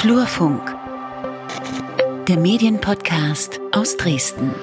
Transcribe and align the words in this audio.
Flurfunk, 0.00 0.74
der 2.26 2.38
Medienpodcast 2.38 3.60
aus 3.72 3.98
Dresden. 3.98 4.54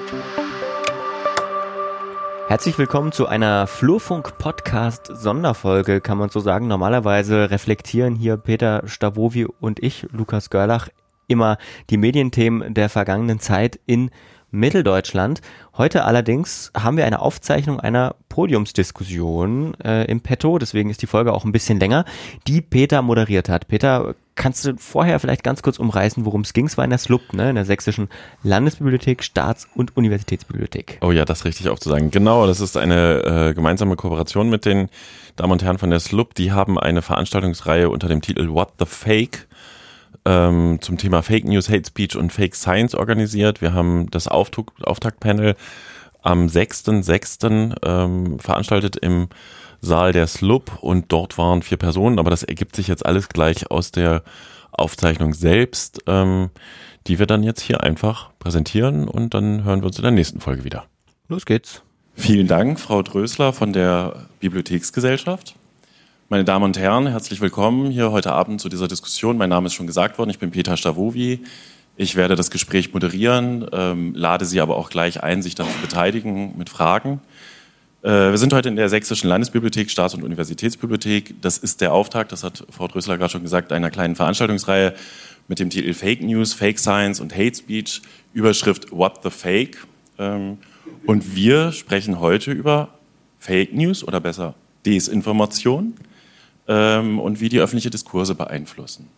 Herzlich 2.48 2.76
willkommen 2.76 3.12
zu 3.12 3.28
einer 3.28 3.68
Flurfunk-Podcast-Sonderfolge, 3.68 6.00
kann 6.00 6.18
man 6.18 6.30
so 6.30 6.40
sagen. 6.40 6.66
Normalerweise 6.66 7.52
reflektieren 7.52 8.16
hier 8.16 8.36
Peter 8.36 8.82
Stavovi 8.86 9.46
und 9.60 9.80
ich, 9.80 10.08
Lukas 10.10 10.50
Görlach, 10.50 10.88
immer 11.28 11.56
die 11.88 11.98
Medienthemen 11.98 12.74
der 12.74 12.88
vergangenen 12.88 13.38
Zeit 13.38 13.78
in 13.86 14.10
Mitteldeutschland. 14.50 15.40
Heute 15.76 16.04
allerdings 16.04 16.72
haben 16.76 16.96
wir 16.96 17.06
eine 17.06 17.20
Aufzeichnung 17.20 17.80
einer 17.80 18.14
Podiumsdiskussion 18.28 19.74
äh, 19.84 20.04
im 20.04 20.20
Petto, 20.20 20.58
deswegen 20.58 20.90
ist 20.90 21.02
die 21.02 21.06
Folge 21.06 21.32
auch 21.32 21.44
ein 21.44 21.52
bisschen 21.52 21.78
länger, 21.78 22.04
die 22.46 22.60
Peter 22.60 23.02
moderiert 23.02 23.48
hat. 23.48 23.68
Peter, 23.68 24.14
kannst 24.34 24.64
du 24.64 24.76
vorher 24.78 25.20
vielleicht 25.20 25.42
ganz 25.42 25.62
kurz 25.62 25.78
umreißen, 25.78 26.24
worum 26.24 26.42
es 26.42 26.52
ging? 26.52 26.66
Es 26.66 26.78
war 26.78 26.84
in 26.84 26.90
der 26.90 26.98
SLUB, 26.98 27.32
ne, 27.32 27.50
in 27.50 27.56
der 27.56 27.64
Sächsischen 27.64 28.08
Landesbibliothek, 28.42 29.22
Staats- 29.22 29.68
und 29.74 29.96
Universitätsbibliothek. 29.96 30.98
Oh 31.02 31.12
ja, 31.12 31.24
das 31.24 31.44
richtig 31.44 31.68
aufzusagen. 31.68 32.10
Genau, 32.10 32.46
das 32.46 32.60
ist 32.60 32.76
eine 32.76 33.50
äh, 33.50 33.54
gemeinsame 33.54 33.96
Kooperation 33.96 34.48
mit 34.48 34.64
den 34.64 34.88
Damen 35.36 35.52
und 35.52 35.62
Herren 35.62 35.78
von 35.78 35.90
der 35.90 36.00
SLUB. 36.00 36.34
Die 36.34 36.52
haben 36.52 36.78
eine 36.78 37.02
Veranstaltungsreihe 37.02 37.90
unter 37.90 38.08
dem 38.08 38.22
Titel 38.22 38.48
What 38.48 38.74
the 38.78 38.86
Fake 38.86 39.48
ähm, 40.28 40.78
zum 40.82 40.98
Thema 40.98 41.22
Fake 41.22 41.46
News, 41.46 41.70
Hate 41.70 41.86
Speech 41.86 42.14
und 42.14 42.32
Fake 42.32 42.54
Science 42.54 42.94
organisiert. 42.94 43.62
Wir 43.62 43.72
haben 43.72 44.10
das 44.10 44.28
Auftakt 44.28 44.84
Auftaktpanel 44.84 45.56
am 46.22 46.46
6.6. 46.46 47.76
Ähm, 47.82 48.38
veranstaltet 48.38 48.96
im 48.96 49.28
Saal 49.80 50.12
der 50.12 50.26
SLUB 50.26 50.82
und 50.82 51.10
dort 51.12 51.38
waren 51.38 51.62
vier 51.62 51.78
Personen, 51.78 52.18
aber 52.18 52.30
das 52.30 52.42
ergibt 52.42 52.76
sich 52.76 52.88
jetzt 52.88 53.06
alles 53.06 53.30
gleich 53.30 53.70
aus 53.70 53.90
der 53.90 54.22
Aufzeichnung 54.70 55.32
selbst, 55.32 56.02
ähm, 56.06 56.50
die 57.06 57.18
wir 57.18 57.26
dann 57.26 57.42
jetzt 57.42 57.62
hier 57.62 57.82
einfach 57.82 58.30
präsentieren 58.38 59.08
und 59.08 59.32
dann 59.32 59.64
hören 59.64 59.80
wir 59.80 59.86
uns 59.86 59.96
in 59.96 60.02
der 60.02 60.10
nächsten 60.10 60.40
Folge 60.40 60.64
wieder. 60.64 60.84
Los 61.28 61.46
geht's. 61.46 61.82
Vielen 62.14 62.48
Dank, 62.48 62.80
Frau 62.80 63.02
Drösler 63.02 63.52
von 63.52 63.72
der 63.72 64.26
Bibliotheksgesellschaft. 64.40 65.54
Meine 66.30 66.44
Damen 66.44 66.66
und 66.66 66.78
Herren, 66.78 67.06
herzlich 67.06 67.40
willkommen 67.40 67.90
hier 67.90 68.12
heute 68.12 68.32
Abend 68.32 68.60
zu 68.60 68.68
dieser 68.68 68.86
Diskussion. 68.86 69.38
Mein 69.38 69.48
Name 69.48 69.68
ist 69.68 69.72
schon 69.72 69.86
gesagt 69.86 70.18
worden, 70.18 70.28
ich 70.28 70.38
bin 70.38 70.50
Peter 70.50 70.76
Stavovi. 70.76 71.40
Ich 71.96 72.16
werde 72.16 72.36
das 72.36 72.50
Gespräch 72.50 72.92
moderieren, 72.92 73.66
ähm, 73.72 74.12
lade 74.14 74.44
Sie 74.44 74.60
aber 74.60 74.76
auch 74.76 74.90
gleich 74.90 75.22
ein, 75.22 75.40
sich 75.40 75.54
daran 75.54 75.72
zu 75.72 75.78
beteiligen 75.80 76.52
mit 76.58 76.68
Fragen. 76.68 77.22
Äh, 78.02 78.10
wir 78.10 78.36
sind 78.36 78.52
heute 78.52 78.68
in 78.68 78.76
der 78.76 78.90
Sächsischen 78.90 79.26
Landesbibliothek, 79.30 79.90
Staats- 79.90 80.12
und 80.12 80.22
Universitätsbibliothek. 80.22 81.40
Das 81.40 81.56
ist 81.56 81.80
der 81.80 81.94
Auftakt, 81.94 82.30
das 82.30 82.44
hat 82.44 82.62
Frau 82.68 82.88
Drösler 82.88 83.16
gerade 83.16 83.32
schon 83.32 83.42
gesagt, 83.42 83.72
einer 83.72 83.90
kleinen 83.90 84.14
Veranstaltungsreihe 84.14 84.92
mit 85.48 85.60
dem 85.60 85.70
Titel 85.70 85.94
Fake 85.94 86.20
News, 86.20 86.52
Fake 86.52 86.78
Science 86.78 87.20
und 87.20 87.34
Hate 87.34 87.54
Speech, 87.54 88.02
Überschrift 88.34 88.92
What 88.92 89.20
the 89.22 89.30
Fake. 89.30 89.78
Ähm, 90.18 90.58
und 91.06 91.34
wir 91.34 91.72
sprechen 91.72 92.20
heute 92.20 92.52
über 92.52 92.90
Fake 93.38 93.72
News 93.72 94.06
oder 94.06 94.20
besser 94.20 94.56
Desinformation 94.84 95.94
ähm, 96.68 97.18
und 97.18 97.40
wie 97.40 97.48
die 97.48 97.60
öffentliche 97.60 97.90
Diskurse 97.90 98.34
beeinflussen. 98.34 99.08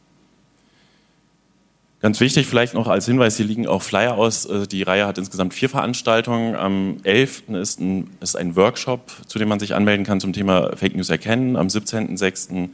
Ganz 2.01 2.19
wichtig 2.21 2.47
vielleicht 2.47 2.73
noch 2.73 2.87
als 2.87 3.05
Hinweis, 3.05 3.37
hier 3.37 3.45
liegen 3.45 3.67
auch 3.67 3.83
Flyer 3.83 4.17
aus. 4.17 4.47
Äh, 4.47 4.67
die 4.67 4.83
Reihe 4.83 5.07
hat 5.07 5.19
insgesamt 5.19 5.53
vier 5.53 5.69
Veranstaltungen. 5.69 6.57
Am 6.57 6.97
11. 7.03 7.51
ist 7.51 7.79
ein, 7.79 8.09
ist 8.21 8.37
ein 8.37 8.57
Workshop, 8.57 9.13
zu 9.27 9.39
dem 9.39 9.49
man 9.49 9.61
sich 9.61 9.75
anmelden 9.75 10.07
kann 10.07 10.19
zum 10.19 10.33
Thema 10.33 10.75
Fake 10.77 10.97
News 10.97 11.11
erkennen. 11.11 11.57
Am 11.57 11.67
17.06. 11.67 12.71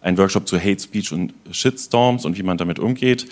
ein 0.00 0.18
Workshop 0.18 0.48
zu 0.48 0.58
Hate 0.58 0.80
Speech 0.80 1.12
und 1.12 1.34
Shitstorms 1.50 2.24
und 2.24 2.38
wie 2.38 2.42
man 2.42 2.56
damit 2.56 2.78
umgeht. 2.78 3.26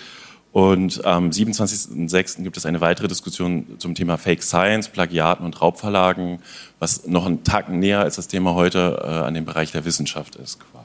Und 0.51 1.05
am 1.05 1.29
27.06. 1.29 2.43
gibt 2.43 2.57
es 2.57 2.65
eine 2.65 2.81
weitere 2.81 3.07
Diskussion 3.07 3.65
zum 3.79 3.95
Thema 3.95 4.17
Fake 4.17 4.43
Science, 4.43 4.89
Plagiaten 4.89 5.45
und 5.45 5.59
Raubverlagen, 5.59 6.39
was 6.77 7.07
noch 7.07 7.25
einen 7.25 7.43
Tag 7.43 7.69
näher 7.69 8.01
als 8.01 8.17
das 8.17 8.27
Thema 8.27 8.53
heute 8.53 9.01
äh, 9.01 9.07
an 9.07 9.33
dem 9.33 9.45
Bereich 9.45 9.71
der 9.71 9.85
Wissenschaft 9.85 10.35
ist 10.35 10.59
quasi. 10.59 10.80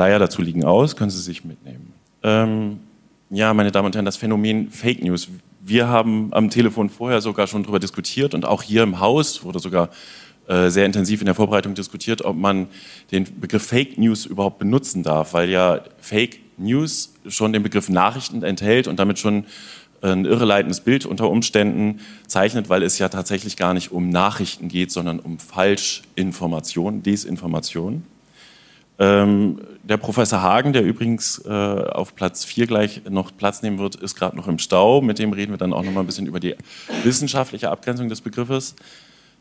Flyer 0.00 0.18
dazu 0.18 0.40
liegen 0.40 0.64
aus, 0.64 0.96
können 0.96 1.10
Sie 1.10 1.20
sich 1.20 1.44
mitnehmen. 1.44 1.92
Ähm, 2.22 2.80
ja, 3.28 3.52
meine 3.52 3.70
Damen 3.70 3.84
und 3.84 3.94
Herren, 3.94 4.06
das 4.06 4.16
Phänomen 4.16 4.70
Fake 4.70 5.04
News. 5.04 5.28
Wir 5.60 5.88
haben 5.88 6.32
am 6.32 6.48
Telefon 6.48 6.88
vorher 6.88 7.20
sogar 7.20 7.46
schon 7.46 7.64
darüber 7.64 7.78
diskutiert 7.78 8.32
und 8.32 8.46
auch 8.46 8.62
hier 8.62 8.82
im 8.82 8.98
Haus 9.00 9.44
wurde 9.44 9.58
sogar 9.58 9.90
äh, 10.48 10.70
sehr 10.70 10.86
intensiv 10.86 11.20
in 11.20 11.26
der 11.26 11.34
Vorbereitung 11.34 11.74
diskutiert, 11.74 12.24
ob 12.24 12.34
man 12.34 12.68
den 13.12 13.26
Begriff 13.42 13.66
Fake 13.66 13.98
News 13.98 14.24
überhaupt 14.24 14.58
benutzen 14.58 15.02
darf, 15.02 15.34
weil 15.34 15.50
ja 15.50 15.82
Fake 15.98 16.38
News 16.56 17.12
schon 17.28 17.52
den 17.52 17.62
Begriff 17.62 17.90
Nachrichten 17.90 18.42
enthält 18.42 18.88
und 18.88 18.98
damit 18.98 19.18
schon 19.18 19.44
ein 20.00 20.24
irreleitendes 20.24 20.80
Bild 20.80 21.04
unter 21.04 21.28
Umständen 21.28 22.00
zeichnet, 22.26 22.70
weil 22.70 22.82
es 22.84 22.98
ja 22.98 23.10
tatsächlich 23.10 23.58
gar 23.58 23.74
nicht 23.74 23.92
um 23.92 24.08
Nachrichten 24.08 24.68
geht, 24.68 24.92
sondern 24.92 25.20
um 25.20 25.38
Falschinformation, 25.38 27.02
Desinformation. 27.02 28.04
Ähm, 29.00 29.58
der 29.82 29.96
Professor 29.96 30.42
Hagen, 30.42 30.74
der 30.74 30.84
übrigens 30.84 31.42
äh, 31.46 31.48
auf 31.48 32.14
Platz 32.14 32.44
4 32.44 32.66
gleich 32.66 33.00
noch 33.08 33.34
Platz 33.36 33.62
nehmen 33.62 33.78
wird, 33.78 33.96
ist 33.96 34.14
gerade 34.14 34.36
noch 34.36 34.46
im 34.46 34.58
Stau. 34.58 35.00
Mit 35.00 35.18
dem 35.18 35.32
reden 35.32 35.52
wir 35.52 35.58
dann 35.58 35.72
auch 35.72 35.82
noch 35.82 35.90
mal 35.90 36.00
ein 36.00 36.06
bisschen 36.06 36.26
über 36.26 36.38
die 36.38 36.54
wissenschaftliche 37.02 37.70
Abgrenzung 37.70 38.10
des 38.10 38.20
Begriffes. 38.20 38.76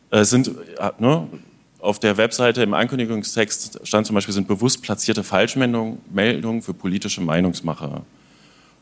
Es 0.09 0.19
äh, 0.21 0.25
sind 0.25 0.47
äh, 0.47 0.91
ne, 0.97 1.27
auf 1.79 1.99
der 1.99 2.15
Webseite 2.15 2.63
im 2.63 2.73
Ankündigungstext 2.73 3.81
stand 3.83 4.07
zum 4.07 4.15
Beispiel, 4.15 4.33
sind 4.33 4.47
bewusst 4.47 4.81
platzierte 4.81 5.23
Falschmeldungen 5.23 6.61
für 6.61 6.73
politische 6.73 7.21
Meinungsmacher. 7.21 8.03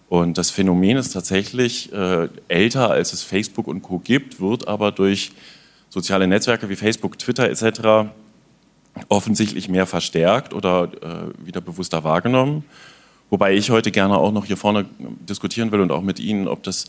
Und 0.10 0.38
das 0.38 0.52
Phänomen 0.52 0.98
ist 0.98 1.12
tatsächlich 1.12 1.92
äh, 1.92 2.30
älter, 2.48 2.92
als 2.92 3.14
es 3.14 3.24
Facebook 3.24 3.68
und 3.68 3.82
Co. 3.82 4.00
gibt, 4.00 4.40
wird 4.40 4.68
aber 4.68 4.92
durch 4.92 5.32
soziale 5.90 6.28
Netzwerke 6.28 6.70
wie 6.70 6.76
Facebook, 6.76 7.20
Twitter 7.20 7.50
etc. 7.50 8.10
offensichtlich 9.10 9.70
mehr 9.70 9.86
verstärkt 9.86 10.54
oder 10.54 10.90
äh, 11.02 11.46
wieder 11.46 11.62
bewusster 11.62 12.04
wahrgenommen. 12.04 12.64
Wobei 13.30 13.56
ich 13.56 13.70
heute 13.70 13.92
gerne 13.92 14.18
auch 14.18 14.32
noch 14.32 14.46
hier 14.46 14.58
vorne 14.58 14.86
diskutieren 15.00 15.72
will 15.72 15.82
und 15.82 15.92
auch 15.92 16.02
mit 16.02 16.20
Ihnen, 16.20 16.48
ob 16.48 16.64
das 16.64 16.86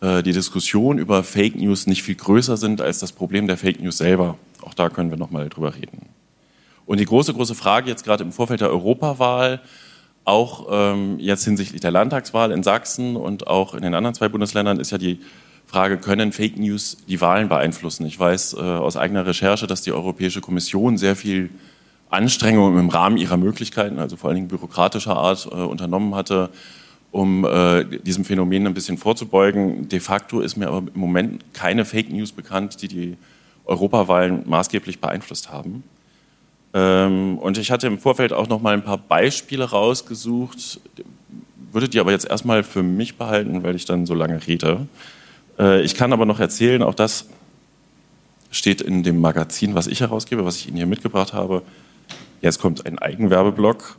äh, 0.00 0.22
die 0.22 0.32
Diskussion 0.32 0.98
über 0.98 1.24
Fake 1.24 1.56
News 1.56 1.86
nicht 1.86 2.02
viel 2.02 2.14
größer 2.14 2.56
sind 2.56 2.80
als 2.80 2.98
das 2.98 3.12
Problem 3.12 3.46
der 3.46 3.56
Fake 3.56 3.80
News 3.80 3.98
selber. 3.98 4.36
Auch 4.62 4.74
da 4.74 4.88
können 4.88 5.10
wir 5.10 5.18
noch 5.18 5.30
mal 5.30 5.48
drüber 5.48 5.74
reden. 5.74 6.06
Und 6.86 7.00
die 7.00 7.06
große, 7.06 7.34
große 7.34 7.54
Frage 7.54 7.90
jetzt 7.90 8.04
gerade 8.04 8.22
im 8.22 8.32
Vorfeld 8.32 8.60
der 8.60 8.70
Europawahl, 8.70 9.60
auch 10.24 10.68
ähm, 10.70 11.18
jetzt 11.18 11.44
hinsichtlich 11.44 11.80
der 11.80 11.90
Landtagswahl 11.90 12.50
in 12.50 12.62
Sachsen 12.62 13.16
und 13.16 13.46
auch 13.46 13.74
in 13.74 13.82
den 13.82 13.94
anderen 13.94 14.14
zwei 14.14 14.28
Bundesländern, 14.28 14.80
ist 14.80 14.90
ja 14.90 14.98
die 14.98 15.20
Frage, 15.74 15.98
können 15.98 16.30
Fake 16.30 16.56
News 16.56 16.98
die 17.08 17.20
Wahlen 17.20 17.48
beeinflussen? 17.48 18.06
Ich 18.06 18.16
weiß 18.16 18.54
äh, 18.54 18.60
aus 18.60 18.96
eigener 18.96 19.26
Recherche, 19.26 19.66
dass 19.66 19.82
die 19.82 19.90
Europäische 19.90 20.40
Kommission 20.40 20.98
sehr 20.98 21.16
viel 21.16 21.50
Anstrengungen 22.10 22.78
im 22.78 22.90
Rahmen 22.90 23.16
ihrer 23.16 23.36
Möglichkeiten, 23.36 23.98
also 23.98 24.16
vor 24.16 24.28
allen 24.28 24.36
Dingen 24.36 24.46
bürokratischer 24.46 25.16
Art, 25.16 25.48
äh, 25.50 25.56
unternommen 25.56 26.14
hatte, 26.14 26.50
um 27.10 27.44
äh, 27.44 27.82
diesem 27.84 28.24
Phänomen 28.24 28.68
ein 28.68 28.74
bisschen 28.74 28.98
vorzubeugen. 28.98 29.88
De 29.88 29.98
facto 29.98 30.38
ist 30.38 30.56
mir 30.56 30.68
aber 30.68 30.86
im 30.94 31.00
Moment 31.00 31.42
keine 31.54 31.84
Fake 31.84 32.12
News 32.12 32.30
bekannt, 32.30 32.80
die 32.80 32.86
die 32.86 33.16
Europawahlen 33.64 34.48
maßgeblich 34.48 35.00
beeinflusst 35.00 35.50
haben. 35.50 35.82
Ähm, 36.72 37.36
und 37.38 37.58
ich 37.58 37.72
hatte 37.72 37.88
im 37.88 37.98
Vorfeld 37.98 38.32
auch 38.32 38.46
noch 38.46 38.62
mal 38.62 38.74
ein 38.74 38.84
paar 38.84 38.98
Beispiele 38.98 39.64
rausgesucht, 39.64 40.78
würde 41.72 41.88
die 41.88 41.98
aber 41.98 42.12
jetzt 42.12 42.30
erstmal 42.30 42.62
für 42.62 42.84
mich 42.84 43.16
behalten, 43.16 43.64
weil 43.64 43.74
ich 43.74 43.86
dann 43.86 44.06
so 44.06 44.14
lange 44.14 44.46
rede. 44.46 44.86
Äh, 45.58 45.82
ich 45.82 45.94
kann 45.94 46.12
aber 46.12 46.26
noch 46.26 46.40
erzählen, 46.40 46.82
auch 46.82 46.94
das 46.94 47.26
steht 48.50 48.80
in 48.80 49.02
dem 49.02 49.20
Magazin, 49.20 49.74
was 49.74 49.86
ich 49.86 50.00
herausgebe, 50.00 50.44
was 50.44 50.56
ich 50.56 50.68
Ihnen 50.68 50.76
hier 50.76 50.86
mitgebracht 50.86 51.32
habe. 51.32 51.62
Jetzt 52.40 52.60
kommt 52.60 52.86
ein 52.86 52.98
Eigenwerbeblock. 52.98 53.96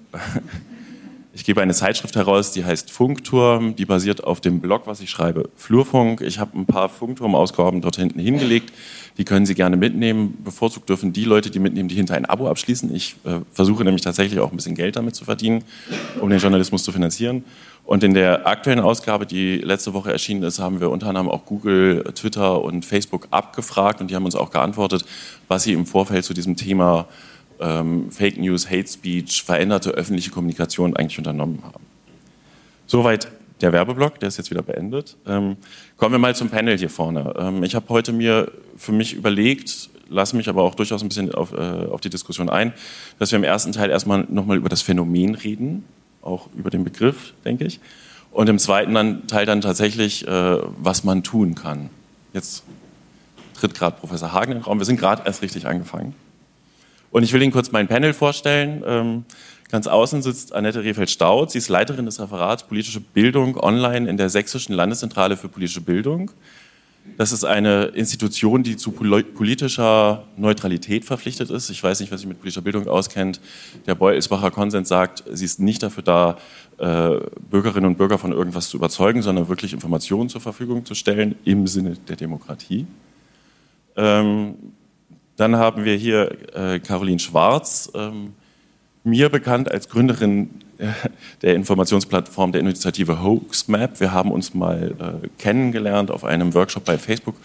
Ich 1.37 1.43
gebe 1.43 1.61
eine 1.61 1.73
Zeitschrift 1.73 2.15
heraus, 2.15 2.53
die 2.53 2.63
heißt 2.63 2.89
Funkturm. 2.89 3.75
Die 3.75 3.85
basiert 3.85 4.23
auf 4.23 4.39
dem 4.39 4.61
Blog, 4.61 4.83
was 4.87 5.01
ich 5.01 5.09
schreibe, 5.09 5.49
Flurfunk. 5.57 6.21
Ich 6.21 6.39
habe 6.39 6.57
ein 6.57 6.65
paar 6.65 6.87
Funkturm-Ausgaben 6.87 7.81
dort 7.81 7.97
hinten 7.97 8.21
hingelegt. 8.21 8.71
Die 9.17 9.25
können 9.25 9.45
Sie 9.45 9.53
gerne 9.53 9.75
mitnehmen. 9.75 10.37
Bevorzugt 10.45 10.87
dürfen 10.87 11.11
die 11.11 11.25
Leute, 11.25 11.51
die 11.51 11.59
mitnehmen, 11.59 11.89
die 11.89 11.95
hinter 11.95 12.15
ein 12.15 12.25
Abo 12.25 12.47
abschließen. 12.47 12.95
Ich 12.95 13.17
äh, 13.25 13.41
versuche 13.51 13.83
nämlich 13.83 14.01
tatsächlich 14.01 14.39
auch 14.39 14.51
ein 14.51 14.55
bisschen 14.55 14.75
Geld 14.75 14.95
damit 14.95 15.15
zu 15.15 15.25
verdienen, 15.25 15.65
um 16.21 16.29
den 16.29 16.39
Journalismus 16.39 16.85
zu 16.85 16.93
finanzieren. 16.93 17.43
Und 17.85 18.03
in 18.03 18.15
der 18.15 18.47
aktuellen 18.47 18.79
Ausgabe, 18.79 19.27
die 19.27 19.57
letzte 19.57 19.93
Woche 19.93 20.11
erschienen 20.11 20.41
ist, 20.43 20.59
haben 20.59 20.79
wir 20.79 20.89
unter 20.89 21.07
anderem 21.07 21.29
auch 21.29 21.45
Google, 21.45 22.03
Twitter 22.15 22.61
und 22.61 22.83
Facebook 22.83 23.27
abgefragt 23.29 24.01
und 24.01 24.09
die 24.09 24.15
haben 24.15 24.25
uns 24.25 24.35
auch 24.35 24.49
geantwortet, 24.49 25.05
was 25.47 25.63
sie 25.63 25.73
im 25.73 25.85
Vorfeld 25.85 26.25
zu 26.25 26.33
diesem 26.33 26.55
Thema 26.55 27.05
ähm, 27.59 28.11
Fake 28.11 28.37
News, 28.37 28.69
Hate 28.69 28.87
Speech, 28.87 29.43
veränderte 29.43 29.91
öffentliche 29.91 30.31
Kommunikation 30.31 30.95
eigentlich 30.95 31.19
unternommen 31.19 31.61
haben. 31.63 31.85
Soweit 32.87 33.27
der 33.61 33.71
Werbeblock, 33.71 34.19
der 34.19 34.27
ist 34.27 34.37
jetzt 34.37 34.49
wieder 34.49 34.63
beendet. 34.63 35.15
Ähm, 35.27 35.55
kommen 35.97 36.13
wir 36.13 36.19
mal 36.19 36.35
zum 36.35 36.49
Panel 36.49 36.77
hier 36.77 36.89
vorne. 36.89 37.33
Ähm, 37.37 37.63
ich 37.63 37.75
habe 37.75 37.87
heute 37.89 38.11
mir 38.11 38.51
für 38.75 38.91
mich 38.91 39.13
überlegt, 39.13 39.89
lasse 40.09 40.35
mich 40.35 40.49
aber 40.49 40.63
auch 40.63 40.75
durchaus 40.75 41.03
ein 41.03 41.07
bisschen 41.07 41.33
auf, 41.33 41.53
äh, 41.53 41.87
auf 41.89 42.01
die 42.01 42.09
Diskussion 42.09 42.49
ein, 42.49 42.73
dass 43.19 43.31
wir 43.31 43.37
im 43.37 43.43
ersten 43.43 43.71
Teil 43.71 43.91
erstmal 43.91 44.25
nochmal 44.29 44.57
über 44.57 44.69
das 44.69 44.81
Phänomen 44.81 45.35
reden, 45.35 45.85
auch 46.25 46.49
über 46.55 46.69
den 46.69 46.83
Begriff, 46.83 47.33
denke 47.45 47.65
ich. 47.65 47.79
Und 48.31 48.49
im 48.49 48.59
zweiten 48.59 49.27
Teil 49.27 49.45
dann 49.45 49.61
tatsächlich, 49.61 50.27
äh, 50.27 50.57
was 50.77 51.03
man 51.03 51.23
tun 51.23 51.55
kann. 51.55 51.89
Jetzt 52.33 52.63
tritt 53.53 53.73
gerade 53.73 53.97
Professor 53.97 54.33
Hagen 54.33 54.51
in 54.51 54.57
den 54.57 54.63
Raum. 54.63 54.79
Wir 54.79 54.85
sind 54.85 54.99
gerade 54.99 55.23
erst 55.25 55.41
richtig 55.41 55.67
angefangen. 55.67 56.13
Und 57.11 57.23
ich 57.23 57.31
will 57.31 57.41
Ihnen 57.41 57.53
kurz 57.53 57.71
mein 57.71 57.87
Panel 57.87 58.13
vorstellen. 58.13 58.83
Ähm, 58.85 59.25
ganz 59.71 59.87
außen 59.87 60.21
sitzt 60.21 60.53
Annette 60.53 60.83
Rehfeld-Staud. 60.83 61.51
Sie 61.51 61.59
ist 61.59 61.69
Leiterin 61.69 62.05
des 62.05 62.19
Referats 62.19 62.63
Politische 62.63 62.99
Bildung 62.99 63.57
online 63.57 64.09
in 64.09 64.17
der 64.17 64.29
Sächsischen 64.29 64.75
Landeszentrale 64.75 65.37
für 65.37 65.47
politische 65.47 65.79
Bildung. 65.79 66.31
Das 67.17 67.31
ist 67.31 67.45
eine 67.45 67.85
Institution, 67.85 68.63
die 68.63 68.75
zu 68.75 68.91
politischer 68.91 70.25
Neutralität 70.35 71.05
verpflichtet 71.05 71.49
ist. 71.49 71.69
Ich 71.69 71.81
weiß 71.81 72.01
nicht, 72.01 72.11
wer 72.11 72.17
sich 72.17 72.27
mit 72.27 72.39
politischer 72.39 72.61
Bildung 72.61 72.87
auskennt. 72.87 73.39
Der 73.85 73.95
Beutelsbacher 73.95 74.51
Konsens 74.51 74.89
sagt, 74.89 75.23
sie 75.31 75.45
ist 75.45 75.59
nicht 75.59 75.81
dafür 75.81 76.03
da, 76.03 76.37
äh, 76.77 77.19
Bürgerinnen 77.49 77.85
und 77.85 77.97
Bürger 77.97 78.17
von 78.17 78.33
irgendwas 78.33 78.67
zu 78.67 78.75
überzeugen, 78.75 79.21
sondern 79.21 79.47
wirklich 79.47 79.71
Informationen 79.71 80.27
zur 80.27 80.41
Verfügung 80.41 80.83
zu 80.85 80.93
stellen 80.93 81.35
im 81.45 81.67
Sinne 81.67 81.95
der 82.09 82.17
Demokratie. 82.17 82.85
Ähm, 83.95 84.55
dann 85.37 85.55
haben 85.55 85.85
wir 85.85 85.95
hier 85.95 86.31
äh, 86.53 86.79
Caroline 86.79 87.19
Schwarz, 87.19 87.91
ähm, 87.95 88.33
mir 89.05 89.29
bekannt 89.29 89.71
als 89.71 89.87
Gründerin 89.87 90.49
der 91.41 91.55
Informationsplattform 91.55 92.51
der 92.51 92.61
Initiative 92.61 93.23
Hoaxmap. 93.23 93.99
Wir 93.99 94.11
haben 94.11 94.31
uns 94.31 94.53
mal 94.53 95.21
äh, 95.23 95.27
kennengelernt 95.37 96.11
auf 96.11 96.25
einem 96.25 96.53
Workshop 96.53 96.83
bei 96.85 96.97
Facebook, 96.97 97.35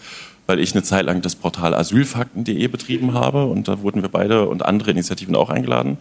weil 0.47 0.59
ich 0.59 0.73
eine 0.73 0.83
Zeit 0.83 1.05
lang 1.05 1.21
das 1.21 1.35
Portal 1.35 1.73
asylfakten.de 1.73 2.67
betrieben 2.67 3.13
habe 3.13 3.45
und 3.45 3.67
da 3.67 3.81
wurden 3.81 4.01
wir 4.01 4.09
beide 4.09 4.49
und 4.49 4.65
andere 4.65 4.91
Initiativen 4.91 5.35
auch 5.35 5.49
eingeladen. 5.49 5.97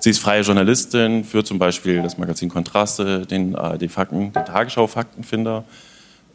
Sie 0.00 0.10
ist 0.10 0.18
freie 0.18 0.42
Journalistin 0.42 1.24
für 1.24 1.44
zum 1.44 1.58
Beispiel 1.58 2.02
das 2.02 2.18
Magazin 2.18 2.50
Kontraste, 2.50 3.24
den 3.24 3.56
ARD 3.56 3.90
Fakten, 3.90 4.32
den 4.32 4.44
Tagesschau 4.44 4.86
Faktenfinder, 4.86 5.64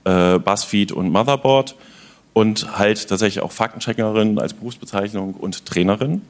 äh, 0.06 0.40
Buzzfeed 0.40 0.92
und 0.94 1.12
Motherboard 1.12 1.75
und 2.34 2.80
halt 2.80 3.08
tatsächlich 3.08 3.44
auch 3.44 3.52
Faktencheckerin 3.52 4.40
als 4.40 4.54
Berufsbezeichnung 4.54 5.34
und 5.34 5.66
Trainerin. 5.66 6.22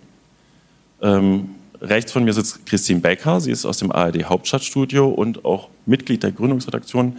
Ähm, 1.02 1.52
rechts 1.82 2.12
von 2.12 2.24
mir 2.24 2.34
sitzt 2.34 2.66
Christine 2.66 3.00
Becker. 3.00 3.40
Sie 3.40 3.52
ist 3.52 3.66
aus 3.66 3.78
dem 3.78 3.92
ARD 3.92 4.26
Hauptstadtstudio 4.26 5.08
und 5.08 5.46
auch 5.46 5.70
Mitglied 5.86 6.24
der 6.24 6.32
Gründungsredaktion 6.32 7.18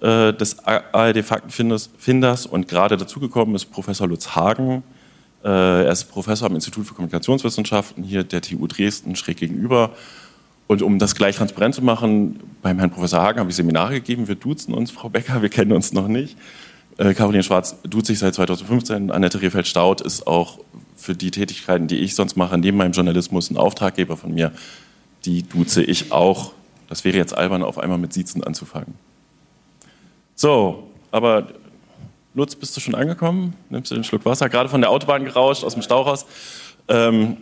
äh, 0.00 0.32
des 0.32 0.58
ARD 0.64 1.24
Faktenfinders. 1.24 2.46
Und 2.46 2.68
gerade 2.68 2.96
dazugekommen 2.96 3.54
ist 3.54 3.66
Professor 3.66 4.06
Lutz 4.06 4.34
Hagen. 4.34 4.82
Äh, 5.44 5.48
er 5.48 5.92
ist 5.92 6.04
Professor 6.04 6.48
am 6.48 6.54
Institut 6.54 6.86
für 6.86 6.94
Kommunikationswissenschaften 6.94 8.02
hier 8.02 8.24
der 8.24 8.42
TU 8.42 8.66
Dresden 8.66 9.16
schräg 9.16 9.38
gegenüber. 9.38 9.90
Und 10.66 10.82
um 10.82 10.98
das 10.98 11.14
gleich 11.14 11.36
transparent 11.36 11.74
zu 11.74 11.82
machen, 11.82 12.40
beim 12.60 12.78
Herrn 12.78 12.90
Professor 12.90 13.22
Hagen 13.22 13.40
habe 13.40 13.50
ich 13.50 13.56
Seminare 13.56 13.94
gegeben. 13.94 14.28
Wir 14.28 14.34
duzen 14.34 14.74
uns, 14.74 14.90
Frau 14.90 15.08
Becker, 15.08 15.40
wir 15.40 15.48
kennen 15.48 15.72
uns 15.72 15.92
noch 15.92 16.08
nicht. 16.08 16.36
Äh, 16.98 17.14
Caroline 17.14 17.42
Schwarz 17.42 17.76
duzt 17.82 18.08
sich 18.08 18.18
seit 18.18 18.34
2015. 18.34 19.10
Annette 19.10 19.40
Rehfeld-Staud 19.40 20.00
ist 20.00 20.26
auch 20.26 20.58
für 20.98 21.14
die 21.14 21.30
Tätigkeiten, 21.30 21.86
die 21.86 21.98
ich 21.98 22.14
sonst 22.14 22.36
mache, 22.36 22.58
neben 22.58 22.76
meinem 22.76 22.92
Journalismus 22.92 23.50
ein 23.50 23.56
Auftraggeber 23.56 24.16
von 24.16 24.34
mir. 24.34 24.52
Die 25.24 25.42
duze 25.42 25.82
ich 25.82 26.12
auch. 26.12 26.52
Das 26.88 27.04
wäre 27.04 27.16
jetzt 27.16 27.36
albern, 27.36 27.62
auf 27.62 27.78
einmal 27.78 27.98
mit 27.98 28.12
Siezen 28.12 28.42
anzufangen. 28.42 28.94
So, 30.34 30.90
aber 31.10 31.48
Lutz, 32.34 32.54
bist 32.54 32.76
du 32.76 32.80
schon 32.80 32.94
angekommen? 32.94 33.54
Nimmst 33.70 33.90
du 33.90 33.94
den 33.94 34.04
Schluck 34.04 34.24
Wasser? 34.24 34.48
Gerade 34.48 34.68
von 34.68 34.80
der 34.80 34.90
Autobahn 34.90 35.24
gerauscht, 35.24 35.64
aus 35.64 35.74
dem 35.74 35.82
Stau 35.82 36.02
raus. 36.02 36.26
Ähm, 36.88 37.36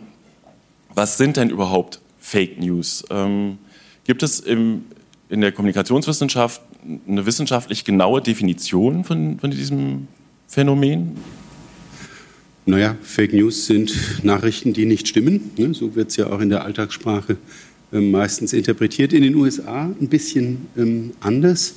was 0.93 1.17
sind 1.17 1.37
denn 1.37 1.49
überhaupt 1.49 1.99
Fake 2.19 2.59
News? 2.59 3.03
Ähm, 3.09 3.57
gibt 4.05 4.23
es 4.23 4.39
im, 4.39 4.85
in 5.29 5.41
der 5.41 5.51
Kommunikationswissenschaft 5.51 6.61
eine 7.07 7.25
wissenschaftlich 7.25 7.85
genaue 7.85 8.21
Definition 8.21 9.03
von, 9.03 9.39
von 9.39 9.51
diesem 9.51 10.07
Phänomen? 10.47 11.17
Naja, 12.69 12.97
Fake 13.01 13.31
News 13.31 13.65
sind 13.65 14.25
Nachrichten, 14.25 14.73
die 14.73 14.85
nicht 14.85 15.07
stimmen. 15.07 15.51
Ne? 15.57 15.73
So 15.73 15.95
wird 15.95 16.09
es 16.09 16.17
ja 16.17 16.27
auch 16.27 16.41
in 16.41 16.49
der 16.49 16.65
Alltagssprache 16.65 17.37
ähm, 17.93 18.11
meistens 18.11 18.51
interpretiert. 18.51 19.13
In 19.13 19.23
den 19.23 19.35
USA 19.35 19.85
ein 19.85 20.09
bisschen 20.09 20.67
ähm, 20.75 21.11
anders. 21.21 21.75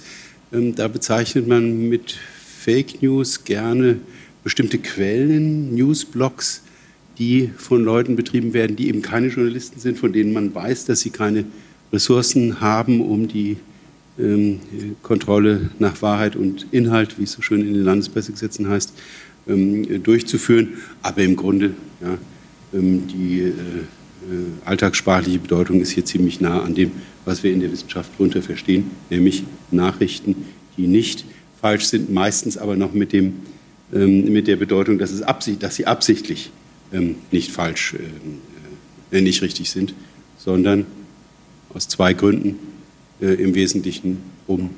Ähm, 0.52 0.74
da 0.74 0.88
bezeichnet 0.88 1.46
man 1.46 1.88
mit 1.88 2.16
Fake 2.44 3.02
News 3.02 3.44
gerne 3.44 4.00
bestimmte 4.42 4.78
Quellen, 4.78 5.76
Newsblogs, 5.76 6.62
die 7.20 7.52
von 7.56 7.84
Leuten 7.84 8.16
betrieben 8.16 8.52
werden, 8.52 8.74
die 8.74 8.88
eben 8.88 9.00
keine 9.00 9.28
Journalisten 9.28 9.78
sind, 9.78 9.96
von 9.96 10.12
denen 10.12 10.32
man 10.32 10.52
weiß, 10.52 10.86
dass 10.86 11.02
sie 11.02 11.10
keine 11.10 11.44
Ressourcen 11.92 12.60
haben, 12.60 13.00
um 13.00 13.28
die 13.28 13.58
Kontrolle 15.02 15.70
nach 15.78 16.02
Wahrheit 16.02 16.36
und 16.36 16.66
Inhalt, 16.72 17.18
wie 17.18 17.22
es 17.22 17.32
so 17.32 17.40
schön 17.40 17.62
in 17.62 17.72
den 17.72 17.84
Landespressegesetzen 17.84 18.68
heißt, 18.68 18.92
durchzuführen. 19.46 20.74
Aber 21.02 21.22
im 21.22 21.36
Grunde, 21.36 21.74
ja, 22.00 22.18
ähm, 22.72 23.08
die 23.08 23.40
äh, 23.40 23.48
äh, 23.48 23.52
alltagssprachliche 24.64 25.38
Bedeutung 25.38 25.80
ist 25.80 25.90
hier 25.90 26.04
ziemlich 26.04 26.40
nah 26.40 26.62
an 26.62 26.74
dem, 26.74 26.92
was 27.24 27.42
wir 27.42 27.52
in 27.52 27.60
der 27.60 27.72
Wissenschaft 27.72 28.12
darunter 28.14 28.42
verstehen, 28.42 28.90
nämlich 29.10 29.44
Nachrichten, 29.70 30.36
die 30.76 30.86
nicht 30.86 31.24
falsch 31.60 31.86
sind, 31.86 32.12
meistens 32.12 32.56
aber 32.56 32.76
noch 32.76 32.92
mit, 32.92 33.12
dem, 33.12 33.34
mit 33.90 34.46
der 34.46 34.56
Bedeutung, 34.56 34.98
dass, 34.98 35.10
es 35.10 35.20
absicht, 35.20 35.62
dass 35.62 35.76
sie 35.76 35.86
absichtlich 35.86 36.50
nicht 37.30 37.50
falsch, 37.50 37.96
äh, 39.10 39.20
nicht 39.20 39.42
richtig 39.42 39.70
sind, 39.70 39.92
sondern 40.38 40.86
aus 41.74 41.86
zwei 41.88 42.14
Gründen 42.14 42.58
im 43.20 43.54
Wesentlichen, 43.54 44.18
um 44.46 44.70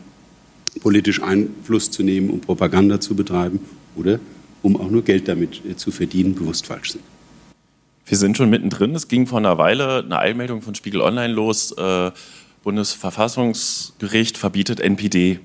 politisch 0.80 1.22
Einfluss 1.22 1.92
zu 1.92 2.02
nehmen, 2.02 2.30
um 2.30 2.40
Propaganda 2.40 3.00
zu 3.00 3.14
betreiben 3.14 3.60
oder 3.94 4.18
um 4.62 4.76
auch 4.76 4.90
nur 4.90 5.02
Geld 5.02 5.28
damit 5.28 5.62
äh, 5.68 5.76
zu 5.76 5.90
verdienen, 5.90 6.34
bewusst 6.34 6.66
falsch 6.66 6.92
sind. 6.92 7.04
Wir 8.06 8.18
sind 8.18 8.36
schon 8.36 8.50
mittendrin. 8.50 8.94
Es 8.94 9.08
ging 9.08 9.26
vor 9.26 9.38
einer 9.38 9.58
Weile 9.58 10.02
eine 10.04 10.18
Eilmeldung 10.18 10.62
von 10.62 10.74
Spiegel 10.74 11.00
Online 11.00 11.32
los. 11.32 11.72
Äh, 11.72 12.10
Bundesverfassungsgericht 12.62 14.38
verbietet 14.38 14.80
NPD. 14.80 15.40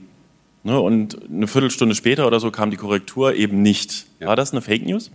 Ne, 0.64 0.80
und 0.80 1.18
eine 1.30 1.48
Viertelstunde 1.48 1.96
später 1.96 2.28
oder 2.28 2.40
so 2.40 2.52
kam 2.52 2.72
die 2.72 2.78
Korrektur 2.78 3.34
eben 3.36 3.62
nicht. 3.62 4.06
Ja. 4.19 4.28
War 4.28 4.36
das 4.36 4.52
eine 4.52 4.62
Fake 4.62 4.86
News? 4.86 5.12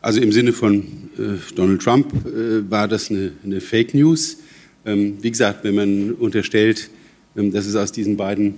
Also 0.00 0.20
im 0.20 0.32
Sinne 0.32 0.52
von 0.52 0.82
äh, 1.18 1.54
Donald 1.54 1.80
Trump 1.80 2.12
äh, 2.26 2.70
war 2.70 2.86
das 2.88 3.10
eine, 3.10 3.32
eine 3.42 3.60
Fake 3.60 3.94
News. 3.94 4.38
Ähm, 4.84 5.16
wie 5.22 5.30
gesagt, 5.30 5.64
wenn 5.64 5.74
man 5.74 6.12
unterstellt, 6.12 6.90
ähm, 7.36 7.52
dass 7.52 7.64
es 7.64 7.74
aus 7.74 7.92
diesen 7.92 8.18
beiden 8.18 8.56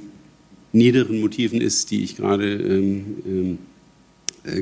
niederen 0.73 1.21
Motiven 1.21 1.61
ist, 1.61 1.91
die 1.93 2.03
ich 2.03 2.17
gerade 2.17 2.53
ähm, 2.55 3.05
ähm, 3.25 3.53
äh, 3.53 3.57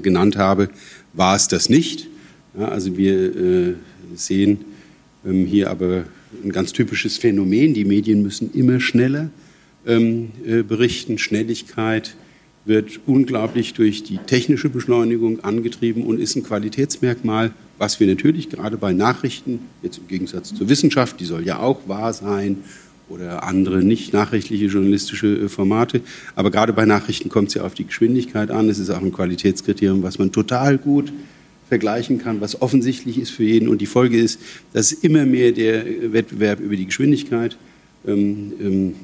genannt 0.01 0.37
habe, 0.37 0.69
war 1.13 1.37
es 1.37 1.49
das 1.49 1.69
nicht. 1.69 2.09
Ja, 2.59 2.69
also 2.69 2.97
wir 2.97 3.37
äh, 3.37 3.75
sehen 4.15 4.65
ähm, 5.27 5.47
hier 5.47 5.71
aber 5.71 6.05
ein 6.43 6.53
ganz 6.53 6.73
typisches 6.73 7.17
Phänomen. 7.17 7.75
Die 7.75 7.85
Medien 7.85 8.23
müssen 8.23 8.53
immer 8.53 8.81
schneller 8.81 9.31
ähm, 9.87 10.31
äh, 10.47 10.63
berichten. 10.63 11.19
Schnelligkeit 11.19 12.17
wird 12.65 13.01
unglaublich 13.07 13.75
durch 13.75 14.05
die 14.05 14.19
technische 14.19 14.71
Beschleunigung 14.71 15.41
angetrieben 15.45 16.05
und 16.05 16.19
ist 16.19 16.35
ein 16.37 16.43
Qualitätsmerkmal, 16.43 17.53
was 17.79 18.01
wir 18.01 18.07
natürlich 18.07 18.49
gerade 18.49 18.77
bei 18.79 18.93
Nachrichten, 18.93 19.61
jetzt 19.83 19.99
im 19.99 20.09
Gegensatz 20.09 20.55
zur 20.55 20.69
Wissenschaft, 20.69 21.21
die 21.21 21.25
soll 21.25 21.45
ja 21.45 21.59
auch 21.59 21.87
wahr 21.89 22.13
sein 22.13 22.59
oder 23.09 23.45
andere 23.45 23.85
nicht 23.85 24.13
nachrichtliche 24.13 24.67
journalistische 24.67 25.27
äh, 25.27 25.49
Formate. 25.49 26.01
Aber 26.35 26.51
gerade 26.51 26.73
bei 26.73 26.85
Nachrichten 26.85 27.29
kommt 27.29 27.49
es 27.49 27.55
ja 27.55 27.63
auf 27.63 27.75
die 27.75 27.87
Geschwindigkeit 27.87 28.51
an. 28.51 28.69
Es 28.69 28.79
ist 28.79 28.91
auch 28.91 29.03
ein 29.03 29.13
Qualitätskriterium, 29.13 30.03
was 30.03 30.19
man 30.19 30.33
total 30.33 30.79
gut 30.79 31.13
vergleichen 31.69 32.19
kann, 32.19 32.41
was 32.41 32.61
offensichtlich 32.61 33.19
ist 33.19 33.31
für 33.31 33.45
jeden. 33.45 33.69
Und 33.69 33.81
die 33.81 33.87
Folge 33.87 34.19
ist, 34.19 34.41
dass 34.73 34.93
immer 34.93 35.27
mehr 35.27 35.53
der 35.53 36.13
Wettbewerb 36.13 36.61
über 36.61 36.77
die 36.77 36.87
Geschwindigkeit 36.87 37.57
ähm, 38.07 38.53
ähm, 38.61 38.95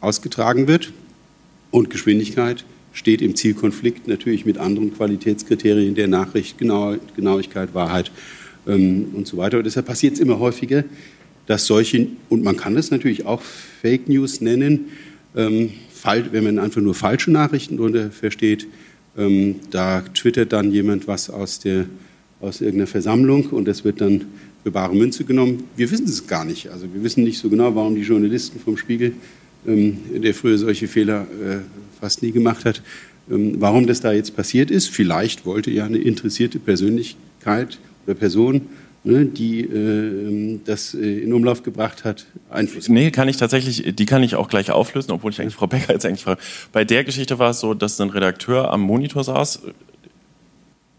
ausgetragen 0.00 0.68
wird. 0.68 0.92
Und 1.70 1.90
Geschwindigkeit 1.90 2.64
steht 2.92 3.22
im 3.22 3.36
Zielkonflikt 3.36 4.08
natürlich 4.08 4.44
mit 4.44 4.58
anderen 4.58 4.94
Qualitätskriterien 4.94 5.94
der 5.94 6.08
Nachricht, 6.08 6.58
Genau 6.58 6.96
Genauigkeit, 7.16 7.74
Wahrheit 7.74 8.10
ähm, 8.66 9.08
und 9.14 9.26
so 9.26 9.36
weiter. 9.36 9.58
Und 9.58 9.64
deshalb 9.64 9.86
passiert 9.86 10.14
es 10.14 10.20
immer 10.20 10.38
häufiger, 10.38 10.84
dass 11.50 11.66
solche, 11.66 12.06
und 12.28 12.44
man 12.44 12.56
kann 12.56 12.76
das 12.76 12.92
natürlich 12.92 13.26
auch 13.26 13.42
Fake 13.42 14.08
News 14.08 14.40
nennen, 14.40 14.84
ähm, 15.34 15.70
wenn 16.30 16.44
man 16.44 16.60
einfach 16.60 16.80
nur 16.80 16.94
falsche 16.94 17.32
Nachrichten 17.32 17.76
darunter 17.76 18.12
versteht, 18.12 18.68
ähm, 19.18 19.56
da 19.70 20.02
twittert 20.14 20.52
dann 20.52 20.70
jemand 20.70 21.08
was 21.08 21.28
aus, 21.28 21.58
der, 21.58 21.86
aus 22.40 22.60
irgendeiner 22.60 22.86
Versammlung 22.86 23.46
und 23.46 23.66
das 23.66 23.82
wird 23.82 24.00
dann 24.00 24.26
für 24.62 24.70
bare 24.70 24.94
Münze 24.94 25.24
genommen. 25.24 25.64
Wir 25.76 25.90
wissen 25.90 26.04
es 26.04 26.28
gar 26.28 26.44
nicht. 26.44 26.68
Also 26.68 26.86
wir 26.94 27.02
wissen 27.02 27.24
nicht 27.24 27.40
so 27.40 27.48
genau, 27.50 27.74
warum 27.74 27.96
die 27.96 28.02
Journalisten 28.02 28.60
vom 28.60 28.76
Spiegel, 28.76 29.14
ähm, 29.66 29.98
der 30.22 30.34
früher 30.34 30.56
solche 30.56 30.86
Fehler 30.86 31.22
äh, 31.22 31.56
fast 32.00 32.22
nie 32.22 32.30
gemacht 32.30 32.64
hat, 32.64 32.80
ähm, 33.28 33.56
warum 33.58 33.88
das 33.88 34.00
da 34.00 34.12
jetzt 34.12 34.36
passiert 34.36 34.70
ist. 34.70 34.88
Vielleicht 34.88 35.44
wollte 35.46 35.72
ja 35.72 35.84
eine 35.84 35.98
interessierte 35.98 36.60
Persönlichkeit 36.60 37.80
oder 38.06 38.14
Person 38.14 38.66
die 39.04 39.60
äh, 39.62 40.60
das 40.64 40.94
äh, 40.94 41.20
in 41.22 41.32
Umlauf 41.32 41.62
gebracht 41.62 42.04
hat, 42.04 42.26
Einfluss? 42.50 42.88
Nee, 42.88 43.10
kann 43.10 43.28
ich 43.28 43.38
tatsächlich, 43.38 43.94
die 43.94 44.06
kann 44.06 44.22
ich 44.22 44.34
auch 44.34 44.48
gleich 44.48 44.70
auflösen, 44.70 45.12
obwohl 45.12 45.32
ich 45.32 45.40
eigentlich 45.40 45.54
Frau 45.54 45.66
Becker 45.66 45.92
jetzt 45.92 46.04
eigentlich 46.04 46.24
frage. 46.24 46.40
Bei 46.72 46.84
der 46.84 47.04
Geschichte 47.04 47.38
war 47.38 47.50
es 47.50 47.60
so, 47.60 47.74
dass 47.74 48.00
ein 48.00 48.10
Redakteur 48.10 48.70
am 48.70 48.82
Monitor 48.82 49.24
saß, 49.24 49.62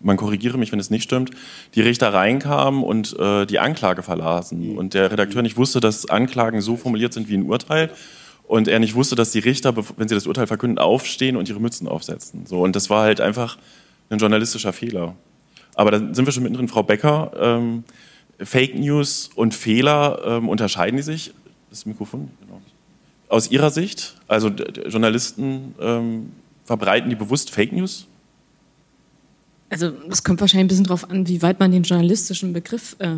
man 0.03 0.17
korrigiere 0.17 0.57
mich, 0.57 0.71
wenn 0.71 0.79
es 0.79 0.89
nicht 0.89 1.03
stimmt, 1.03 1.31
die 1.75 1.81
Richter 1.81 2.13
reinkamen 2.13 2.83
und 2.83 3.17
äh, 3.19 3.45
die 3.45 3.59
Anklage 3.59 4.01
verlasen. 4.03 4.77
Und 4.77 4.93
der 4.93 5.11
Redakteur 5.11 5.41
nicht 5.41 5.57
wusste, 5.57 5.79
dass 5.79 6.09
Anklagen 6.09 6.61
so 6.61 6.77
formuliert 6.77 7.13
sind 7.13 7.29
wie 7.29 7.35
ein 7.35 7.43
Urteil. 7.43 7.91
Und 8.47 8.67
er 8.67 8.79
nicht 8.79 8.95
wusste, 8.95 9.15
dass 9.15 9.31
die 9.31 9.39
Richter, 9.39 9.75
wenn 9.97 10.07
sie 10.07 10.15
das 10.15 10.27
Urteil 10.27 10.47
verkünden, 10.47 10.77
aufstehen 10.77 11.37
und 11.37 11.47
ihre 11.47 11.61
Mützen 11.61 11.87
aufsetzen. 11.87 12.45
So, 12.45 12.61
und 12.61 12.75
das 12.75 12.89
war 12.89 13.03
halt 13.03 13.21
einfach 13.21 13.57
ein 14.09 14.17
journalistischer 14.17 14.73
Fehler. 14.73 15.15
Aber 15.81 15.89
da 15.89 15.97
sind 16.13 16.27
wir 16.27 16.31
schon 16.31 16.43
mittendrin, 16.43 16.67
Frau 16.67 16.83
Becker. 16.83 17.31
Ähm, 17.35 17.83
Fake 18.37 18.77
News 18.77 19.31
und 19.33 19.55
Fehler 19.55 20.21
ähm, 20.23 20.47
unterscheiden 20.47 20.95
die 20.97 21.01
sich? 21.01 21.33
Das 21.71 21.87
Mikrofon, 21.87 22.29
genau. 22.39 22.61
Aus 23.29 23.49
Ihrer 23.49 23.71
Sicht, 23.71 24.15
also 24.27 24.49
Journalisten 24.49 25.73
ähm, 25.81 26.33
verbreiten 26.65 27.09
die 27.09 27.15
bewusst 27.15 27.49
Fake 27.49 27.73
News? 27.73 28.05
Also 29.71 29.91
es 30.07 30.23
kommt 30.23 30.39
wahrscheinlich 30.39 30.65
ein 30.65 30.67
bisschen 30.67 30.83
darauf 30.83 31.09
an, 31.09 31.27
wie 31.27 31.41
weit 31.41 31.59
man 31.59 31.71
den 31.71 31.81
journalistischen 31.81 32.53
Begriff, 32.53 32.95
äh, 32.99 33.15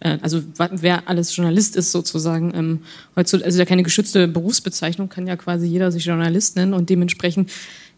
äh, 0.00 0.16
also 0.22 0.42
wer 0.70 1.06
alles 1.06 1.36
Journalist 1.36 1.76
ist 1.76 1.92
sozusagen. 1.92 2.54
Ähm, 2.54 2.78
heutzutage, 3.14 3.44
also 3.44 3.58
ja 3.58 3.66
keine 3.66 3.82
geschützte 3.82 4.26
Berufsbezeichnung, 4.26 5.10
kann 5.10 5.26
ja 5.26 5.36
quasi 5.36 5.66
jeder 5.66 5.92
sich 5.92 6.06
Journalist 6.06 6.56
nennen 6.56 6.72
und 6.72 6.88
dementsprechend 6.88 7.50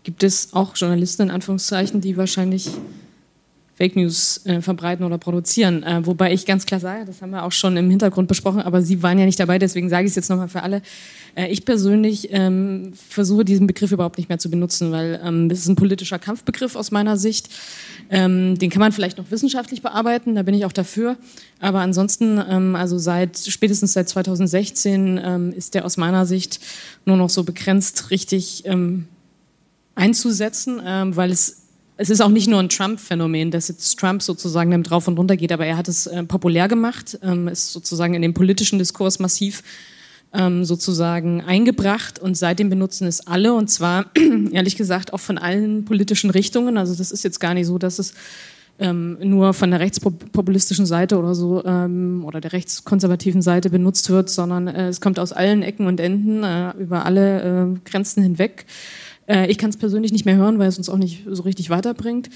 gibt 0.02 0.24
es 0.24 0.54
auch 0.54 0.76
Journalisten 0.76 1.22
in 1.22 1.30
Anführungszeichen, 1.30 2.00
die 2.00 2.16
wahrscheinlich 2.16 2.68
Fake 3.82 3.96
News 3.96 4.46
äh, 4.46 4.60
verbreiten 4.60 5.04
oder 5.04 5.18
produzieren. 5.18 5.82
Äh, 5.82 6.06
wobei 6.06 6.32
ich 6.32 6.46
ganz 6.46 6.66
klar 6.66 6.78
sage, 6.78 7.04
das 7.04 7.20
haben 7.20 7.30
wir 7.30 7.42
auch 7.42 7.50
schon 7.50 7.76
im 7.76 7.90
Hintergrund 7.90 8.28
besprochen, 8.28 8.60
aber 8.60 8.80
Sie 8.80 9.02
waren 9.02 9.18
ja 9.18 9.26
nicht 9.26 9.40
dabei, 9.40 9.58
deswegen 9.58 9.88
sage 9.88 10.04
ich 10.04 10.10
es 10.10 10.14
jetzt 10.14 10.28
nochmal 10.28 10.46
für 10.46 10.62
alle. 10.62 10.82
Äh, 11.34 11.48
ich 11.48 11.64
persönlich 11.64 12.28
ähm, 12.30 12.92
versuche 12.94 13.44
diesen 13.44 13.66
Begriff 13.66 13.90
überhaupt 13.90 14.18
nicht 14.18 14.28
mehr 14.28 14.38
zu 14.38 14.50
benutzen, 14.50 14.92
weil 14.92 15.20
ähm, 15.24 15.48
das 15.48 15.58
ist 15.58 15.66
ein 15.66 15.74
politischer 15.74 16.20
Kampfbegriff 16.20 16.76
aus 16.76 16.92
meiner 16.92 17.16
Sicht. 17.16 17.48
Ähm, 18.08 18.56
den 18.56 18.70
kann 18.70 18.78
man 18.78 18.92
vielleicht 18.92 19.18
noch 19.18 19.32
wissenschaftlich 19.32 19.82
bearbeiten, 19.82 20.36
da 20.36 20.44
bin 20.44 20.54
ich 20.54 20.64
auch 20.64 20.72
dafür. 20.72 21.16
Aber 21.58 21.80
ansonsten, 21.80 22.40
ähm, 22.48 22.76
also 22.76 22.98
seit 22.98 23.36
spätestens 23.36 23.94
seit 23.94 24.08
2016 24.08 25.20
ähm, 25.20 25.52
ist 25.52 25.74
der 25.74 25.84
aus 25.84 25.96
meiner 25.96 26.24
Sicht 26.24 26.60
nur 27.04 27.16
noch 27.16 27.30
so 27.30 27.42
begrenzt 27.42 28.12
richtig 28.12 28.62
ähm, 28.64 29.08
einzusetzen, 29.96 30.80
weil 31.16 31.32
es 31.32 31.62
es 31.96 32.10
ist 32.10 32.20
auch 32.20 32.30
nicht 32.30 32.48
nur 32.48 32.58
ein 32.58 32.68
Trump-Phänomen, 32.68 33.50
dass 33.50 33.68
jetzt 33.68 33.98
Trump 33.98 34.22
sozusagen 34.22 34.70
damit 34.70 34.90
drauf 34.90 35.08
und 35.08 35.18
runter 35.18 35.36
geht, 35.36 35.52
aber 35.52 35.66
er 35.66 35.76
hat 35.76 35.88
es 35.88 36.06
äh, 36.06 36.22
populär 36.24 36.68
gemacht, 36.68 37.18
ähm, 37.22 37.48
ist 37.48 37.72
sozusagen 37.72 38.14
in 38.14 38.22
den 38.22 38.34
politischen 38.34 38.78
Diskurs 38.78 39.18
massiv 39.18 39.62
ähm, 40.34 40.64
sozusagen 40.64 41.42
eingebracht 41.42 42.18
und 42.18 42.36
seitdem 42.36 42.70
benutzen 42.70 43.06
es 43.06 43.26
alle 43.26 43.52
und 43.54 43.68
zwar 43.68 44.06
ehrlich 44.52 44.76
gesagt 44.76 45.12
auch 45.12 45.20
von 45.20 45.38
allen 45.38 45.84
politischen 45.84 46.30
Richtungen. 46.30 46.78
Also 46.78 46.94
das 46.94 47.12
ist 47.12 47.24
jetzt 47.24 47.40
gar 47.40 47.54
nicht 47.54 47.66
so, 47.66 47.78
dass 47.78 47.98
es 47.98 48.14
ähm, 48.78 49.18
nur 49.22 49.52
von 49.52 49.70
der 49.70 49.80
rechtspopulistischen 49.80 50.86
Seite 50.86 51.18
oder 51.18 51.34
so 51.34 51.62
ähm, 51.64 52.24
oder 52.24 52.40
der 52.40 52.52
rechtskonservativen 52.52 53.42
Seite 53.42 53.68
benutzt 53.68 54.08
wird, 54.08 54.30
sondern 54.30 54.68
äh, 54.68 54.88
es 54.88 55.00
kommt 55.00 55.18
aus 55.18 55.32
allen 55.32 55.62
Ecken 55.62 55.86
und 55.86 56.00
Enden 56.00 56.42
äh, 56.42 56.72
über 56.78 57.04
alle 57.04 57.42
äh, 57.42 57.88
Grenzen 57.88 58.22
hinweg. 58.22 58.64
Äh, 59.26 59.50
ich 59.50 59.58
kann 59.58 59.70
es 59.70 59.76
persönlich 59.76 60.12
nicht 60.12 60.24
mehr 60.24 60.36
hören, 60.36 60.58
weil 60.58 60.68
es 60.68 60.78
uns 60.78 60.88
auch 60.88 60.98
nicht 60.98 61.24
so 61.26 61.42
richtig 61.42 61.70
weiterbringt. 61.70 62.30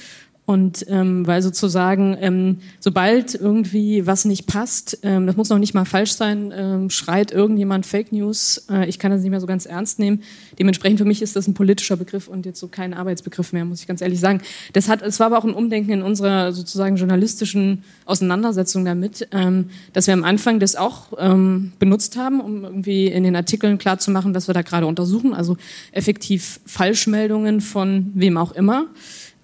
Und 0.47 0.87
ähm, 0.89 1.27
weil 1.27 1.43
sozusagen, 1.43 2.17
ähm, 2.21 2.59
sobald 2.79 3.35
irgendwie 3.35 4.07
was 4.07 4.25
nicht 4.25 4.47
passt, 4.47 5.01
ähm, 5.03 5.27
das 5.27 5.35
muss 5.35 5.49
noch 5.49 5.59
nicht 5.59 5.75
mal 5.75 5.85
falsch 5.85 6.13
sein, 6.13 6.55
ähm, 6.57 6.89
schreit 6.89 7.33
irgendjemand 7.33 7.85
Fake 7.85 8.13
News. 8.13 8.65
Äh, 8.71 8.89
ich 8.89 9.01
kann 9.01 9.11
das 9.11 9.23
nicht 9.23 9.33
mehr 9.33 9.41
so 9.41 9.49
ganz 9.49 9.67
ernst 9.67 9.99
nehmen. 9.99 10.23
Dementsprechend 10.57 11.01
für 11.01 11.05
mich 11.05 11.21
ist 11.21 11.35
das 11.35 11.49
ein 11.49 11.55
politischer 11.55 11.97
Begriff 11.97 12.29
und 12.29 12.47
jetzt 12.47 12.61
so 12.61 12.69
kein 12.69 12.95
Arbeitsbegriff 12.95 13.53
mehr, 13.53 13.65
muss 13.65 13.81
ich 13.81 13.89
ganz 13.89 14.01
ehrlich 14.01 14.21
sagen. 14.21 14.41
Das 14.73 14.89
hat, 14.89 15.03
es 15.03 15.19
war 15.19 15.27
aber 15.27 15.39
auch 15.39 15.45
ein 15.45 15.53
Umdenken 15.53 15.91
in 15.91 16.03
unserer 16.03 16.53
sozusagen 16.53 16.95
journalistischen 16.95 17.83
Auseinandersetzung 18.05 18.85
damit, 18.85 19.27
ähm, 19.33 19.71
dass 19.95 20.07
wir 20.07 20.15
am 20.15 20.23
Anfang 20.23 20.61
das 20.61 20.77
auch 20.77 21.09
ähm, 21.19 21.73
benutzt 21.81 22.17
haben, 22.17 22.41
um 22.41 22.63
irgendwie 22.65 23.09
in 23.09 23.25
den 23.25 23.35
Artikeln 23.35 23.79
klarzumachen, 23.79 24.33
was 24.33 24.47
wir 24.49 24.55
da 24.55 24.63
gerade 24.63 24.87
untersuchen. 24.87 25.35
Also 25.35 25.57
effektiv 25.91 26.61
Falschmeldungen 26.67 27.61
von 27.61 28.13
wem 28.15 28.37
auch 28.37 28.53
immer. 28.53 28.87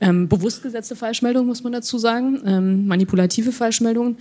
Ähm, 0.02 0.26
bewusst 0.26 0.64
gesetzte 0.64 0.96
Falschmeldungen, 0.96 1.46
muss 1.46 1.62
man 1.62 1.72
dazu 1.72 1.96
sagen. 1.96 2.42
Ähm, 2.44 2.86
manipulative 2.88 3.52
Falschmeldungen 3.52 4.16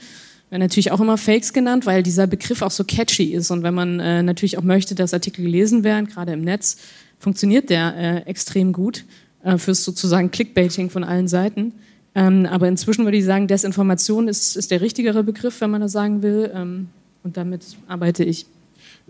werden 0.51 0.61
natürlich 0.61 0.91
auch 0.91 0.99
immer 0.99 1.17
Fakes 1.17 1.53
genannt, 1.53 1.87
weil 1.87 2.03
dieser 2.03 2.27
Begriff 2.27 2.61
auch 2.61 2.69
so 2.69 2.83
catchy 2.83 3.33
ist. 3.33 3.49
Und 3.49 3.63
wenn 3.63 3.73
man 3.73 3.99
äh, 3.99 4.21
natürlich 4.21 4.59
auch 4.59 4.63
möchte, 4.63 4.93
dass 4.93 5.11
Artikel 5.11 5.43
gelesen 5.43 5.83
werden, 5.83 6.05
gerade 6.05 6.33
im 6.33 6.41
Netz, 6.41 6.77
funktioniert 7.17 7.71
der 7.71 7.95
äh, 7.97 8.29
extrem 8.29 8.73
gut 8.73 9.05
äh, 9.43 9.57
fürs 9.57 9.83
sozusagen 9.83 10.29
Clickbaiting 10.29 10.91
von 10.91 11.03
allen 11.03 11.27
Seiten. 11.27 11.73
Ähm, 12.13 12.45
aber 12.45 12.67
inzwischen 12.67 13.05
würde 13.05 13.17
ich 13.17 13.25
sagen, 13.25 13.47
Desinformation 13.47 14.27
ist, 14.27 14.55
ist 14.55 14.69
der 14.69 14.81
richtigere 14.81 15.23
Begriff, 15.23 15.61
wenn 15.61 15.71
man 15.71 15.81
das 15.81 15.93
sagen 15.93 16.21
will. 16.21 16.51
Ähm, 16.53 16.89
und 17.23 17.37
damit 17.37 17.63
arbeite 17.87 18.23
ich. 18.23 18.45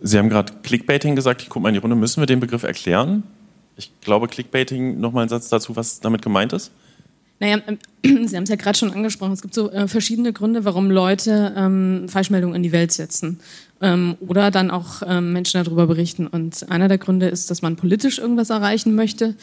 Sie 0.01 0.17
haben 0.17 0.29
gerade 0.29 0.53
Clickbaiting 0.63 1.17
gesagt. 1.17 1.41
Ich 1.41 1.49
gucke 1.49 1.63
mal 1.63 1.69
in 1.69 1.75
die 1.75 1.79
Runde. 1.79 1.97
Müssen 1.97 2.21
wir 2.21 2.27
den 2.27 2.39
Begriff 2.39 2.63
erklären? 2.63 3.23
Ich 3.81 3.91
glaube, 4.01 4.27
Clickbaiting, 4.27 4.99
nochmal 4.99 5.25
ein 5.25 5.29
Satz 5.29 5.49
dazu, 5.49 5.75
was 5.75 5.99
damit 5.99 6.21
gemeint 6.21 6.53
ist. 6.53 6.71
Naja, 7.39 7.57
ähm, 7.67 7.79
Sie 8.27 8.35
haben 8.35 8.43
es 8.43 8.49
ja 8.49 8.55
gerade 8.55 8.77
schon 8.77 8.93
angesprochen. 8.93 9.33
Es 9.33 9.41
gibt 9.41 9.55
so 9.55 9.71
äh, 9.71 9.87
verschiedene 9.87 10.31
Gründe, 10.31 10.65
warum 10.65 10.91
Leute 10.91 11.53
ähm, 11.57 12.05
Falschmeldungen 12.07 12.55
in 12.55 12.61
die 12.61 12.71
Welt 12.71 12.91
setzen 12.91 13.39
ähm, 13.81 14.15
oder 14.19 14.51
dann 14.51 14.69
auch 14.69 15.01
ähm, 15.03 15.33
Menschen 15.33 15.63
darüber 15.63 15.87
berichten. 15.87 16.27
Und 16.27 16.69
einer 16.69 16.87
der 16.87 16.99
Gründe 16.99 17.27
ist, 17.27 17.49
dass 17.49 17.63
man 17.63 17.75
politisch 17.75 18.19
irgendwas 18.19 18.51
erreichen 18.51 18.93
möchte. 18.93 19.35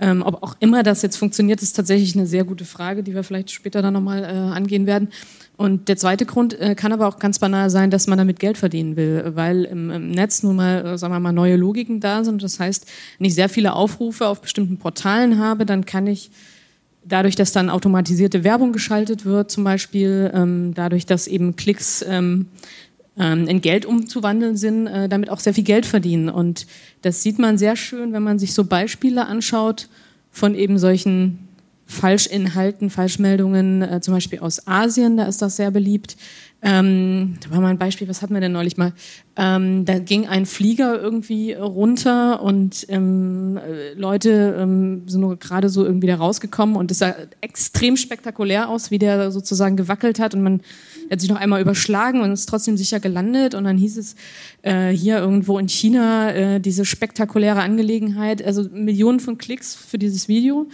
Ähm, 0.00 0.22
ob 0.22 0.44
auch 0.44 0.54
immer 0.60 0.84
das 0.84 1.02
jetzt 1.02 1.16
funktioniert, 1.16 1.60
ist 1.60 1.72
tatsächlich 1.72 2.14
eine 2.14 2.26
sehr 2.26 2.44
gute 2.44 2.64
Frage, 2.64 3.02
die 3.02 3.14
wir 3.14 3.24
vielleicht 3.24 3.50
später 3.50 3.82
dann 3.82 3.94
nochmal 3.94 4.22
äh, 4.22 4.26
angehen 4.28 4.86
werden. 4.86 5.08
Und 5.60 5.88
der 5.88 5.98
zweite 5.98 6.24
Grund 6.24 6.58
äh, 6.58 6.74
kann 6.74 6.90
aber 6.90 7.06
auch 7.06 7.18
ganz 7.18 7.38
banal 7.38 7.68
sein, 7.68 7.90
dass 7.90 8.06
man 8.06 8.16
damit 8.16 8.40
Geld 8.40 8.56
verdienen 8.56 8.96
will, 8.96 9.32
weil 9.34 9.64
im, 9.64 9.90
im 9.90 10.10
Netz 10.10 10.42
nun 10.42 10.56
mal, 10.56 10.86
äh, 10.86 10.96
sagen 10.96 11.12
wir 11.12 11.20
mal, 11.20 11.32
neue 11.32 11.56
Logiken 11.56 12.00
da 12.00 12.24
sind. 12.24 12.42
Das 12.42 12.58
heißt, 12.58 12.90
wenn 13.18 13.26
ich 13.26 13.34
sehr 13.34 13.50
viele 13.50 13.74
Aufrufe 13.74 14.26
auf 14.26 14.40
bestimmten 14.40 14.78
Portalen 14.78 15.38
habe, 15.38 15.66
dann 15.66 15.84
kann 15.84 16.06
ich 16.06 16.30
dadurch, 17.04 17.36
dass 17.36 17.52
dann 17.52 17.68
automatisierte 17.68 18.42
Werbung 18.42 18.72
geschaltet 18.72 19.26
wird, 19.26 19.50
zum 19.50 19.62
Beispiel, 19.62 20.30
ähm, 20.32 20.72
dadurch, 20.72 21.04
dass 21.04 21.26
eben 21.26 21.56
Klicks 21.56 22.02
ähm, 22.08 22.46
ähm, 23.18 23.46
in 23.46 23.60
Geld 23.60 23.84
umzuwandeln 23.84 24.56
sind, 24.56 24.86
äh, 24.86 25.10
damit 25.10 25.28
auch 25.28 25.40
sehr 25.40 25.52
viel 25.52 25.64
Geld 25.64 25.84
verdienen. 25.84 26.30
Und 26.30 26.66
das 27.02 27.22
sieht 27.22 27.38
man 27.38 27.58
sehr 27.58 27.76
schön, 27.76 28.14
wenn 28.14 28.22
man 28.22 28.38
sich 28.38 28.54
so 28.54 28.64
Beispiele 28.64 29.26
anschaut 29.26 29.90
von 30.32 30.54
eben 30.54 30.78
solchen 30.78 31.49
Falschinhalten, 31.90 32.88
Falschmeldungen, 32.88 33.82
äh, 33.82 34.00
zum 34.00 34.14
Beispiel 34.14 34.38
aus 34.38 34.66
Asien, 34.68 35.16
da 35.16 35.24
ist 35.24 35.42
das 35.42 35.56
sehr 35.56 35.72
beliebt. 35.72 36.16
Ähm, 36.62 37.36
da 37.42 37.50
war 37.50 37.60
mal 37.60 37.68
ein 37.68 37.78
Beispiel, 37.78 38.06
was 38.06 38.22
hatten 38.22 38.32
wir 38.34 38.40
denn 38.40 38.52
neulich 38.52 38.76
mal? 38.76 38.92
Ähm, 39.34 39.84
da 39.86 39.98
ging 39.98 40.28
ein 40.28 40.46
Flieger 40.46 41.00
irgendwie 41.00 41.54
runter 41.54 42.42
und 42.42 42.86
ähm, 42.90 43.56
äh, 43.56 43.94
Leute 43.94 44.56
ähm, 44.58 45.08
sind 45.08 45.40
gerade 45.40 45.68
so 45.68 45.84
irgendwie 45.84 46.06
da 46.06 46.16
rausgekommen 46.16 46.76
und 46.76 46.90
es 46.92 46.98
sah 46.98 47.14
extrem 47.40 47.96
spektakulär 47.96 48.68
aus, 48.68 48.92
wie 48.92 48.98
der 48.98 49.32
sozusagen 49.32 49.76
gewackelt 49.76 50.20
hat 50.20 50.34
und 50.34 50.42
man 50.42 50.60
hat 51.10 51.20
sich 51.20 51.30
noch 51.30 51.40
einmal 51.40 51.60
überschlagen 51.60 52.20
und 52.20 52.30
ist 52.30 52.46
trotzdem 52.46 52.76
sicher 52.76 53.00
gelandet 53.00 53.56
und 53.56 53.64
dann 53.64 53.78
hieß 53.78 53.96
es 53.96 54.14
äh, 54.62 54.90
hier 54.90 55.18
irgendwo 55.18 55.58
in 55.58 55.68
China 55.68 56.30
äh, 56.32 56.60
diese 56.60 56.84
spektakuläre 56.84 57.62
Angelegenheit, 57.62 58.44
also 58.44 58.68
Millionen 58.70 59.18
von 59.18 59.38
Klicks 59.38 59.74
für 59.74 59.98
dieses 59.98 60.28
Video. 60.28 60.68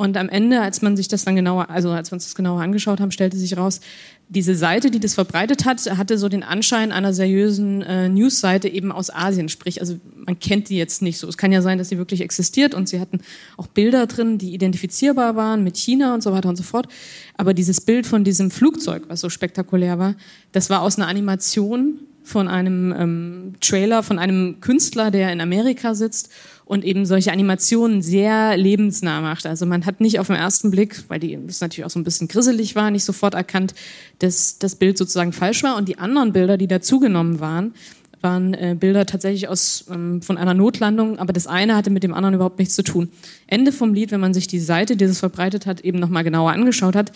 Und 0.00 0.16
am 0.16 0.30
Ende, 0.30 0.62
als 0.62 0.80
man 0.80 0.96
sich 0.96 1.08
das 1.08 1.26
dann 1.26 1.36
genauer, 1.36 1.68
also 1.68 1.90
als 1.90 2.10
wir 2.10 2.14
uns 2.14 2.24
das 2.24 2.34
genauer 2.34 2.62
angeschaut 2.62 3.00
haben, 3.00 3.10
stellte 3.10 3.36
sich 3.36 3.58
raus, 3.58 3.82
diese 4.30 4.54
Seite, 4.54 4.90
die 4.90 4.98
das 4.98 5.12
verbreitet 5.12 5.66
hat, 5.66 5.78
hatte 5.94 6.16
so 6.16 6.30
den 6.30 6.42
Anschein 6.42 6.90
einer 6.90 7.12
seriösen 7.12 7.82
äh, 7.82 8.08
Newsseite 8.08 8.66
eben 8.68 8.92
aus 8.92 9.10
Asien. 9.14 9.50
Sprich, 9.50 9.78
also 9.78 10.00
man 10.14 10.38
kennt 10.38 10.70
die 10.70 10.78
jetzt 10.78 11.02
nicht 11.02 11.18
so. 11.18 11.28
Es 11.28 11.36
kann 11.36 11.52
ja 11.52 11.60
sein, 11.60 11.76
dass 11.76 11.90
sie 11.90 11.98
wirklich 11.98 12.22
existiert 12.22 12.72
und 12.72 12.88
sie 12.88 12.98
hatten 12.98 13.20
auch 13.58 13.66
Bilder 13.66 14.06
drin, 14.06 14.38
die 14.38 14.54
identifizierbar 14.54 15.36
waren 15.36 15.62
mit 15.64 15.76
China 15.76 16.14
und 16.14 16.22
so 16.22 16.32
weiter 16.32 16.48
und 16.48 16.56
so 16.56 16.62
fort. 16.62 16.88
Aber 17.36 17.52
dieses 17.52 17.82
Bild 17.82 18.06
von 18.06 18.24
diesem 18.24 18.50
Flugzeug, 18.50 19.02
was 19.08 19.20
so 19.20 19.28
spektakulär 19.28 19.98
war, 19.98 20.14
das 20.52 20.70
war 20.70 20.80
aus 20.80 20.96
einer 20.96 21.08
Animation 21.08 22.00
von 22.22 22.48
einem 22.48 22.94
ähm, 22.96 23.54
Trailer 23.60 24.02
von 24.02 24.18
einem 24.18 24.60
Künstler, 24.60 25.10
der 25.10 25.30
in 25.30 25.42
Amerika 25.42 25.94
sitzt 25.94 26.30
und 26.70 26.84
eben 26.84 27.04
solche 27.04 27.32
Animationen 27.32 28.00
sehr 28.00 28.56
lebensnah 28.56 29.20
macht. 29.20 29.44
Also 29.44 29.66
man 29.66 29.86
hat 29.86 30.00
nicht 30.00 30.20
auf 30.20 30.28
den 30.28 30.36
ersten 30.36 30.70
Blick, 30.70 31.02
weil 31.08 31.18
die 31.18 31.36
das 31.44 31.60
natürlich 31.60 31.84
auch 31.84 31.90
so 31.90 31.98
ein 31.98 32.04
bisschen 32.04 32.28
grisselig 32.28 32.76
war, 32.76 32.92
nicht 32.92 33.02
sofort 33.02 33.34
erkannt, 33.34 33.74
dass 34.20 34.60
das 34.60 34.76
Bild 34.76 34.96
sozusagen 34.96 35.32
falsch 35.32 35.64
war. 35.64 35.76
Und 35.76 35.88
die 35.88 35.98
anderen 35.98 36.32
Bilder, 36.32 36.56
die 36.56 36.68
dazugenommen 36.68 37.40
waren, 37.40 37.74
waren 38.20 38.54
äh, 38.54 38.76
Bilder 38.78 39.04
tatsächlich 39.04 39.48
aus 39.48 39.86
ähm, 39.90 40.22
von 40.22 40.38
einer 40.38 40.54
Notlandung, 40.54 41.18
aber 41.18 41.32
das 41.32 41.48
eine 41.48 41.74
hatte 41.74 41.90
mit 41.90 42.04
dem 42.04 42.14
anderen 42.14 42.36
überhaupt 42.36 42.60
nichts 42.60 42.76
zu 42.76 42.84
tun. 42.84 43.08
Ende 43.48 43.72
vom 43.72 43.92
Lied, 43.92 44.12
wenn 44.12 44.20
man 44.20 44.32
sich 44.32 44.46
die 44.46 44.60
Seite, 44.60 44.94
die 44.94 45.06
das 45.06 45.18
verbreitet 45.18 45.66
hat, 45.66 45.80
eben 45.80 45.98
nochmal 45.98 46.22
genauer 46.22 46.52
angeschaut 46.52 46.94
hat, 46.94 47.10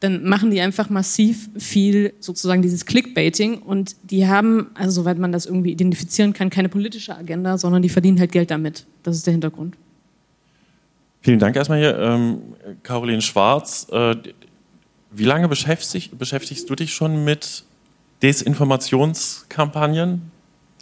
dann 0.00 0.24
machen 0.24 0.50
die 0.50 0.60
einfach 0.60 0.90
massiv 0.90 1.48
viel 1.56 2.12
sozusagen 2.20 2.60
dieses 2.60 2.84
Clickbaiting 2.84 3.62
und 3.62 3.96
die 4.02 4.26
haben, 4.26 4.66
also 4.74 5.00
soweit 5.02 5.16
man 5.18 5.32
das 5.32 5.46
irgendwie 5.46 5.72
identifizieren 5.72 6.34
kann, 6.34 6.50
keine 6.50 6.68
politische 6.68 7.16
Agenda, 7.16 7.56
sondern 7.56 7.80
die 7.82 7.88
verdienen 7.88 8.20
halt 8.20 8.32
Geld 8.32 8.50
damit. 8.50 8.84
Das 9.02 9.16
ist 9.16 9.26
der 9.26 9.32
Hintergrund. 9.32 9.76
Vielen 11.22 11.38
Dank 11.38 11.56
erstmal 11.56 11.78
hier, 11.78 11.98
ähm, 11.98 12.42
Caroline 12.82 13.22
Schwarz. 13.22 13.86
Äh, 13.90 14.16
wie 15.10 15.24
lange 15.24 15.48
beschäftigst, 15.48 16.18
beschäftigst 16.18 16.68
du 16.68 16.74
dich 16.74 16.92
schon 16.92 17.24
mit 17.24 17.64
Desinformationskampagnen? 18.22 20.30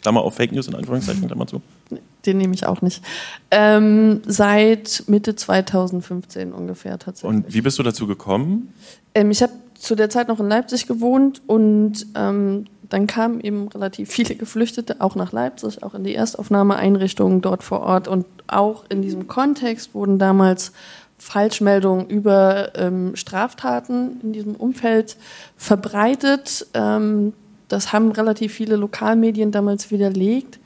Klammer 0.01 0.21
auf 0.21 0.35
Fake 0.35 0.51
News 0.51 0.67
in 0.67 0.75
Anführungszeichen, 0.75 1.25
Klammer 1.25 1.47
zu. 1.47 1.61
Den 2.25 2.37
nehme 2.37 2.53
ich 2.53 2.65
auch 2.65 2.81
nicht. 2.81 3.03
Ähm, 3.51 4.21
seit 4.25 5.03
Mitte 5.07 5.35
2015 5.35 6.53
ungefähr 6.53 6.97
tatsächlich. 6.97 7.29
Und 7.29 7.53
wie 7.53 7.61
bist 7.61 7.79
du 7.79 7.83
dazu 7.83 8.07
gekommen? 8.07 8.73
Ähm, 9.13 9.31
ich 9.31 9.41
habe 9.41 9.53
zu 9.75 9.95
der 9.95 10.09
Zeit 10.09 10.27
noch 10.27 10.39
in 10.39 10.47
Leipzig 10.47 10.87
gewohnt 10.87 11.41
und 11.47 12.07
ähm, 12.15 12.65
dann 12.89 13.07
kamen 13.07 13.41
eben 13.41 13.67
relativ 13.67 14.09
viele 14.09 14.35
Geflüchtete 14.35 14.97
auch 14.99 15.15
nach 15.15 15.31
Leipzig, 15.31 15.83
auch 15.83 15.93
in 15.93 16.03
die 16.03 16.15
Erstaufnahmeeinrichtungen 16.15 17.41
dort 17.41 17.63
vor 17.63 17.81
Ort. 17.81 18.07
Und 18.07 18.25
auch 18.47 18.85
in 18.89 19.01
diesem 19.01 19.27
Kontext 19.27 19.93
wurden 19.93 20.19
damals 20.19 20.71
Falschmeldungen 21.17 22.07
über 22.07 22.75
ähm, 22.75 23.15
Straftaten 23.15 24.19
in 24.21 24.33
diesem 24.33 24.55
Umfeld 24.55 25.17
verbreitet. 25.57 26.67
Ähm, 26.73 27.33
das 27.67 27.93
haben 27.93 28.11
relativ 28.11 28.53
viele 28.53 28.75
Lokalmedien 28.75 29.51
damals 29.51 29.91
widerlegt. 29.91 30.59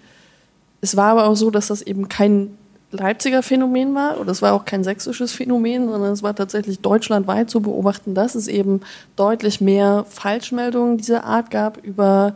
Es 0.82 0.96
war 0.96 1.12
aber 1.12 1.28
auch 1.28 1.36
so, 1.36 1.52
dass 1.52 1.68
das 1.68 1.82
eben 1.82 2.10
kein 2.10 2.58
Leipziger 2.92 3.44
Phänomen 3.44 3.94
war 3.94 4.20
oder 4.20 4.32
es 4.32 4.42
war 4.42 4.54
auch 4.54 4.66
kein 4.66 4.84
sächsisches 4.84 5.32
Phänomen, 5.32 5.90
sondern 5.90 6.12
es 6.12 6.24
war 6.24 6.36
tatsächlich 6.36 6.80
deutschlandweit 6.80 7.50
zu 7.50 7.62
beobachten, 7.62 8.16
dass 8.16 8.34
es 8.34 8.48
eben 8.48 8.82
deutlich 9.16 9.62
mehr 9.62 10.06
Falschmeldungen 10.10 10.98
dieser 10.98 11.24
Art 11.24 11.52
gab 11.52 11.78
über 11.86 12.36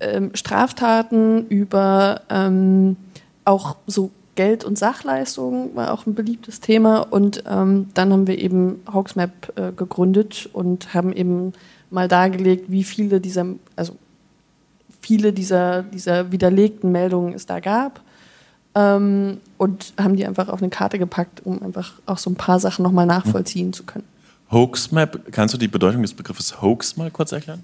ähm, 0.00 0.30
Straftaten, 0.34 1.46
über 1.46 2.22
ähm, 2.28 2.96
auch 3.44 3.76
so 3.86 4.10
Geld- 4.34 4.64
und 4.64 4.76
Sachleistungen 4.76 5.76
war 5.76 5.92
auch 5.92 6.06
ein 6.06 6.14
beliebtes 6.14 6.60
Thema 6.60 6.98
und 6.98 7.44
ähm, 7.48 7.90
dann 7.94 8.12
haben 8.12 8.26
wir 8.26 8.38
eben 8.38 8.82
Hoaxmap 8.92 9.52
äh, 9.54 9.70
gegründet 9.70 10.48
und 10.52 10.92
haben 10.92 11.12
eben 11.12 11.52
mal 11.90 12.08
dargelegt, 12.08 12.64
wie 12.68 12.82
viele 12.82 13.20
dieser, 13.20 13.46
also 13.76 13.94
viele 15.04 15.34
dieser, 15.34 15.82
dieser 15.82 16.32
widerlegten 16.32 16.90
Meldungen 16.90 17.34
es 17.34 17.44
da 17.44 17.60
gab 17.60 18.00
ähm, 18.74 19.38
und 19.58 19.92
haben 20.00 20.16
die 20.16 20.26
einfach 20.26 20.48
auf 20.48 20.62
eine 20.62 20.70
Karte 20.70 20.98
gepackt, 20.98 21.42
um 21.44 21.62
einfach 21.62 21.92
auch 22.06 22.16
so 22.16 22.30
ein 22.30 22.36
paar 22.36 22.58
Sachen 22.58 22.82
nochmal 22.82 23.04
nachvollziehen 23.04 23.74
zu 23.74 23.84
können. 23.84 24.04
Hoaxmap, 24.50 25.30
kannst 25.30 25.52
du 25.52 25.58
die 25.58 25.68
Bedeutung 25.68 26.00
des 26.00 26.14
Begriffes 26.14 26.62
Hoax 26.62 26.96
mal 26.96 27.10
kurz 27.10 27.32
erklären? 27.32 27.62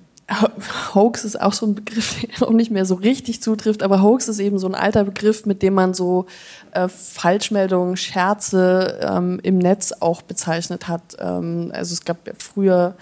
Hoax 0.94 1.24
ist 1.24 1.40
auch 1.40 1.54
so 1.54 1.66
ein 1.66 1.74
Begriff, 1.74 2.20
der 2.40 2.46
auch 2.46 2.52
nicht 2.52 2.70
mehr 2.70 2.84
so 2.84 2.94
richtig 2.94 3.42
zutrifft, 3.42 3.82
aber 3.82 4.02
Hoax 4.02 4.28
ist 4.28 4.38
eben 4.38 4.58
so 4.58 4.68
ein 4.68 4.74
alter 4.74 5.04
Begriff, 5.04 5.46
mit 5.46 5.62
dem 5.62 5.74
man 5.74 5.94
so 5.94 6.26
äh, 6.72 6.88
Falschmeldungen, 6.88 7.96
Scherze 7.96 9.00
ähm, 9.02 9.40
im 9.42 9.56
Netz 9.56 9.92
auch 9.98 10.20
bezeichnet 10.20 10.88
hat. 10.88 11.16
Ähm, 11.18 11.72
also 11.72 11.94
es 11.94 12.04
gab 12.04 12.26
ja 12.26 12.34
früher 12.38 12.96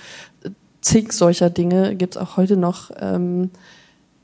zig 0.81 1.13
solcher 1.13 1.51
Dinge, 1.51 1.97
gibt 1.97 2.15
es 2.15 2.23
auch 2.23 2.37
heute 2.37 2.57
noch. 2.57 2.93
Ähm, 3.01 3.51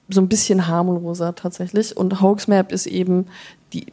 so 0.08 0.20
ein 0.20 0.28
bisschen 0.28 0.66
harmloser 0.66 1.34
tatsächlich. 1.34 1.96
Und 1.96 2.20
Hoaxmap 2.20 2.72
ist 2.72 2.86
eben 2.86 3.26
die, 3.72 3.86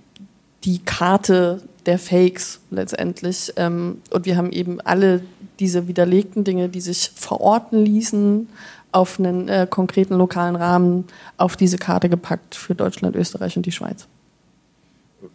die 0.64 0.80
Karte 0.80 1.62
der 1.86 1.98
Fakes 1.98 2.60
letztendlich. 2.70 3.54
Ähm, 3.56 4.02
und 4.12 4.26
wir 4.26 4.38
haben 4.38 4.52
eben 4.52 4.82
alle 4.82 5.24
diese 5.60 5.88
widerlegten 5.88 6.44
Dinge, 6.44 6.70
die 6.70 6.82
sich 6.82 7.12
verorten 7.16 7.84
ließen, 7.84 8.48
auf 8.92 9.20
einen 9.20 9.48
äh, 9.48 9.68
konkreten 9.70 10.16
lokalen 10.16 10.56
Rahmen 10.56 11.06
auf 11.38 11.56
diese 11.56 11.78
Karte 11.78 12.10
gepackt 12.10 12.56
für 12.56 12.76
Deutschland, 12.76 13.16
Österreich 13.16 13.56
und 13.56 13.66
die 13.66 13.72
Schweiz. 13.72 14.08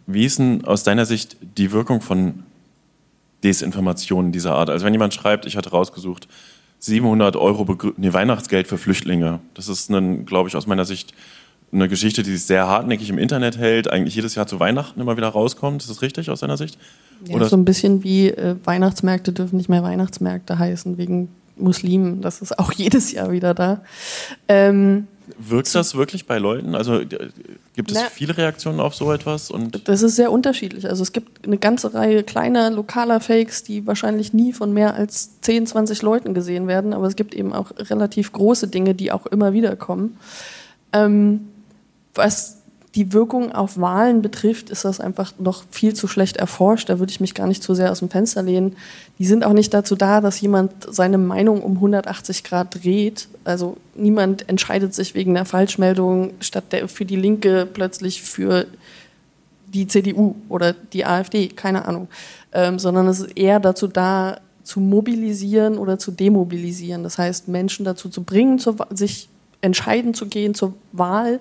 Wie 0.05 0.25
ist 0.25 0.39
denn 0.39 0.63
aus 0.65 0.83
deiner 0.83 1.05
Sicht 1.05 1.37
die 1.57 1.71
Wirkung 1.71 2.01
von 2.01 2.43
Desinformationen 3.43 4.31
dieser 4.31 4.53
Art? 4.53 4.69
Also 4.69 4.85
wenn 4.85 4.93
jemand 4.93 5.13
schreibt, 5.13 5.45
ich 5.45 5.57
hatte 5.57 5.71
rausgesucht, 5.71 6.27
700 6.79 7.35
Euro 7.35 7.65
Begrü 7.65 7.93
nee, 7.97 8.13
Weihnachtsgeld 8.13 8.67
für 8.67 8.77
Flüchtlinge. 8.77 9.39
Das 9.53 9.67
ist, 9.67 9.91
glaube 10.25 10.49
ich, 10.49 10.55
aus 10.55 10.67
meiner 10.67 10.85
Sicht 10.85 11.13
eine 11.71 11.89
Geschichte, 11.89 12.23
die 12.23 12.31
sich 12.31 12.45
sehr 12.45 12.67
hartnäckig 12.67 13.09
im 13.09 13.17
Internet 13.17 13.57
hält, 13.57 13.91
eigentlich 13.91 14.15
jedes 14.15 14.35
Jahr 14.35 14.47
zu 14.47 14.59
Weihnachten 14.59 14.99
immer 15.01 15.17
wieder 15.17 15.27
rauskommt. 15.27 15.81
Ist 15.81 15.89
das 15.89 16.01
richtig 16.01 16.29
aus 16.29 16.39
deiner 16.39 16.57
Sicht? 16.57 16.77
Ja, 17.25 17.35
Oder? 17.35 17.49
so 17.49 17.57
ein 17.57 17.65
bisschen 17.65 18.03
wie 18.03 18.29
äh, 18.29 18.55
Weihnachtsmärkte 18.63 19.33
dürfen 19.33 19.57
nicht 19.57 19.69
mehr 19.69 19.83
Weihnachtsmärkte 19.83 20.59
heißen 20.59 20.97
wegen 20.97 21.29
Muslimen. 21.57 22.21
Das 22.21 22.41
ist 22.41 22.57
auch 22.57 22.71
jedes 22.75 23.11
Jahr 23.11 23.31
wieder 23.31 23.53
da. 23.53 23.81
Ähm, 24.47 25.07
Wirkt 25.37 25.73
das 25.75 25.95
wirklich 25.95 26.25
bei 26.25 26.37
Leuten? 26.37 26.73
Also 26.75 26.99
gibt 27.75 27.91
es 27.91 27.97
Na, 27.97 28.09
viele 28.09 28.37
Reaktionen 28.37 28.79
auf 28.79 28.95
so 28.95 29.11
etwas? 29.11 29.51
Und 29.51 29.87
das 29.87 30.01
ist 30.01 30.15
sehr 30.15 30.31
unterschiedlich. 30.31 30.87
Also 30.87 31.03
es 31.03 31.11
gibt 31.11 31.45
eine 31.45 31.57
ganze 31.57 31.93
Reihe 31.93 32.23
kleiner 32.23 32.71
lokaler 32.71 33.19
Fakes, 33.19 33.63
die 33.63 33.85
wahrscheinlich 33.85 34.33
nie 34.33 34.53
von 34.53 34.73
mehr 34.73 34.95
als 34.95 35.41
10, 35.41 35.67
20 35.67 36.01
Leuten 36.01 36.33
gesehen 36.33 36.67
werden, 36.67 36.93
aber 36.93 37.07
es 37.07 37.15
gibt 37.15 37.33
eben 37.35 37.53
auch 37.53 37.71
relativ 37.77 38.31
große 38.31 38.67
Dinge, 38.69 38.95
die 38.95 39.11
auch 39.11 39.25
immer 39.25 39.53
wieder 39.53 39.75
kommen. 39.75 40.17
Ähm, 40.93 41.49
was 42.13 42.56
die 42.97 43.13
Wirkung 43.13 43.51
auf 43.51 43.79
Wahlen 43.79 44.23
betrifft, 44.23 44.71
ist 44.71 44.83
das 44.83 44.99
einfach 44.99 45.31
noch 45.37 45.63
viel 45.69 45.93
zu 45.93 46.07
schlecht 46.07 46.37
erforscht. 46.37 46.89
Da 46.89 46.97
würde 46.97 47.11
ich 47.11 47.19
mich 47.19 47.35
gar 47.35 47.45
nicht 47.45 47.61
zu 47.61 47.75
sehr 47.75 47.91
aus 47.91 47.99
dem 47.99 48.09
Fenster 48.09 48.41
lehnen. 48.41 48.75
Die 49.19 49.25
sind 49.27 49.45
auch 49.45 49.53
nicht 49.53 49.71
dazu 49.71 49.95
da, 49.95 50.19
dass 50.19 50.41
jemand 50.41 50.71
seine 50.89 51.19
Meinung 51.19 51.61
um 51.61 51.75
180 51.75 52.43
Grad 52.43 52.83
dreht. 52.83 53.27
Also 53.43 53.77
niemand 53.93 54.49
entscheidet 54.49 54.95
sich 54.95 55.13
wegen 55.13 55.37
einer 55.37 55.45
Falschmeldung 55.45 56.31
statt 56.39 56.65
der, 56.71 56.87
für 56.87 57.05
die 57.05 57.15
Linke 57.15 57.67
plötzlich 57.71 58.23
für 58.23 58.65
die 59.67 59.85
CDU 59.87 60.33
oder 60.49 60.73
die 60.73 61.05
AfD, 61.05 61.49
keine 61.49 61.85
Ahnung. 61.85 62.07
Ähm, 62.51 62.79
sondern 62.79 63.07
es 63.07 63.19
ist 63.19 63.37
eher 63.37 63.59
dazu 63.59 63.87
da, 63.87 64.39
zu 64.63 64.79
mobilisieren 64.79 65.77
oder 65.77 65.99
zu 65.99 66.11
demobilisieren. 66.11 67.03
Das 67.03 67.19
heißt, 67.19 67.47
Menschen 67.47 67.85
dazu 67.85 68.09
zu 68.09 68.23
bringen, 68.23 68.59
sich 68.89 69.29
entscheiden 69.61 70.13
zu 70.13 70.27
gehen 70.27 70.53
zur 70.53 70.73
Wahl 70.91 71.39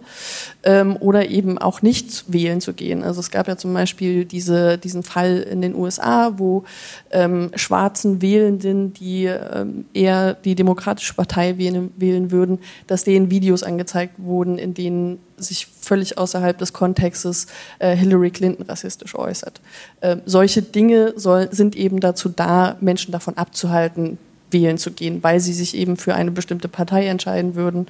ähm, 0.62 0.96
oder 1.00 1.28
eben 1.28 1.58
auch 1.58 1.82
nicht 1.82 2.24
wählen 2.32 2.60
zu 2.60 2.72
gehen. 2.72 3.02
Also 3.02 3.20
es 3.20 3.30
gab 3.30 3.46
ja 3.46 3.56
zum 3.56 3.74
Beispiel 3.74 4.24
diese, 4.24 4.78
diesen 4.78 5.02
Fall 5.02 5.38
in 5.38 5.60
den 5.60 5.74
USA, 5.74 6.32
wo 6.38 6.64
ähm, 7.10 7.50
schwarzen 7.54 8.22
Wählenden, 8.22 8.94
die 8.94 9.24
ähm, 9.24 9.84
eher 9.92 10.34
die 10.34 10.54
Demokratische 10.54 11.14
Partei 11.14 11.58
wählen, 11.58 11.92
wählen 11.96 12.30
würden, 12.30 12.58
dass 12.86 13.04
denen 13.04 13.30
Videos 13.30 13.62
angezeigt 13.62 14.14
wurden, 14.16 14.56
in 14.56 14.72
denen 14.72 15.18
sich 15.36 15.66
völlig 15.66 16.16
außerhalb 16.16 16.56
des 16.56 16.72
Kontextes 16.72 17.46
äh, 17.78 17.94
Hillary 17.94 18.30
Clinton 18.30 18.64
rassistisch 18.66 19.14
äußert. 19.14 19.60
Äh, 20.00 20.16
solche 20.24 20.62
Dinge 20.62 21.12
soll, 21.16 21.52
sind 21.52 21.76
eben 21.76 22.00
dazu 22.00 22.30
da, 22.30 22.76
Menschen 22.80 23.12
davon 23.12 23.36
abzuhalten, 23.36 24.18
wählen 24.56 24.78
zu 24.78 24.90
gehen, 24.90 25.22
weil 25.22 25.40
sie 25.40 25.52
sich 25.52 25.76
eben 25.76 25.96
für 25.98 26.14
eine 26.14 26.30
bestimmte 26.30 26.68
Partei 26.68 27.06
entscheiden 27.06 27.54
würden 27.54 27.86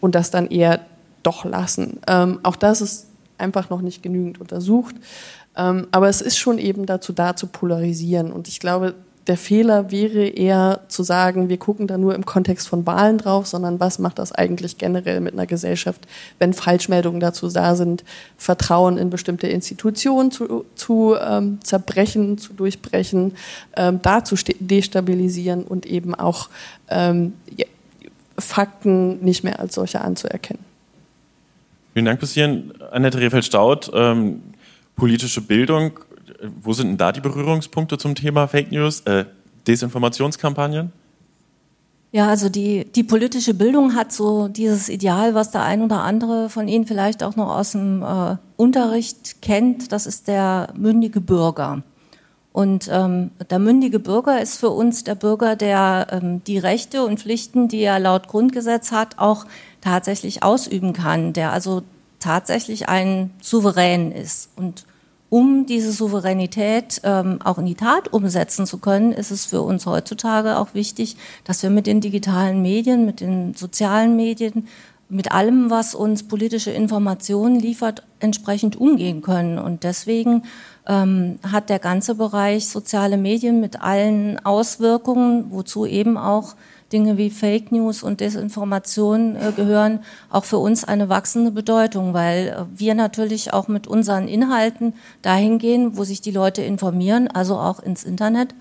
und 0.00 0.14
das 0.16 0.32
dann 0.32 0.48
eher 0.48 0.80
doch 1.22 1.44
lassen. 1.44 2.00
Ähm, 2.08 2.40
auch 2.42 2.56
das 2.56 2.80
ist 2.80 3.06
einfach 3.38 3.70
noch 3.70 3.80
nicht 3.80 4.02
genügend 4.02 4.40
untersucht. 4.40 4.96
Ähm, 5.56 5.86
aber 5.92 6.08
es 6.08 6.20
ist 6.20 6.36
schon 6.36 6.58
eben 6.58 6.86
dazu 6.86 7.12
da, 7.12 7.36
zu 7.36 7.46
polarisieren. 7.46 8.32
Und 8.32 8.48
ich 8.48 8.58
glaube, 8.58 8.94
der 9.26 9.36
Fehler 9.36 9.90
wäre 9.90 10.26
eher 10.26 10.80
zu 10.88 11.02
sagen, 11.02 11.48
wir 11.48 11.58
gucken 11.58 11.86
da 11.86 11.98
nur 11.98 12.14
im 12.14 12.24
Kontext 12.24 12.68
von 12.68 12.86
Wahlen 12.86 13.18
drauf, 13.18 13.46
sondern 13.46 13.78
was 13.78 13.98
macht 13.98 14.18
das 14.18 14.32
eigentlich 14.32 14.78
generell 14.78 15.20
mit 15.20 15.34
einer 15.34 15.46
Gesellschaft, 15.46 16.06
wenn 16.38 16.52
Falschmeldungen 16.54 17.20
dazu 17.20 17.48
da 17.48 17.76
sind, 17.76 18.04
Vertrauen 18.36 18.96
in 18.96 19.10
bestimmte 19.10 19.46
Institutionen 19.46 20.30
zu, 20.30 20.64
zu 20.74 21.16
ähm, 21.20 21.58
zerbrechen, 21.62 22.38
zu 22.38 22.54
durchbrechen, 22.54 23.36
ähm, 23.76 24.00
da 24.02 24.24
zu 24.24 24.36
destabilisieren 24.58 25.64
und 25.64 25.86
eben 25.86 26.14
auch 26.14 26.48
ähm, 26.88 27.34
Fakten 28.38 29.22
nicht 29.22 29.44
mehr 29.44 29.60
als 29.60 29.74
solche 29.74 30.00
anzuerkennen. 30.00 30.64
Vielen 31.92 32.06
Dank 32.06 32.20
bis 32.20 32.32
hierhin. 32.32 32.72
Annette 32.90 33.18
Rehfeld-Staud, 33.18 33.90
ähm, 33.94 34.42
politische 34.96 35.40
Bildung 35.40 35.92
wo 36.62 36.72
sind 36.72 36.88
denn 36.88 36.96
da 36.96 37.12
die 37.12 37.20
Berührungspunkte 37.20 37.98
zum 37.98 38.14
Thema 38.14 38.46
Fake 38.48 38.72
News, 38.72 39.00
äh, 39.00 39.24
Desinformationskampagnen? 39.66 40.92
Ja, 42.12 42.28
also 42.28 42.48
die, 42.48 42.86
die 42.90 43.04
politische 43.04 43.54
Bildung 43.54 43.94
hat 43.94 44.12
so 44.12 44.48
dieses 44.48 44.88
Ideal, 44.88 45.34
was 45.34 45.52
der 45.52 45.62
ein 45.62 45.80
oder 45.80 46.02
andere 46.02 46.48
von 46.48 46.66
Ihnen 46.66 46.86
vielleicht 46.86 47.22
auch 47.22 47.36
noch 47.36 47.56
aus 47.56 47.72
dem 47.72 48.02
äh, 48.02 48.36
Unterricht 48.56 49.42
kennt, 49.42 49.92
das 49.92 50.06
ist 50.06 50.26
der 50.26 50.72
mündige 50.76 51.20
Bürger. 51.20 51.82
Und 52.52 52.88
ähm, 52.92 53.30
der 53.48 53.60
mündige 53.60 54.00
Bürger 54.00 54.42
ist 54.42 54.56
für 54.58 54.70
uns 54.70 55.04
der 55.04 55.14
Bürger, 55.14 55.54
der 55.54 56.08
ähm, 56.10 56.42
die 56.44 56.58
Rechte 56.58 57.04
und 57.04 57.20
Pflichten, 57.20 57.68
die 57.68 57.82
er 57.82 58.00
laut 58.00 58.26
Grundgesetz 58.26 58.90
hat, 58.90 59.18
auch 59.18 59.46
tatsächlich 59.80 60.42
ausüben 60.42 60.92
kann, 60.92 61.32
der 61.32 61.52
also 61.52 61.82
tatsächlich 62.18 62.88
ein 62.88 63.30
Souverän 63.40 64.10
ist. 64.10 64.50
Und 64.56 64.84
um 65.30 65.64
diese 65.64 65.92
Souveränität 65.92 67.00
ähm, 67.04 67.38
auch 67.42 67.58
in 67.58 67.66
die 67.66 67.76
Tat 67.76 68.12
umsetzen 68.12 68.66
zu 68.66 68.78
können, 68.78 69.12
ist 69.12 69.30
es 69.30 69.46
für 69.46 69.62
uns 69.62 69.86
heutzutage 69.86 70.58
auch 70.58 70.74
wichtig, 70.74 71.16
dass 71.44 71.62
wir 71.62 71.70
mit 71.70 71.86
den 71.86 72.00
digitalen 72.00 72.60
Medien, 72.60 73.06
mit 73.06 73.20
den 73.20 73.54
sozialen 73.54 74.16
Medien, 74.16 74.66
mit 75.08 75.32
allem, 75.32 75.70
was 75.70 75.94
uns 75.94 76.24
politische 76.26 76.70
Informationen 76.70 77.58
liefert, 77.58 78.04
entsprechend 78.20 78.76
umgehen 78.76 79.22
können. 79.22 79.58
Und 79.58 79.84
deswegen 79.84 80.44
ähm, 80.86 81.38
hat 81.50 81.68
der 81.68 81.78
ganze 81.78 82.14
Bereich 82.16 82.68
soziale 82.68 83.16
Medien 83.16 83.60
mit 83.60 83.80
allen 83.80 84.44
Auswirkungen, 84.44 85.46
wozu 85.50 85.86
eben 85.86 86.16
auch 86.16 86.54
Dinge 86.92 87.16
wie 87.16 87.30
Fake 87.30 87.72
News 87.72 88.02
und 88.02 88.20
Desinformation 88.20 89.36
äh, 89.36 89.52
gehören, 89.54 90.00
auch 90.28 90.44
für 90.44 90.58
uns 90.58 90.84
eine 90.84 91.08
wachsende 91.08 91.50
Bedeutung, 91.50 92.14
weil 92.14 92.48
äh, 92.48 92.78
wir 92.78 92.94
natürlich 92.94 93.52
auch 93.52 93.68
mit 93.68 93.86
unseren 93.86 94.28
Inhalten 94.28 94.94
dahin 95.22 95.58
gehen, 95.58 95.96
wo 95.96 96.04
sich 96.04 96.20
die 96.20 96.32
Leute 96.32 96.62
informieren, 96.62 97.28
also 97.28 97.58
auch 97.58 97.80
ins 97.80 98.04
Internet. 98.04 98.54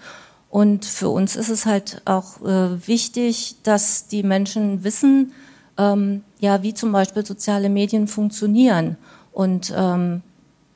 Und 0.50 0.86
für 0.86 1.10
uns 1.10 1.36
ist 1.36 1.50
es 1.50 1.66
halt 1.66 2.02
auch 2.06 2.42
äh, 2.42 2.88
wichtig, 2.88 3.56
dass 3.64 4.08
die 4.08 4.24
Menschen 4.24 4.84
wissen, 4.84 5.34
ähm, 5.78 6.24
ja, 6.40 6.64
wie 6.64 6.74
zum 6.74 6.92
Beispiel 6.92 7.26
soziale 7.26 7.70
Medien 7.70 8.08
funktionieren. 8.08 8.98
Und 9.32 9.74
ähm, 9.76 10.22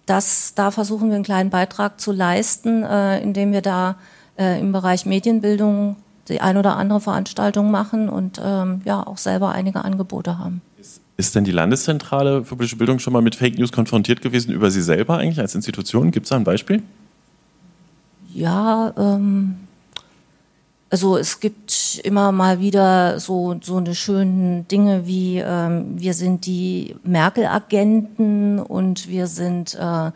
das, 0.06 0.54
da 0.56 0.72
versuchen 0.72 1.10
wir 1.10 1.16
einen 1.16 1.24
kleinen 1.24 1.50
Beitrag 1.50 2.00
zu 2.00 2.12
leisten, 2.12 2.84
äh, 2.84 3.22
indem 3.22 3.52
wir 3.52 3.62
da 3.62 3.96
äh, 4.38 4.60
im 4.60 4.72
Bereich 4.72 5.06
Medienbildung 5.06 5.96
die 6.30 6.42
ein 6.42 6.58
oder 6.58 6.78
andere 6.78 7.02
Veranstaltung 7.02 7.72
machen 7.72 8.10
und 8.10 8.40
ähm, 8.44 8.82
ja 8.86 9.06
auch 9.06 9.18
selber 9.18 9.52
einige 9.52 9.84
Angebote 9.84 10.38
haben. 10.40 10.62
Ist 11.16 11.36
denn 11.36 11.44
die 11.44 11.52
Landeszentrale 11.52 12.44
für 12.44 12.56
politische 12.56 12.78
Bildung 12.78 13.00
schon 13.00 13.14
mal 13.14 13.22
mit 13.22 13.36
Fake 13.36 13.58
News 13.58 13.72
konfrontiert 13.72 14.22
gewesen 14.22 14.52
über 14.52 14.72
Sie 14.72 14.82
selber 14.82 15.18
eigentlich 15.18 15.40
als 15.40 15.54
Institution? 15.54 16.12
Gibt 16.12 16.26
es 16.26 16.32
da 16.32 16.38
ein 16.38 16.44
Beispiel? 16.44 16.82
Ja, 18.34 18.94
ähm, 18.98 19.56
also 20.90 21.18
es 21.18 21.40
gibt 21.40 22.02
immer 22.04 22.32
mal 22.32 22.60
wieder 22.60 23.20
so, 23.20 23.56
so 23.62 23.78
eine 23.78 23.94
schönen 23.94 24.68
Dinge 24.68 25.06
wie 25.06 25.38
ähm, 25.38 26.00
wir 26.00 26.14
sind 26.14 26.46
die 26.46 26.96
Merkel-Agenten 27.04 28.60
und 28.60 29.08
wir 29.08 29.28
sind 29.28 29.76
äh, 29.76 30.12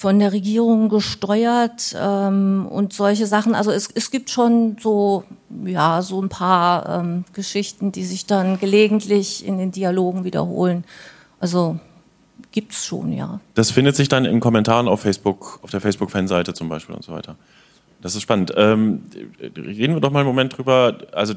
von 0.00 0.18
der 0.18 0.32
Regierung 0.32 0.88
gesteuert 0.88 1.94
ähm, 1.94 2.66
und 2.70 2.94
solche 2.94 3.26
Sachen. 3.26 3.54
Also 3.54 3.70
es, 3.70 3.90
es 3.94 4.10
gibt 4.10 4.30
schon 4.30 4.78
so, 4.80 5.24
ja, 5.66 6.00
so 6.00 6.22
ein 6.22 6.30
paar 6.30 7.00
ähm, 7.00 7.26
Geschichten, 7.34 7.92
die 7.92 8.06
sich 8.06 8.24
dann 8.24 8.58
gelegentlich 8.58 9.44
in 9.44 9.58
den 9.58 9.72
Dialogen 9.72 10.24
wiederholen. 10.24 10.84
Also 11.38 11.78
gibt 12.50 12.72
es 12.72 12.86
schon, 12.86 13.12
ja. 13.12 13.40
Das 13.52 13.72
findet 13.72 13.94
sich 13.94 14.08
dann 14.08 14.24
in 14.24 14.40
Kommentaren 14.40 14.88
auf 14.88 15.02
Facebook, 15.02 15.60
auf 15.62 15.70
der 15.70 15.82
Facebook-Fanseite 15.82 16.54
zum 16.54 16.70
Beispiel 16.70 16.94
und 16.94 17.04
so 17.04 17.12
weiter. 17.12 17.36
Das 18.00 18.14
ist 18.14 18.22
spannend. 18.22 18.54
Ähm, 18.56 19.02
reden 19.54 19.92
wir 19.92 20.00
doch 20.00 20.12
mal 20.12 20.20
einen 20.20 20.28
Moment 20.28 20.56
drüber. 20.56 20.96
Also 21.12 21.34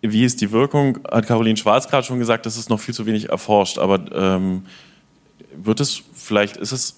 wie 0.00 0.24
ist 0.24 0.40
die 0.40 0.50
Wirkung? 0.50 0.98
Hat 1.08 1.28
Caroline 1.28 1.56
Schwarz 1.56 1.86
gerade 1.86 2.04
schon 2.04 2.18
gesagt, 2.18 2.46
das 2.46 2.56
ist 2.56 2.68
noch 2.68 2.80
viel 2.80 2.96
zu 2.96 3.06
wenig 3.06 3.28
erforscht. 3.28 3.78
Aber 3.78 4.00
ähm, 4.12 4.64
wird 5.54 5.78
es 5.78 6.02
vielleicht, 6.14 6.56
ist 6.56 6.72
es 6.72 6.97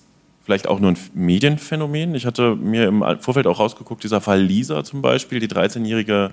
vielleicht 0.50 0.66
auch 0.66 0.80
nur 0.80 0.90
ein 0.90 0.98
Medienphänomen. 1.14 2.16
Ich 2.16 2.26
hatte 2.26 2.56
mir 2.56 2.88
im 2.88 3.04
Vorfeld 3.20 3.46
auch 3.46 3.60
rausgeguckt, 3.60 4.02
dieser 4.02 4.20
Fall 4.20 4.42
Lisa 4.42 4.82
zum 4.82 5.00
Beispiel, 5.00 5.38
die 5.38 5.46
13-jährige 5.46 6.32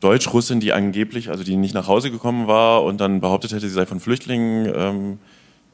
Deutsch-Russin, 0.00 0.60
die 0.60 0.74
angeblich, 0.74 1.30
also 1.30 1.42
die 1.42 1.56
nicht 1.56 1.72
nach 1.72 1.88
Hause 1.88 2.10
gekommen 2.10 2.46
war 2.46 2.84
und 2.84 3.00
dann 3.00 3.22
behauptet 3.22 3.52
hätte, 3.52 3.66
sie 3.66 3.72
sei 3.72 3.86
von 3.86 4.00
Flüchtlingen 4.00 4.70
ähm, 4.76 5.18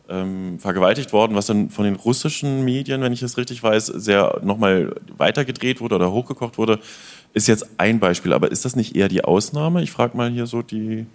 ähm, 0.09 0.61
vergewaltigt 0.61 1.13
worden, 1.13 1.35
was 1.35 1.47
dann 1.47 1.71
von 1.71 1.85
den 1.85 1.97
russischen 1.97 2.65
Medien, 2.65 3.01
wenn 3.01 3.13
ich 3.13 3.25
es 3.25 3.37
richtig 3.37 3.61
weiß, 3.61 3.87
sehr 3.87 4.39
nochmal 4.45 4.95
weitergedreht 5.17 5.81
wurde 5.81 5.97
oder 5.97 6.13
hochgekocht 6.13 6.59
wurde, 6.59 6.79
ist 7.35 7.49
jetzt 7.49 7.67
ein 7.79 7.99
Beispiel. 7.99 8.33
Aber 8.33 8.53
ist 8.53 8.65
das 8.65 8.77
nicht 8.77 8.95
eher 8.95 9.09
die 9.09 9.25
Ausnahme? 9.25 9.83
Ich 9.83 9.91
frage 9.91 10.17
mal 10.17 10.31
hier 10.31 10.47
so 10.47 10.63
die 10.63 11.07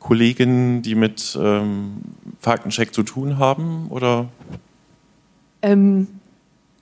Kolleginnen, 0.00 0.82
die 0.82 0.96
mit 0.96 1.38
ähm, 1.40 1.98
Faktencheck 2.40 2.92
zu 2.92 3.04
tun 3.04 3.38
haben, 3.38 3.86
oder? 3.88 4.26
Ähm, 5.62 6.08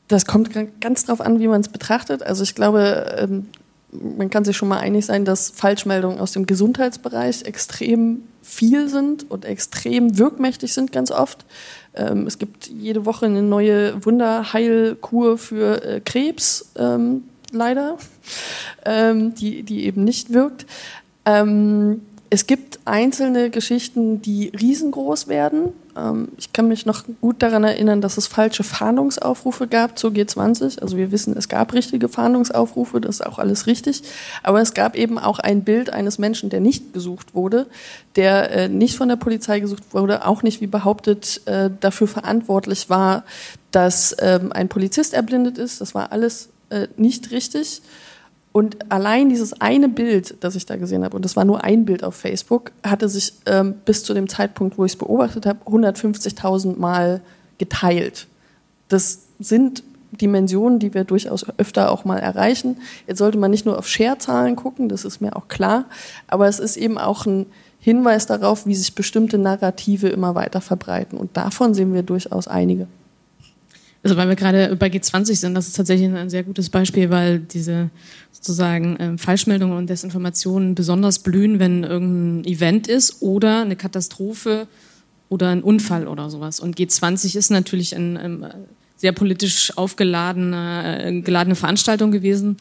das 0.09 0.27
kommt 0.27 0.51
ganz 0.81 1.07
drauf 1.07 1.21
an, 1.21 1.38
wie 1.38 1.47
man 1.47 1.61
es 1.61 1.69
betrachtet. 1.69 2.23
Also 2.23 2.43
ich 2.43 2.55
glaube, 2.55 3.16
ähm, 3.19 3.47
man 3.93 4.31
kann 4.31 4.45
sich 4.45 4.57
schon 4.57 4.69
mal 4.69 4.79
einig 4.79 5.07
sein, 5.07 5.25
dass 5.25 5.51
Falschmeldungen 5.51 6.19
aus 6.19 6.33
dem 6.33 6.47
Gesundheitsbereich 6.47 7.45
extrem 7.45 8.23
viel 8.43 8.88
sind 8.88 9.31
und 9.31 9.45
extrem 9.45 10.19
wirkmächtig 10.19 10.73
sind 10.73 10.93
ganz 10.93 11.11
oft. 11.11 11.45
Ähm, 11.95 12.27
es 12.27 12.38
gibt 12.38 12.69
jede 12.69 13.05
Woche 13.05 13.27
eine 13.27 13.43
neue 13.43 14.05
Wunderheilkur 14.05 15.38
für 15.38 15.83
äh, 15.85 16.01
Krebs, 16.01 16.73
ähm, 16.77 17.25
leider, 17.53 17.99
ähm, 18.85 19.35
die, 19.35 19.62
die 19.62 19.85
eben 19.85 20.05
nicht 20.05 20.33
wirkt. 20.33 20.66
Ähm, 21.25 22.03
es 22.33 22.47
gibt 22.47 22.79
einzelne 22.85 23.51
Geschichten, 23.51 24.23
die 24.23 24.49
riesengroß 24.49 25.27
werden. 25.27 25.73
Ähm, 25.97 26.29
ich 26.38 26.53
kann 26.53 26.69
mich 26.69 26.87
noch 26.87 27.03
gut 27.21 27.43
daran 27.43 27.64
erinnern, 27.64 28.01
dass 28.01 28.16
es 28.16 28.29
falsche 28.29 28.62
Fahndungsaufrufe 28.62 29.66
gab 29.66 29.99
zur 29.99 30.12
G20. 30.12 30.81
Also 30.81 30.97
wir 30.97 31.11
wissen, 31.11 31.37
es 31.37 31.49
gab 31.49 31.73
richtige 31.73 32.09
Fahndungsaufrufe, 32.09 33.01
das 33.01 33.16
ist 33.16 33.27
auch 33.27 33.40
alles 33.40 33.66
richtig. 33.66 34.05
Aber 34.45 34.61
es 34.61 34.75
gab 34.75 34.95
eben 34.95 35.19
auch 35.19 35.40
ein 35.40 35.64
Bild 35.64 35.93
eines 35.93 36.19
Menschen, 36.19 36.51
der 36.51 36.61
nicht 36.61 36.93
gesucht 36.93 37.35
wurde, 37.35 37.66
der 38.14 38.51
äh, 38.53 38.69
nicht 38.69 38.97
von 38.97 39.09
der 39.09 39.16
Polizei 39.16 39.59
gesucht 39.59 39.83
wurde, 39.93 40.25
auch 40.25 40.45
nicht, 40.45 40.61
wie 40.61 40.69
behauptet, 40.69 41.40
äh, 41.47 41.69
dafür 41.81 42.07
verantwortlich 42.07 42.88
war, 42.88 43.25
dass 43.73 44.16
ähm, 44.21 44.53
ein 44.53 44.69
Polizist 44.69 45.14
erblindet 45.14 45.59
ist. 45.59 45.81
Das 45.81 45.97
war 45.97 46.12
alles 46.12 46.49
äh, 46.71 46.87
nicht 46.97 47.33
richtig. 47.33 47.83
Und 48.53 48.91
allein 48.91 49.29
dieses 49.29 49.61
eine 49.61 49.89
Bild, 49.89 50.37
das 50.41 50.57
ich 50.57 50.67
da 50.67 50.77
gesehen 50.77 51.05
habe, 51.05 51.15
und 51.15 51.25
das 51.25 51.37
war 51.37 51.45
nur 51.45 51.63
ein 51.63 51.85
Bild 51.85 52.03
auf 52.03 52.17
Facebook, 52.17 52.73
hatte 52.85 53.09
sich 53.09 53.35
ähm, 53.47 53.75
bis 53.85 54.03
zu 54.03 54.13
dem 54.13 54.29
Zeitpunkt, 54.29 54.77
wo 54.77 54.85
ich 54.85 54.93
es 54.93 54.99
beobachtet 54.99 55.47
habe, 55.47 55.61
150.000 55.67 56.77
Mal 56.77 57.21
geteilt. 57.59 58.27
Das 58.89 59.21
sind 59.39 59.85
Dimensionen, 60.13 60.81
die 60.81 60.93
wir 60.93 61.05
durchaus 61.05 61.47
öfter 61.59 61.93
auch 61.93 62.05
mal 62.05 62.19
erreichen. 62.19 62.79
Jetzt 63.07 63.19
sollte 63.19 63.39
man 63.39 63.53
nicht 63.53 63.67
nur 63.67 63.79
auf 63.79 63.87
Share-Zahlen 63.87 64.57
gucken, 64.57 64.89
das 64.89 65.05
ist 65.05 65.21
mir 65.21 65.37
auch 65.37 65.47
klar, 65.47 65.85
aber 66.27 66.49
es 66.49 66.59
ist 66.59 66.77
eben 66.77 66.99
auch 66.99 67.27
ein 67.27 67.47
Hinweis 67.79 68.27
darauf, 68.27 68.67
wie 68.67 68.75
sich 68.75 68.95
bestimmte 68.95 69.39
Narrative 69.39 70.09
immer 70.09 70.35
weiter 70.35 70.61
verbreiten. 70.61 71.19
Und 71.19 71.37
davon 71.37 71.73
sehen 71.73 71.95
wir 71.95 72.03
durchaus 72.03 72.49
einige. 72.49 72.89
Also 74.03 74.17
weil 74.17 74.29
wir 74.29 74.37
gerade 74.37 74.75
bei 74.77 74.87
G20 74.87 75.35
sind, 75.37 75.55
das 75.55 75.69
ist 75.69 75.77
tatsächlich 75.77 76.09
ein 76.09 76.31
sehr 76.31 76.43
gutes 76.43 76.71
Beispiel, 76.71 77.11
weil 77.11 77.39
diese 77.39 77.91
sozusagen 78.33 78.97
äh, 78.97 79.19
Falschmeldungen 79.19 79.77
und 79.77 79.91
Desinformationen 79.91 80.75
besonders 80.75 81.19
blühen, 81.19 81.59
wenn 81.59 81.85
irgendein 81.85 82.51
Event 82.51 82.89
ist 82.89 83.21
oder 83.21 83.61
eine 83.61 83.77
Katastrophe 83.77 84.67
oder 85.29 85.51
ein 85.51 85.63
Unfall 85.63 86.09
oder 86.09 86.31
sowas. 86.31 86.61
Und 86.61 86.79
G20 86.79 87.37
ist 87.37 87.51
natürlich 87.51 87.95
ein, 87.95 88.17
ein 88.17 88.47
sehr 88.97 89.13
politisch 89.13 89.77
aufgeladene 89.77 91.05
äh, 91.05 91.21
geladene 91.21 91.55
Veranstaltung 91.55 92.11
gewesen, 92.11 92.57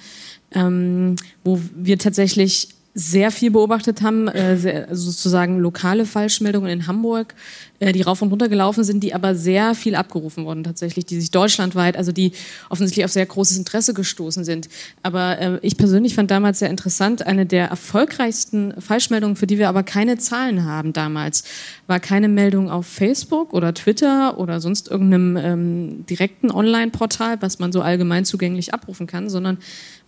ähm, 0.52 1.16
wo 1.44 1.60
wir 1.76 1.98
tatsächlich 1.98 2.70
sehr 2.94 3.32
viel 3.32 3.52
beobachtet 3.52 4.02
haben, 4.02 4.28
äh, 4.28 4.58
sehr, 4.58 4.96
sozusagen 4.96 5.60
lokale 5.60 6.06
Falschmeldungen 6.06 6.70
in 6.70 6.88
Hamburg, 6.88 7.34
die 7.80 8.02
rauf 8.02 8.22
und 8.22 8.30
runter 8.30 8.50
gelaufen 8.50 8.84
sind, 8.84 9.04
die 9.04 9.14
aber 9.14 9.36
sehr 9.36 9.74
viel 9.76 9.96
abgerufen 9.96 10.46
wurden 10.46 10.64
tatsächlich, 10.64 11.06
die 11.06 11.20
sich 11.20 11.32
deutschlandweit, 11.32 11.98
also 11.98 12.12
die 12.12 12.34
offensichtlich 12.70 13.06
auf 13.06 13.12
sehr 13.12 13.26
großes 13.26 13.58
Interesse 13.58 13.94
gestoßen 13.94 14.44
sind. 14.44 14.70
Aber 15.02 15.40
äh, 15.40 15.60
ich 15.62 15.78
persönlich 15.78 16.16
fand 16.16 16.30
damals 16.32 16.60
sehr 16.60 16.70
interessant, 16.70 17.26
eine 17.26 17.46
der 17.46 17.68
erfolgreichsten 17.68 18.74
Falschmeldungen, 18.80 19.36
für 19.36 19.48
die 19.48 19.58
wir 19.58 19.70
aber 19.70 19.84
keine 19.84 20.18
Zahlen 20.18 20.66
haben 20.66 20.94
damals, 20.94 21.44
war 21.88 22.00
keine 22.00 22.28
Meldung 22.28 22.70
auf 22.70 22.86
Facebook 22.86 23.54
oder 23.54 23.74
Twitter 23.74 24.38
oder 24.38 24.60
sonst 24.60 24.90
irgendeinem 24.90 25.38
ähm, 25.38 26.06
direkten 26.06 26.52
Online-Portal, 26.52 27.42
was 27.42 27.60
man 27.60 27.72
so 27.72 27.82
allgemein 27.82 28.26
zugänglich 28.26 28.74
abrufen 28.74 29.08
kann, 29.08 29.30
sondern 29.30 29.58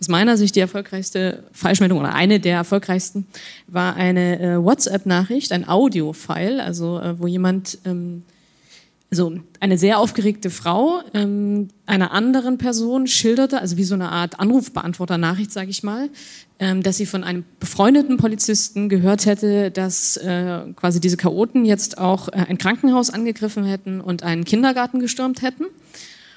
aus 0.00 0.08
meiner 0.08 0.36
Sicht 0.36 0.56
die 0.56 0.60
erfolgreichste 0.60 1.44
Falschmeldung 1.52 2.00
oder 2.00 2.12
eine 2.12 2.40
der 2.40 2.56
erfolgreichsten 2.56 3.26
war 3.68 3.94
eine 3.94 4.40
äh, 4.40 4.62
WhatsApp-Nachricht, 4.62 5.52
ein 5.52 5.68
Audio-File, 5.68 6.60
also 6.60 6.98
äh, 6.98 7.18
wo 7.20 7.26
jemand, 7.26 7.61
ähm, 7.84 8.22
also 9.12 9.34
eine 9.60 9.76
sehr 9.76 9.98
aufgeregte 9.98 10.48
Frau 10.48 11.02
ähm, 11.12 11.68
einer 11.84 12.12
anderen 12.12 12.56
Person 12.56 13.06
schilderte, 13.06 13.60
also 13.60 13.76
wie 13.76 13.84
so 13.84 13.94
eine 13.94 14.08
Art 14.08 14.40
Anrufbeantworter-Nachricht, 14.40 15.52
sage 15.52 15.68
ich 15.68 15.82
mal, 15.82 16.08
ähm, 16.58 16.82
dass 16.82 16.96
sie 16.96 17.04
von 17.04 17.22
einem 17.22 17.44
befreundeten 17.60 18.16
Polizisten 18.16 18.88
gehört 18.88 19.26
hätte, 19.26 19.70
dass 19.70 20.16
äh, 20.16 20.60
quasi 20.76 20.98
diese 20.98 21.18
Chaoten 21.18 21.66
jetzt 21.66 21.98
auch 21.98 22.28
äh, 22.28 22.46
ein 22.48 22.56
Krankenhaus 22.56 23.10
angegriffen 23.10 23.64
hätten 23.64 24.00
und 24.00 24.22
einen 24.22 24.44
Kindergarten 24.44 24.98
gestürmt 24.98 25.42
hätten. 25.42 25.66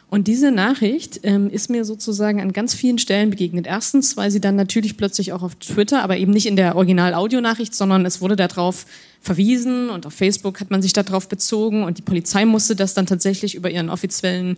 Und 0.09 0.27
diese 0.27 0.51
Nachricht 0.51 1.21
ähm, 1.23 1.49
ist 1.49 1.69
mir 1.69 1.83
sozusagen 1.83 2.39
an 2.39 2.53
ganz 2.53 2.73
vielen 2.73 2.99
Stellen 2.99 3.31
begegnet. 3.31 3.65
Erstens, 3.67 4.15
weil 4.15 4.31
sie 4.31 4.39
dann 4.39 4.55
natürlich 4.55 4.97
plötzlich 4.97 5.33
auch 5.33 5.41
auf 5.41 5.55
Twitter, 5.55 6.03
aber 6.03 6.17
eben 6.17 6.31
nicht 6.31 6.45
in 6.45 6.55
der 6.55 6.75
Original-Audionachricht, 6.75 7.73
sondern 7.73 8.05
es 8.05 8.21
wurde 8.21 8.35
darauf 8.35 8.85
verwiesen 9.19 9.89
und 9.89 10.05
auf 10.05 10.13
Facebook 10.13 10.61
hat 10.61 10.69
man 10.69 10.83
sich 10.83 10.93
darauf 10.93 11.27
bezogen 11.27 11.83
und 11.83 11.97
die 11.97 12.03
Polizei 12.03 12.45
musste 12.45 12.75
das 12.75 12.93
dann 12.93 13.07
tatsächlich 13.07 13.55
über 13.55 13.71
ihren 13.71 13.89
offiziellen 13.89 14.57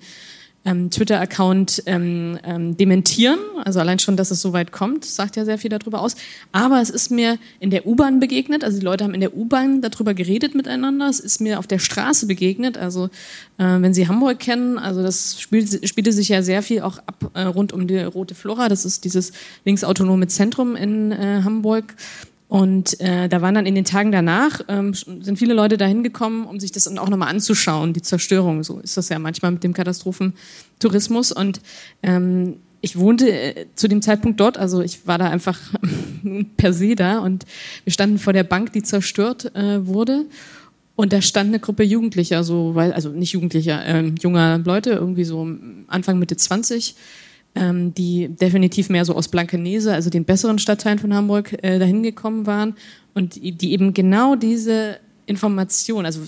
ähm, 0.68 0.90
Twitter-Account 0.90 1.84
ähm, 1.86 2.38
ähm, 2.44 2.76
dementieren. 2.76 3.40
Also 3.64 3.80
allein 3.80 4.00
schon, 4.00 4.18
dass 4.18 4.32
es 4.32 4.42
so 4.42 4.52
weit 4.52 4.74
kommt, 4.74 5.06
sagt 5.06 5.38
ja 5.38 5.46
sehr 5.46 5.58
viel 5.58 5.70
darüber 5.70 6.02
aus. 6.02 6.16
Aber 6.52 6.82
es 6.82 6.90
ist 6.90 7.10
mir 7.10 7.40
in 7.62 7.70
der 7.70 7.88
U-Bahn 7.88 8.20
begegnet. 8.20 8.66
Also 8.66 8.80
die 8.80 8.86
Leute 8.86 9.06
haben 9.06 9.14
in 9.14 9.22
der 9.22 9.36
U-Bahn 9.36 9.82
darüber 9.82 10.14
geredet 10.14 10.56
miteinander. 10.56 11.08
Es 11.08 11.22
ist 11.22 11.40
mir 11.40 11.58
auf 11.58 11.68
der 11.68 11.80
Straße 11.80 12.28
begegnet. 12.28 12.78
Also 12.78 13.06
äh, 13.58 13.64
wenn 13.64 13.94
Sie 13.94 14.10
Hamburg 14.10 14.40
kennen, 14.40 14.78
also 14.78 15.02
das 15.02 15.40
spielt, 15.40 15.88
spielte 15.88 16.12
sich 16.12 16.28
ja 16.28 16.42
sehr 16.42 16.62
viel 16.62 16.82
auch 16.82 16.98
ab 17.00 17.32
äh, 17.34 17.44
rund 17.44 17.72
um 17.72 17.88
die 17.88 18.00
Rote 18.00 18.36
Flora. 18.36 18.68
Das 18.68 18.84
ist 18.84 19.06
dieses 19.06 19.32
linksautonome 19.64 20.28
Zentrum 20.28 20.76
in 20.76 21.14
äh, 21.14 21.42
Hamburg. 21.44 21.96
Und 22.48 23.00
äh, 23.02 23.28
da 23.28 23.42
waren 23.42 23.56
dann 23.56 23.66
in 23.66 23.76
den 23.76 23.84
Tagen 23.84 24.12
danach, 24.12 24.62
ähm, 24.70 24.94
sind 24.94 25.38
viele 25.38 25.54
Leute 25.54 25.78
dahin 25.78 26.02
gekommen, 26.02 26.46
um 26.46 26.60
sich 26.62 26.72
das 26.72 26.88
auch 26.88 27.10
nochmal 27.10 27.30
anzuschauen, 27.30 27.92
die 27.92 28.02
Zerstörung. 28.02 28.64
So 28.64 28.80
ist 28.80 28.96
das 28.96 29.10
ja 29.10 29.20
manchmal 29.20 29.52
mit 29.52 29.64
dem 29.64 29.74
Katastrophentourismus. 29.74 31.34
Und 31.34 31.60
ähm, 32.04 32.58
ich 32.80 32.98
wohnte 32.98 33.30
äh, 33.30 33.66
zu 33.76 33.90
dem 33.90 34.02
Zeitpunkt 34.02 34.40
dort, 34.40 34.58
also 34.58 34.82
ich 34.82 35.06
war 35.08 35.18
da 35.18 35.30
einfach 35.30 35.60
per 36.58 36.72
se 36.72 36.96
da 36.96 37.20
und 37.20 37.46
wir 37.84 37.92
standen 37.92 38.18
vor 38.18 38.32
der 38.32 38.44
Bank, 38.44 38.72
die 38.72 38.84
zerstört 38.84 39.54
äh, 39.56 39.86
wurde. 39.86 40.26
Und 40.96 41.14
da 41.14 41.22
stand 41.22 41.50
eine 41.50 41.60
Gruppe 41.60 41.84
Jugendlicher, 41.84 42.44
so, 42.44 42.74
weil, 42.74 42.92
also 42.94 43.10
nicht 43.10 43.34
Jugendlicher, 43.34 43.86
äh, 43.86 44.12
junger 44.22 44.58
Leute, 44.60 44.92
irgendwie 44.92 45.26
so 45.26 45.48
Anfang 45.88 46.18
Mitte 46.18 46.38
20, 46.38 46.96
ähm, 47.56 47.94
die 47.94 48.30
definitiv 48.30 48.90
mehr 48.90 49.06
so 49.06 49.16
aus 49.16 49.28
Blankenese, 49.28 49.94
also 49.94 50.10
den 50.10 50.26
besseren 50.26 50.60
Stadtteilen 50.60 51.00
von 51.00 51.14
Hamburg, 51.14 51.54
äh, 51.64 51.80
dahin 51.80 52.04
gekommen 52.04 52.46
waren 52.46 52.76
und 53.14 53.36
die, 53.36 53.52
die 53.52 53.72
eben 53.74 53.94
genau 53.94 54.36
diese 54.36 54.98
Information, 55.26 56.06
also 56.06 56.22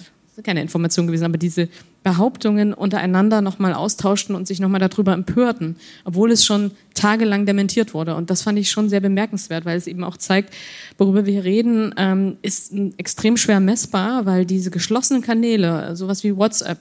keine 0.44 0.62
Information 0.62 1.08
gewesen, 1.08 1.26
aber 1.26 1.38
diese 1.38 1.68
Behauptungen 2.04 2.74
untereinander 2.74 3.42
nochmal 3.42 3.74
austauschten 3.74 4.36
und 4.36 4.48
sich 4.48 4.60
nochmal 4.60 4.80
darüber 4.80 5.14
empörten, 5.14 5.76
obwohl 6.06 6.32
es 6.32 6.46
schon 6.46 6.72
tagelang 6.94 7.46
dementiert 7.46 7.94
wurde. 7.94 8.16
Und 8.16 8.30
das 8.30 8.44
fand 8.44 8.58
ich 8.58 8.72
schon 8.72 8.90
sehr 8.90 9.02
bemerkenswert, 9.02 9.66
weil 9.66 9.78
es 9.78 9.88
eben 9.88 10.04
auch 10.04 10.18
zeigt, 10.18 10.54
worüber 10.98 11.26
wir 11.26 11.34
hier 11.34 11.44
reden, 11.44 11.94
ähm, 11.98 12.38
ist 12.42 12.74
extrem 12.98 13.36
schwer 13.36 13.60
messbar, 13.60 14.26
weil 14.26 14.46
diese 14.46 14.72
geschlossenen 14.72 15.22
Kanäle, 15.22 15.96
sowas 15.96 16.24
wie 16.24 16.36
WhatsApp, 16.36 16.80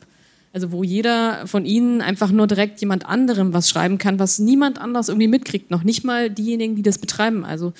also 0.58 0.72
wo 0.72 0.82
jeder 0.82 1.46
von 1.46 1.64
Ihnen 1.64 2.00
einfach 2.00 2.32
nur 2.32 2.48
direkt 2.48 2.80
jemand 2.80 3.06
anderem 3.06 3.52
was 3.52 3.68
schreiben 3.68 3.96
kann, 3.98 4.18
was 4.18 4.40
niemand 4.40 4.80
anders 4.80 5.08
irgendwie 5.08 5.28
mitkriegt, 5.28 5.70
noch 5.70 5.84
nicht 5.84 6.02
mal 6.02 6.30
diejenigen, 6.30 6.74
die 6.74 6.82
das 6.82 6.98
betreiben. 6.98 7.44
Also 7.44 7.72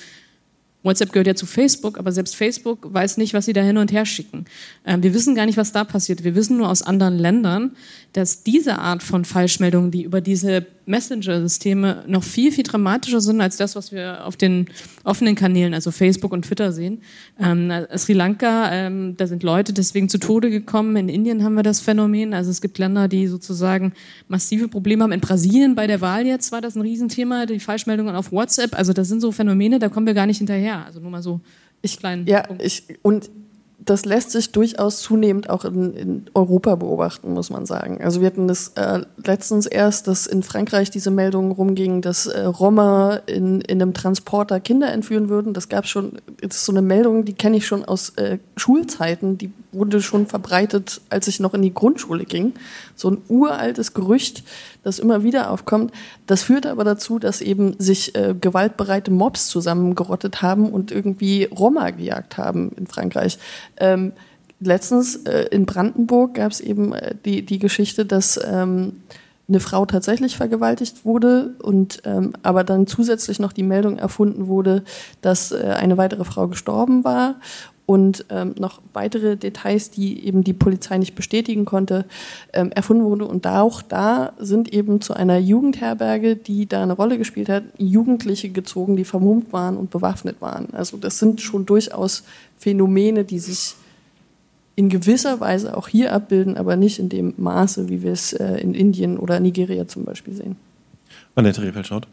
WhatsApp 0.81 1.11
gehört 1.11 1.27
ja 1.27 1.35
zu 1.35 1.45
Facebook, 1.45 1.99
aber 1.99 2.13
selbst 2.13 2.37
Facebook 2.37 2.93
weiß 2.93 3.17
nicht, 3.17 3.33
was 3.33 3.45
sie 3.45 3.51
da 3.51 3.61
hin 3.61 3.75
und 3.75 3.91
her 3.91 4.05
schicken. 4.05 4.45
Ähm, 4.85 5.03
wir 5.03 5.13
wissen 5.13 5.35
gar 5.35 5.45
nicht, 5.45 5.57
was 5.57 5.73
da 5.73 5.83
passiert. 5.83 6.23
Wir 6.23 6.35
wissen 6.35 6.55
nur 6.55 6.69
aus 6.69 6.81
anderen 6.81 7.17
Ländern, 7.17 7.71
dass 8.13 8.43
diese 8.43 8.79
Art 8.79 9.03
von 9.03 9.25
Falschmeldungen, 9.25 9.91
die 9.91 10.03
über 10.03 10.21
diese 10.21 10.65
Messenger-Systeme 10.89 12.03
noch 12.07 12.23
viel, 12.23 12.51
viel 12.51 12.63
dramatischer 12.63 13.21
sind 13.21 13.39
als 13.39 13.57
das, 13.57 13.75
was 13.75 13.91
wir 13.91 14.25
auf 14.25 14.35
den 14.35 14.67
offenen 15.03 15.35
Kanälen, 15.35 15.73
also 15.73 15.91
Facebook 15.91 16.33
und 16.33 16.43
Twitter 16.43 16.73
sehen. 16.73 17.01
Ähm, 17.39 17.71
Sri 17.95 18.13
Lanka, 18.13 18.71
ähm, 18.73 19.15
da 19.15 19.27
sind 19.27 19.43
Leute 19.43 19.71
deswegen 19.71 20.09
zu 20.09 20.17
Tode 20.17 20.49
gekommen. 20.49 20.95
In 20.95 21.07
Indien 21.07 21.43
haben 21.43 21.53
wir 21.53 21.63
das 21.63 21.79
Phänomen. 21.79 22.33
Also 22.33 22.49
es 22.49 22.59
gibt 22.59 22.77
Länder, 22.79 23.07
die 23.07 23.27
sozusagen 23.27 23.93
massive 24.27 24.67
Probleme 24.67 25.03
haben. 25.03 25.11
In 25.11 25.21
Brasilien 25.21 25.75
bei 25.75 25.87
der 25.87 26.01
Wahl 26.01 26.25
jetzt 26.25 26.51
war 26.51 26.59
das 26.59 26.75
ein 26.75 26.81
Riesenthema, 26.81 27.45
die 27.45 27.59
Falschmeldungen 27.59 28.15
auf 28.15 28.31
WhatsApp. 28.31 28.77
Also 28.77 28.91
das 28.91 29.07
sind 29.07 29.21
so 29.21 29.31
Phänomene, 29.31 29.79
da 29.79 29.89
kommen 29.89 30.07
wir 30.07 30.15
gar 30.15 30.25
nicht 30.25 30.39
hinterher. 30.39 30.85
Also 30.85 30.99
nur 30.99 31.11
mal 31.11 31.21
so 31.21 31.39
ich, 31.81 31.97
kleinen 31.97 32.25
ja, 32.27 32.41
Punkt. 32.41 32.63
ich, 32.63 32.83
und 33.03 33.29
das 33.85 34.05
lässt 34.05 34.31
sich 34.31 34.51
durchaus 34.51 34.99
zunehmend 34.99 35.49
auch 35.49 35.63
in, 35.63 35.93
in, 35.93 36.25
Europa 36.33 36.75
beobachten, 36.75 37.33
muss 37.33 37.49
man 37.49 37.65
sagen. 37.65 38.01
Also 38.03 38.19
wir 38.19 38.27
hatten 38.27 38.47
das 38.47 38.69
äh, 38.75 39.01
letztens 39.23 39.65
erst, 39.65 40.07
dass 40.07 40.27
in 40.27 40.43
Frankreich 40.43 40.91
diese 40.91 41.11
Meldungen 41.11 41.51
rumgingen, 41.51 42.01
dass 42.01 42.27
äh, 42.27 42.41
Roma 42.41 43.21
in, 43.25 43.61
in 43.61 43.81
einem 43.81 43.93
Transporter 43.93 44.59
Kinder 44.59 44.91
entführen 44.91 45.29
würden. 45.29 45.53
Das 45.53 45.69
gab 45.69 45.87
schon, 45.87 46.19
das 46.41 46.57
ist 46.57 46.65
so 46.65 46.73
eine 46.73 46.81
Meldung, 46.81 47.23
die 47.23 47.33
kenne 47.33 47.57
ich 47.57 47.65
schon 47.65 47.85
aus 47.85 48.09
äh, 48.17 48.39
Schulzeiten, 48.57 49.37
die 49.37 49.51
wurde 49.71 50.01
schon 50.01 50.27
verbreitet, 50.27 51.01
als 51.09 51.27
ich 51.27 51.39
noch 51.39 51.53
in 51.53 51.61
die 51.61 51.73
Grundschule 51.73 52.25
ging. 52.25 52.53
So 52.99 53.11
ein 53.11 53.17
uraltes 53.27 53.93
Gerücht, 53.93 54.43
das 54.83 54.99
immer 54.99 55.23
wieder 55.23 55.51
aufkommt. 55.51 55.91
Das 56.27 56.43
führte 56.43 56.71
aber 56.71 56.83
dazu, 56.83 57.19
dass 57.19 57.41
eben 57.41 57.75
sich 57.79 58.15
äh, 58.15 58.35
gewaltbereite 58.39 59.11
Mobs 59.11 59.47
zusammengerottet 59.47 60.41
haben 60.41 60.69
und 60.69 60.91
irgendwie 60.91 61.45
Roma 61.45 61.91
gejagt 61.91 62.37
haben 62.37 62.71
in 62.77 62.87
Frankreich. 62.87 63.39
Ähm, 63.77 64.13
letztens 64.59 65.15
äh, 65.25 65.47
in 65.51 65.65
Brandenburg 65.65 66.35
gab 66.35 66.51
es 66.51 66.59
eben 66.59 66.93
äh, 66.93 67.15
die, 67.25 67.45
die 67.45 67.59
Geschichte, 67.59 68.05
dass 68.05 68.39
ähm, 68.43 69.01
eine 69.47 69.59
Frau 69.59 69.85
tatsächlich 69.85 70.37
vergewaltigt 70.37 71.05
wurde 71.05 71.55
und 71.61 72.03
ähm, 72.05 72.33
aber 72.43 72.63
dann 72.63 72.85
zusätzlich 72.85 73.39
noch 73.39 73.51
die 73.51 73.63
Meldung 73.63 73.97
erfunden 73.97 74.47
wurde, 74.47 74.83
dass 75.21 75.51
äh, 75.51 75.75
eine 75.77 75.97
weitere 75.97 76.23
Frau 76.23 76.47
gestorben 76.47 77.03
war 77.03 77.35
und 77.89 78.25
ähm, 78.29 78.53
noch 78.59 78.81
weitere 78.93 79.35
Details, 79.35 79.89
die 79.89 80.23
eben 80.23 80.43
die 80.43 80.53
Polizei 80.53 80.99
nicht 80.99 81.15
bestätigen 81.15 81.65
konnte, 81.65 82.05
ähm, 82.53 82.71
erfunden 82.71 83.03
wurde. 83.03 83.25
Und 83.25 83.47
auch 83.47 83.81
da 83.81 84.33
sind 84.37 84.71
eben 84.71 85.01
zu 85.01 85.15
einer 85.15 85.39
Jugendherberge, 85.39 86.35
die 86.35 86.67
da 86.67 86.83
eine 86.83 86.93
Rolle 86.93 87.17
gespielt 87.17 87.49
hat, 87.49 87.63
Jugendliche 87.79 88.49
gezogen, 88.49 88.95
die 88.95 89.05
vermummt 89.05 89.51
waren 89.53 89.75
und 89.75 89.89
bewaffnet 89.89 90.39
waren. 90.39 90.67
Also 90.71 90.97
das 90.97 91.17
sind 91.17 91.41
schon 91.41 91.65
durchaus 91.65 92.25
Phänomene, 92.59 93.23
die 93.23 93.39
sich 93.39 93.73
in 94.75 94.89
gewisser 94.89 95.39
Weise 95.39 95.75
auch 95.75 95.87
hier 95.87 96.13
abbilden, 96.13 96.57
aber 96.57 96.75
nicht 96.75 96.99
in 96.99 97.09
dem 97.09 97.33
Maße, 97.37 97.89
wie 97.89 98.03
wir 98.03 98.11
es 98.11 98.33
äh, 98.33 98.57
in 98.57 98.75
Indien 98.75 99.17
oder 99.17 99.39
Nigeria 99.39 99.87
zum 99.87 100.05
Beispiel 100.05 100.35
sehen. 100.35 100.57
Annette 101.33 101.63
Rehfeld 101.63 101.87
schaut. 101.87 102.07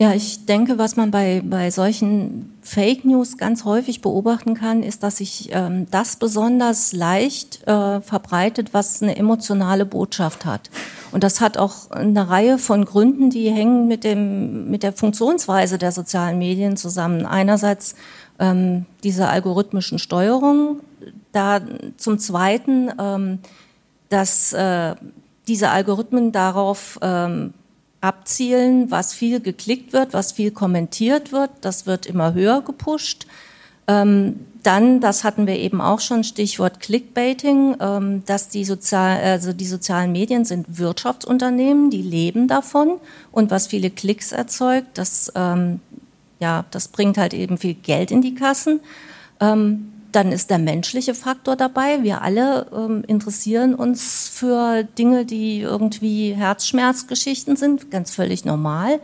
Ja, 0.00 0.14
ich 0.14 0.46
denke, 0.46 0.78
was 0.78 0.96
man 0.96 1.10
bei, 1.10 1.42
bei 1.44 1.70
solchen 1.70 2.54
Fake 2.62 3.04
News 3.04 3.36
ganz 3.36 3.66
häufig 3.66 4.00
beobachten 4.00 4.54
kann, 4.54 4.82
ist, 4.82 5.02
dass 5.02 5.18
sich 5.18 5.50
ähm, 5.52 5.88
das 5.90 6.16
besonders 6.16 6.94
leicht 6.94 7.68
äh, 7.68 8.00
verbreitet, 8.00 8.72
was 8.72 9.02
eine 9.02 9.16
emotionale 9.16 9.84
Botschaft 9.84 10.46
hat. 10.46 10.70
Und 11.12 11.22
das 11.22 11.42
hat 11.42 11.58
auch 11.58 11.90
eine 11.90 12.30
Reihe 12.30 12.56
von 12.56 12.86
Gründen, 12.86 13.28
die 13.28 13.50
hängen 13.50 13.88
mit, 13.88 14.02
dem, 14.04 14.70
mit 14.70 14.84
der 14.84 14.94
Funktionsweise 14.94 15.76
der 15.76 15.92
sozialen 15.92 16.38
Medien 16.38 16.78
zusammen. 16.78 17.26
Einerseits 17.26 17.94
ähm, 18.38 18.86
diese 19.04 19.28
algorithmischen 19.28 19.98
Steuerung, 19.98 20.80
da 21.32 21.60
zum 21.98 22.18
Zweiten, 22.18 22.90
ähm, 22.98 23.40
dass 24.08 24.54
äh, 24.54 24.94
diese 25.46 25.68
Algorithmen 25.68 26.32
darauf 26.32 26.98
ähm, 27.02 27.52
abzielen, 28.00 28.90
was 28.90 29.12
viel 29.12 29.40
geklickt 29.40 29.92
wird, 29.92 30.12
was 30.12 30.32
viel 30.32 30.50
kommentiert 30.50 31.32
wird. 31.32 31.50
Das 31.60 31.86
wird 31.86 32.06
immer 32.06 32.34
höher 32.34 32.62
gepusht. 32.62 33.26
Ähm, 33.86 34.40
dann, 34.62 35.00
das 35.00 35.24
hatten 35.24 35.46
wir 35.46 35.56
eben 35.56 35.80
auch 35.80 36.00
schon, 36.00 36.22
Stichwort 36.22 36.80
Clickbaiting, 36.80 37.76
ähm, 37.80 38.22
dass 38.26 38.48
die, 38.48 38.64
Sozial, 38.64 39.20
also 39.22 39.52
die 39.52 39.66
sozialen 39.66 40.12
Medien 40.12 40.44
sind 40.44 40.78
Wirtschaftsunternehmen, 40.78 41.90
die 41.90 42.02
leben 42.02 42.46
davon. 42.46 43.00
Und 43.32 43.50
was 43.50 43.68
viele 43.68 43.90
Klicks 43.90 44.32
erzeugt, 44.32 44.98
das, 44.98 45.32
ähm, 45.34 45.80
ja, 46.40 46.64
das 46.70 46.88
bringt 46.88 47.18
halt 47.18 47.34
eben 47.34 47.58
viel 47.58 47.74
Geld 47.74 48.10
in 48.10 48.22
die 48.22 48.34
Kassen. 48.34 48.80
Ähm, 49.40 49.92
dann 50.12 50.32
ist 50.32 50.50
der 50.50 50.58
menschliche 50.58 51.14
Faktor 51.14 51.56
dabei. 51.56 52.02
Wir 52.02 52.22
alle 52.22 52.66
ähm, 52.74 53.04
interessieren 53.06 53.74
uns 53.74 54.28
für 54.28 54.84
Dinge, 54.84 55.24
die 55.24 55.60
irgendwie 55.60 56.32
Herzschmerzgeschichten 56.34 57.56
sind, 57.56 57.90
ganz 57.90 58.10
völlig 58.10 58.44
normal. 58.44 59.00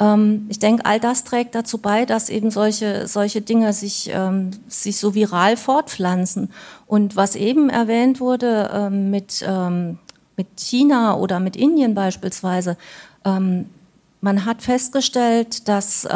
Ähm, 0.00 0.46
ich 0.48 0.58
denke, 0.58 0.84
all 0.84 0.98
das 1.00 1.24
trägt 1.24 1.54
dazu 1.54 1.78
bei, 1.78 2.04
dass 2.06 2.28
eben 2.28 2.50
solche, 2.50 3.06
solche 3.06 3.40
Dinge 3.40 3.72
sich, 3.72 4.10
ähm, 4.12 4.50
sich 4.68 4.98
so 4.98 5.14
viral 5.14 5.56
fortpflanzen. 5.56 6.50
Und 6.86 7.16
was 7.16 7.36
eben 7.36 7.70
erwähnt 7.70 8.20
wurde 8.20 8.70
ähm, 8.74 9.10
mit, 9.10 9.44
ähm, 9.46 9.98
mit 10.36 10.48
China 10.56 11.16
oder 11.16 11.40
mit 11.40 11.56
Indien 11.56 11.94
beispielsweise, 11.94 12.76
ähm, 13.24 13.66
man 14.20 14.44
hat 14.44 14.62
festgestellt, 14.62 15.68
dass 15.68 16.06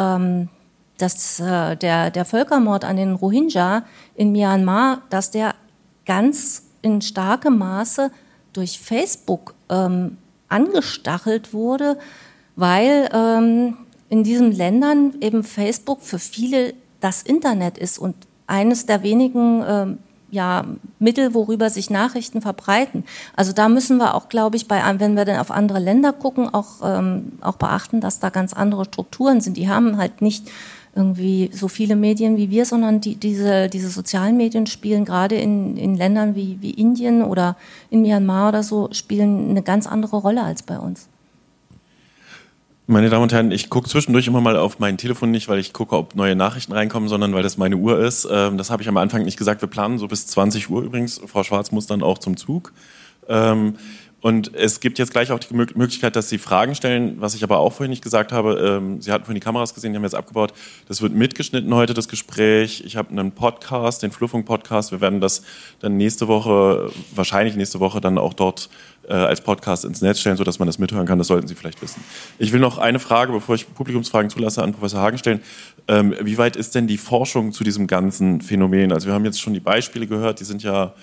dass 0.97 1.39
äh, 1.39 1.75
der, 1.75 2.11
der 2.11 2.25
Völkermord 2.25 2.83
an 2.83 2.97
den 2.97 3.13
Rohingya 3.13 3.83
in 4.15 4.31
Myanmar, 4.31 5.01
dass 5.09 5.31
der 5.31 5.55
ganz 6.05 6.63
in 6.81 7.01
starkem 7.01 7.57
Maße 7.57 8.11
durch 8.53 8.79
Facebook 8.79 9.53
ähm, 9.69 10.17
angestachelt 10.49 11.53
wurde, 11.53 11.97
weil 12.55 13.09
ähm, 13.13 13.77
in 14.09 14.23
diesen 14.23 14.51
Ländern 14.51 15.15
eben 15.21 15.43
Facebook 15.43 16.01
für 16.01 16.19
viele 16.19 16.73
das 16.99 17.21
Internet 17.21 17.77
ist 17.77 17.99
und 17.99 18.15
eines 18.47 18.85
der 18.85 19.03
wenigen 19.03 19.63
ähm, 19.67 19.97
ja, 20.29 20.65
Mittel, 20.99 21.33
worüber 21.33 21.69
sich 21.69 21.89
Nachrichten 21.89 22.41
verbreiten. 22.41 23.05
Also 23.35 23.53
da 23.53 23.69
müssen 23.69 23.97
wir 23.97 24.13
auch, 24.13 24.29
glaube 24.29 24.57
ich, 24.57 24.67
bei, 24.67 24.81
wenn 24.99 25.15
wir 25.15 25.25
dann 25.25 25.39
auf 25.39 25.51
andere 25.51 25.79
Länder 25.79 26.11
gucken, 26.11 26.53
auch, 26.53 26.81
ähm, 26.83 27.33
auch 27.41 27.55
beachten, 27.55 28.01
dass 28.01 28.19
da 28.19 28.29
ganz 28.29 28.53
andere 28.53 28.85
Strukturen 28.85 29.39
sind. 29.39 29.55
Die 29.55 29.69
haben 29.69 29.97
halt 29.97 30.21
nicht 30.21 30.49
irgendwie 30.97 31.49
so 31.53 31.67
viele 31.67 31.95
Medien 31.95 32.35
wie 32.35 32.49
wir, 32.49 32.65
sondern 32.65 32.99
die, 32.99 33.15
diese, 33.15 33.69
diese 33.69 33.89
sozialen 33.89 34.35
Medien 34.35 34.65
spielen 34.65 35.05
gerade 35.05 35.35
in, 35.35 35.77
in 35.77 35.95
Ländern 35.95 36.35
wie, 36.35 36.57
wie 36.59 36.71
Indien 36.71 37.23
oder 37.23 37.55
in 37.89 38.01
Myanmar 38.01 38.49
oder 38.49 38.63
so, 38.63 38.89
spielen 38.91 39.51
eine 39.51 39.61
ganz 39.61 39.87
andere 39.87 40.17
Rolle 40.17 40.43
als 40.43 40.63
bei 40.63 40.77
uns. 40.79 41.07
Meine 42.89 43.09
Damen 43.09 43.23
und 43.23 43.33
Herren, 43.33 43.51
ich 43.51 43.69
gucke 43.69 43.89
zwischendurch 43.89 44.27
immer 44.27 44.39
mal 44.39 44.55
auf 44.55 44.79
mein 44.79 44.97
Telefon 44.97 45.29
nicht, 45.29 45.49
weil 45.49 45.59
ich 45.59 45.73
gucke, 45.73 45.95
ob 45.95 46.15
neue 46.15 46.37
Nachrichten 46.37 46.71
reinkommen, 46.71 47.09
sondern 47.09 47.33
weil 47.33 47.43
das 47.43 47.57
meine 47.57 47.75
Uhr 47.75 47.99
ist. 47.99 48.27
Ähm, 48.31 48.57
das 48.57 48.69
habe 48.69 48.81
ich 48.81 48.87
am 48.87 48.95
Anfang 48.95 49.23
nicht 49.23 49.37
gesagt. 49.37 49.61
Wir 49.61 49.67
planen 49.67 49.97
so 49.97 50.07
bis 50.07 50.25
20 50.27 50.69
Uhr 50.69 50.83
übrigens. 50.83 51.21
Frau 51.25 51.43
Schwarz 51.43 51.71
muss 51.71 51.85
dann 51.85 52.01
auch 52.01 52.17
zum 52.17 52.37
Zug. 52.37 52.71
Und 54.19 54.55
es 54.55 54.79
gibt 54.79 54.97
jetzt 54.97 55.11
gleich 55.11 55.31
auch 55.31 55.39
die 55.39 55.53
Möglichkeit, 55.53 56.15
dass 56.15 56.27
Sie 56.27 56.39
Fragen 56.39 56.73
stellen, 56.73 57.17
was 57.21 57.35
ich 57.35 57.43
aber 57.43 57.59
auch 57.59 57.73
vorhin 57.73 57.91
nicht 57.91 58.03
gesagt 58.03 58.31
habe. 58.31 58.79
Ähm, 58.79 58.99
Sie 58.99 59.11
hatten 59.11 59.25
vorhin 59.25 59.39
die 59.39 59.45
Kameras 59.45 59.75
gesehen, 59.75 59.91
die 59.93 59.97
haben 59.97 60.03
jetzt 60.03 60.15
abgebaut. 60.15 60.53
Das 60.87 61.03
wird 61.03 61.13
mitgeschnitten 61.13 61.73
heute, 61.75 61.93
das 61.93 62.07
Gespräch. 62.07 62.83
Ich 62.83 62.95
habe 62.97 63.11
einen 63.11 63.31
Podcast, 63.31 64.01
den 64.01 64.11
Fluffung-Podcast. 64.11 64.91
Wir 64.91 65.01
werden 65.01 65.21
das 65.21 65.43
dann 65.81 65.97
nächste 65.97 66.27
Woche, 66.27 66.91
wahrscheinlich 67.13 67.55
nächste 67.55 67.79
Woche, 67.79 68.01
dann 68.01 68.17
auch 68.17 68.33
dort 68.33 68.69
äh, 69.07 69.13
als 69.13 69.41
Podcast 69.41 69.85
ins 69.85 70.01
Netz 70.01 70.19
stellen, 70.19 70.37
sodass 70.37 70.57
man 70.57 70.65
das 70.65 70.79
mithören 70.79 71.05
kann. 71.05 71.19
Das 71.19 71.27
sollten 71.27 71.47
Sie 71.47 71.53
vielleicht 71.53 71.79
wissen. 71.83 72.03
Ich 72.39 72.51
will 72.51 72.59
noch 72.59 72.79
eine 72.79 72.97
Frage, 72.97 73.31
bevor 73.31 73.53
ich 73.53 73.71
Publikumsfragen 73.71 74.31
zulasse, 74.31 74.63
an 74.63 74.73
Professor 74.73 74.99
Hagen 74.99 75.19
stellen. 75.19 75.41
Ähm, 75.87 76.15
wie 76.21 76.39
weit 76.39 76.55
ist 76.55 76.73
denn 76.73 76.87
die 76.87 76.97
Forschung 76.97 77.51
zu 77.51 77.63
diesem 77.63 77.85
ganzen 77.85 78.41
Phänomen? 78.41 78.91
Also 78.91 79.05
wir 79.05 79.13
haben 79.13 79.25
jetzt 79.25 79.39
schon 79.39 79.53
die 79.53 79.59
Beispiele 79.59 80.07
gehört, 80.07 80.39
die 80.39 80.43
sind 80.43 80.63
ja 80.63 80.95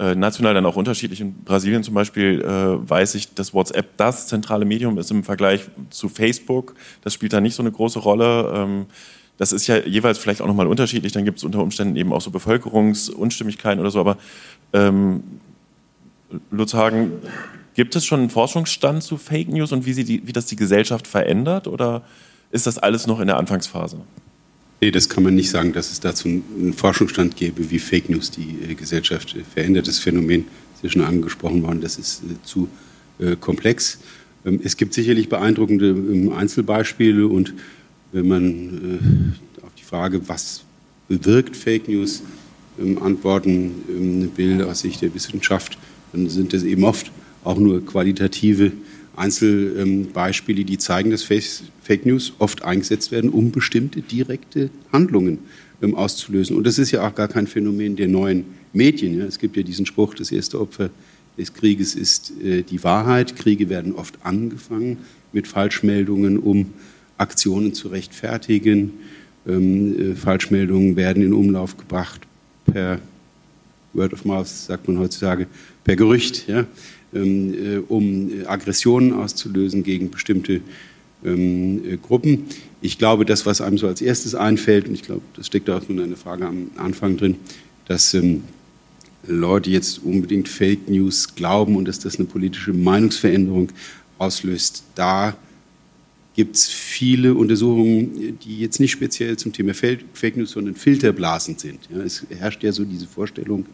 äh, 0.00 0.14
national 0.14 0.54
dann 0.54 0.64
auch 0.64 0.76
unterschiedlich. 0.76 1.20
In 1.20 1.44
Brasilien 1.44 1.84
zum 1.84 1.92
Beispiel 1.92 2.40
äh, 2.40 2.88
weiß 2.88 3.14
ich, 3.16 3.34
dass 3.34 3.52
WhatsApp 3.52 3.98
das 3.98 4.28
zentrale 4.28 4.64
Medium 4.64 4.96
ist 4.96 5.10
im 5.10 5.24
Vergleich 5.24 5.66
zu 5.90 6.08
Facebook. 6.08 6.74
Das 7.02 7.12
spielt 7.12 7.34
da 7.34 7.40
nicht 7.42 7.54
so 7.54 7.62
eine 7.62 7.70
große 7.70 7.98
Rolle. 7.98 8.50
Ähm, 8.56 8.86
das 9.36 9.52
ist 9.52 9.66
ja 9.66 9.76
jeweils 9.76 10.18
vielleicht 10.18 10.40
auch 10.40 10.46
nochmal 10.46 10.68
unterschiedlich. 10.68 11.12
Dann 11.12 11.26
gibt 11.26 11.36
es 11.36 11.44
unter 11.44 11.62
Umständen 11.62 11.96
eben 11.96 12.14
auch 12.14 12.22
so 12.22 12.30
Bevölkerungsunstimmigkeiten 12.30 13.78
oder 13.78 13.90
so. 13.90 14.00
Aber 14.00 14.16
ähm, 14.72 15.22
Lutz 16.50 16.72
Hagen, 16.72 17.12
gibt 17.74 17.94
es 17.94 18.06
schon 18.06 18.20
einen 18.20 18.30
Forschungsstand 18.30 19.02
zu 19.02 19.18
Fake 19.18 19.48
News 19.48 19.70
und 19.72 19.84
wie, 19.84 19.92
sie 19.92 20.04
die, 20.04 20.26
wie 20.26 20.32
das 20.32 20.46
die 20.46 20.56
Gesellschaft 20.56 21.06
verändert? 21.06 21.68
Oder 21.68 22.02
ist 22.50 22.66
das 22.66 22.78
alles 22.78 23.06
noch 23.06 23.20
in 23.20 23.26
der 23.26 23.36
Anfangsphase? 23.36 23.98
Nee, 24.82 24.90
das 24.90 25.10
kann 25.10 25.22
man 25.22 25.34
nicht 25.34 25.50
sagen, 25.50 25.74
dass 25.74 25.92
es 25.92 26.00
dazu 26.00 26.26
einen 26.28 26.72
Forschungsstand 26.72 27.36
gäbe, 27.36 27.70
wie 27.70 27.78
Fake 27.78 28.08
News 28.08 28.30
die 28.30 28.56
äh, 28.70 28.74
Gesellschaft 28.74 29.36
äh, 29.36 29.44
verändert. 29.44 29.86
Das 29.86 29.98
Phänomen 29.98 30.46
ist 30.74 30.82
ja 30.82 30.88
schon 30.88 31.02
angesprochen 31.02 31.62
worden, 31.62 31.80
das 31.80 31.98
ist 31.98 32.22
äh, 32.22 32.42
zu 32.44 32.68
komplex. 33.40 33.98
Ähm, 34.46 34.60
es 34.64 34.78
gibt 34.78 34.94
sicherlich 34.94 35.28
beeindruckende 35.28 35.90
ähm, 35.90 36.32
Einzelbeispiele 36.32 37.26
und 37.26 37.52
wenn 38.12 38.26
man 38.26 39.36
auf 39.62 39.72
die 39.78 39.84
Frage, 39.84 40.26
was 40.28 40.64
bewirkt 41.06 41.54
Fake 41.54 41.86
News, 41.86 42.22
ähm, 42.80 43.00
antworten 43.02 44.32
will 44.36 44.62
aus 44.62 44.80
Sicht 44.80 45.02
der 45.02 45.14
Wissenschaft, 45.14 45.76
dann 46.12 46.30
sind 46.30 46.54
das 46.54 46.62
eben 46.62 46.84
oft 46.84 47.12
auch 47.44 47.58
nur 47.58 47.84
qualitative 47.84 48.72
Einzelbeispiele, 49.16 50.64
die 50.64 50.78
zeigen, 50.78 51.10
dass 51.10 51.22
Fake 51.22 51.44
News 52.06 52.32
oft 52.38 52.64
eingesetzt 52.64 53.10
werden, 53.10 53.30
um 53.30 53.50
bestimmte 53.50 54.00
direkte 54.00 54.70
Handlungen 54.92 55.38
ähm, 55.82 55.94
auszulösen. 55.94 56.56
Und 56.56 56.66
das 56.66 56.78
ist 56.78 56.90
ja 56.90 57.06
auch 57.06 57.14
gar 57.14 57.28
kein 57.28 57.46
Phänomen 57.46 57.96
der 57.96 58.08
neuen 58.08 58.44
Medien. 58.72 59.20
Es 59.20 59.38
gibt 59.38 59.56
ja 59.56 59.62
diesen 59.62 59.86
Spruch, 59.86 60.14
das 60.14 60.30
erste 60.32 60.60
Opfer 60.60 60.90
des 61.36 61.52
Krieges 61.52 61.94
ist 61.94 62.32
äh, 62.42 62.62
die 62.62 62.82
Wahrheit. 62.84 63.36
Kriege 63.36 63.68
werden 63.68 63.94
oft 63.94 64.14
angefangen 64.22 64.98
mit 65.32 65.48
Falschmeldungen, 65.48 66.38
um 66.38 66.66
Aktionen 67.16 67.74
zu 67.74 67.88
rechtfertigen. 67.88 68.92
Ähm, 69.46 70.12
äh, 70.12 70.14
Falschmeldungen 70.14 70.96
werden 70.96 71.22
in 71.22 71.32
Umlauf 71.32 71.76
gebracht 71.76 72.20
per 72.66 73.00
Word 73.92 74.12
of 74.12 74.24
Mouth, 74.24 74.46
sagt 74.46 74.86
man 74.86 74.98
heutzutage, 74.98 75.46
per 75.84 75.96
Gerücht. 75.96 76.46
Ja? 76.48 76.66
Ähm, 77.12 77.54
äh, 77.54 77.76
um 77.88 78.42
äh, 78.42 78.46
Aggressionen 78.46 79.12
auszulösen 79.12 79.82
gegen 79.82 80.10
bestimmte 80.10 80.60
ähm, 81.24 81.82
äh, 81.84 81.96
Gruppen. 81.96 82.46
Ich 82.80 82.98
glaube, 82.98 83.24
das, 83.24 83.46
was 83.46 83.60
einem 83.60 83.78
so 83.78 83.86
als 83.86 84.00
erstes 84.00 84.34
einfällt, 84.34 84.88
und 84.88 84.94
ich 84.94 85.02
glaube, 85.02 85.22
das 85.36 85.46
steckt 85.46 85.68
auch 85.68 85.86
nur 85.88 86.02
eine 86.02 86.16
Frage 86.16 86.46
am 86.46 86.70
Anfang 86.76 87.16
drin, 87.16 87.36
dass 87.86 88.14
ähm, 88.14 88.44
Leute 89.26 89.70
jetzt 89.70 90.02
unbedingt 90.02 90.48
Fake 90.48 90.88
News 90.88 91.34
glauben 91.34 91.76
und 91.76 91.86
dass 91.86 91.98
das 91.98 92.16
eine 92.16 92.26
politische 92.26 92.72
Meinungsveränderung 92.72 93.70
auslöst. 94.18 94.84
Da 94.94 95.36
gibt 96.34 96.56
es 96.56 96.68
viele 96.68 97.34
Untersuchungen, 97.34 98.38
die 98.38 98.60
jetzt 98.60 98.80
nicht 98.80 98.92
speziell 98.92 99.36
zum 99.36 99.52
Thema 99.52 99.74
Fake 99.74 100.36
News, 100.36 100.52
sondern 100.52 100.74
Filterblasen 100.74 101.58
sind. 101.58 101.80
Ja, 101.92 102.02
es 102.02 102.24
herrscht 102.30 102.62
ja 102.62 102.72
so 102.72 102.84
diese 102.84 103.06
Vorstellung, 103.06 103.66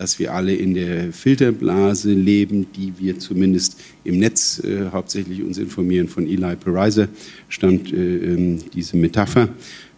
dass 0.00 0.18
wir 0.18 0.32
alle 0.32 0.54
in 0.54 0.72
der 0.72 1.12
Filterblase 1.12 2.10
leben, 2.14 2.68
die 2.74 2.94
wir 2.96 3.18
zumindest 3.18 3.78
im 4.02 4.18
Netz 4.18 4.58
äh, 4.64 4.88
hauptsächlich 4.90 5.42
uns 5.42 5.58
informieren. 5.58 6.08
Von 6.08 6.26
Eli 6.26 6.56
Pariser 6.56 7.08
stammt 7.50 7.92
äh, 7.92 7.96
ähm, 7.96 8.60
diese 8.72 8.96
Metapher. 8.96 9.50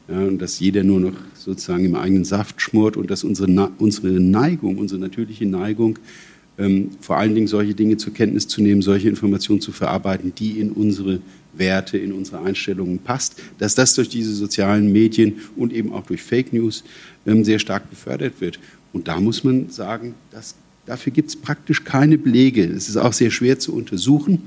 Ja, 0.09 0.29
dass 0.33 0.59
jeder 0.59 0.83
nur 0.83 0.99
noch 0.99 1.13
sozusagen 1.37 1.85
im 1.85 1.95
eigenen 1.95 2.25
Saft 2.25 2.61
schmort 2.61 2.97
und 2.97 3.13
dass 3.13 3.23
unsere, 3.23 3.71
unsere 3.79 4.09
Neigung, 4.09 4.79
unsere 4.79 5.01
natürliche 5.01 5.47
Neigung, 5.47 6.01
ähm, 6.59 6.91
vor 7.01 7.19
allen 7.19 7.37
Dingen 7.37 7.47
solche 7.47 7.75
Dinge 7.75 7.97
zur 7.97 8.13
Kenntnis 8.13 8.49
zu 8.49 8.61
nehmen, 8.61 8.83
solche 8.83 9.09
Informationen 9.09 9.61
zu 9.61 9.71
verarbeiten, 9.71 10.33
die 10.37 10.59
in 10.59 10.73
unsere 10.73 11.21
Werte, 11.53 11.97
in 11.97 12.13
unsere 12.13 12.43
Einstellungen 12.43 12.99
passt, 12.99 13.41
dass 13.59 13.77
das 13.77 13.95
durch 13.95 14.09
diese 14.09 14.35
sozialen 14.35 14.91
Medien 14.91 15.37
und 15.55 15.73
eben 15.73 15.93
auch 15.93 16.07
durch 16.07 16.25
Fake 16.25 16.53
News 16.53 16.83
ähm, 17.25 17.45
sehr 17.45 17.61
stark 17.61 17.89
befördert 17.89 18.41
wird. 18.41 18.59
Und 18.93 19.09
da 19.09 19.21
muss 19.21 19.45
man 19.45 19.71
sagen, 19.71 20.15
dass, 20.31 20.55
dafür 20.87 21.13
gibt 21.13 21.31
es 21.31 21.37
praktisch 21.37 21.85
keine 21.85 22.19
Belege. 22.19 22.65
Es 22.65 22.89
ist 22.89 22.97
auch 22.97 23.13
sehr 23.13 23.31
schwer 23.31 23.59
zu 23.59 23.75
untersuchen, 23.75 24.43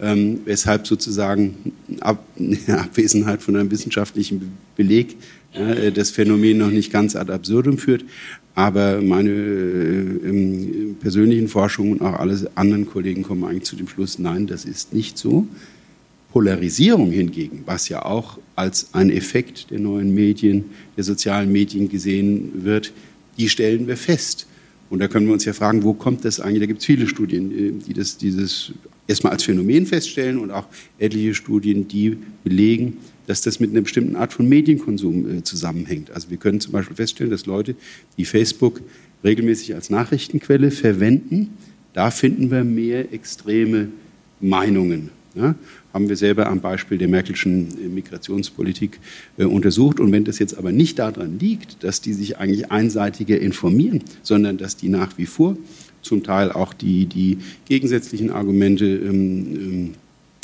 ähm, 0.00 0.40
weshalb 0.44 0.86
sozusagen 0.86 1.72
Ab 2.00 2.24
Abwesenheit 2.68 3.42
von 3.42 3.56
einem 3.56 3.70
wissenschaftlichen 3.70 4.52
Beleg 4.76 5.16
äh, 5.52 5.90
das 5.92 6.10
Phänomen 6.10 6.58
noch 6.58 6.70
nicht 6.70 6.92
ganz 6.92 7.16
ad 7.16 7.32
absurdum 7.32 7.78
führt. 7.78 8.04
Aber 8.54 9.00
meine 9.00 9.30
äh, 9.30 10.92
persönlichen 11.00 11.48
Forschungen 11.48 11.94
und 11.94 12.02
auch 12.02 12.18
alle 12.18 12.50
anderen 12.54 12.86
Kollegen 12.86 13.22
kommen 13.22 13.44
eigentlich 13.44 13.64
zu 13.64 13.76
dem 13.76 13.88
Schluss, 13.88 14.18
nein, 14.18 14.46
das 14.46 14.64
ist 14.64 14.92
nicht 14.92 15.18
so. 15.18 15.46
Polarisierung 16.32 17.10
hingegen, 17.10 17.62
was 17.66 17.88
ja 17.88 18.04
auch 18.04 18.38
als 18.54 18.94
ein 18.94 19.10
Effekt 19.10 19.70
der 19.70 19.80
neuen 19.80 20.14
Medien, 20.14 20.66
der 20.96 21.04
sozialen 21.04 21.50
Medien 21.50 21.88
gesehen 21.88 22.64
wird, 22.64 22.92
die 23.40 23.48
stellen 23.48 23.86
wir 23.86 23.96
fest. 23.96 24.46
Und 24.90 24.98
da 24.98 25.08
können 25.08 25.26
wir 25.26 25.32
uns 25.32 25.44
ja 25.44 25.52
fragen, 25.52 25.82
wo 25.82 25.94
kommt 25.94 26.24
das 26.24 26.40
eigentlich? 26.40 26.60
Da 26.60 26.66
gibt 26.66 26.80
es 26.80 26.86
viele 26.86 27.06
Studien, 27.06 27.50
äh, 27.52 27.72
die 27.86 27.94
das 27.94 28.18
dieses 28.18 28.72
erstmal 29.06 29.32
als 29.32 29.44
Phänomen 29.44 29.86
feststellen 29.86 30.38
und 30.38 30.50
auch 30.50 30.66
etliche 30.98 31.34
Studien, 31.34 31.88
die 31.88 32.18
belegen, 32.44 32.98
dass 33.26 33.40
das 33.40 33.58
mit 33.60 33.70
einer 33.70 33.80
bestimmten 33.80 34.14
Art 34.16 34.32
von 34.32 34.48
Medienkonsum 34.48 35.38
äh, 35.38 35.42
zusammenhängt. 35.42 36.10
Also 36.10 36.30
wir 36.30 36.36
können 36.36 36.60
zum 36.60 36.72
Beispiel 36.72 36.96
feststellen, 36.96 37.30
dass 37.30 37.46
Leute, 37.46 37.76
die 38.18 38.24
Facebook 38.24 38.82
regelmäßig 39.24 39.74
als 39.74 39.88
Nachrichtenquelle 39.90 40.70
verwenden, 40.70 41.50
da 41.92 42.10
finden 42.10 42.50
wir 42.50 42.62
mehr 42.64 43.12
extreme 43.12 43.88
Meinungen. 44.40 45.10
Ja? 45.34 45.54
haben 45.92 46.08
wir 46.08 46.16
selber 46.16 46.46
am 46.46 46.60
Beispiel 46.60 46.98
der 46.98 47.08
Merkelschen 47.08 47.94
Migrationspolitik 47.94 49.00
äh, 49.38 49.44
untersucht. 49.44 50.00
Und 50.00 50.12
wenn 50.12 50.24
das 50.24 50.38
jetzt 50.38 50.56
aber 50.56 50.72
nicht 50.72 50.98
daran 50.98 51.38
liegt, 51.38 51.82
dass 51.84 52.00
die 52.00 52.12
sich 52.12 52.38
eigentlich 52.38 52.70
einseitiger 52.70 53.40
informieren, 53.40 54.02
sondern 54.22 54.58
dass 54.58 54.76
die 54.76 54.88
nach 54.88 55.18
wie 55.18 55.26
vor 55.26 55.56
zum 56.02 56.22
Teil 56.22 56.50
auch 56.50 56.72
die, 56.72 57.06
die 57.06 57.38
gegensätzlichen 57.66 58.30
Argumente 58.30 58.86
ähm, 58.86 59.46
ähm, 59.54 59.90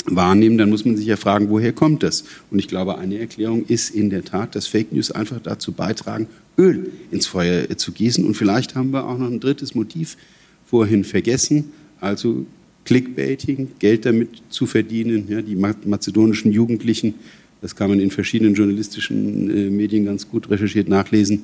wahrnehmen, 0.05 0.57
dann 0.57 0.69
muss 0.69 0.85
man 0.85 0.95
sich 0.95 1.07
ja 1.07 1.17
fragen, 1.17 1.49
woher 1.49 1.73
kommt 1.73 2.03
das? 2.03 2.23
Und 2.51 2.59
ich 2.59 2.67
glaube, 2.67 2.97
eine 2.97 3.19
Erklärung 3.19 3.65
ist 3.65 3.89
in 3.89 4.09
der 4.09 4.23
Tat, 4.23 4.55
dass 4.55 4.67
Fake 4.67 4.93
News 4.93 5.11
einfach 5.11 5.39
dazu 5.41 5.71
beitragen, 5.71 6.27
Öl 6.57 6.91
ins 7.11 7.27
Feuer 7.27 7.69
äh, 7.69 7.77
zu 7.77 7.91
gießen. 7.91 8.25
Und 8.25 8.35
vielleicht 8.35 8.75
haben 8.75 8.91
wir 8.91 9.05
auch 9.05 9.17
noch 9.17 9.29
ein 9.29 9.39
drittes 9.39 9.75
Motiv 9.75 10.17
vorhin 10.65 11.03
vergessen, 11.03 11.71
also 11.99 12.45
Clickbaiting, 12.87 13.67
Geld 13.79 14.05
damit 14.05 14.29
zu 14.49 14.65
verdienen. 14.65 15.27
Ja, 15.27 15.41
die 15.41 15.55
mazedonischen 15.55 16.53
Jugendlichen, 16.53 17.15
das 17.61 17.75
kann 17.75 17.89
man 17.89 17.99
in 17.99 18.11
verschiedenen 18.11 18.53
journalistischen 18.53 19.49
äh, 19.49 19.69
Medien 19.69 20.05
ganz 20.05 20.29
gut 20.29 20.49
recherchiert 20.49 20.87
nachlesen, 20.87 21.43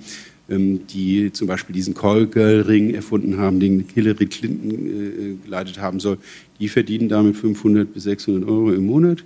ähm, 0.50 0.88
die 0.88 1.34
zum 1.34 1.48
Beispiel 1.48 1.76
diesen 1.76 1.96
Call-Girl-Ring 1.96 2.94
erfunden 2.94 3.38
haben, 3.38 3.60
den 3.60 3.84
Hillary 3.94 4.28
Clinton 4.28 4.72
äh, 4.72 5.46
geleitet 5.46 5.82
haben 5.82 6.00
soll, 6.00 6.18
die 6.62 6.70
verdienen 6.70 7.10
damit 7.10 7.36
500 7.36 7.94
bis 7.94 8.04
600 8.04 8.48
Euro 8.48 8.72
im 8.72 8.86
Monat. 8.86 9.26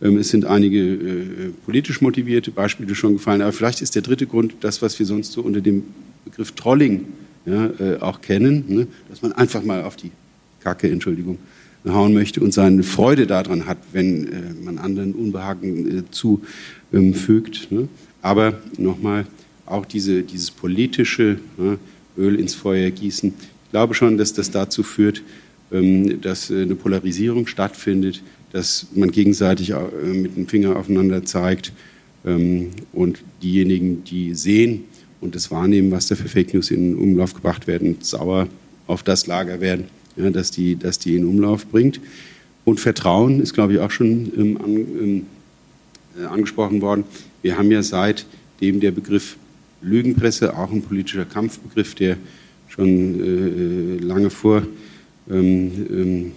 Ähm, 0.00 0.18
es 0.18 0.28
sind 0.28 0.44
einige 0.44 0.78
äh, 0.78 1.50
politisch 1.64 2.00
motivierte 2.00 2.52
Beispiele 2.52 2.94
schon 2.94 3.14
gefallen, 3.14 3.42
aber 3.42 3.52
vielleicht 3.52 3.82
ist 3.82 3.96
der 3.96 4.02
dritte 4.02 4.28
Grund 4.28 4.54
das, 4.60 4.82
was 4.82 4.96
wir 5.00 5.06
sonst 5.06 5.32
so 5.32 5.40
unter 5.40 5.60
dem 5.60 5.82
Begriff 6.24 6.52
Trolling 6.52 7.06
ja, 7.44 7.70
äh, 7.80 7.98
auch 7.98 8.20
kennen, 8.20 8.64
ne? 8.68 8.86
dass 9.08 9.22
man 9.22 9.32
einfach 9.32 9.64
mal 9.64 9.82
auf 9.82 9.96
die 9.96 10.12
Kacke, 10.66 10.90
Entschuldigung, 10.90 11.38
hauen 11.86 12.12
möchte 12.12 12.40
und 12.40 12.52
seine 12.52 12.82
Freude 12.82 13.28
daran 13.28 13.66
hat, 13.66 13.78
wenn 13.92 14.26
äh, 14.26 14.30
man 14.64 14.78
anderen 14.78 15.12
Unbehagen 15.12 15.98
äh, 15.98 16.02
zufügt. 16.10 17.70
Ne? 17.70 17.86
Aber 18.20 18.54
nochmal, 18.76 19.26
auch 19.64 19.86
diese, 19.86 20.24
dieses 20.24 20.50
politische 20.50 21.38
ja, 21.56 21.76
Öl 22.18 22.40
ins 22.40 22.54
Feuer 22.54 22.90
gießen, 22.90 23.32
ich 23.64 23.70
glaube 23.70 23.94
schon, 23.94 24.18
dass 24.18 24.32
das 24.32 24.50
dazu 24.50 24.82
führt, 24.82 25.22
ähm, 25.70 26.20
dass 26.20 26.50
äh, 26.50 26.62
eine 26.62 26.74
Polarisierung 26.74 27.46
stattfindet, 27.46 28.24
dass 28.50 28.88
man 28.96 29.12
gegenseitig 29.12 29.70
äh, 29.70 29.76
mit 30.12 30.36
dem 30.36 30.48
Finger 30.48 30.74
aufeinander 30.74 31.24
zeigt 31.24 31.72
ähm, 32.24 32.70
und 32.92 33.22
diejenigen, 33.40 34.02
die 34.02 34.34
sehen 34.34 34.82
und 35.20 35.36
das 35.36 35.52
wahrnehmen, 35.52 35.92
was 35.92 36.08
da 36.08 36.16
für 36.16 36.28
Fake 36.28 36.52
News 36.54 36.72
in 36.72 36.96
Umlauf 36.96 37.34
gebracht 37.34 37.68
werden, 37.68 37.98
sauer 38.00 38.48
auf 38.88 39.04
das 39.04 39.28
Lager 39.28 39.60
werden, 39.60 39.84
ja, 40.16 40.30
dass, 40.30 40.50
die, 40.50 40.76
dass 40.76 40.98
die 40.98 41.16
in 41.16 41.26
Umlauf 41.26 41.66
bringt. 41.66 42.00
Und 42.64 42.80
Vertrauen 42.80 43.40
ist, 43.40 43.54
glaube 43.54 43.74
ich, 43.74 43.78
auch 43.78 43.90
schon 43.90 44.32
ähm, 44.36 44.56
an, 44.62 44.74
ähm, 44.74 45.26
äh, 46.20 46.24
angesprochen 46.24 46.80
worden. 46.82 47.04
Wir 47.42 47.56
haben 47.56 47.70
ja 47.70 47.82
seitdem 47.82 48.80
der 48.80 48.90
Begriff 48.90 49.36
Lügenpresse, 49.82 50.56
auch 50.56 50.72
ein 50.72 50.82
politischer 50.82 51.24
Kampfbegriff, 51.24 51.94
der 51.94 52.16
schon 52.68 54.00
äh, 54.00 54.04
lange 54.04 54.30
vor 54.30 54.62
ähm, 55.30 56.32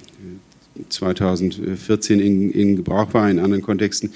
2014 0.90 2.20
ähm, 2.20 2.26
in, 2.26 2.52
in 2.52 2.76
Gebrauch 2.76 3.14
war, 3.14 3.30
in 3.30 3.40
anderen 3.40 3.64
Kontexten, 3.64 4.12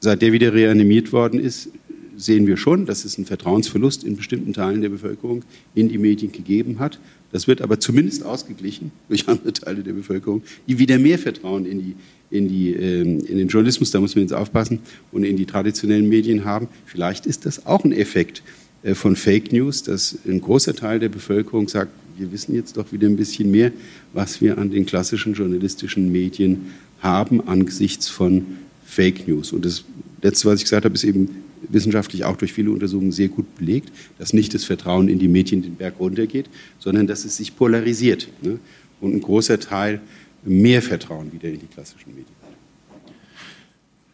seit 0.00 0.22
der 0.22 0.32
wieder 0.32 0.52
reanimiert 0.52 1.12
worden 1.12 1.40
ist, 1.40 1.70
sehen 2.16 2.46
wir 2.46 2.56
schon, 2.56 2.86
dass 2.86 3.04
es 3.04 3.16
einen 3.16 3.26
Vertrauensverlust 3.26 4.04
in 4.04 4.16
bestimmten 4.16 4.52
Teilen 4.52 4.80
der 4.80 4.88
Bevölkerung 4.88 5.44
in 5.74 5.88
die 5.88 5.98
Medien 5.98 6.32
gegeben 6.32 6.78
hat. 6.78 6.98
Das 7.36 7.46
wird 7.46 7.60
aber 7.60 7.78
zumindest 7.78 8.24
ausgeglichen 8.24 8.92
durch 9.10 9.28
andere 9.28 9.52
Teile 9.52 9.82
der 9.82 9.92
Bevölkerung, 9.92 10.40
die 10.66 10.78
wieder 10.78 10.98
mehr 10.98 11.18
Vertrauen 11.18 11.66
in, 11.66 11.80
die, 11.80 11.96
in, 12.30 12.48
die, 12.48 12.72
ähm, 12.72 13.20
in 13.26 13.36
den 13.36 13.48
Journalismus, 13.48 13.90
da 13.90 14.00
muss 14.00 14.14
man 14.14 14.22
jetzt 14.24 14.32
aufpassen, 14.32 14.78
und 15.12 15.22
in 15.22 15.36
die 15.36 15.44
traditionellen 15.44 16.08
Medien 16.08 16.46
haben. 16.46 16.68
Vielleicht 16.86 17.26
ist 17.26 17.44
das 17.44 17.66
auch 17.66 17.84
ein 17.84 17.92
Effekt 17.92 18.42
äh, 18.84 18.94
von 18.94 19.16
Fake 19.16 19.52
News, 19.52 19.82
dass 19.82 20.16
ein 20.26 20.40
großer 20.40 20.74
Teil 20.74 20.98
der 20.98 21.10
Bevölkerung 21.10 21.68
sagt, 21.68 21.92
wir 22.16 22.32
wissen 22.32 22.54
jetzt 22.54 22.78
doch 22.78 22.90
wieder 22.90 23.06
ein 23.06 23.18
bisschen 23.18 23.50
mehr, 23.50 23.70
was 24.14 24.40
wir 24.40 24.56
an 24.56 24.70
den 24.70 24.86
klassischen 24.86 25.34
journalistischen 25.34 26.10
Medien 26.10 26.72
haben 27.02 27.46
angesichts 27.46 28.08
von 28.08 28.46
Fake 28.86 29.28
News. 29.28 29.52
Und 29.52 29.66
das 29.66 29.84
Letzte, 30.22 30.48
was 30.48 30.60
ich 30.60 30.64
gesagt 30.64 30.86
habe, 30.86 30.94
ist 30.94 31.04
eben 31.04 31.28
wissenschaftlich 31.68 32.24
auch 32.24 32.36
durch 32.36 32.52
viele 32.52 32.70
Untersuchungen 32.70 33.12
sehr 33.12 33.28
gut 33.28 33.56
belegt, 33.56 33.90
dass 34.18 34.32
nicht 34.32 34.54
das 34.54 34.64
Vertrauen 34.64 35.08
in 35.08 35.18
die 35.18 35.28
Medien 35.28 35.62
den 35.62 35.76
Berg 35.76 35.94
runtergeht, 35.98 36.48
sondern 36.78 37.06
dass 37.06 37.24
es 37.24 37.36
sich 37.36 37.56
polarisiert 37.56 38.28
ne? 38.42 38.58
und 39.00 39.14
ein 39.14 39.20
großer 39.20 39.60
Teil 39.60 40.00
mehr 40.44 40.82
Vertrauen 40.82 41.32
wieder 41.32 41.48
in 41.48 41.60
die 41.60 41.66
klassischen 41.66 42.10
Medien. 42.10 42.36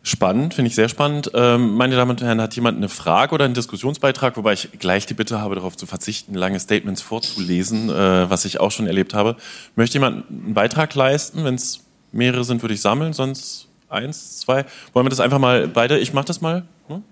Spannend, 0.05 0.55
finde 0.55 0.69
ich 0.69 0.75
sehr 0.75 0.89
spannend. 0.89 1.31
Ähm, 1.33 1.77
meine 1.77 1.95
Damen 1.95 2.11
und 2.11 2.21
Herren, 2.21 2.41
hat 2.41 2.57
jemand 2.57 2.77
eine 2.77 2.89
Frage 2.89 3.35
oder 3.35 3.45
einen 3.45 3.55
Diskussionsbeitrag, 3.55 4.37
wobei 4.37 4.55
ich 4.55 4.69
gleich 4.81 5.07
die 5.07 5.15
Bitte 5.15 5.41
habe, 5.41 5.55
darauf 5.55 5.77
zu 5.77 5.87
verzichten, 5.87 6.35
lange 6.35 6.59
Statements 6.59 7.01
vorzulesen, 7.03 7.89
äh, 7.89 8.29
was 8.29 8.45
ich 8.45 8.59
auch 8.59 8.73
schon 8.73 8.89
erlebt 8.89 9.15
habe. 9.15 9.37
Möchte 9.77 9.95
jemand 9.95 10.29
einen 10.29 10.55
Beitrag 10.55 10.93
leisten? 10.97 11.45
Wenn 11.45 11.55
es 11.55 11.85
mehrere 12.11 12.43
sind, 12.43 12.63
würde 12.63 12.75
ich 12.75 12.81
sammeln, 12.81 13.13
sonst 13.13 13.69
eins, 13.89 14.41
zwei. 14.41 14.65
Wollen 14.93 15.07
wir 15.07 15.11
das 15.11 15.21
einfach 15.21 15.39
mal 15.39 15.69
beide? 15.69 15.99
Ich 15.99 16.13
mache 16.13 16.25
das 16.25 16.41
mal. 16.41 16.65
Hm? 16.89 17.05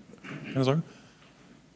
Keine 0.51 0.65
Sorge. 0.65 0.81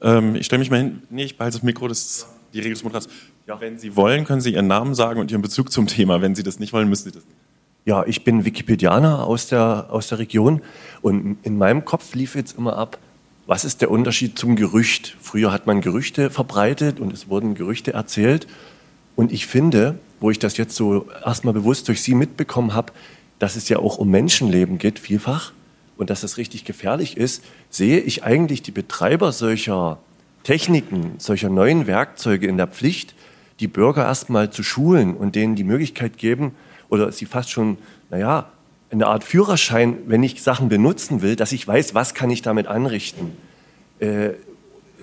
Ähm, 0.01 0.35
ich 0.35 0.45
stelle 0.45 0.59
mich 0.59 0.69
mal 0.69 0.77
hin. 0.77 1.01
Nee, 1.09 1.23
ich 1.23 1.37
behalte 1.37 1.57
das 1.57 1.63
Mikro, 1.63 1.87
das 1.87 1.99
ist 1.99 2.27
die 2.53 2.59
Regel 2.59 2.73
des 2.73 2.83
Moderators. 2.83 3.11
Ja. 3.47 3.59
Wenn 3.59 3.77
Sie 3.77 3.95
wollen, 3.95 4.25
können 4.25 4.41
Sie 4.41 4.53
Ihren 4.53 4.67
Namen 4.67 4.95
sagen 4.95 5.19
und 5.19 5.31
Ihren 5.31 5.41
Bezug 5.41 5.71
zum 5.71 5.87
Thema. 5.87 6.21
Wenn 6.21 6.35
Sie 6.35 6.43
das 6.43 6.59
nicht 6.59 6.73
wollen, 6.73 6.89
müssen 6.89 7.05
Sie 7.05 7.11
das 7.11 7.25
nicht. 7.25 7.37
Ja, 7.85 8.03
ich 8.05 8.23
bin 8.23 8.45
Wikipedianer 8.45 9.25
aus 9.25 9.47
der, 9.47 9.87
aus 9.91 10.07
der 10.07 10.17
Region 10.17 10.61
und 11.03 11.37
in 11.43 11.57
meinem 11.57 11.85
Kopf 11.85 12.15
lief 12.15 12.35
jetzt 12.35 12.57
immer 12.57 12.77
ab, 12.77 12.97
was 13.45 13.63
ist 13.63 13.81
der 13.81 13.91
Unterschied 13.91 14.39
zum 14.39 14.55
Gerücht? 14.55 15.15
Früher 15.21 15.51
hat 15.51 15.67
man 15.67 15.81
Gerüchte 15.81 16.31
verbreitet 16.31 16.99
und 16.99 17.13
es 17.13 17.29
wurden 17.29 17.53
Gerüchte 17.53 17.93
erzählt. 17.93 18.47
Und 19.15 19.31
ich 19.31 19.45
finde, 19.45 19.99
wo 20.19 20.31
ich 20.31 20.39
das 20.39 20.57
jetzt 20.57 20.75
so 20.75 21.07
erstmal 21.23 21.53
bewusst 21.53 21.87
durch 21.87 22.01
Sie 22.01 22.15
mitbekommen 22.15 22.73
habe, 22.73 22.91
dass 23.37 23.55
es 23.55 23.69
ja 23.69 23.77
auch 23.77 23.99
um 23.99 24.09
Menschenleben 24.09 24.79
geht, 24.79 24.97
vielfach, 24.97 25.51
und 25.97 26.09
dass 26.09 26.21
das 26.21 26.37
richtig 26.37 26.65
gefährlich 26.65 27.17
ist, 27.17 27.43
sehe 27.69 27.99
ich 27.99 28.23
eigentlich 28.23 28.61
die 28.61 28.71
Betreiber 28.71 29.31
solcher 29.31 29.99
Techniken, 30.43 31.13
solcher 31.17 31.49
neuen 31.49 31.87
Werkzeuge 31.87 32.47
in 32.47 32.57
der 32.57 32.67
Pflicht, 32.67 33.15
die 33.59 33.67
Bürger 33.67 34.05
erstmal 34.05 34.49
zu 34.51 34.63
schulen 34.63 35.15
und 35.15 35.35
denen 35.35 35.55
die 35.55 35.63
Möglichkeit 35.63 36.17
geben, 36.17 36.51
oder 36.89 37.11
sie 37.11 37.25
fast 37.25 37.49
schon, 37.49 37.77
naja, 38.09 38.49
eine 38.91 39.07
Art 39.07 39.23
Führerschein, 39.23 39.97
wenn 40.05 40.23
ich 40.23 40.43
Sachen 40.43 40.69
benutzen 40.69 41.21
will, 41.21 41.35
dass 41.35 41.51
ich 41.51 41.67
weiß, 41.67 41.95
was 41.95 42.13
kann 42.13 42.29
ich 42.29 42.41
damit 42.41 42.67
anrichten. 42.67 43.31
Äh, 43.99 44.31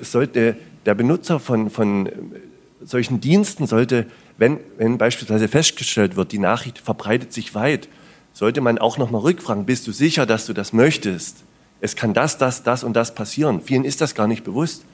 sollte 0.01 0.57
der 0.87 0.95
Benutzer 0.95 1.41
von, 1.41 1.71
von 1.71 2.09
solchen 2.85 3.21
Diensten 3.21 3.67
sollte, 3.67 4.07
wenn, 4.39 4.59
wenn 4.79 4.99
beispielsweise 4.99 5.49
festgestellt 5.49 6.17
wird, 6.17 6.33
die 6.33 6.39
Nachricht 6.39 6.79
verbreitet 6.79 7.33
sich 7.33 7.55
weit, 7.55 7.89
sollte 8.33 8.61
man 8.61 8.79
auch 8.79 8.99
noch 8.99 9.11
mal 9.11 9.19
rückfragen, 9.19 9.67
bist 9.67 9.87
du 9.87 9.93
sicher, 9.93 10.27
dass 10.27 10.47
du 10.47 10.53
das 10.53 10.73
möchtest? 10.73 11.45
Es 11.81 11.97
kann 11.97 12.15
das, 12.15 12.39
das, 12.39 12.63
das 12.63 12.85
und 12.85 12.95
das 12.95 13.15
passieren. 13.15 13.61
Vielen 13.61 13.85
ist 13.85 14.01
das 14.01 14.15
gar 14.15 14.29
nicht 14.29 14.45
bewusst. 14.45 14.85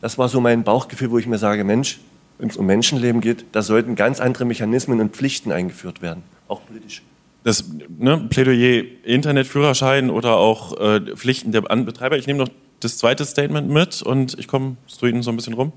Das 0.00 0.18
war 0.18 0.28
so 0.28 0.40
mein 0.40 0.64
Bauchgefühl, 0.64 1.10
wo 1.10 1.18
ich 1.18 1.26
mir 1.26 1.38
sage, 1.38 1.64
Mensch, 1.64 1.98
wenn 2.38 2.50
es 2.50 2.56
um 2.56 2.66
Menschenleben 2.66 3.20
geht, 3.20 3.46
da 3.52 3.62
sollten 3.62 3.96
ganz 3.96 4.20
andere 4.20 4.44
Mechanismen 4.44 5.00
und 5.00 5.16
Pflichten 5.16 5.52
eingeführt 5.52 6.02
werden, 6.02 6.22
auch 6.48 6.60
politisch. 6.66 7.02
Das 7.44 7.64
ne, 7.98 8.26
Plädoyer 8.28 8.84
Internetführerschein 9.04 10.10
oder 10.10 10.36
auch 10.36 10.78
äh, 10.78 11.00
Pflichten 11.16 11.52
der 11.52 11.62
Betreiber. 11.62 12.18
Ich 12.18 12.26
nehme 12.26 12.40
noch 12.40 12.50
das 12.80 12.98
zweite 12.98 13.24
Statement 13.24 13.70
mit 13.70 14.02
und 14.02 14.38
ich 14.38 14.48
komme 14.48 14.76
zu 14.86 15.06
Ihnen 15.06 15.22
so 15.22 15.30
ein 15.30 15.36
bisschen 15.36 15.54
rum. 15.54 15.72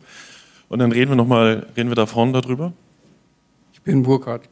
Und 0.67 0.79
dann 0.79 0.91
reden 0.91 1.11
wir 1.11 1.15
noch 1.15 1.27
mal, 1.27 1.67
reden 1.77 1.89
wir 1.89 1.95
da 1.95 2.05
vorne 2.05 2.33
darüber. 2.33 2.73
Ich 3.73 3.81
bin 3.81 4.03
Burkhard. 4.03 4.49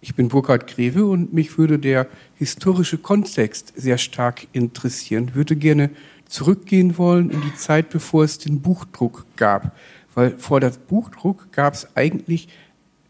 Ich 0.00 0.14
bin 0.14 0.28
Burkhard 0.28 0.66
Greve 0.66 1.06
und 1.06 1.32
mich 1.32 1.58
würde 1.58 1.78
der 1.78 2.06
historische 2.36 2.98
Kontext 2.98 3.72
sehr 3.76 3.98
stark 3.98 4.46
interessieren. 4.52 5.28
Ich 5.28 5.34
würde 5.34 5.56
gerne 5.56 5.90
zurückgehen 6.26 6.98
wollen 6.98 7.30
in 7.30 7.40
die 7.40 7.54
Zeit, 7.54 7.90
bevor 7.90 8.22
es 8.22 8.38
den 8.38 8.60
Buchdruck 8.60 9.26
gab 9.36 9.72
weil 10.18 10.36
vor 10.36 10.58
dem 10.58 10.72
Buchdruck 10.88 11.52
gab 11.52 11.74
es 11.74 11.86
eigentlich 11.94 12.48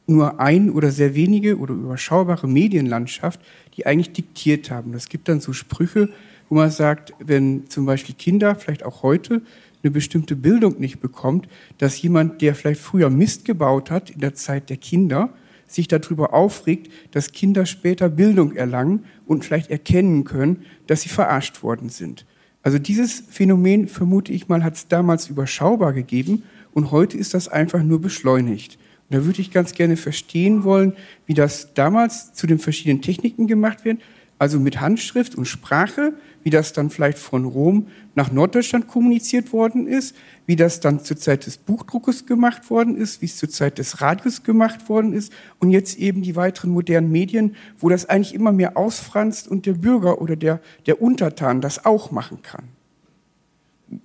nur 0.07 0.41
ein 0.41 0.68
oder 0.68 0.91
sehr 0.91 1.14
wenige 1.14 1.57
oder 1.57 1.72
überschaubare 1.72 2.47
Medienlandschaft, 2.47 3.41
die 3.74 3.86
eigentlich 3.86 4.12
diktiert 4.12 4.70
haben. 4.70 4.93
Es 4.93 5.09
gibt 5.09 5.26
dann 5.26 5.41
so 5.41 5.55
Sprüche, 5.55 6.11
wo 6.51 6.57
man 6.57 6.70
sagt, 6.70 7.14
wenn 7.18 7.66
zum 7.70 7.86
Beispiel 7.86 8.14
Kinder, 8.14 8.55
vielleicht 8.57 8.84
auch 8.84 9.03
heute, 9.03 9.41
eine 9.82 9.91
bestimmte 9.91 10.36
Bildung 10.36 10.78
nicht 10.80 11.01
bekommt, 11.01 11.49
dass 11.78 12.03
jemand, 12.03 12.43
der 12.43 12.55
vielleicht 12.55 12.82
früher 12.82 13.09
Mist 13.09 13.47
gebaut 13.47 13.91
hat 13.91 14.11
in 14.11 14.20
der 14.20 14.34
Zeit 14.34 14.68
der 14.68 14.76
Kinder, 14.76 15.30
sich 15.70 15.88
darüber 15.88 16.34
aufregt, 16.34 16.92
dass 17.12 17.32
Kinder 17.32 17.66
später 17.66 18.08
Bildung 18.08 18.54
erlangen 18.54 19.04
und 19.26 19.44
vielleicht 19.44 19.70
erkennen 19.70 20.24
können, 20.24 20.64
dass 20.86 21.02
sie 21.02 21.08
verarscht 21.08 21.62
worden 21.62 21.88
sind. 21.88 22.26
Also 22.62 22.78
dieses 22.78 23.22
Phänomen, 23.30 23.88
vermute 23.88 24.32
ich 24.32 24.48
mal, 24.48 24.64
hat 24.64 24.74
es 24.74 24.88
damals 24.88 25.28
überschaubar 25.28 25.92
gegeben 25.92 26.42
und 26.72 26.90
heute 26.90 27.16
ist 27.16 27.34
das 27.34 27.48
einfach 27.48 27.82
nur 27.82 28.00
beschleunigt. 28.00 28.78
Und 29.08 29.16
da 29.16 29.24
würde 29.24 29.40
ich 29.40 29.50
ganz 29.50 29.72
gerne 29.72 29.96
verstehen 29.96 30.64
wollen, 30.64 30.94
wie 31.26 31.34
das 31.34 31.72
damals 31.74 32.32
zu 32.34 32.46
den 32.46 32.58
verschiedenen 32.58 33.00
Techniken 33.00 33.46
gemacht 33.46 33.84
wird, 33.84 34.00
also 34.38 34.60
mit 34.60 34.80
Handschrift 34.80 35.34
und 35.34 35.46
Sprache, 35.46 36.14
wie 36.49 36.51
das 36.51 36.72
dann 36.72 36.88
vielleicht 36.88 37.18
von 37.18 37.44
Rom 37.44 37.88
nach 38.14 38.32
Norddeutschland 38.32 38.88
kommuniziert 38.88 39.53
worden 39.53 39.86
ist, 39.86 40.16
wie 40.46 40.57
das 40.57 40.80
dann 40.80 41.05
zur 41.05 41.18
Zeit 41.18 41.44
des 41.44 41.59
Buchdruckes 41.59 42.24
gemacht 42.24 42.70
worden 42.70 42.96
ist, 42.96 43.20
wie 43.20 43.26
es 43.26 43.36
zur 43.36 43.51
Zeit 43.51 43.76
des 43.76 44.01
Radios 44.01 44.44
gemacht 44.44 44.88
worden 44.88 45.12
ist 45.12 45.30
und 45.59 45.70
jetzt 45.70 45.99
eben 45.99 46.22
die 46.22 46.36
weiteren 46.36 46.70
modernen 46.70 47.12
Medien, 47.12 47.55
wo 47.78 47.90
das 47.90 48.07
eigentlich 48.07 48.34
immer 48.34 48.51
mehr 48.51 48.78
ausfranst 48.78 49.46
und 49.46 49.66
der 49.66 49.74
Bürger 49.74 50.22
oder 50.22 50.36
der, 50.36 50.62
der 50.86 51.03
Untertan 51.03 51.61
das 51.61 51.84
auch 51.84 52.12
machen 52.12 52.40
kann 52.40 52.64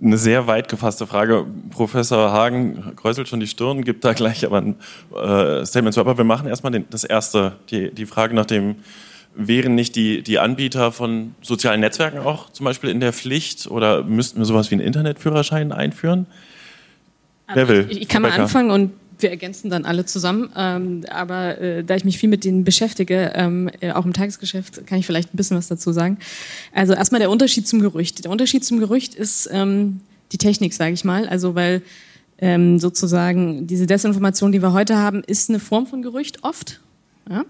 eine 0.01 0.17
sehr 0.17 0.47
weit 0.47 0.69
gefasste 0.69 1.07
Frage. 1.07 1.45
Professor 1.69 2.31
Hagen 2.31 2.93
kräuselt 2.95 3.27
schon 3.27 3.41
die 3.41 3.47
Stirn, 3.47 3.83
gibt 3.83 4.05
da 4.05 4.13
gleich 4.13 4.45
aber 4.45 4.59
ein 4.59 4.75
äh, 5.13 5.65
Statement 5.65 5.93
zu. 5.93 5.99
Aber 5.99 6.17
wir 6.17 6.23
machen 6.23 6.47
erstmal 6.47 6.71
den, 6.71 6.85
das 6.89 7.03
erste, 7.03 7.57
die, 7.69 7.93
die 7.93 8.05
Frage 8.05 8.33
nach 8.33 8.45
dem, 8.45 8.75
wären 9.35 9.75
nicht 9.75 9.95
die, 9.95 10.21
die 10.21 10.39
Anbieter 10.39 10.91
von 10.91 11.35
sozialen 11.41 11.81
Netzwerken 11.81 12.19
auch 12.19 12.51
zum 12.51 12.65
Beispiel 12.65 12.89
in 12.89 12.99
der 12.99 13.13
Pflicht 13.13 13.67
oder 13.67 14.03
müssten 14.03 14.39
wir 14.39 14.45
sowas 14.45 14.69
wie 14.71 14.75
einen 14.75 14.85
Internetführerschein 14.85 15.71
einführen? 15.71 16.27
Wer 17.53 17.67
will? 17.67 17.87
Ich, 17.89 18.01
ich 18.01 18.07
kann 18.07 18.21
mal 18.21 18.31
anfangen 18.31 18.71
und 18.71 18.91
wir 19.19 19.29
ergänzen 19.29 19.69
dann 19.69 19.85
alle 19.85 20.05
zusammen. 20.05 20.51
Ähm, 20.55 21.05
aber 21.09 21.59
äh, 21.59 21.83
da 21.83 21.95
ich 21.95 22.05
mich 22.05 22.17
viel 22.17 22.29
mit 22.29 22.43
denen 22.43 22.63
beschäftige, 22.63 23.31
ähm, 23.35 23.69
äh, 23.79 23.91
auch 23.91 24.05
im 24.05 24.13
Tagesgeschäft, 24.13 24.85
kann 24.85 24.99
ich 24.99 25.05
vielleicht 25.05 25.33
ein 25.33 25.37
bisschen 25.37 25.57
was 25.57 25.67
dazu 25.67 25.91
sagen. 25.91 26.17
Also 26.73 26.93
erstmal 26.93 27.19
der 27.19 27.31
Unterschied 27.31 27.67
zum 27.67 27.79
Gerücht. 27.79 28.23
Der 28.23 28.31
Unterschied 28.31 28.63
zum 28.63 28.79
Gerücht 28.79 29.15
ist 29.15 29.49
ähm, 29.51 30.01
die 30.31 30.37
Technik, 30.37 30.73
sage 30.73 30.93
ich 30.93 31.03
mal. 31.03 31.27
Also 31.27 31.55
weil 31.55 31.81
ähm, 32.39 32.79
sozusagen 32.79 33.67
diese 33.67 33.87
Desinformation, 33.87 34.51
die 34.51 34.61
wir 34.61 34.73
heute 34.73 34.97
haben, 34.97 35.23
ist 35.23 35.49
eine 35.49 35.59
Form 35.59 35.87
von 35.87 36.01
Gerücht 36.01 36.43
oft. 36.43 36.81
Ja? 37.29 37.45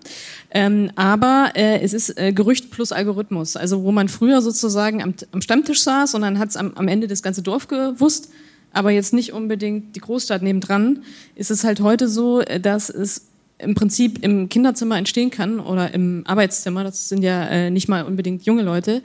Ähm, 0.51 0.91
aber 0.95 1.51
äh, 1.55 1.82
es 1.82 1.93
ist 1.93 2.17
äh, 2.17 2.32
Gerücht 2.34 2.71
plus 2.71 2.91
Algorithmus. 2.91 3.55
Also 3.55 3.84
wo 3.84 3.91
man 3.91 4.09
früher 4.09 4.41
sozusagen 4.41 5.01
am, 5.01 5.13
am 5.32 5.41
Stammtisch 5.41 5.82
saß 5.82 6.15
und 6.15 6.21
dann 6.21 6.39
hat 6.39 6.49
es 6.49 6.57
am, 6.57 6.74
am 6.76 6.88
Ende 6.88 7.07
das 7.07 7.24
ganze 7.24 7.41
Dorf 7.41 7.67
gewusst, 7.67 8.30
aber 8.71 8.91
jetzt 8.91 9.13
nicht 9.13 9.34
unbedingt 9.34 9.95
die 9.95 9.99
Großstadt 9.99 10.41
nebendran, 10.41 11.03
ist 11.36 11.51
es 11.51 11.63
halt 11.63 11.80
heute 11.82 12.07
so, 12.07 12.41
äh, 12.41 12.59
dass 12.59 12.89
es 12.89 13.28
im 13.64 13.76
Prinzip 13.76 14.24
im 14.24 14.49
Kinderzimmer 14.49 14.97
entstehen 14.97 15.32
kann 15.32 15.59
oder 15.59 15.93
im 15.93 16.24
Arbeitszimmer, 16.26 16.84
das 16.84 17.09
sind 17.09 17.24
ja 17.24 17.47
äh, 17.47 17.70
nicht 17.70 17.88
mal 17.88 18.03
unbedingt 18.03 18.45
junge 18.45 18.61
Leute, 18.61 19.01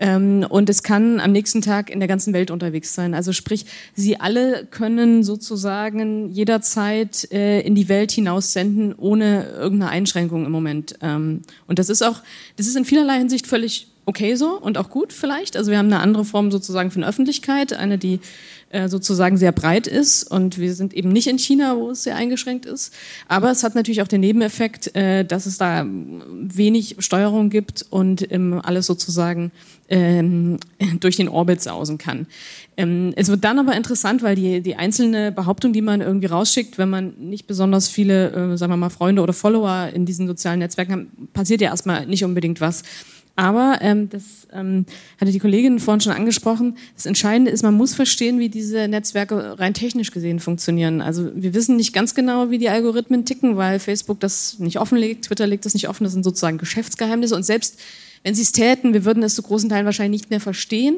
ähm, 0.00 0.46
und 0.48 0.70
es 0.70 0.82
kann 0.82 1.20
am 1.20 1.30
nächsten 1.30 1.60
Tag 1.60 1.90
in 1.90 2.00
der 2.00 2.08
ganzen 2.08 2.32
Welt 2.32 2.50
unterwegs 2.50 2.94
sein. 2.94 3.14
Also 3.14 3.32
sprich, 3.32 3.66
sie 3.94 4.18
alle 4.18 4.66
können 4.70 5.22
sozusagen 5.22 6.30
jederzeit 6.30 7.30
äh, 7.30 7.60
in 7.60 7.74
die 7.74 7.88
Welt 7.90 8.10
hinaus 8.10 8.54
senden, 8.54 8.94
ohne 8.94 9.44
irgendeine 9.44 9.90
Einschränkung 9.90 10.46
im 10.46 10.52
Moment. 10.52 10.94
Ähm, 11.02 11.42
und 11.66 11.78
das 11.78 11.90
ist 11.90 12.02
auch, 12.02 12.22
das 12.56 12.66
ist 12.66 12.76
in 12.76 12.86
vielerlei 12.86 13.18
Hinsicht 13.18 13.46
völlig 13.46 13.88
okay 14.10 14.34
so 14.34 14.58
und 14.58 14.76
auch 14.76 14.90
gut 14.90 15.12
vielleicht. 15.12 15.56
Also 15.56 15.70
wir 15.70 15.78
haben 15.78 15.86
eine 15.86 16.00
andere 16.00 16.24
Form 16.24 16.50
sozusagen 16.50 16.90
von 16.90 17.04
Öffentlichkeit, 17.04 17.72
eine, 17.72 17.96
die 17.96 18.20
äh, 18.70 18.88
sozusagen 18.88 19.36
sehr 19.36 19.52
breit 19.52 19.86
ist 19.86 20.24
und 20.24 20.58
wir 20.58 20.74
sind 20.74 20.94
eben 20.94 21.10
nicht 21.10 21.28
in 21.28 21.38
China, 21.38 21.76
wo 21.76 21.90
es 21.90 22.02
sehr 22.02 22.16
eingeschränkt 22.16 22.66
ist. 22.66 22.92
Aber 23.28 23.50
es 23.50 23.62
hat 23.62 23.74
natürlich 23.74 24.02
auch 24.02 24.08
den 24.08 24.20
Nebeneffekt, 24.20 24.94
äh, 24.94 25.24
dass 25.24 25.46
es 25.46 25.58
da 25.58 25.86
wenig 25.86 26.96
Steuerung 26.98 27.50
gibt 27.50 27.86
und 27.90 28.30
ähm, 28.32 28.60
alles 28.62 28.86
sozusagen 28.86 29.52
ähm, 29.88 30.58
durch 31.00 31.16
den 31.16 31.28
Orbit 31.28 31.62
sausen 31.62 31.98
kann. 31.98 32.26
Ähm, 32.76 33.12
es 33.16 33.28
wird 33.28 33.44
dann 33.44 33.58
aber 33.58 33.76
interessant, 33.76 34.22
weil 34.22 34.34
die, 34.34 34.60
die 34.60 34.76
einzelne 34.76 35.32
Behauptung, 35.32 35.72
die 35.72 35.82
man 35.82 36.00
irgendwie 36.00 36.26
rausschickt, 36.26 36.78
wenn 36.78 36.90
man 36.90 37.14
nicht 37.18 37.46
besonders 37.46 37.88
viele, 37.88 38.30
äh, 38.30 38.56
sagen 38.56 38.72
wir 38.72 38.76
mal, 38.76 38.90
Freunde 38.90 39.22
oder 39.22 39.32
Follower 39.32 39.88
in 39.94 40.04
diesen 40.04 40.26
sozialen 40.26 40.58
Netzwerken 40.60 40.92
hat, 40.92 41.32
passiert 41.32 41.60
ja 41.60 41.70
erstmal 41.70 42.06
nicht 42.06 42.24
unbedingt 42.24 42.60
was. 42.60 42.82
Aber 43.36 43.78
ähm, 43.80 44.08
das 44.10 44.48
ähm, 44.52 44.84
hatte 45.20 45.32
die 45.32 45.38
Kollegin 45.38 45.78
vorhin 45.78 46.00
schon 46.00 46.12
angesprochen. 46.12 46.76
Das 46.94 47.06
Entscheidende 47.06 47.50
ist, 47.50 47.62
man 47.62 47.74
muss 47.74 47.94
verstehen, 47.94 48.38
wie 48.38 48.48
diese 48.48 48.86
Netzwerke 48.88 49.58
rein 49.58 49.72
technisch 49.72 50.10
gesehen 50.10 50.40
funktionieren. 50.40 51.00
Also 51.00 51.30
wir 51.34 51.54
wissen 51.54 51.76
nicht 51.76 51.92
ganz 51.92 52.14
genau, 52.14 52.50
wie 52.50 52.58
die 52.58 52.68
Algorithmen 52.68 53.24
ticken, 53.24 53.56
weil 53.56 53.78
Facebook 53.78 54.20
das 54.20 54.58
nicht 54.58 54.78
offenlegt, 54.78 55.26
Twitter 55.26 55.46
legt 55.46 55.64
das 55.64 55.74
nicht 55.74 55.88
offen. 55.88 56.04
Das 56.04 56.12
sind 56.12 56.24
sozusagen 56.24 56.58
Geschäftsgeheimnisse. 56.58 57.34
Und 57.34 57.44
selbst 57.44 57.80
wenn 58.22 58.34
sie 58.34 58.42
es 58.42 58.52
täten, 58.52 58.92
wir 58.92 59.04
würden 59.04 59.22
es 59.22 59.34
zu 59.34 59.42
großen 59.42 59.70
Teilen 59.70 59.86
wahrscheinlich 59.86 60.22
nicht 60.22 60.30
mehr 60.30 60.40
verstehen. 60.40 60.96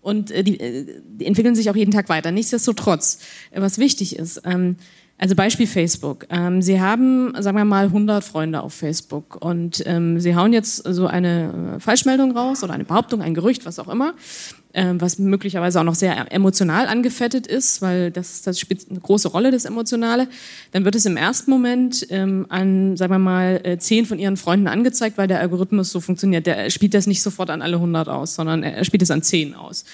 Und 0.00 0.30
äh, 0.30 0.44
die, 0.44 0.60
äh, 0.60 0.86
die 1.18 1.26
entwickeln 1.26 1.54
sich 1.54 1.70
auch 1.70 1.76
jeden 1.76 1.90
Tag 1.90 2.08
weiter. 2.08 2.30
Nichtsdestotrotz, 2.30 3.18
äh, 3.50 3.60
was 3.60 3.78
wichtig 3.78 4.16
ist, 4.16 4.42
ähm, 4.44 4.76
also 5.16 5.36
Beispiel 5.36 5.68
Facebook. 5.68 6.26
Ähm, 6.28 6.60
Sie 6.60 6.80
haben, 6.80 7.34
sagen 7.38 7.56
wir 7.56 7.64
mal, 7.64 7.86
100 7.86 8.24
Freunde 8.24 8.62
auf 8.62 8.74
Facebook 8.74 9.36
und 9.44 9.82
ähm, 9.86 10.18
Sie 10.18 10.34
hauen 10.34 10.52
jetzt 10.52 10.78
so 10.78 11.06
eine 11.06 11.76
äh, 11.76 11.80
Falschmeldung 11.80 12.36
raus 12.36 12.64
oder 12.64 12.72
eine 12.72 12.84
Behauptung, 12.84 13.22
ein 13.22 13.32
Gerücht, 13.32 13.64
was 13.64 13.78
auch 13.78 13.86
immer, 13.86 14.14
ähm, 14.74 15.00
was 15.00 15.20
möglicherweise 15.20 15.78
auch 15.78 15.84
noch 15.84 15.94
sehr 15.94 16.32
emotional 16.32 16.88
angefettet 16.88 17.46
ist, 17.46 17.80
weil 17.80 18.10
das, 18.10 18.42
das 18.42 18.58
spielt 18.58 18.90
eine 18.90 18.98
große 18.98 19.28
Rolle, 19.28 19.52
das 19.52 19.66
Emotionale. 19.66 20.26
Dann 20.72 20.84
wird 20.84 20.96
es 20.96 21.06
im 21.06 21.16
ersten 21.16 21.48
Moment 21.48 22.04
ähm, 22.10 22.46
an, 22.48 22.96
sagen 22.96 23.12
wir 23.12 23.20
mal, 23.20 23.60
äh, 23.62 23.78
zehn 23.78 24.06
von 24.06 24.18
Ihren 24.18 24.36
Freunden 24.36 24.66
angezeigt, 24.66 25.16
weil 25.16 25.28
der 25.28 25.38
Algorithmus 25.38 25.92
so 25.92 26.00
funktioniert. 26.00 26.46
Der 26.46 26.70
spielt 26.70 26.92
das 26.92 27.06
nicht 27.06 27.22
sofort 27.22 27.50
an 27.50 27.62
alle 27.62 27.76
100 27.76 28.08
aus, 28.08 28.34
sondern 28.34 28.64
er 28.64 28.84
spielt 28.84 29.02
es 29.02 29.12
an 29.12 29.22
zehn 29.22 29.54
aus. 29.54 29.84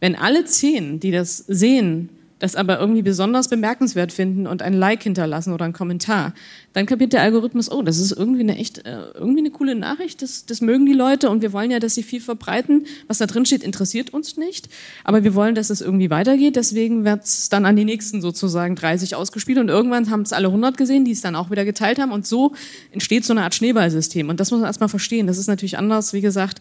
Wenn 0.00 0.14
alle 0.16 0.44
zehn, 0.44 1.00
die 1.00 1.12
das 1.12 1.38
sehen, 1.38 2.10
das 2.38 2.54
aber 2.54 2.78
irgendwie 2.78 3.02
besonders 3.02 3.48
bemerkenswert 3.48 4.12
finden 4.12 4.46
und 4.46 4.60
ein 4.62 4.74
Like 4.74 5.02
hinterlassen 5.02 5.52
oder 5.52 5.64
einen 5.64 5.72
Kommentar, 5.72 6.34
dann 6.74 6.84
kapiert 6.84 7.14
der 7.14 7.22
Algorithmus, 7.22 7.70
oh, 7.70 7.82
das 7.82 7.98
ist 7.98 8.12
irgendwie 8.12 8.40
eine 8.40 8.58
echt, 8.58 8.84
äh, 8.86 9.10
irgendwie 9.14 9.40
eine 9.40 9.50
coole 9.50 9.74
Nachricht, 9.74 10.20
das, 10.20 10.44
das 10.44 10.60
mögen 10.60 10.84
die 10.84 10.92
Leute 10.92 11.30
und 11.30 11.40
wir 11.40 11.52
wollen 11.52 11.70
ja, 11.70 11.78
dass 11.78 11.94
sie 11.94 12.02
viel 12.02 12.20
verbreiten. 12.20 12.86
Was 13.08 13.18
da 13.18 13.26
drin 13.26 13.46
steht, 13.46 13.62
interessiert 13.62 14.12
uns 14.12 14.36
nicht, 14.36 14.68
aber 15.04 15.24
wir 15.24 15.34
wollen, 15.34 15.54
dass 15.54 15.70
es 15.70 15.80
irgendwie 15.80 16.10
weitergeht, 16.10 16.56
deswegen 16.56 17.04
wird 17.04 17.24
es 17.24 17.48
dann 17.48 17.64
an 17.64 17.76
die 17.76 17.84
nächsten 17.86 18.20
sozusagen 18.20 18.76
30 18.76 19.14
ausgespielt 19.14 19.58
und 19.58 19.68
irgendwann 19.68 20.10
haben 20.10 20.22
es 20.22 20.32
alle 20.32 20.48
100 20.48 20.76
gesehen, 20.76 21.04
die 21.04 21.12
es 21.12 21.22
dann 21.22 21.36
auch 21.36 21.50
wieder 21.50 21.64
geteilt 21.64 21.98
haben. 21.98 22.12
Und 22.12 22.26
so 22.26 22.52
entsteht 22.92 23.24
so 23.24 23.32
eine 23.32 23.42
Art 23.42 23.54
Schneeballsystem. 23.54 24.28
Und 24.28 24.40
das 24.40 24.50
muss 24.50 24.60
man 24.60 24.68
erstmal 24.68 24.88
verstehen. 24.88 25.26
Das 25.26 25.38
ist 25.38 25.46
natürlich 25.46 25.78
anders, 25.78 26.12
wie 26.12 26.20
gesagt, 26.20 26.60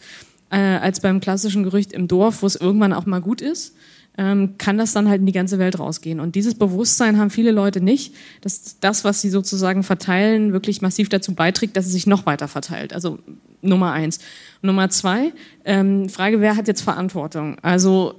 äh, 0.49 0.57
als 0.57 0.99
beim 0.99 1.19
klassischen 1.19 1.63
Gerücht 1.63 1.91
im 1.91 2.07
Dorf, 2.07 2.41
wo 2.41 2.47
es 2.47 2.55
irgendwann 2.55 2.93
auch 2.93 3.05
mal 3.05 3.21
gut 3.21 3.41
ist 3.41 3.73
kann 4.17 4.77
das 4.77 4.93
dann 4.93 5.09
halt 5.09 5.19
in 5.19 5.25
die 5.25 5.33
ganze 5.33 5.59
Welt 5.59 5.77
rausgehen. 5.77 6.19
Und 6.19 6.35
dieses 6.35 6.55
Bewusstsein 6.55 7.17
haben 7.17 7.29
viele 7.29 7.51
Leute 7.51 7.81
nicht, 7.81 8.13
dass 8.41 8.79
das, 8.79 9.03
was 9.03 9.21
sie 9.21 9.29
sozusagen 9.29 9.83
verteilen, 9.83 10.53
wirklich 10.53 10.81
massiv 10.81 11.09
dazu 11.09 11.33
beiträgt, 11.33 11.75
dass 11.75 11.85
es 11.85 11.91
sich 11.91 12.07
noch 12.07 12.25
weiter 12.25 12.47
verteilt. 12.47 12.93
Also 12.93 13.19
Nummer 13.61 13.91
eins. 13.91 14.19
Nummer 14.61 14.89
zwei, 14.89 15.33
ähm, 15.65 16.07
Frage, 16.07 16.39
wer 16.39 16.55
hat 16.55 16.67
jetzt 16.67 16.81
Verantwortung? 16.81 17.57
Also 17.61 18.15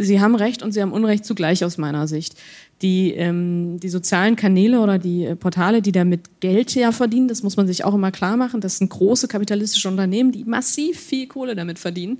Sie 0.00 0.20
haben 0.20 0.36
Recht 0.36 0.62
und 0.62 0.70
Sie 0.70 0.80
haben 0.80 0.92
Unrecht 0.92 1.24
zugleich 1.24 1.64
aus 1.64 1.76
meiner 1.76 2.06
Sicht. 2.06 2.36
Die, 2.82 3.12
ähm, 3.12 3.80
die 3.80 3.88
sozialen 3.88 4.36
Kanäle 4.36 4.80
oder 4.80 4.98
die 4.98 5.24
äh, 5.24 5.34
Portale, 5.34 5.82
die 5.82 5.92
damit 5.92 6.40
Geld 6.40 6.74
ja 6.74 6.92
verdienen, 6.92 7.28
das 7.28 7.42
muss 7.42 7.56
man 7.56 7.66
sich 7.66 7.84
auch 7.84 7.94
immer 7.94 8.12
klar 8.12 8.36
machen, 8.36 8.60
das 8.60 8.78
sind 8.78 8.90
große 8.90 9.28
kapitalistische 9.28 9.88
Unternehmen, 9.88 10.30
die 10.30 10.44
massiv 10.44 11.00
viel 11.00 11.26
Kohle 11.26 11.54
damit 11.54 11.78
verdienen 11.78 12.18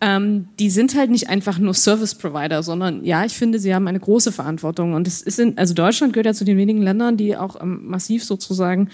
ähm, 0.00 0.48
die 0.58 0.70
sind 0.70 0.94
halt 0.94 1.10
nicht 1.10 1.28
einfach 1.28 1.58
nur 1.58 1.74
Service 1.74 2.14
Provider, 2.14 2.62
sondern 2.62 3.04
ja, 3.04 3.24
ich 3.24 3.36
finde, 3.36 3.58
sie 3.58 3.74
haben 3.74 3.88
eine 3.88 3.98
große 3.98 4.30
Verantwortung. 4.30 4.94
Und 4.94 5.08
es 5.08 5.22
ist 5.22 5.40
in, 5.40 5.58
also 5.58 5.74
Deutschland 5.74 6.12
gehört 6.12 6.26
ja 6.26 6.34
zu 6.34 6.44
den 6.44 6.56
wenigen 6.56 6.82
Ländern, 6.82 7.16
die 7.16 7.36
auch 7.36 7.60
ähm, 7.60 7.88
massiv 7.88 8.24
sozusagen 8.24 8.90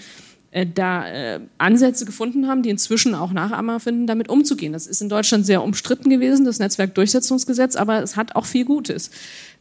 äh, 0.55 0.65
da 0.65 1.07
äh, 1.07 1.41
Ansätze 1.59 2.05
gefunden 2.05 2.47
haben, 2.47 2.63
die 2.63 2.69
inzwischen 2.69 3.13
auch 3.13 3.33
Nachahmer 3.33 3.79
finden, 3.79 4.07
damit 4.07 4.29
umzugehen. 4.29 4.73
Das 4.73 4.87
ist 4.87 5.01
in 5.01 5.09
Deutschland 5.09 5.45
sehr 5.45 5.61
umstritten 5.61 6.09
gewesen, 6.09 6.45
das 6.45 6.57
Netzwerkdurchsetzungsgesetz, 6.59 7.75
aber 7.75 8.01
es 8.01 8.15
hat 8.15 8.35
auch 8.35 8.45
viel 8.45 8.65
Gutes. 8.65 9.11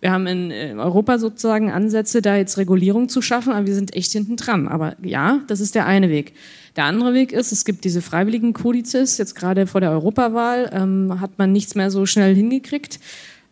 Wir 0.01 0.12
haben 0.12 0.26
in, 0.26 0.51
in 0.51 0.78
Europa 0.78 1.18
sozusagen 1.18 1.70
Ansätze, 1.70 2.22
da 2.22 2.36
jetzt 2.36 2.57
Regulierung 2.59 3.09
zu 3.09 3.20
schaffen, 3.20 3.53
aber 3.53 3.66
wir 3.66 3.74
sind 3.74 3.95
echt 3.97 4.12
hinten 4.12 4.36
dran. 4.36 4.68
Aber 4.68 4.97
ja, 5.03 5.40
das 5.49 5.61
ist 5.61 5.74
der 5.74 5.84
eine 5.86 6.09
Weg. 6.09 6.32
Der 6.77 6.85
andere 6.85 7.14
Weg 7.14 7.33
ist, 7.33 7.53
es 7.53 7.64
gibt 7.64 7.85
diese 7.85 8.03
freiwilligen 8.03 8.53
Kodizes. 8.53 9.16
Jetzt 9.18 9.35
gerade 9.35 9.66
vor 9.66 9.81
der 9.81 9.91
Europawahl 9.91 10.70
ähm, 10.72 11.20
hat 11.20 11.39
man 11.39 11.53
nichts 11.53 11.75
mehr 11.75 11.91
so 11.91 12.05
schnell 12.05 12.35
hingekriegt. 12.35 12.99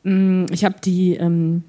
Ähm, 0.05 0.47
ich 0.51 0.65
habe 0.65 0.77
die, 0.85 1.15
ähm, 1.15 1.63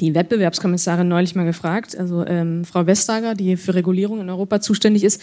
die 0.00 0.14
Wettbewerbskommissarin 0.14 1.06
neulich 1.06 1.34
mal 1.34 1.44
gefragt, 1.44 1.96
also 1.96 2.24
ähm, 2.26 2.64
Frau 2.64 2.86
Vestager, 2.86 3.34
die 3.34 3.56
für 3.56 3.74
Regulierung 3.74 4.20
in 4.20 4.30
Europa 4.30 4.60
zuständig 4.60 5.04
ist. 5.04 5.20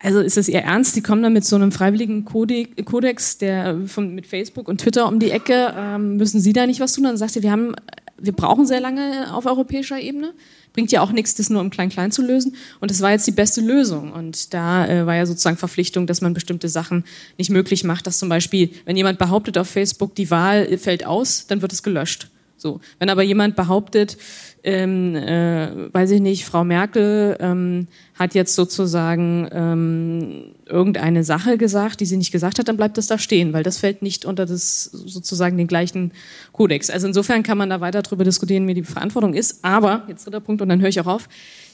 Also 0.00 0.20
ist 0.20 0.38
es 0.38 0.48
ihr 0.48 0.60
Ernst? 0.60 0.94
Die 0.94 1.02
kommen 1.02 1.24
dann 1.24 1.32
mit 1.32 1.44
so 1.44 1.56
einem 1.56 1.72
freiwilligen 1.72 2.24
Kodex, 2.24 3.38
der 3.38 3.80
von, 3.86 4.14
mit 4.14 4.28
Facebook 4.28 4.68
und 4.68 4.80
Twitter 4.80 5.08
um 5.08 5.18
die 5.18 5.32
Ecke. 5.32 5.74
Ähm, 5.76 6.16
müssen 6.16 6.40
Sie 6.40 6.52
da 6.52 6.66
nicht 6.66 6.78
was 6.78 6.92
tun? 6.92 7.04
Dann 7.04 7.16
sagt 7.16 7.32
sie, 7.32 7.42
wir 7.42 7.50
haben, 7.50 7.74
wir 8.20 8.32
brauchen 8.32 8.66
sehr 8.66 8.80
lange 8.80 9.34
auf 9.34 9.46
europäischer 9.46 10.00
Ebene 10.00 10.34
bringt 10.72 10.92
ja 10.92 11.02
auch 11.02 11.10
nichts, 11.10 11.34
das 11.34 11.50
nur 11.50 11.60
im 11.60 11.70
Klein-Klein 11.70 12.12
zu 12.12 12.22
lösen. 12.22 12.54
Und 12.80 12.92
das 12.92 13.00
war 13.00 13.10
jetzt 13.10 13.26
die 13.26 13.32
beste 13.32 13.60
Lösung. 13.60 14.12
Und 14.12 14.54
da 14.54 14.86
äh, 14.86 15.06
war 15.06 15.16
ja 15.16 15.26
sozusagen 15.26 15.56
Verpflichtung, 15.56 16.06
dass 16.06 16.20
man 16.20 16.34
bestimmte 16.34 16.68
Sachen 16.68 17.04
nicht 17.36 17.50
möglich 17.50 17.82
macht. 17.82 18.06
Dass 18.06 18.18
zum 18.18 18.28
Beispiel, 18.28 18.70
wenn 18.84 18.96
jemand 18.96 19.18
behauptet 19.18 19.58
auf 19.58 19.68
Facebook, 19.68 20.14
die 20.14 20.30
Wahl 20.30 20.78
fällt 20.78 21.04
aus, 21.04 21.48
dann 21.48 21.62
wird 21.62 21.72
es 21.72 21.82
gelöscht. 21.82 22.28
So. 22.56 22.80
Wenn 23.00 23.10
aber 23.10 23.22
jemand 23.22 23.56
behauptet, 23.56 24.18
ähm, 24.64 25.14
äh, 25.14 25.92
weiß 25.92 26.10
ich 26.10 26.20
nicht, 26.20 26.44
Frau 26.44 26.64
Merkel 26.64 27.36
ähm, 27.40 27.86
hat 28.14 28.34
jetzt 28.34 28.54
sozusagen 28.54 29.48
ähm, 29.52 30.54
irgendeine 30.66 31.24
Sache 31.24 31.58
gesagt, 31.58 32.00
die 32.00 32.06
sie 32.06 32.16
nicht 32.16 32.32
gesagt 32.32 32.58
hat, 32.58 32.68
dann 32.68 32.76
bleibt 32.76 32.98
das 32.98 33.06
da 33.06 33.18
stehen, 33.18 33.52
weil 33.52 33.62
das 33.62 33.78
fällt 33.78 34.02
nicht 34.02 34.24
unter 34.24 34.46
das 34.46 34.84
sozusagen 34.84 35.56
den 35.56 35.66
gleichen 35.66 36.12
Kodex. 36.52 36.90
Also 36.90 37.06
insofern 37.06 37.42
kann 37.42 37.58
man 37.58 37.70
da 37.70 37.80
weiter 37.80 38.02
darüber 38.02 38.24
diskutieren, 38.24 38.66
wie 38.66 38.74
die 38.74 38.82
Verantwortung 38.82 39.34
ist. 39.34 39.64
Aber, 39.64 40.04
jetzt 40.08 40.26
dritter 40.26 40.40
Punkt 40.40 40.62
und 40.62 40.68
dann 40.68 40.80
höre 40.80 40.88
ich 40.88 41.00
auch 41.00 41.06
auf, 41.06 41.28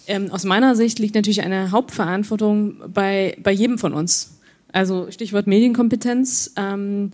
ähm, 0.06 0.30
aus 0.30 0.44
meiner 0.44 0.76
Sicht 0.76 0.98
liegt 0.98 1.14
natürlich 1.14 1.42
eine 1.42 1.70
Hauptverantwortung 1.70 2.76
bei, 2.92 3.36
bei 3.42 3.52
jedem 3.52 3.78
von 3.78 3.94
uns. 3.94 4.38
Also 4.72 5.10
Stichwort 5.10 5.46
Medienkompetenz. 5.46 6.52
Ähm, 6.56 7.12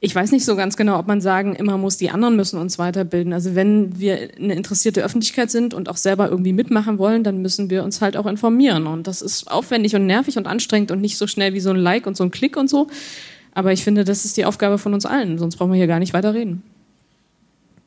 ich 0.00 0.14
weiß 0.14 0.30
nicht 0.30 0.44
so 0.44 0.54
ganz 0.54 0.76
genau, 0.76 0.98
ob 0.98 1.08
man 1.08 1.20
sagen 1.20 1.56
immer 1.56 1.76
muss, 1.76 1.96
die 1.96 2.10
anderen 2.10 2.36
müssen 2.36 2.58
uns 2.58 2.78
weiterbilden. 2.78 3.32
Also 3.32 3.56
wenn 3.56 3.98
wir 3.98 4.30
eine 4.38 4.54
interessierte 4.54 5.02
Öffentlichkeit 5.02 5.50
sind 5.50 5.74
und 5.74 5.88
auch 5.88 5.96
selber 5.96 6.28
irgendwie 6.28 6.52
mitmachen 6.52 6.98
wollen, 6.98 7.24
dann 7.24 7.42
müssen 7.42 7.68
wir 7.68 7.82
uns 7.82 8.00
halt 8.00 8.16
auch 8.16 8.26
informieren. 8.26 8.86
Und 8.86 9.08
das 9.08 9.22
ist 9.22 9.50
aufwendig 9.50 9.96
und 9.96 10.06
nervig 10.06 10.36
und 10.36 10.46
anstrengend 10.46 10.92
und 10.92 11.00
nicht 11.00 11.18
so 11.18 11.26
schnell 11.26 11.52
wie 11.52 11.60
so 11.60 11.70
ein 11.70 11.76
Like 11.76 12.06
und 12.06 12.16
so 12.16 12.22
ein 12.22 12.30
Klick 12.30 12.56
und 12.56 12.70
so. 12.70 12.86
Aber 13.54 13.72
ich 13.72 13.82
finde, 13.82 14.04
das 14.04 14.24
ist 14.24 14.36
die 14.36 14.44
Aufgabe 14.44 14.78
von 14.78 14.94
uns 14.94 15.04
allen. 15.04 15.36
Sonst 15.36 15.56
brauchen 15.56 15.72
wir 15.72 15.78
hier 15.78 15.88
gar 15.88 15.98
nicht 15.98 16.12
weiter 16.12 16.32
reden. 16.32 16.62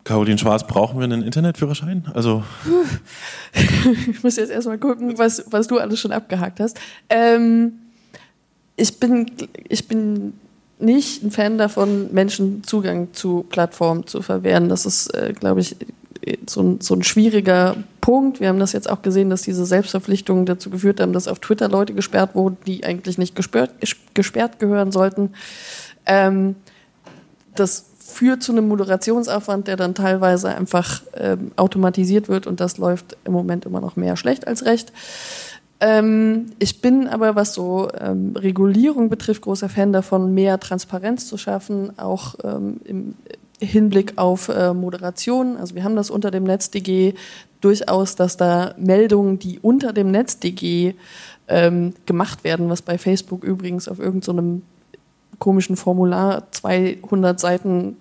Caroline 0.03 0.37
Schwarz, 0.37 0.67
brauchen 0.67 0.99
wir 0.99 1.05
einen 1.05 1.21
Internetführerschein? 1.21 2.05
Also 2.13 2.43
ich 4.09 4.21
muss 4.21 4.35
jetzt 4.35 4.51
erstmal 4.51 4.79
gucken, 4.79 5.17
was, 5.17 5.45
was 5.49 5.67
du 5.67 5.77
alles 5.77 5.99
schon 5.99 6.11
abgehakt 6.11 6.59
hast. 6.59 6.77
Ähm, 7.09 7.73
ich 8.75 8.99
bin, 8.99 9.31
ich 9.69 9.87
bin 9.87 10.33
nicht 10.81 11.23
ein 11.23 11.31
Fan 11.31 11.57
davon, 11.57 12.13
Menschen 12.13 12.63
Zugang 12.63 13.13
zu 13.13 13.45
Plattformen 13.49 14.07
zu 14.07 14.21
verwehren. 14.21 14.69
Das 14.69 14.85
ist, 14.85 15.13
äh, 15.15 15.33
glaube 15.33 15.61
ich, 15.61 15.75
so 16.47 16.61
ein, 16.61 16.81
so 16.81 16.93
ein 16.93 17.03
schwieriger 17.03 17.75
Punkt. 17.99 18.39
Wir 18.39 18.49
haben 18.49 18.59
das 18.59 18.73
jetzt 18.73 18.89
auch 18.89 19.01
gesehen, 19.01 19.29
dass 19.29 19.41
diese 19.41 19.65
Selbstverpflichtungen 19.65 20.45
dazu 20.45 20.69
geführt 20.69 20.99
haben, 20.99 21.13
dass 21.13 21.27
auf 21.27 21.39
Twitter 21.39 21.67
Leute 21.67 21.93
gesperrt 21.93 22.35
wurden, 22.35 22.57
die 22.67 22.83
eigentlich 22.83 23.17
nicht 23.17 23.35
gesperrt, 23.35 23.71
gesperrt 24.13 24.59
gehören 24.59 24.91
sollten. 24.91 25.31
Ähm, 26.05 26.55
das 27.55 27.85
führt 27.99 28.43
zu 28.43 28.51
einem 28.51 28.67
Moderationsaufwand, 28.67 29.67
der 29.67 29.77
dann 29.77 29.95
teilweise 29.95 30.49
einfach 30.49 31.01
ähm, 31.15 31.51
automatisiert 31.55 32.27
wird 32.29 32.45
und 32.45 32.59
das 32.59 32.77
läuft 32.77 33.17
im 33.23 33.33
Moment 33.33 33.65
immer 33.65 33.81
noch 33.81 33.95
mehr 33.95 34.17
schlecht 34.17 34.47
als 34.47 34.65
recht. 34.65 34.91
Ähm, 35.81 36.51
ich 36.59 36.79
bin 36.79 37.07
aber, 37.07 37.35
was 37.35 37.55
so 37.55 37.89
ähm, 37.99 38.33
Regulierung 38.37 39.09
betrifft, 39.09 39.41
großer 39.41 39.67
Fan 39.67 39.91
davon, 39.91 40.33
mehr 40.33 40.59
Transparenz 40.59 41.27
zu 41.27 41.37
schaffen, 41.37 41.97
auch 41.97 42.35
ähm, 42.43 42.79
im 42.85 43.15
Hinblick 43.59 44.17
auf 44.17 44.49
äh, 44.49 44.73
Moderation. 44.73 45.57
Also 45.57 45.73
wir 45.73 45.83
haben 45.83 45.95
das 45.95 46.11
unter 46.11 46.29
dem 46.29 46.43
NetzDG 46.43 47.15
durchaus, 47.61 48.15
dass 48.15 48.37
da 48.37 48.75
Meldungen, 48.77 49.39
die 49.39 49.59
unter 49.59 49.91
dem 49.91 50.11
NetzDG 50.11 50.93
ähm, 51.47 51.93
gemacht 52.05 52.43
werden, 52.43 52.69
was 52.69 52.83
bei 52.83 52.99
Facebook 52.99 53.43
übrigens 53.43 53.87
auf 53.87 53.99
irgendeinem 53.99 54.61
so 54.61 55.37
komischen 55.39 55.75
Formular 55.75 56.51
200 56.51 57.39
Seiten 57.39 57.97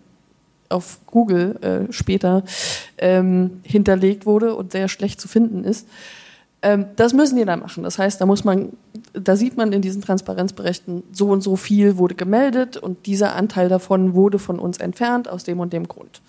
auf 0.68 1.00
Google 1.06 1.56
äh, 1.62 1.92
später 1.92 2.44
ähm, 2.98 3.60
hinterlegt 3.64 4.26
wurde 4.26 4.54
und 4.54 4.72
sehr 4.72 4.88
schlecht 4.88 5.20
zu 5.20 5.28
finden 5.28 5.64
ist. 5.64 5.88
Ähm, 6.62 6.86
das 6.96 7.14
müssen 7.14 7.36
die 7.36 7.44
dann 7.44 7.60
machen. 7.60 7.84
Das 7.84 7.98
heißt, 7.98 8.20
da 8.20 8.26
muss 8.26 8.44
man, 8.44 8.70
da 9.14 9.34
sieht 9.36 9.56
man 9.56 9.72
in 9.72 9.80
diesen 9.80 10.02
Transparenzberichten, 10.02 11.02
so 11.10 11.28
und 11.28 11.40
so 11.40 11.56
viel 11.56 11.96
wurde 11.96 12.14
gemeldet 12.14 12.76
und 12.76 13.06
dieser 13.06 13.34
Anteil 13.34 13.68
davon 13.68 14.14
wurde 14.14 14.38
von 14.38 14.58
uns 14.58 14.78
entfernt 14.78 15.28
aus 15.28 15.44
dem 15.44 15.60
und 15.60 15.72
dem 15.72 15.88
Grund. 15.88 16.20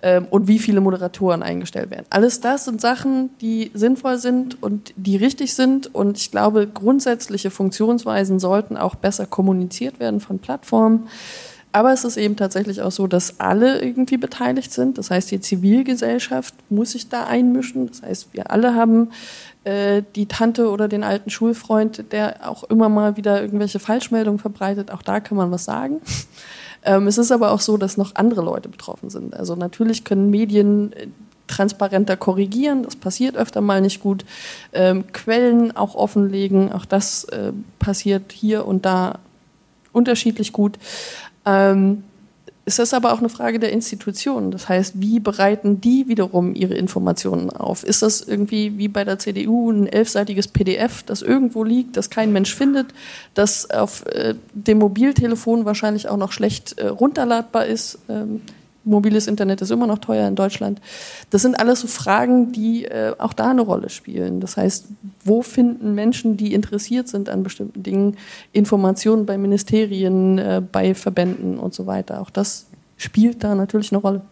Ähm, 0.00 0.26
und 0.30 0.48
wie 0.48 0.58
viele 0.58 0.80
Moderatoren 0.80 1.42
eingestellt 1.42 1.90
werden. 1.90 2.06
Alles 2.08 2.40
das 2.40 2.64
sind 2.64 2.80
Sachen, 2.80 3.30
die 3.40 3.70
sinnvoll 3.74 4.18
sind 4.18 4.62
und 4.62 4.94
die 4.96 5.16
richtig 5.16 5.54
sind. 5.54 5.94
Und 5.94 6.16
ich 6.16 6.30
glaube, 6.30 6.66
grundsätzliche 6.66 7.50
Funktionsweisen 7.50 8.38
sollten 8.38 8.78
auch 8.78 8.94
besser 8.94 9.26
kommuniziert 9.26 10.00
werden 10.00 10.20
von 10.20 10.38
Plattformen. 10.38 11.08
Aber 11.76 11.92
es 11.92 12.04
ist 12.04 12.16
eben 12.16 12.36
tatsächlich 12.36 12.80
auch 12.80 12.90
so, 12.90 13.06
dass 13.06 13.38
alle 13.38 13.82
irgendwie 13.82 14.16
beteiligt 14.16 14.72
sind. 14.72 14.96
Das 14.96 15.10
heißt, 15.10 15.30
die 15.30 15.42
Zivilgesellschaft 15.42 16.54
muss 16.70 16.92
sich 16.92 17.10
da 17.10 17.24
einmischen. 17.24 17.86
Das 17.88 18.00
heißt, 18.00 18.28
wir 18.32 18.50
alle 18.50 18.74
haben 18.74 19.10
äh, 19.64 20.02
die 20.14 20.24
Tante 20.24 20.70
oder 20.70 20.88
den 20.88 21.04
alten 21.04 21.28
Schulfreund, 21.28 22.12
der 22.12 22.48
auch 22.48 22.64
immer 22.64 22.88
mal 22.88 23.18
wieder 23.18 23.42
irgendwelche 23.42 23.78
Falschmeldungen 23.78 24.38
verbreitet. 24.38 24.90
Auch 24.90 25.02
da 25.02 25.20
kann 25.20 25.36
man 25.36 25.50
was 25.50 25.66
sagen. 25.66 26.00
Ähm, 26.88 27.08
es 27.08 27.18
ist 27.18 27.32
aber 27.32 27.50
auch 27.50 27.60
so, 27.60 27.76
dass 27.76 27.96
noch 27.96 28.14
andere 28.14 28.42
Leute 28.42 28.68
betroffen 28.68 29.10
sind. 29.10 29.34
Also 29.34 29.56
natürlich 29.56 30.04
können 30.04 30.30
Medien 30.30 30.92
äh, 30.92 31.08
transparenter 31.48 32.16
korrigieren, 32.16 32.84
das 32.84 32.94
passiert 32.94 33.36
öfter 33.36 33.60
mal 33.60 33.80
nicht 33.80 34.00
gut. 34.00 34.24
Ähm, 34.72 35.04
Quellen 35.12 35.76
auch 35.76 35.96
offenlegen, 35.96 36.70
auch 36.72 36.84
das 36.84 37.24
äh, 37.24 37.52
passiert 37.80 38.30
hier 38.30 38.66
und 38.66 38.86
da 38.86 39.18
unterschiedlich 39.92 40.52
gut. 40.52 40.78
Ähm, 41.46 42.02
ist 42.66 42.80
das 42.80 42.92
aber 42.92 43.12
auch 43.12 43.20
eine 43.20 43.28
Frage 43.28 43.60
der 43.60 43.70
Institutionen. 43.70 44.50
Das 44.50 44.68
heißt, 44.68 45.00
wie 45.00 45.20
bereiten 45.20 45.80
die 45.80 46.08
wiederum 46.08 46.52
ihre 46.52 46.74
Informationen 46.74 47.48
auf? 47.50 47.84
Ist 47.84 48.02
das 48.02 48.22
irgendwie 48.22 48.76
wie 48.76 48.88
bei 48.88 49.04
der 49.04 49.20
CDU 49.20 49.70
ein 49.70 49.86
elfseitiges 49.86 50.48
PDF, 50.48 51.04
das 51.04 51.22
irgendwo 51.22 51.62
liegt, 51.62 51.96
das 51.96 52.10
kein 52.10 52.32
Mensch 52.32 52.52
findet, 52.52 52.88
das 53.34 53.70
auf 53.70 54.04
äh, 54.06 54.34
dem 54.52 54.78
Mobiltelefon 54.78 55.64
wahrscheinlich 55.64 56.08
auch 56.08 56.16
noch 56.16 56.32
schlecht 56.32 56.76
äh, 56.78 56.88
runterladbar 56.88 57.66
ist? 57.66 58.00
Ähm, 58.08 58.42
mobiles 58.86 59.26
Internet 59.26 59.60
ist 59.60 59.70
immer 59.70 59.86
noch 59.86 59.98
teuer 59.98 60.26
in 60.28 60.36
Deutschland. 60.36 60.80
Das 61.30 61.42
sind 61.42 61.58
alles 61.58 61.80
so 61.80 61.88
Fragen, 61.88 62.52
die 62.52 62.84
äh, 62.84 63.12
auch 63.18 63.32
da 63.32 63.50
eine 63.50 63.62
Rolle 63.62 63.90
spielen. 63.90 64.40
Das 64.40 64.56
heißt, 64.56 64.86
wo 65.24 65.42
finden 65.42 65.94
Menschen, 65.94 66.36
die 66.36 66.54
interessiert 66.54 67.08
sind 67.08 67.28
an 67.28 67.42
bestimmten 67.42 67.82
Dingen, 67.82 68.16
Informationen 68.52 69.26
bei 69.26 69.36
Ministerien, 69.36 70.38
äh, 70.38 70.62
bei 70.70 70.94
Verbänden 70.94 71.58
und 71.58 71.74
so 71.74 71.86
weiter? 71.86 72.20
Auch 72.22 72.30
das 72.30 72.66
spielt 72.96 73.44
da 73.44 73.54
natürlich 73.54 73.92
eine 73.92 74.00
Rolle. 74.00 74.22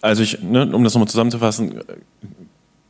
Also 0.00 0.22
ich, 0.22 0.42
ne, 0.42 0.74
um 0.74 0.82
das 0.82 0.94
nochmal 0.94 1.08
zusammenzufassen, 1.08 1.80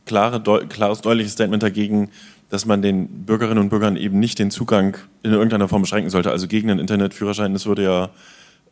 klare, 0.05 0.39
deu 0.39 0.65
klares, 0.67 1.01
deutliches 1.01 1.33
Statement 1.33 1.61
dagegen, 1.61 2.09
dass 2.49 2.65
man 2.65 2.81
den 2.81 3.25
Bürgerinnen 3.25 3.59
und 3.59 3.69
Bürgern 3.69 3.97
eben 3.97 4.19
nicht 4.19 4.39
den 4.39 4.51
Zugang 4.51 4.97
in 5.23 5.31
irgendeiner 5.31 5.67
Form 5.67 5.81
beschränken 5.81 6.09
sollte. 6.09 6.31
Also 6.31 6.47
gegen 6.47 6.69
einen 6.69 6.79
Internetführerschein, 6.79 7.53
das 7.53 7.65
würde 7.65 7.83
ja 7.83 8.05
äh, 8.05 8.09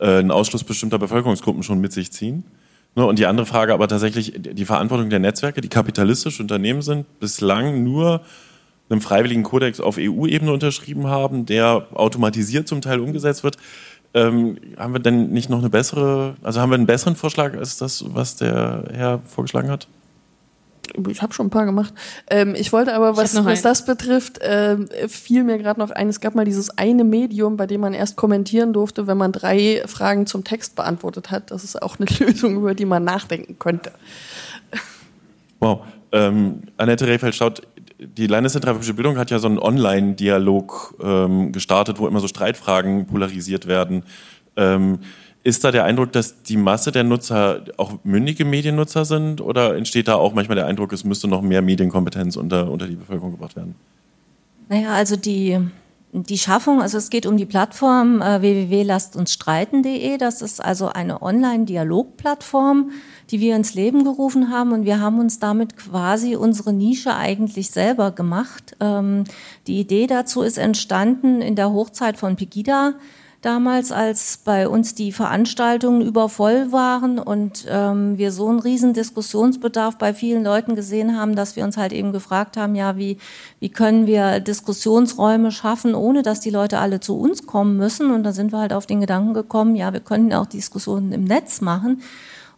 einen 0.06 0.32
Ausschluss 0.32 0.64
bestimmter 0.64 1.00
Bevölkerungsgruppen 1.00 1.64
schon 1.64 1.80
mit 1.80 1.94
sich 1.94 2.12
ziehen. 2.12 2.44
Ne, 2.96 3.06
und 3.06 3.20
die 3.20 3.26
andere 3.26 3.46
Frage 3.46 3.74
aber 3.74 3.88
tatsächlich 3.88 4.34
die 4.38 4.66
Verantwortung 4.66 5.10
der 5.10 5.20
Netzwerke, 5.20 5.62
die 5.62 5.70
kapitalistische 5.70 6.42
Unternehmen 6.42 6.82
sind, 6.82 7.06
bislang 7.20 7.84
nur 7.84 8.22
einem 8.90 9.00
freiwilligen 9.00 9.44
Kodex 9.44 9.80
auf 9.80 9.98
EU-Ebene 9.98 10.52
unterschrieben 10.52 11.08
haben, 11.08 11.46
der 11.46 11.88
automatisiert 11.94 12.68
zum 12.68 12.82
Teil 12.82 13.00
umgesetzt 13.00 13.44
wird. 13.44 13.58
Ähm, 14.14 14.58
haben 14.78 14.94
wir 14.94 15.00
denn 15.00 15.30
nicht 15.30 15.50
noch 15.50 15.60
eine 15.60 15.70
bessere, 15.70 16.36
also 16.44 16.60
haben 16.60 16.70
wir 16.72 16.76
einen 16.76 16.86
besseren 16.86 17.16
Vorschlag 17.16 17.56
als 17.56 17.78
das, 17.78 18.04
was 18.08 18.36
der 18.36 18.84
Herr 18.92 19.20
vorgeschlagen 19.26 19.70
hat? 19.70 19.88
Ich 21.10 21.22
habe 21.22 21.34
schon 21.34 21.48
ein 21.48 21.50
paar 21.50 21.66
gemacht. 21.66 21.94
Ähm, 22.30 22.56
ich 22.56 22.74
wollte 22.74 22.94
aber, 22.94 23.18
was, 23.18 23.44
was 23.46 23.62
das 23.62 23.86
betrifft, 23.86 24.40
äh, 24.40 24.78
fiel 25.08 25.44
mir 25.44 25.58
gerade 25.58 25.80
noch 25.80 25.92
ein, 25.92 26.10
es 26.10 26.20
gab 26.20 26.36
mal 26.36 26.46
dieses 26.46 26.78
eine 26.78 27.04
Medium, 27.04 27.58
bei 27.58 27.68
dem 27.68 27.82
man 27.82 27.94
erst 27.94 28.16
kommentieren 28.18 28.74
durfte, 28.74 29.08
wenn 29.08 29.18
man 29.18 29.32
drei 29.32 29.84
Fragen 29.86 30.26
zum 30.26 30.44
Text 30.44 30.76
beantwortet 30.76 31.32
hat. 31.32 31.52
Das 31.52 31.64
ist 31.64 31.82
auch 31.82 31.98
eine 32.00 32.08
Lösung, 32.20 32.56
über 32.56 32.76
die 32.76 32.86
man 32.86 33.04
nachdenken 33.04 33.58
könnte. 33.60 33.92
Wow. 35.60 35.82
Ähm, 36.12 36.64
Annette 36.78 37.08
Rehfeld 37.08 37.36
schaut, 37.36 37.62
die 38.00 38.28
Landeszentrale 38.28 38.82
für 38.82 38.94
Bildung 38.94 39.18
hat 39.18 39.32
ja 39.32 39.40
so 39.40 39.48
einen 39.48 39.60
Online-Dialog 39.60 40.96
ähm, 41.02 41.52
gestartet, 41.52 42.00
wo 42.00 42.08
immer 42.08 42.20
so 42.20 42.28
Streitfragen 42.28 43.06
polarisiert 43.06 43.68
werden. 43.68 44.04
Ähm, 44.58 45.00
ist 45.44 45.64
da 45.64 45.72
der 45.72 45.86
Eindruck, 45.86 46.12
dass 46.12 46.44
die 46.44 46.58
Masse 46.58 46.92
der 46.92 47.04
Nutzer 47.04 47.64
auch 47.78 47.94
mündige 48.04 48.46
Mediennutzer 48.46 49.06
sind 49.06 49.42
oder 49.42 49.76
entsteht 49.76 50.08
da 50.08 50.16
auch 50.16 50.34
manchmal 50.34 50.56
der 50.56 50.68
Eindruck, 50.68 50.94
es 50.94 51.04
müsste 51.04 51.28
noch 51.28 51.42
mehr 51.42 51.62
Medienkompetenz 51.62 52.36
unter, 52.36 52.70
unter 52.70 52.88
die 52.88 52.96
Bevölkerung 52.96 53.32
gebracht 53.32 53.56
werden? 53.56 53.76
Naja, 54.70 54.94
also 54.94 55.16
die, 55.16 55.58
die 56.14 56.38
Schaffung, 56.38 56.82
also 56.82 56.98
es 56.98 57.10
geht 57.10 57.26
um 57.26 57.38
die 57.38 57.48
Plattform 57.48 58.22
äh, 58.22 58.42
www.lastunstreiten.de. 58.42 60.18
Das 60.18 60.44
ist 60.44 60.64
also 60.64 60.90
eine 60.90 61.24
Online-Dialogplattform, 61.24 62.92
die 63.32 63.40
wir 63.40 63.56
ins 63.56 63.74
Leben 63.74 64.04
gerufen 64.04 64.52
haben 64.52 64.72
und 64.72 64.86
wir 64.86 65.00
haben 65.00 65.20
uns 65.20 65.40
damit 65.40 65.76
quasi 65.76 66.36
unsere 66.36 66.72
Nische 66.72 67.16
eigentlich 67.16 67.72
selber 67.72 68.12
gemacht. 68.12 68.78
Ähm, 68.80 69.24
die 69.66 69.80
Idee 69.80 70.06
dazu 70.06 70.44
ist 70.44 70.60
entstanden 70.60 71.42
in 71.42 71.56
der 71.56 71.72
Hochzeit 71.72 72.18
von 72.18 72.36
Pegida 72.36 72.94
damals, 73.42 73.92
als 73.92 74.38
bei 74.38 74.68
uns 74.68 74.94
die 74.94 75.12
Veranstaltungen 75.12 76.02
übervoll 76.02 76.72
waren 76.72 77.18
und 77.18 77.66
ähm, 77.68 78.18
wir 78.18 78.32
so 78.32 78.48
einen 78.48 78.60
riesen 78.60 78.94
Diskussionsbedarf 78.94 79.98
bei 79.98 80.14
vielen 80.14 80.44
Leuten 80.44 80.76
gesehen 80.76 81.18
haben, 81.18 81.36
dass 81.36 81.56
wir 81.56 81.64
uns 81.64 81.76
halt 81.76 81.92
eben 81.92 82.12
gefragt 82.12 82.56
haben, 82.56 82.76
ja, 82.76 82.98
wie, 82.98 83.18
wie 83.60 83.70
können 83.70 84.06
wir 84.06 84.40
Diskussionsräume 84.40 85.52
schaffen, 85.52 85.96
ohne 85.96 86.22
dass 86.22 86.40
die 86.40 86.52
Leute 86.52 86.78
alle 86.80 87.00
zu 87.00 87.20
uns 87.20 87.48
kommen 87.48 87.78
müssen? 87.78 88.12
Und 88.12 88.24
da 88.24 88.32
sind 88.32 88.52
wir 88.52 88.60
halt 88.60 88.74
auf 88.74 88.86
den 88.86 89.02
Gedanken 89.02 89.34
gekommen, 89.34 89.76
ja, 89.76 89.92
wir 89.92 90.02
könnten 90.02 90.34
auch 90.34 90.46
Diskussionen 90.46 91.12
im 91.12 91.24
Netz 91.24 91.62
machen. 91.62 92.02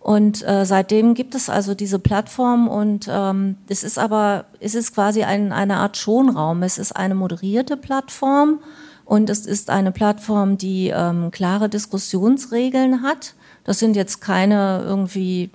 Und 0.01 0.45
äh, 0.45 0.65
seitdem 0.65 1.13
gibt 1.13 1.33
es 1.33 1.49
also 1.49 1.75
diese 1.75 1.97
Plattform 1.97 2.67
und 2.67 3.07
ähm, 3.09 3.55
es 3.69 3.85
ist 3.85 3.97
aber, 3.97 4.43
es 4.59 4.75
ist 4.75 4.93
quasi 4.93 5.23
ein, 5.23 5.53
eine 5.53 5.77
Art 5.77 5.95
Schonraum. 5.95 6.61
Es 6.61 6.77
ist 6.77 6.91
eine 6.91 7.15
moderierte 7.15 7.77
Plattform 7.77 8.59
und 9.13 9.29
es 9.29 9.45
ist 9.45 9.69
eine 9.69 9.91
Plattform, 9.91 10.57
die 10.57 10.87
ähm, 10.87 11.29
klare 11.29 11.69
Diskussionsregeln 11.69 13.03
hat. 13.03 13.35
Das 13.63 13.77
sind 13.77 13.95
jetzt 13.95 14.21
keine 14.21 14.81
irgendwie 14.83 15.51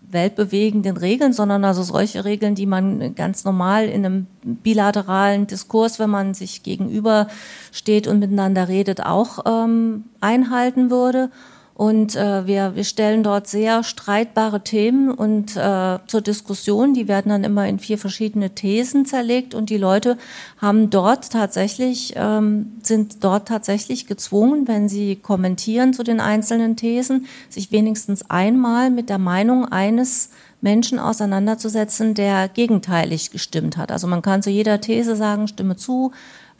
weltbewegenden 0.00 0.96
Regeln, 0.96 1.34
sondern 1.34 1.62
also 1.66 1.82
solche 1.82 2.24
Regeln, 2.24 2.54
die 2.54 2.64
man 2.64 3.14
ganz 3.14 3.44
normal 3.44 3.84
in 3.84 4.06
einem 4.06 4.26
bilateralen 4.42 5.46
Diskurs, 5.46 5.98
wenn 5.98 6.08
man 6.08 6.32
sich 6.32 6.62
gegenüber 6.62 7.28
steht 7.70 8.06
und 8.06 8.18
miteinander 8.18 8.68
redet, 8.68 9.04
auch 9.04 9.40
ähm, 9.44 10.04
einhalten 10.22 10.90
würde. 10.90 11.30
Und 11.74 12.16
äh, 12.16 12.46
wir, 12.46 12.76
wir 12.76 12.84
stellen 12.84 13.22
dort 13.22 13.48
sehr 13.48 13.82
streitbare 13.82 14.62
Themen 14.62 15.10
und 15.10 15.56
äh, 15.56 15.98
zur 16.06 16.20
Diskussion. 16.20 16.92
Die 16.92 17.08
werden 17.08 17.30
dann 17.30 17.44
immer 17.44 17.66
in 17.66 17.78
vier 17.78 17.96
verschiedene 17.96 18.50
Thesen 18.50 19.06
zerlegt 19.06 19.54
und 19.54 19.70
die 19.70 19.78
Leute 19.78 20.18
haben 20.58 20.90
dort 20.90 21.30
tatsächlich, 21.30 22.12
ähm, 22.16 22.72
sind 22.82 23.24
dort 23.24 23.48
tatsächlich 23.48 24.06
gezwungen, 24.06 24.68
wenn 24.68 24.88
sie 24.88 25.16
kommentieren 25.16 25.94
zu 25.94 26.02
den 26.02 26.20
einzelnen 26.20 26.76
Thesen, 26.76 27.26
sich 27.48 27.72
wenigstens 27.72 28.30
einmal 28.30 28.90
mit 28.90 29.08
der 29.08 29.18
Meinung 29.18 29.64
eines 29.64 30.30
Menschen 30.60 30.98
auseinanderzusetzen, 30.98 32.14
der 32.14 32.48
gegenteilig 32.48 33.30
gestimmt 33.30 33.76
hat. 33.76 33.90
Also 33.90 34.06
man 34.06 34.22
kann 34.22 34.42
zu 34.42 34.50
jeder 34.50 34.80
These 34.80 35.16
sagen, 35.16 35.48
stimme 35.48 35.76
zu, 35.76 36.12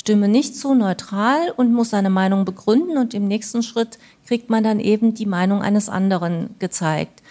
stimme 0.02 0.26
nicht 0.26 0.56
zu, 0.56 0.74
neutral 0.74 1.52
und 1.56 1.72
muss 1.72 1.90
seine 1.90 2.10
Meinung 2.10 2.44
begründen 2.44 2.98
und 2.98 3.14
im 3.14 3.28
nächsten 3.28 3.62
Schritt 3.62 3.98
kriegt 4.32 4.48
man 4.48 4.64
dann 4.64 4.80
eben 4.80 5.12
die 5.12 5.26
Meinung 5.26 5.60
eines 5.60 5.90
anderen 5.90 6.54
gezeigt. 6.58 7.22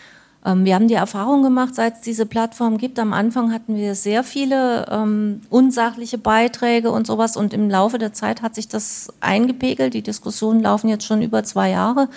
Ähm, 0.45 0.66
wir 0.66 0.76
haben 0.76 0.88
die 0.88 0.93
Erfahrung 0.93 1.41
gemacht, 1.41 1.74
seit 1.74 1.95
es 1.95 2.02
diese 2.02 2.28
Plattform 2.28 2.78
gibt. 2.78 2.99
Am 2.99 3.12
Anfang 3.12 3.52
hatten 3.52 3.76
wir 3.76 3.95
sehr 3.95 4.24
viele 4.24 4.86
ähm, 4.88 5.41
unsachliche 5.49 6.20
Beiträge 6.20 6.91
und 6.91 7.08
sowas 7.08 7.38
und 7.38 7.56
im 7.56 7.72
Laufe 7.72 7.97
der 7.97 8.14
Zeit 8.14 8.43
hat 8.43 8.54
sich 8.54 8.68
das 8.68 9.12
eingepegelt. 9.20 9.95
Die 9.95 10.04
Diskussionen 10.04 10.62
laufen 10.62 10.89
jetzt 10.89 11.06
schon 11.06 11.24
über 11.24 11.43
zwei 11.43 11.72
Jahre 11.72 12.08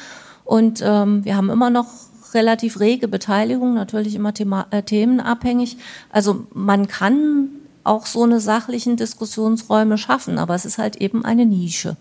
und 0.45 0.83
ähm, 0.85 1.25
wir 1.25 1.35
haben 1.35 1.49
immer 1.49 1.71
noch 1.71 1.87
relativ 2.35 2.79
rege 2.79 3.09
Beteiligung, 3.09 3.73
natürlich 3.73 4.15
immer 4.15 4.35
thema, 4.35 4.67
äh, 4.71 4.83
themenabhängig. 4.83 5.79
Also 6.11 6.45
man 6.53 6.89
kann 6.89 7.49
auch 7.85 8.05
so 8.05 8.23
eine 8.23 8.39
sachlichen 8.39 8.99
Diskussionsräume 8.99 9.97
schaffen, 9.97 10.37
aber 10.37 10.55
es 10.55 10.67
ist 10.67 10.77
halt 10.77 10.97
eben 10.97 11.25
eine 11.25 11.47
Nische. 11.47 11.97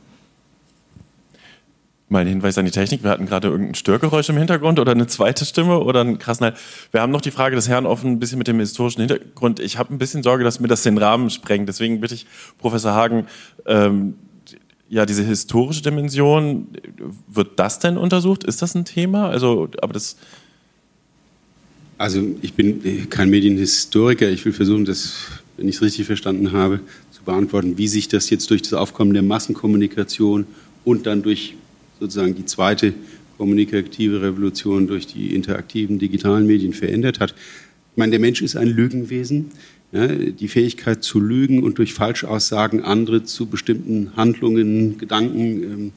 Mal 2.14 2.20
ein 2.20 2.28
Hinweis 2.28 2.58
an 2.58 2.66
die 2.66 2.72
Technik. 2.72 3.04
Wir 3.04 3.10
hatten 3.10 3.26
gerade 3.26 3.48
irgendein 3.50 3.76
Störgeräusch 3.76 4.30
im 4.30 4.38
Hintergrund 4.38 4.80
oder 4.80 4.92
eine 4.92 5.08
zweite 5.08 5.46
Stimme 5.46 5.80
oder 5.80 6.02
einen 6.02 6.20
krassen. 6.20 6.46
Halt. 6.46 6.58
Wir 6.92 7.02
haben 7.02 7.12
noch 7.12 7.22
die 7.22 7.32
Frage 7.32 7.56
des 7.56 7.68
Herrn 7.68 7.86
offen, 7.88 8.12
ein 8.12 8.20
bisschen 8.20 8.38
mit 8.38 8.48
dem 8.48 8.60
historischen 8.60 9.02
Hintergrund. 9.02 9.60
Ich 9.60 9.80
habe 9.80 9.94
ein 9.94 9.98
bisschen 9.98 10.22
Sorge, 10.22 10.44
dass 10.44 10.60
mir 10.60 10.68
das 10.68 10.84
den 10.84 10.98
Rahmen 10.98 11.32
sprengt. 11.32 11.68
Deswegen 11.68 12.00
bitte 12.00 12.14
ich 12.14 12.28
Professor 12.60 12.94
Hagen, 12.94 13.26
ähm, 13.66 14.14
ja, 14.90 15.08
diese 15.08 15.24
historische 15.24 15.82
Dimension, 15.82 16.68
wird 17.28 17.58
das 17.60 17.80
denn 17.80 17.98
untersucht? 17.98 18.44
Ist 18.44 18.62
das 18.62 18.76
ein 18.76 18.86
Thema? 18.86 19.30
Also, 19.30 19.70
aber 19.82 19.94
das. 19.94 20.16
Also, 21.98 22.22
ich 22.44 22.54
bin 22.54 23.10
kein 23.10 23.32
Medienhistoriker. 23.32 24.30
Ich 24.30 24.46
will 24.46 24.54
versuchen, 24.54 24.86
das, 24.86 25.16
wenn 25.58 25.68
ich 25.68 25.78
es 25.78 25.82
richtig 25.82 26.06
verstanden 26.06 26.52
habe, 26.52 26.80
zu 27.10 27.24
beantworten, 27.24 27.80
wie 27.80 27.88
sich 27.88 28.08
das 28.08 28.30
jetzt 28.30 28.52
durch 28.52 28.62
das 28.62 28.74
Aufkommen 28.74 29.14
der 29.14 29.24
Massenkommunikation 29.24 30.46
und 30.86 31.08
dann 31.08 31.24
durch 31.24 31.56
sozusagen 32.04 32.36
die 32.36 32.46
zweite 32.46 32.94
kommunikative 33.38 34.22
Revolution 34.22 34.88
durch 34.88 35.08
die 35.08 35.34
interaktiven 35.34 36.00
digitalen 36.00 36.46
Medien 36.46 36.74
verändert 36.74 37.22
hat. 37.22 37.32
Ich 37.32 37.98
meine, 37.98 38.12
der 38.12 38.20
Mensch 38.20 38.42
ist 38.42 38.58
ein 38.58 38.68
Lügenwesen. 38.68 39.52
Ja, 39.94 40.08
die 40.08 40.48
Fähigkeit 40.48 41.04
zu 41.04 41.20
lügen 41.20 41.62
und 41.62 41.78
durch 41.78 41.94
Falschaussagen 41.94 42.84
andere 42.84 43.24
zu 43.24 43.46
bestimmten 43.46 44.12
Handlungen, 44.16 44.98
Gedanken 44.98 45.64
ähm, 45.64 45.92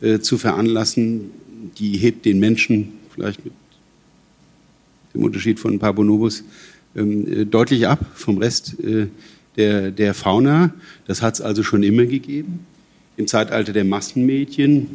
äh, 0.00 0.20
zu 0.20 0.38
veranlassen, 0.38 1.30
die 1.76 1.98
hebt 1.98 2.24
den 2.24 2.40
Menschen 2.40 2.94
vielleicht 3.12 3.44
mit 3.44 3.52
dem 5.14 5.22
Unterschied 5.22 5.60
von 5.60 5.78
Parbonobus 5.78 6.44
ähm, 6.96 7.30
äh, 7.30 7.44
deutlich 7.44 7.86
ab 7.86 8.00
vom 8.14 8.38
Rest 8.38 8.80
äh, 8.82 9.08
der, 9.58 9.90
der 9.90 10.14
Fauna. 10.14 10.72
Das 11.06 11.20
hat 11.20 11.34
es 11.34 11.42
also 11.42 11.62
schon 11.62 11.82
immer 11.82 12.06
gegeben. 12.06 12.60
Im 13.18 13.26
Zeitalter 13.26 13.74
der 13.74 13.84
Massenmedien 13.84 14.88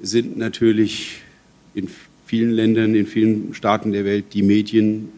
sind 0.00 0.36
natürlich 0.36 1.22
in 1.74 1.88
vielen 2.26 2.50
Ländern, 2.50 2.94
in 2.94 3.06
vielen 3.06 3.54
Staaten 3.54 3.92
der 3.92 4.04
Welt 4.04 4.26
die 4.34 4.42
Medien 4.42 5.08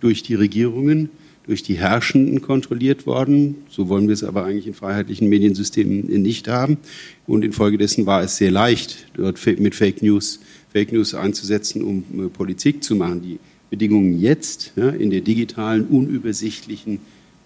durch 0.00 0.22
die 0.22 0.34
Regierungen, 0.34 1.10
durch 1.46 1.62
die 1.62 1.74
Herrschenden 1.74 2.40
kontrolliert 2.40 3.06
worden. 3.06 3.56
So 3.68 3.88
wollen 3.88 4.06
wir 4.06 4.14
es 4.14 4.22
aber 4.22 4.44
eigentlich 4.44 4.66
in 4.66 4.74
freiheitlichen 4.74 5.28
Mediensystemen 5.28 6.06
nicht 6.22 6.48
haben. 6.48 6.78
Und 7.26 7.44
infolgedessen 7.44 8.06
war 8.06 8.22
es 8.22 8.36
sehr 8.36 8.50
leicht, 8.50 9.06
dort 9.14 9.44
mit 9.58 9.74
Fake 9.74 10.02
News, 10.02 10.40
Fake 10.72 10.92
News 10.92 11.14
einzusetzen, 11.14 11.82
um 11.82 12.04
äh, 12.16 12.28
Politik 12.28 12.84
zu 12.84 12.94
machen. 12.94 13.22
Die 13.22 13.38
Bedingungen 13.70 14.20
jetzt 14.20 14.72
ja, 14.76 14.90
in 14.90 15.10
der 15.10 15.22
digitalen, 15.22 15.86
unübersichtlichen 15.86 17.00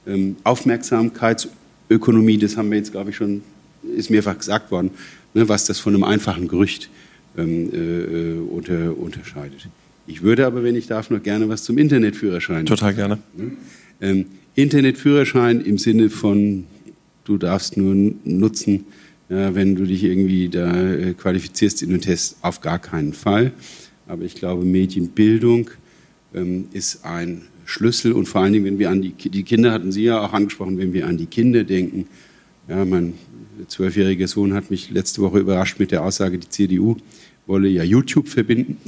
ähm, 0.06 0.36
Aufmerksamkeitsökonomie, 0.44 2.38
das 2.38 2.56
haben 2.56 2.70
wir 2.70 2.78
jetzt, 2.78 2.92
glaube 2.92 3.10
ich, 3.10 3.16
schon, 3.16 3.42
ist 3.96 4.10
mehrfach 4.10 4.36
gesagt 4.36 4.70
worden, 4.70 4.90
ne, 5.36 5.48
was 5.48 5.66
das 5.66 5.78
von 5.78 5.94
einem 5.94 6.02
einfachen 6.02 6.48
Gerücht 6.48 6.88
ähm, 7.36 7.70
äh, 7.72 8.38
unter, 8.40 8.96
unterscheidet. 8.98 9.68
Ich 10.06 10.22
würde 10.22 10.46
aber, 10.46 10.64
wenn 10.64 10.74
ich 10.74 10.86
darf, 10.86 11.10
noch 11.10 11.22
gerne 11.22 11.48
was 11.48 11.62
zum 11.62 11.78
Internetführerschein. 11.78 12.64
Total 12.64 12.94
gerne. 12.94 13.18
Ne? 13.36 13.52
Ähm, 14.00 14.26
Internetführerschein 14.54 15.60
im 15.60 15.76
Sinne 15.78 16.08
von, 16.08 16.64
du 17.24 17.36
darfst 17.36 17.76
nur 17.76 17.94
nutzen, 18.24 18.86
ja, 19.28 19.54
wenn 19.54 19.74
du 19.74 19.84
dich 19.84 20.04
irgendwie 20.04 20.48
da 20.48 20.74
äh, 20.74 21.12
qualifizierst 21.12 21.82
in 21.82 21.90
den 21.90 22.00
Test, 22.00 22.36
auf 22.40 22.60
gar 22.60 22.78
keinen 22.78 23.12
Fall. 23.12 23.52
Aber 24.06 24.22
ich 24.22 24.36
glaube, 24.36 24.64
Medienbildung 24.64 25.68
ähm, 26.34 26.68
ist 26.72 27.04
ein 27.04 27.42
Schlüssel 27.66 28.12
und 28.12 28.26
vor 28.26 28.40
allen 28.40 28.52
Dingen, 28.52 28.64
wenn 28.64 28.78
wir 28.78 28.88
an 28.88 29.02
die, 29.02 29.10
die 29.12 29.42
Kinder 29.42 29.72
hatten 29.72 29.92
Sie 29.92 30.04
ja 30.04 30.20
auch 30.20 30.32
angesprochen, 30.32 30.78
wenn 30.78 30.92
wir 30.92 31.06
an 31.06 31.18
die 31.18 31.26
Kinder 31.26 31.64
denken, 31.64 32.06
ja, 32.68 32.84
mein 32.84 33.14
zwölfjähriger 33.68 34.28
Sohn 34.28 34.54
hat 34.54 34.70
mich 34.70 34.90
letzte 34.90 35.22
Woche 35.22 35.38
überrascht 35.38 35.78
mit 35.78 35.92
der 35.92 36.02
Aussage, 36.02 36.38
die 36.38 36.48
CDU 36.48 36.96
wolle 37.46 37.68
ja 37.68 37.84
YouTube 37.84 38.28
verbieten. 38.28 38.78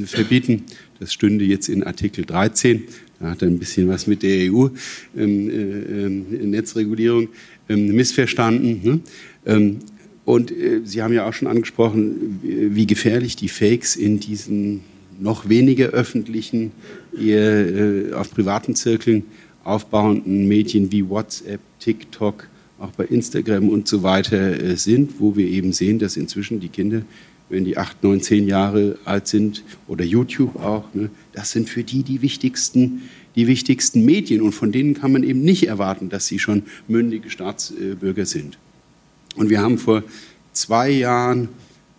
Das 0.98 1.12
stünde 1.12 1.44
jetzt 1.44 1.68
in 1.68 1.84
Artikel 1.84 2.24
13. 2.24 2.84
Da 3.20 3.30
hat 3.30 3.42
er 3.42 3.48
ein 3.48 3.58
bisschen 3.58 3.88
was 3.88 4.06
mit 4.06 4.22
der 4.22 4.52
EU-Netzregulierung 4.52 7.22
ähm, 7.22 7.28
äh, 7.68 7.72
ähm, 7.72 7.96
missverstanden. 7.96 8.80
Ne? 8.82 9.00
Ähm, 9.46 9.78
und 10.24 10.50
äh, 10.50 10.80
Sie 10.84 11.02
haben 11.02 11.14
ja 11.14 11.28
auch 11.28 11.32
schon 11.32 11.48
angesprochen, 11.48 12.40
wie 12.42 12.86
gefährlich 12.86 13.36
die 13.36 13.48
Fakes 13.48 13.96
in 13.96 14.20
diesen 14.20 14.82
noch 15.20 15.48
weniger 15.48 15.86
öffentlichen, 15.88 16.70
eher 17.18 17.66
äh, 17.66 18.12
auf 18.12 18.30
privaten 18.30 18.76
Zirkeln 18.76 19.24
aufbauenden 19.64 20.46
Medien 20.46 20.92
wie 20.92 21.08
WhatsApp, 21.08 21.60
TikTok, 21.80 22.46
auch 22.78 22.90
bei 22.92 23.04
Instagram 23.04 23.68
und 23.68 23.88
so 23.88 24.02
weiter 24.02 24.62
äh, 24.62 24.76
sind, 24.76 25.20
wo 25.20 25.36
wir 25.36 25.46
eben 25.48 25.72
sehen, 25.72 25.98
dass 25.98 26.16
inzwischen 26.16 26.60
die 26.60 26.68
Kinder, 26.68 27.02
wenn 27.48 27.64
die 27.64 27.76
acht, 27.76 28.02
neun, 28.02 28.20
zehn 28.20 28.46
Jahre 28.46 28.98
alt 29.04 29.26
sind, 29.26 29.64
oder 29.86 30.04
YouTube 30.04 30.56
auch, 30.56 30.84
ne, 30.94 31.10
das 31.32 31.50
sind 31.50 31.68
für 31.68 31.82
die 31.82 32.02
die 32.02 32.22
wichtigsten, 32.22 33.02
die 33.36 33.46
wichtigsten 33.46 34.04
Medien 34.04 34.42
und 34.42 34.52
von 34.52 34.72
denen 34.72 34.94
kann 34.94 35.12
man 35.12 35.22
eben 35.22 35.40
nicht 35.40 35.66
erwarten, 35.66 36.08
dass 36.08 36.26
sie 36.26 36.38
schon 36.38 36.64
mündige 36.86 37.30
Staatsbürger 37.30 38.26
sind. 38.26 38.58
Und 39.36 39.50
wir 39.50 39.60
haben 39.60 39.78
vor 39.78 40.02
zwei 40.52 40.90
Jahren 40.90 41.48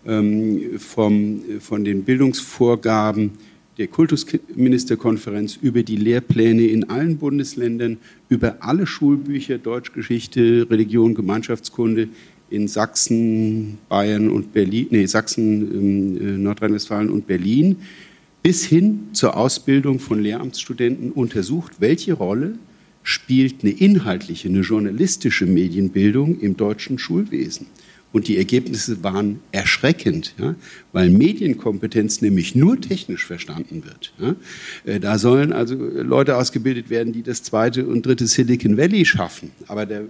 ähm, 0.06 0.80
vom, 0.80 1.42
von 1.60 1.84
den 1.84 2.04
Bildungsvorgaben 2.04 3.32
der 3.80 3.88
Kultusministerkonferenz 3.88 5.58
über 5.62 5.84
die 5.84 5.96
Lehrpläne 5.96 6.68
in 6.68 6.90
allen 6.90 7.18
Bundesländern, 7.18 7.98
über 8.28 8.58
alle 8.60 8.86
Schulbücher 8.86 9.58
Deutschgeschichte, 9.58 10.68
Religion, 10.70 11.16
Gemeinschaftskunde 11.16 12.10
in 12.50 12.68
Sachsen, 12.68 13.78
Bayern 13.88 14.30
und 14.30 14.52
Berlin, 14.52 14.88
nee, 14.90 15.06
Sachsen, 15.06 15.62
ähm, 15.62 16.18
äh, 16.18 16.38
Nordrhein-Westfalen 16.38 17.10
und 17.10 17.26
Berlin, 17.26 17.78
bis 18.44 18.66
hin 18.66 19.08
zur 19.14 19.38
Ausbildung 19.38 20.00
von 20.00 20.22
Lehramtsstudenten 20.22 21.12
untersucht, 21.12 21.74
welche 21.80 22.14
Rolle 22.14 22.56
spielt 23.04 23.64
eine 23.64 23.72
inhaltliche, 23.72 24.50
eine 24.50 24.60
journalistische 24.60 25.46
Medienbildung 25.46 26.40
im 26.42 26.58
deutschen 26.58 27.00
Schulwesen. 27.00 27.68
Und 28.12 28.28
die 28.28 28.38
Ergebnisse 28.38 29.04
waren 29.04 29.40
erschreckend, 29.52 30.34
ja, 30.40 30.56
weil 30.94 31.12
Medienkompetenz 31.12 32.22
nämlich 32.22 32.56
nur 32.56 32.82
technisch 32.82 33.26
verstanden 33.26 33.84
wird. 33.86 34.14
Ja. 34.20 34.36
Äh, 34.86 35.00
da 35.00 35.20
sollen 35.20 35.54
also 35.54 35.76
Leute 35.76 36.36
ausgebildet 36.38 36.90
werden, 36.90 37.14
die 37.14 37.22
das 37.22 37.44
zweite 37.44 37.86
und 37.86 38.06
dritte 38.06 38.26
Silicon 38.26 38.78
Valley 38.78 39.06
schaffen. 39.06 39.52
Aber 39.68 39.90
äh, 39.90 40.06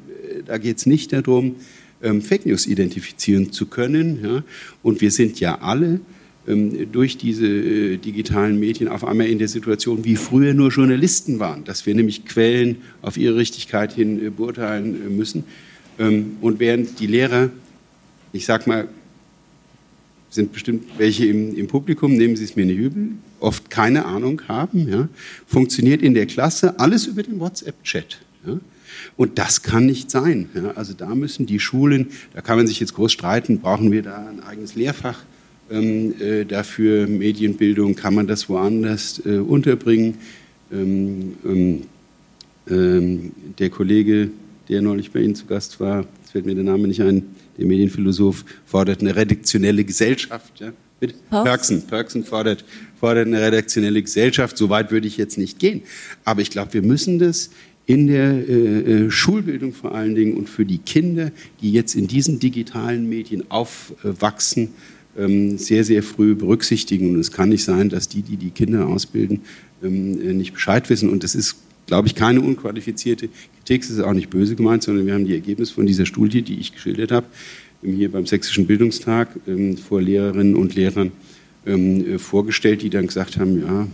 da 0.45 0.57
geht 0.57 0.77
es 0.77 0.85
nicht 0.85 1.11
darum, 1.11 1.55
ähm, 2.01 2.21
Fake 2.21 2.45
News 2.45 2.67
identifizieren 2.67 3.51
zu 3.51 3.65
können. 3.65 4.19
Ja. 4.23 4.43
Und 4.81 5.01
wir 5.01 5.11
sind 5.11 5.41
ja 5.41 5.59
alle 5.59 5.99
ähm, 6.47 6.89
durch 6.93 7.17
diese 7.17 7.47
äh, 7.47 7.97
digitalen 7.97 8.61
Medien 8.61 8.87
auf 8.87 9.03
einmal 9.03 9.27
in 9.27 9.39
der 9.39 9.49
Situation, 9.49 10.05
wie 10.05 10.15
früher 10.15 10.53
nur 10.53 10.69
Journalisten 10.69 11.39
waren, 11.39 11.65
dass 11.65 11.85
wir 11.85 11.95
nämlich 11.95 12.23
Quellen 12.23 12.77
auf 13.01 13.17
ihre 13.17 13.35
Richtigkeit 13.35 13.91
hin 13.91 14.33
beurteilen 14.37 15.17
müssen. 15.17 15.43
Ähm, 15.99 16.37
und 16.39 16.61
während 16.61 17.01
die 17.01 17.07
Lehrer 17.07 17.49
ich 18.33 18.45
sag 18.45 18.67
mal, 18.67 18.87
sind 20.29 20.53
bestimmt 20.53 20.85
welche 20.97 21.25
im, 21.25 21.55
im, 21.55 21.67
Publikum, 21.67 22.15
nehmen 22.15 22.35
Sie 22.35 22.43
es 22.43 22.55
mir 22.55 22.65
nicht 22.65 22.77
übel, 22.77 23.09
oft 23.39 23.69
keine 23.69 24.05
Ahnung 24.05 24.41
haben, 24.47 24.87
ja, 24.87 25.09
funktioniert 25.47 26.01
in 26.01 26.13
der 26.13 26.27
Klasse 26.27 26.79
alles 26.79 27.07
über 27.07 27.23
den 27.23 27.39
WhatsApp-Chat. 27.39 28.19
Ja. 28.45 28.59
Und 29.17 29.39
das 29.39 29.63
kann 29.63 29.85
nicht 29.85 30.11
sein. 30.11 30.49
Ja. 30.53 30.71
Also 30.71 30.93
da 30.93 31.15
müssen 31.15 31.45
die 31.45 31.59
Schulen, 31.59 32.07
da 32.33 32.41
kann 32.41 32.57
man 32.57 32.67
sich 32.67 32.79
jetzt 32.79 32.93
groß 32.93 33.11
streiten, 33.11 33.59
brauchen 33.59 33.91
wir 33.91 34.03
da 34.03 34.27
ein 34.27 34.41
eigenes 34.43 34.75
Lehrfach 34.75 35.23
ähm, 35.71 36.13
äh, 36.19 36.45
dafür, 36.45 37.07
Medienbildung, 37.07 37.95
kann 37.95 38.13
man 38.13 38.27
das 38.27 38.49
woanders 38.49 39.21
äh, 39.25 39.37
unterbringen. 39.37 40.15
Ähm, 40.71 41.35
ähm, 41.45 41.81
ähm 42.69 43.31
der 43.57 43.69
Kollege, 43.69 44.29
der 44.67 44.81
neulich 44.81 45.11
bei 45.11 45.21
Ihnen 45.21 45.35
zu 45.35 45.45
Gast 45.45 45.79
war, 45.79 46.05
jetzt 46.21 46.31
fällt 46.31 46.45
mir 46.45 46.55
der 46.55 46.63
Name 46.63 46.87
nicht 46.87 47.01
ein, 47.01 47.23
der 47.59 47.67
Medienphilosoph, 47.67 48.45
fordert 48.65 49.01
eine 49.01 49.15
redaktionelle 49.15 49.83
Gesellschaft. 49.83 50.59
Ja? 50.59 50.73
Perksen, 51.29 51.83
Perksen 51.83 52.23
fordert, 52.23 52.65
fordert 52.99 53.27
eine 53.27 53.41
redaktionelle 53.41 54.01
Gesellschaft. 54.01 54.57
So 54.57 54.69
weit 54.69 54.91
würde 54.91 55.07
ich 55.07 55.17
jetzt 55.17 55.37
nicht 55.37 55.59
gehen. 55.59 55.81
Aber 56.25 56.41
ich 56.41 56.49
glaube, 56.49 56.73
wir 56.73 56.81
müssen 56.81 57.19
das 57.19 57.51
in 57.85 58.07
der 58.07 58.47
äh, 58.47 59.05
äh, 59.05 59.11
Schulbildung 59.11 59.73
vor 59.73 59.95
allen 59.95 60.13
Dingen 60.13 60.37
und 60.37 60.47
für 60.47 60.65
die 60.65 60.77
Kinder, 60.77 61.31
die 61.61 61.71
jetzt 61.71 61.95
in 61.95 62.07
diesen 62.07 62.39
digitalen 62.39 63.09
Medien 63.09 63.49
aufwachsen, 63.49 64.69
ähm, 65.17 65.57
sehr, 65.57 65.83
sehr 65.83 66.03
früh 66.03 66.35
berücksichtigen. 66.35 67.15
Und 67.15 67.19
es 67.19 67.31
kann 67.31 67.49
nicht 67.49 67.63
sein, 67.63 67.89
dass 67.89 68.07
die, 68.07 68.21
die 68.21 68.37
die 68.37 68.51
Kinder 68.51 68.87
ausbilden, 68.87 69.41
ähm, 69.83 70.21
äh, 70.21 70.33
nicht 70.33 70.53
Bescheid 70.53 70.89
wissen. 70.89 71.09
Und 71.09 71.23
das 71.23 71.33
ist, 71.33 71.55
glaube 71.89 72.07
ich, 72.07 72.13
keine 72.13 72.39
unqualifizierte 72.41 73.29
Kritik. 73.57 73.81
Es 73.81 73.89
ist 73.89 73.99
auch 73.99 74.13
nicht 74.13 74.29
böse 74.29 74.55
gemeint, 74.55 74.83
sondern 74.83 75.07
wir 75.07 75.15
haben 75.15 75.25
die 75.25 75.33
Ergebnisse 75.33 75.73
von 75.73 75.87
dieser 75.87 76.05
Studie, 76.05 76.43
die 76.43 76.59
ich 76.59 76.73
geschildert 76.73 77.11
habe, 77.11 77.25
hier 77.81 78.11
beim 78.11 78.27
Sächsischen 78.27 78.67
Bildungstag 78.67 79.29
vor 79.87 79.99
Lehrerinnen 80.01 80.55
und 80.55 80.75
Lehrern 80.75 81.11
äh, 81.65 82.19
vorgestellt, 82.19 82.83
die 82.83 82.91
dann 82.91 83.07
gesagt 83.07 83.37
haben, 83.37 83.59
ja, 83.59 83.87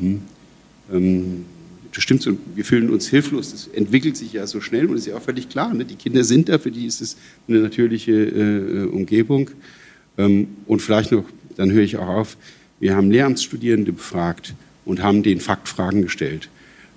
hm, 0.91 1.45
das 1.93 2.03
stimmt 2.03 2.21
so, 2.21 2.37
wir 2.53 2.65
fühlen 2.65 2.89
uns 2.89 3.07
hilflos. 3.07 3.51
Das 3.51 3.67
entwickelt 3.67 4.17
sich 4.17 4.33
ja 4.33 4.45
so 4.45 4.59
schnell 4.59 4.87
und 4.87 4.97
ist 4.97 5.07
ja 5.07 5.15
auch 5.15 5.21
völlig 5.21 5.47
klar. 5.47 5.73
Ne? 5.73 5.85
Die 5.85 5.95
Kinder 5.95 6.25
sind 6.25 6.49
da, 6.49 6.59
für 6.59 6.71
die 6.71 6.85
ist 6.85 6.99
es 6.99 7.15
eine 7.47 7.59
natürliche 7.59 8.11
äh, 8.11 8.83
Umgebung. 8.87 9.51
Ähm, 10.17 10.47
und 10.67 10.81
vielleicht 10.81 11.13
noch, 11.13 11.23
dann 11.55 11.71
höre 11.71 11.83
ich 11.83 11.95
auch 11.95 12.09
auf, 12.09 12.37
wir 12.81 12.95
haben 12.95 13.09
Lehramtsstudierende 13.09 13.93
befragt 13.93 14.53
und 14.83 15.01
haben 15.01 15.23
den 15.23 15.39
Faktfragen 15.39 16.01
gestellt. 16.01 16.49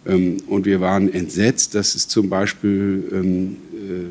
Ähm, 0.09 0.39
und 0.49 0.67
wir 0.67 0.81
waren 0.81 1.13
entsetzt, 1.13 1.75
dass 1.75 1.95
es 1.95 2.09
zum 2.09 2.29
Beispiel 2.29 3.05
ähm, 3.13 3.57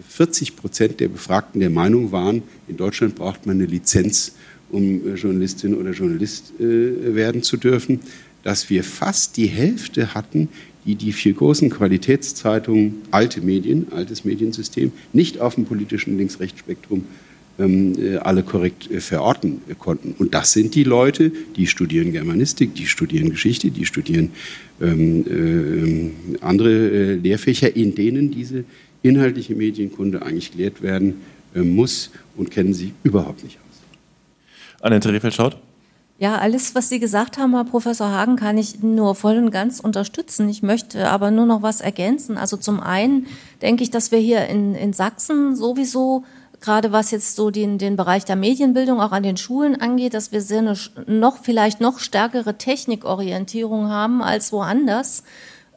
40 0.07 0.55
Prozent 0.55 0.99
der 0.99 1.09
Befragten 1.09 1.59
der 1.59 1.69
Meinung 1.69 2.11
waren, 2.11 2.43
in 2.67 2.77
Deutschland 2.77 3.15
braucht 3.15 3.45
man 3.45 3.57
eine 3.57 3.65
Lizenz, 3.65 4.33
um 4.69 5.07
äh, 5.07 5.15
Journalistin 5.15 5.75
oder 5.75 5.91
Journalist 5.91 6.53
äh, 6.59 7.15
werden 7.15 7.43
zu 7.43 7.57
dürfen, 7.57 7.99
dass 8.43 8.69
wir 8.69 8.83
fast 8.83 9.37
die 9.37 9.47
Hälfte 9.47 10.13
hatten, 10.13 10.49
die 10.85 10.95
die 10.95 11.11
vier 11.11 11.33
großen 11.33 11.69
Qualitätszeitungen, 11.69 12.95
alte 13.11 13.41
Medien, 13.41 13.87
altes 13.91 14.23
Mediensystem, 14.23 14.93
nicht 15.11 15.41
auf 15.41 15.55
dem 15.55 15.65
politischen 15.65 16.17
Links-Rechts-Spektrum 16.17 16.99
äh, 16.99 17.26
alle 17.57 18.43
korrekt 18.43 18.89
äh, 18.91 18.99
verorten 18.99 19.61
äh, 19.67 19.73
konnten. 19.73 20.13
Und 20.19 20.33
das 20.33 20.51
sind 20.51 20.75
die 20.75 20.83
Leute, 20.83 21.31
die 21.55 21.67
studieren 21.67 22.11
Germanistik, 22.11 22.75
die 22.75 22.85
studieren 22.85 23.29
Geschichte, 23.31 23.71
die 23.71 23.85
studieren 23.85 24.31
ähm, 24.79 26.13
äh, 26.37 26.41
andere 26.41 26.69
äh, 26.69 27.13
Lehrfächer, 27.15 27.75
in 27.75 27.95
denen 27.95 28.31
diese 28.31 28.63
inhaltliche 29.01 29.55
Medienkunde 29.55 30.21
eigentlich 30.21 30.51
gelehrt 30.51 30.81
werden 30.81 31.21
äh, 31.55 31.61
muss 31.61 32.11
und 32.35 32.51
kennen 32.51 32.73
sie 32.73 32.93
überhaupt 33.03 33.43
nicht 33.43 33.57
aus. 33.57 34.81
Annette 34.81 35.11
Rehfeld-Schaut? 35.11 35.57
Ja, 36.19 36.37
alles, 36.39 36.73
was 36.73 36.89
Sie 36.89 36.99
gesagt 36.99 37.37
haben, 37.37 37.53
Herr 37.53 37.63
Professor 37.63 38.09
Hagen, 38.09 38.37
kann 38.37 38.57
ich 38.57 38.81
nur 38.81 39.13
voll 39.13 39.37
und 39.37 39.51
ganz 39.51 39.79
unterstützen. 39.79 40.49
Ich 40.49 40.63
möchte 40.63 41.09
aber 41.09 41.29
nur 41.29 41.45
noch 41.45 41.61
was 41.61 41.79
ergänzen. 41.79 42.37
Also 42.37 42.57
zum 42.57 42.79
einen 42.79 43.27
denke 43.61 43.83
ich, 43.83 43.91
dass 43.91 44.11
wir 44.11 44.17
hier 44.17 44.47
in, 44.47 44.73
in 44.73 44.93
Sachsen 44.93 45.55
sowieso 45.55 46.23
gerade 46.59 46.91
was 46.91 47.11
jetzt 47.11 47.35
so 47.35 47.51
den, 47.51 47.77
den 47.77 47.95
Bereich 47.95 48.25
der 48.25 48.35
Medienbildung 48.35 48.99
auch 48.99 49.11
an 49.11 49.23
den 49.23 49.37
Schulen 49.37 49.79
angeht, 49.79 50.13
dass 50.13 50.31
wir 50.31 50.41
sehr 50.41 50.59
eine 50.59 50.75
noch 51.05 51.37
vielleicht 51.37 51.81
noch 51.81 51.99
stärkere 51.99 52.57
Technikorientierung 52.57 53.89
haben 53.89 54.21
als 54.21 54.51
woanders. 54.51 55.23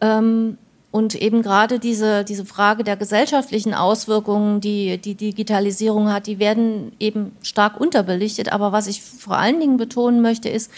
Ähm, 0.00 0.58
und 0.92 1.14
eben 1.14 1.42
gerade 1.42 1.78
diese, 1.78 2.24
diese 2.24 2.44
Frage 2.44 2.82
der 2.82 2.96
gesellschaftlichen 2.96 3.74
Auswirkungen, 3.74 4.60
die 4.60 4.98
die 4.98 5.14
Digitalisierung 5.14 6.12
hat, 6.12 6.26
die 6.26 6.40
werden 6.40 6.92
eben 6.98 7.32
stark 7.42 7.80
unterbelichtet. 7.80 8.52
Aber 8.52 8.72
was 8.72 8.88
ich 8.88 9.00
vor 9.00 9.36
allen 9.36 9.60
Dingen 9.60 9.76
betonen 9.76 10.20
möchte, 10.20 10.48
ist, 10.48 10.70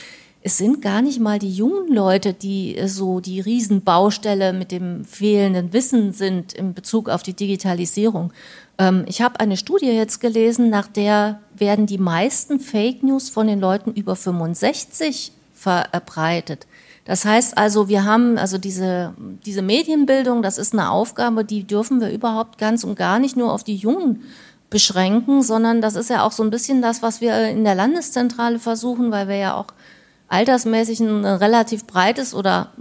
es 0.44 0.58
sind 0.58 0.82
gar 0.82 1.02
nicht 1.02 1.20
mal 1.20 1.38
die 1.38 1.52
jungen 1.52 1.94
Leute, 1.94 2.34
die 2.34 2.76
so 2.86 3.20
die 3.20 3.40
Riesenbaustelle 3.40 4.52
mit 4.52 4.72
dem 4.72 5.04
fehlenden 5.04 5.72
Wissen 5.72 6.12
sind 6.12 6.52
in 6.52 6.74
Bezug 6.74 7.08
auf 7.08 7.22
die 7.22 7.34
Digitalisierung. 7.34 8.32
Ähm, 8.82 9.04
ich 9.06 9.22
habe 9.22 9.38
eine 9.40 9.56
Studie 9.56 9.86
jetzt 9.86 10.20
gelesen, 10.20 10.70
nach 10.70 10.88
der 10.88 11.40
werden 11.54 11.86
die 11.86 11.98
meisten 11.98 12.58
Fake 12.58 13.02
News 13.02 13.30
von 13.30 13.46
den 13.46 13.60
Leuten 13.60 13.92
über 13.92 14.16
65 14.16 15.32
verbreitet. 15.54 16.66
Das 17.04 17.24
heißt 17.24 17.58
also, 17.58 17.88
wir 17.88 18.04
haben 18.04 18.38
also 18.38 18.58
diese, 18.58 19.14
diese 19.44 19.62
Medienbildung, 19.62 20.42
das 20.42 20.58
ist 20.58 20.72
eine 20.72 20.90
Aufgabe, 20.90 21.44
die 21.44 21.64
dürfen 21.64 22.00
wir 22.00 22.10
überhaupt 22.10 22.58
ganz 22.58 22.84
und 22.84 22.96
gar 22.96 23.18
nicht 23.18 23.36
nur 23.36 23.52
auf 23.52 23.64
die 23.64 23.76
Jungen 23.76 24.22
beschränken, 24.70 25.42
sondern 25.42 25.80
das 25.80 25.94
ist 25.96 26.10
ja 26.10 26.24
auch 26.24 26.32
so 26.32 26.42
ein 26.42 26.50
bisschen 26.50 26.80
das, 26.80 27.02
was 27.02 27.20
wir 27.20 27.48
in 27.48 27.64
der 27.64 27.74
Landeszentrale 27.74 28.58
versuchen, 28.58 29.10
weil 29.10 29.28
wir 29.28 29.36
ja 29.36 29.54
auch 29.54 29.66
altersmäßig 30.28 31.00
ein 31.00 31.24
relativ 31.24 31.86
breites 31.86 32.34
oder 32.34 32.72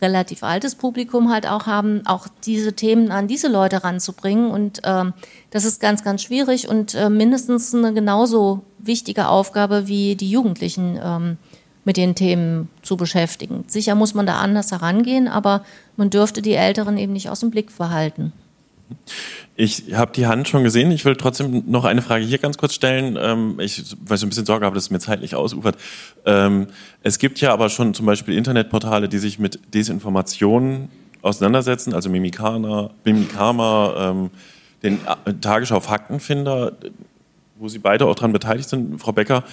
relativ 0.00 0.42
altes 0.42 0.74
Publikum 0.74 1.32
halt 1.32 1.46
auch 1.46 1.66
haben, 1.66 2.02
auch 2.06 2.26
diese 2.44 2.74
Themen 2.74 3.10
an 3.10 3.28
diese 3.28 3.48
Leute 3.48 3.84
ranzubringen. 3.84 4.50
Und 4.50 4.80
ähm, 4.84 5.14
das 5.50 5.64
ist 5.64 5.80
ganz, 5.80 6.04
ganz 6.04 6.22
schwierig 6.22 6.68
und 6.68 6.94
äh, 6.94 7.08
mindestens 7.08 7.74
eine 7.74 7.92
genauso 7.92 8.62
wichtige 8.78 9.28
Aufgabe 9.28 9.88
wie 9.88 10.16
die 10.16 10.30
Jugendlichen 10.30 10.98
ähm, 11.02 11.36
mit 11.84 11.96
den 11.96 12.14
Themen 12.14 12.68
zu 12.82 12.96
beschäftigen. 12.96 13.64
Sicher 13.66 13.94
muss 13.94 14.14
man 14.14 14.26
da 14.26 14.38
anders 14.38 14.72
herangehen, 14.72 15.28
aber 15.28 15.64
man 15.96 16.10
dürfte 16.10 16.42
die 16.42 16.54
Älteren 16.54 16.96
eben 16.96 17.12
nicht 17.12 17.28
aus 17.28 17.40
dem 17.40 17.50
Blick 17.50 17.70
verhalten. 17.70 18.32
Ich 19.56 19.94
habe 19.94 20.12
die 20.12 20.26
Hand 20.26 20.48
schon 20.48 20.64
gesehen. 20.64 20.90
Ich 20.90 21.04
will 21.04 21.16
trotzdem 21.16 21.62
noch 21.66 21.84
eine 21.84 22.02
Frage 22.02 22.24
hier 22.24 22.38
ganz 22.38 22.58
kurz 22.58 22.74
stellen, 22.74 23.16
ähm, 23.20 23.60
ich, 23.60 23.76
so 23.84 23.96
ein 23.96 24.28
bisschen 24.28 24.46
Sorge 24.46 24.66
habe, 24.66 24.74
dass 24.74 24.84
es 24.84 24.90
mir 24.90 24.98
zeitlich 24.98 25.34
ausufert. 25.36 25.76
Ähm, 26.26 26.66
es 27.02 27.18
gibt 27.18 27.40
ja 27.40 27.52
aber 27.52 27.68
schon 27.68 27.94
zum 27.94 28.06
Beispiel 28.06 28.36
Internetportale, 28.36 29.08
die 29.08 29.18
sich 29.18 29.38
mit 29.38 29.60
Desinformation 29.72 30.88
auseinandersetzen, 31.22 31.94
also 31.94 32.10
Mimikana, 32.10 32.90
Mimikama, 33.04 34.10
ähm, 34.10 34.30
den 34.82 34.98
äh, 35.24 35.32
Tagesschau 35.34 35.80
Faktenfinder, 35.80 36.72
wo 37.56 37.68
Sie 37.68 37.78
beide 37.78 38.06
auch 38.06 38.14
daran 38.16 38.32
beteiligt 38.32 38.68
sind, 38.68 39.00
Frau 39.00 39.12
Becker. 39.12 39.44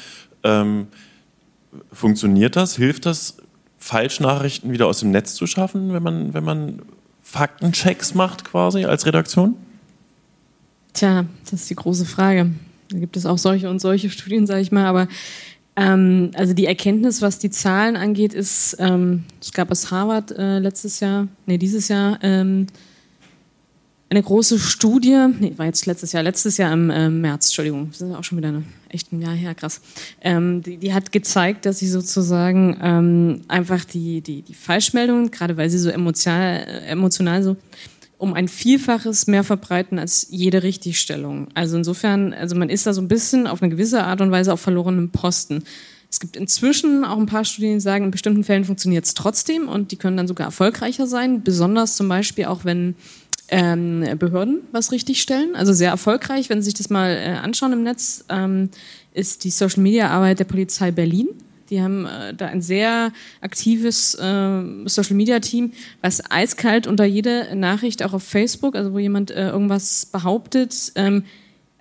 Funktioniert 1.94 2.56
das? 2.56 2.76
Hilft 2.76 3.06
das, 3.06 3.38
Falschnachrichten 3.82 4.72
wieder 4.72 4.86
aus 4.86 5.00
dem 5.00 5.10
Netz 5.10 5.34
zu 5.34 5.48
schaffen, 5.48 5.92
wenn 5.92 6.04
man, 6.04 6.34
wenn 6.36 6.44
man 6.44 6.82
Faktenchecks 7.32 8.14
macht 8.14 8.44
quasi 8.44 8.84
als 8.84 9.06
Redaktion? 9.06 9.56
Tja, 10.92 11.26
das 11.46 11.62
ist 11.62 11.70
die 11.70 11.76
große 11.76 12.04
Frage. 12.04 12.52
Da 12.90 13.00
gibt 13.00 13.16
es 13.16 13.26
auch 13.26 13.38
solche 13.38 13.70
und 13.70 13.80
solche 13.80 14.10
Studien, 14.10 14.46
sage 14.46 14.60
ich 14.60 14.74
mal, 14.74 14.86
aber 14.86 15.08
ähm, 15.78 16.32
also 16.34 16.54
die 16.54 16.66
Erkenntnis, 16.66 17.22
was 17.22 17.40
die 17.40 17.50
Zahlen 17.50 17.96
angeht, 17.96 18.34
ist, 18.34 18.76
ähm, 18.80 19.24
es 19.40 19.54
gab 19.54 19.72
aus 19.72 19.92
Harvard 19.92 20.32
äh, 20.32 20.60
letztes 20.60 21.00
Jahr, 21.00 21.30
nee, 21.46 21.58
dieses 21.58 21.88
Jahr, 21.88 22.20
ähm, 22.22 22.68
eine 24.12 24.22
große 24.22 24.59
Studie, 24.59 25.28
nee, 25.39 25.53
war 25.55 25.68
jetzt 25.68 25.86
letztes 25.86 26.12
Jahr, 26.12 26.22
letztes 26.22 26.57
Jahr 26.57 26.74
im 26.74 26.89
äh, 26.89 27.09
März, 27.09 27.47
Entschuldigung, 27.47 27.88
das 27.91 28.01
ist 28.01 28.14
auch 28.14 28.26
schon 28.26 28.38
wieder 28.38 28.49
eine, 28.49 28.64
echt 28.89 29.14
ein 29.14 29.22
Jahr 29.22 29.34
her, 29.34 29.55
krass. 29.55 29.80
Ähm, 30.22 30.62
die, 30.62 30.76
die, 30.76 30.93
hat 30.93 31.14
gezeigt, 31.14 31.66
dass 31.66 31.80
sie 31.80 31.88
sozusagen 31.88 32.78
ähm, 32.82 33.41
einfach 33.47 33.86
die, 33.86 34.20
die, 34.20 34.41
die 34.41 34.53
Falschmeldungen, 34.53 35.32
gerade 35.32 35.55
weil 35.55 35.70
sie 35.70 35.80
so 35.80 35.89
emotional, 35.89 36.57
äh, 36.57 36.88
emotional 36.88 37.41
so 37.41 37.55
um 38.18 38.34
ein 38.34 38.49
Vielfaches 38.49 39.28
mehr 39.28 39.45
verbreiten 39.45 39.97
als 39.97 40.28
jede 40.30 40.62
Richtigstellung. 40.62 41.47
Also 41.53 41.78
insofern, 41.78 42.34
also 42.34 42.55
man 42.57 42.70
ist 42.70 42.86
da 42.86 42.93
so 42.93 43.01
ein 43.01 43.07
bisschen 43.07 43.47
auf 43.47 43.64
eine 43.64 43.72
gewisse 43.72 44.03
Art 44.03 44.20
und 44.20 44.30
Weise 44.30 44.51
auf 44.51 44.59
verlorenem 44.59 45.12
Posten. 45.12 45.64
Es 46.09 46.20
gibt 46.20 46.36
inzwischen 46.36 47.05
auch 47.05 47.18
ein 47.18 47.26
paar 47.28 47.45
Studien, 47.45 47.76
die 47.76 47.80
sagen, 47.80 48.05
in 48.05 48.12
bestimmten 48.12 48.43
Fällen 48.43 48.66
funktioniert 48.66 49.05
es 49.05 49.14
trotzdem 49.14 49.70
und 49.70 49.93
die 49.93 49.95
können 49.95 50.18
dann 50.18 50.28
sogar 50.28 50.47
erfolgreicher 50.47 51.07
sein, 51.07 51.41
besonders 51.43 51.95
zum 51.95 52.09
Beispiel 52.09 52.45
auch, 52.45 52.66
wenn 52.66 52.95
ähm, 53.52 54.06
Behörden 54.18 54.62
was 54.72 54.91
richtigstellen. 54.91 55.56
Also 55.56 55.74
sehr 55.74 55.91
erfolgreich, 55.91 56.49
wenn 56.49 56.62
Sie 56.62 56.66
sich 56.66 56.74
das 56.74 56.89
mal 56.89 57.12
äh, 57.12 57.38
anschauen 57.38 57.74
im 57.74 57.84
Netz, 57.84 58.26
ähm, 58.30 58.70
ist 59.14 59.43
die 59.43 59.49
Social-Media-Arbeit 59.49 60.39
der 60.39 60.45
Polizei 60.45 60.91
Berlin. 60.91 61.28
Die 61.70 61.82
haben 61.82 62.06
äh, 62.06 62.34
da 62.34 62.47
ein 62.47 62.62
sehr 62.62 63.12
aktives 63.41 64.16
äh, 64.16 64.62
Social 64.86 65.16
Media 65.16 65.39
Team, 65.39 65.74
was 66.02 66.32
eiskalt 66.32 66.88
unter 66.88 67.06
jede 67.06 67.56
Nachricht 67.56 68.04
auch 68.04 68.14
auf 68.14 68.24
Facebook, 68.24 68.76
also 68.76 68.93
wo 68.93 68.99
jemand 68.99 69.32
äh, 69.32 69.49
irgendwas 69.49 70.06
behauptet, 70.06 70.91
ähm, 70.95 71.24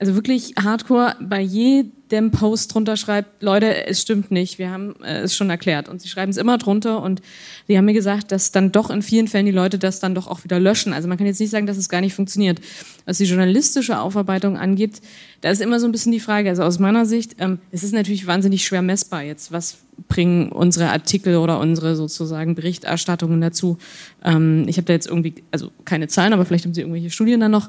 also 0.00 0.14
wirklich 0.14 0.54
hardcore 0.58 1.14
bei 1.20 1.42
jedem 1.42 2.30
Post 2.30 2.74
drunter 2.74 2.96
schreibt, 2.96 3.42
Leute, 3.42 3.86
es 3.86 4.00
stimmt 4.00 4.30
nicht, 4.30 4.58
wir 4.58 4.70
haben 4.70 4.94
äh, 5.04 5.20
es 5.20 5.36
schon 5.36 5.50
erklärt. 5.50 5.90
Und 5.90 6.00
sie 6.00 6.08
schreiben 6.08 6.30
es 6.30 6.38
immer 6.38 6.56
drunter 6.56 7.02
und 7.02 7.20
die 7.68 7.76
haben 7.76 7.84
mir 7.84 7.92
gesagt, 7.92 8.32
dass 8.32 8.50
dann 8.50 8.72
doch 8.72 8.88
in 8.88 9.02
vielen 9.02 9.28
Fällen 9.28 9.44
die 9.44 9.52
Leute 9.52 9.78
das 9.78 10.00
dann 10.00 10.14
doch 10.14 10.26
auch 10.26 10.42
wieder 10.42 10.58
löschen. 10.58 10.94
Also 10.94 11.06
man 11.06 11.18
kann 11.18 11.26
jetzt 11.26 11.38
nicht 11.38 11.50
sagen, 11.50 11.66
dass 11.66 11.76
es 11.76 11.90
gar 11.90 12.00
nicht 12.00 12.14
funktioniert. 12.14 12.62
Was 13.04 13.18
die 13.18 13.26
journalistische 13.26 14.00
Aufarbeitung 14.00 14.56
angeht, 14.56 15.02
da 15.42 15.50
ist 15.50 15.60
immer 15.60 15.78
so 15.78 15.86
ein 15.86 15.92
bisschen 15.92 16.12
die 16.12 16.20
Frage, 16.20 16.48
also 16.48 16.62
aus 16.62 16.78
meiner 16.78 17.04
Sicht, 17.04 17.36
ähm, 17.38 17.58
es 17.70 17.84
ist 17.84 17.92
natürlich 17.92 18.26
wahnsinnig 18.26 18.64
schwer 18.64 18.80
messbar 18.80 19.22
jetzt, 19.22 19.52
was 19.52 19.76
bringen 20.08 20.50
unsere 20.50 20.88
Artikel 20.88 21.36
oder 21.36 21.60
unsere 21.60 21.94
sozusagen 21.94 22.54
Berichterstattungen 22.54 23.42
dazu. 23.42 23.76
Ähm, 24.24 24.64
ich 24.66 24.78
habe 24.78 24.86
da 24.86 24.94
jetzt 24.94 25.08
irgendwie, 25.08 25.34
also 25.50 25.70
keine 25.84 26.08
Zahlen, 26.08 26.32
aber 26.32 26.46
vielleicht 26.46 26.64
haben 26.64 26.72
Sie 26.72 26.80
irgendwelche 26.80 27.10
Studien 27.10 27.40
dann 27.40 27.50
noch. 27.50 27.68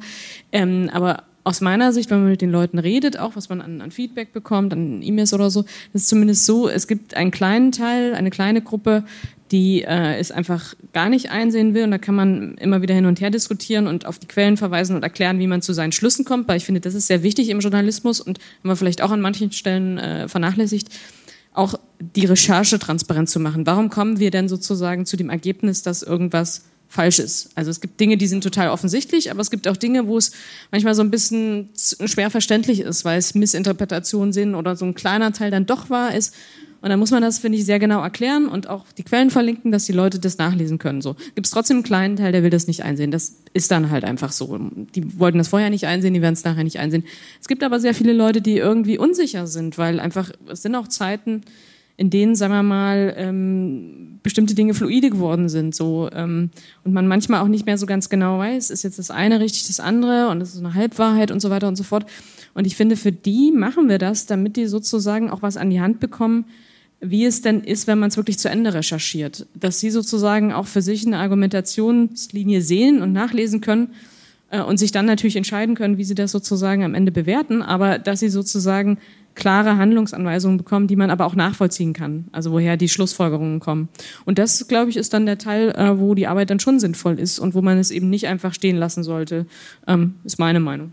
Ähm, 0.54 0.90
aber 0.94 1.24
aus 1.44 1.62
meiner 1.62 1.92
Sicht, 1.92 2.10
wenn 2.10 2.22
man 2.22 2.30
mit 2.30 2.42
den 2.42 2.52
Leuten 2.52 2.80
redet, 2.80 3.18
auch 3.18 3.36
was 3.36 3.50
man 3.50 3.62
an, 3.62 3.82
an 3.82 3.92
Feedback 3.92 4.34
bekommt, 4.34 4.74
an 4.74 5.02
E-Mails 5.02 5.34
oder 5.34 5.50
so, 5.50 5.66
ist 5.94 6.08
zumindest 6.08 6.46
so, 6.46 6.70
es 6.70 6.88
gibt 6.88 7.16
einen 7.16 7.32
kleinen 7.32 7.72
Teil, 7.72 8.14
eine 8.14 8.30
kleine 8.30 8.62
Gruppe, 8.62 9.04
die 9.52 9.82
äh, 9.84 10.18
es 10.18 10.32
einfach 10.32 10.76
gar 10.94 11.10
nicht 11.10 11.30
einsehen 11.30 11.74
will. 11.74 11.84
Und 11.84 11.92
da 11.92 11.98
kann 11.98 12.16
man 12.16 12.56
immer 12.56 12.82
wieder 12.82 12.96
hin 12.96 13.06
und 13.06 13.20
her 13.20 13.30
diskutieren 13.30 13.88
und 13.88 14.06
auf 14.06 14.18
die 14.18 14.28
Quellen 14.28 14.56
verweisen 14.56 14.96
und 14.96 15.04
erklären, 15.04 15.40
wie 15.40 15.48
man 15.48 15.62
zu 15.62 15.74
seinen 15.74 15.92
Schlüssen 15.92 16.26
kommt, 16.26 16.48
weil 16.48 16.58
ich 16.58 16.66
finde, 16.66 16.80
das 16.80 16.96
ist 16.96 17.08
sehr 17.08 17.24
wichtig 17.24 17.50
im 17.50 17.60
Journalismus 17.60 18.22
und 18.22 18.40
haben 18.40 18.70
wir 18.70 18.76
vielleicht 18.76 19.02
auch 19.02 19.12
an 19.12 19.22
manchen 19.22 19.52
Stellen 19.52 19.98
äh, 19.98 20.28
vernachlässigt. 20.28 20.90
auch 21.54 21.76
die 22.00 22.26
Recherche 22.26 22.80
transparent 22.80 23.30
zu 23.30 23.40
machen. 23.40 23.66
Warum 23.66 23.90
kommen 23.90 24.20
wir 24.20 24.32
denn 24.32 24.48
sozusagen 24.48 25.06
zu 25.06 25.18
dem 25.18 25.30
Ergebnis, 25.30 25.82
dass 25.84 26.02
irgendwas 26.02 26.64
falsch 26.92 27.20
ist. 27.20 27.50
Also 27.56 27.72
es 27.72 27.80
gibt 27.80 28.00
Dinge, 28.02 28.18
die 28.18 28.28
sind 28.28 28.44
total 28.44 28.70
offensichtlich, 28.70 29.32
aber 29.32 29.40
es 29.40 29.50
gibt 29.50 29.68
auch 29.70 29.78
Dinge, 29.78 30.08
wo 30.08 30.18
es 30.18 30.34
manchmal 30.72 30.94
so 30.94 31.02
ein 31.02 31.10
bisschen 31.10 31.70
schwer 31.74 32.30
verständlich 32.30 32.82
ist, 32.82 33.06
weil 33.06 33.18
es 33.18 33.34
Missinterpretationen 33.34 34.34
sind 34.34 34.56
oder 34.56 34.76
so 34.76 34.84
ein 34.84 34.94
kleiner 34.94 35.32
Teil 35.32 35.52
dann 35.52 35.66
doch 35.66 35.90
wahr 35.90 36.14
ist. 36.14 36.36
Und 36.82 36.90
dann 36.90 37.00
muss 37.00 37.12
man 37.12 37.22
das, 37.22 37.40
finde 37.40 37.60
ich, 37.60 37.66
sehr 37.66 37.80
genau 37.80 38.02
erklären 38.02 38.48
und 38.48 38.68
auch 38.68 38.86
die 38.98 39.04
Quellen 39.04 39.30
verlinken, 39.30 39.72
dass 39.72 39.86
die 39.86 39.94
Leute 39.94 40.20
das 40.20 40.38
nachlesen 40.38 40.80
können. 40.80 41.02
So 41.02 41.16
gibt 41.36 41.48
es 41.48 41.52
trotzdem 41.52 41.78
einen 41.78 41.84
kleinen 41.84 42.16
Teil, 42.18 42.32
der 42.34 42.44
will 42.44 42.50
das 42.50 42.68
nicht 42.68 42.84
einsehen. 42.84 43.12
Das 43.12 43.36
ist 43.54 43.72
dann 43.72 43.90
halt 43.90 44.04
einfach 44.04 44.32
so. 44.32 44.60
Die 44.96 45.18
wollten 45.20 45.38
das 45.38 45.48
vorher 45.48 45.70
nicht 45.70 45.86
einsehen, 45.86 46.14
die 46.14 46.22
werden 46.22 46.34
es 46.34 46.44
nachher 46.44 46.64
nicht 46.64 46.80
einsehen. 46.80 47.06
Es 47.40 47.48
gibt 47.48 47.64
aber 47.64 47.80
sehr 47.80 47.94
viele 47.94 48.14
Leute, 48.14 48.42
die 48.42 48.58
irgendwie 48.58 48.98
unsicher 48.98 49.48
sind, 49.48 49.78
weil 49.78 50.00
einfach 50.00 50.32
es 50.50 50.64
sind 50.64 50.76
auch 50.76 50.88
Zeiten, 50.88 51.44
in 51.98 52.10
denen, 52.10 52.36
sagen 52.36 52.54
wir 52.54 52.64
mal, 52.64 53.14
ähm, 53.18 54.20
bestimmte 54.24 54.56
Dinge 54.56 54.74
fluide 54.74 55.10
geworden 55.10 55.50
sind, 55.50 55.76
so 55.76 56.10
ähm, 56.14 56.52
und 56.84 56.94
man 56.94 57.08
manchmal 57.08 57.42
auch 57.42 57.48
nicht 57.48 57.66
mehr 57.66 57.78
so 57.78 57.86
ganz 57.86 58.10
genau 58.10 58.40
weiß, 58.40 58.70
ist 58.70 58.84
jetzt 58.84 59.00
das 59.00 59.12
eine 59.12 59.40
richtig, 59.40 59.68
das 59.68 59.80
andere 59.80 60.30
und 60.30 60.42
es 60.42 60.54
ist 60.54 60.60
eine 60.60 60.74
Halbwahrheit 60.74 61.32
und 61.32 61.40
so 61.40 61.50
weiter 61.50 61.68
und 61.68 61.76
so 61.76 61.84
fort. 61.84 62.06
Und 62.54 62.68
ich 62.68 62.76
finde, 62.76 62.96
für 62.96 63.12
die 63.12 63.52
machen 63.52 63.90
wir 63.90 63.98
das, 63.98 64.26
damit 64.26 64.58
die 64.58 64.68
sozusagen 64.68 65.30
auch 65.30 65.42
was 65.42 65.58
an 65.58 65.70
die 65.70 65.82
Hand 65.82 66.00
bekommen, 66.00 66.46
wie 67.00 67.26
es 67.26 67.42
denn 67.42 67.62
ist, 67.62 67.88
wenn 67.88 67.98
man 67.98 68.10
es 68.10 68.18
wirklich 68.18 68.38
zu 68.38 68.50
Ende 68.50 68.74
recherchiert. 68.74 69.48
Dass 69.56 69.80
sie 69.80 69.90
sozusagen 69.90 70.54
auch 70.54 70.68
für 70.68 70.84
sich 70.84 71.06
eine 71.06 71.18
Argumentationslinie 71.18 72.62
sehen 72.62 73.02
und 73.02 73.12
nachlesen 73.12 73.60
können 73.60 73.90
äh, 74.52 74.62
und 74.62 74.78
sich 74.78 74.92
dann 74.92 75.08
natürlich 75.08 75.36
entscheiden 75.36 75.74
können, 75.76 75.98
wie 75.98 76.04
sie 76.04 76.16
das 76.16 76.32
sozusagen 76.32 76.84
am 76.84 76.94
Ende 76.94 77.12
bewerten, 77.12 77.64
aber 77.64 77.98
dass 77.98 78.20
sie 78.20 78.30
sozusagen 78.30 79.00
klare 79.36 79.78
Handlungsanweisungen 79.78 80.58
bekommen, 80.58 80.88
die 80.88 80.96
man 80.96 81.10
aber 81.10 81.26
auch 81.26 81.36
nachvollziehen 81.36 81.94
kann, 81.94 82.26
also 82.32 82.52
woher 82.52 82.78
die 82.78 82.90
Schlussfolgerungen 82.90 83.60
kommen. 83.60 83.90
Und 84.26 84.40
das, 84.40 84.68
glaube 84.68 84.90
ich, 84.90 84.98
ist 84.98 85.14
dann 85.14 85.26
der 85.26 85.38
Teil, 85.38 85.70
äh, 85.72 86.00
wo 86.00 86.16
die 86.16 86.28
Arbeit 86.28 86.50
dann 86.50 86.60
schon 86.60 86.80
sinnvoll 86.80 87.20
ist 87.20 87.40
und 87.40 87.54
wo 87.54 87.62
man 87.62 87.78
es 87.78 87.92
eben 87.92 88.10
nicht 88.10 88.28
einfach 88.28 88.54
stehen 88.54 88.78
lassen 88.78 89.04
sollte, 89.04 89.46
ähm, 89.88 90.16
ist 90.24 90.40
meine 90.40 90.60
Meinung. 90.60 90.92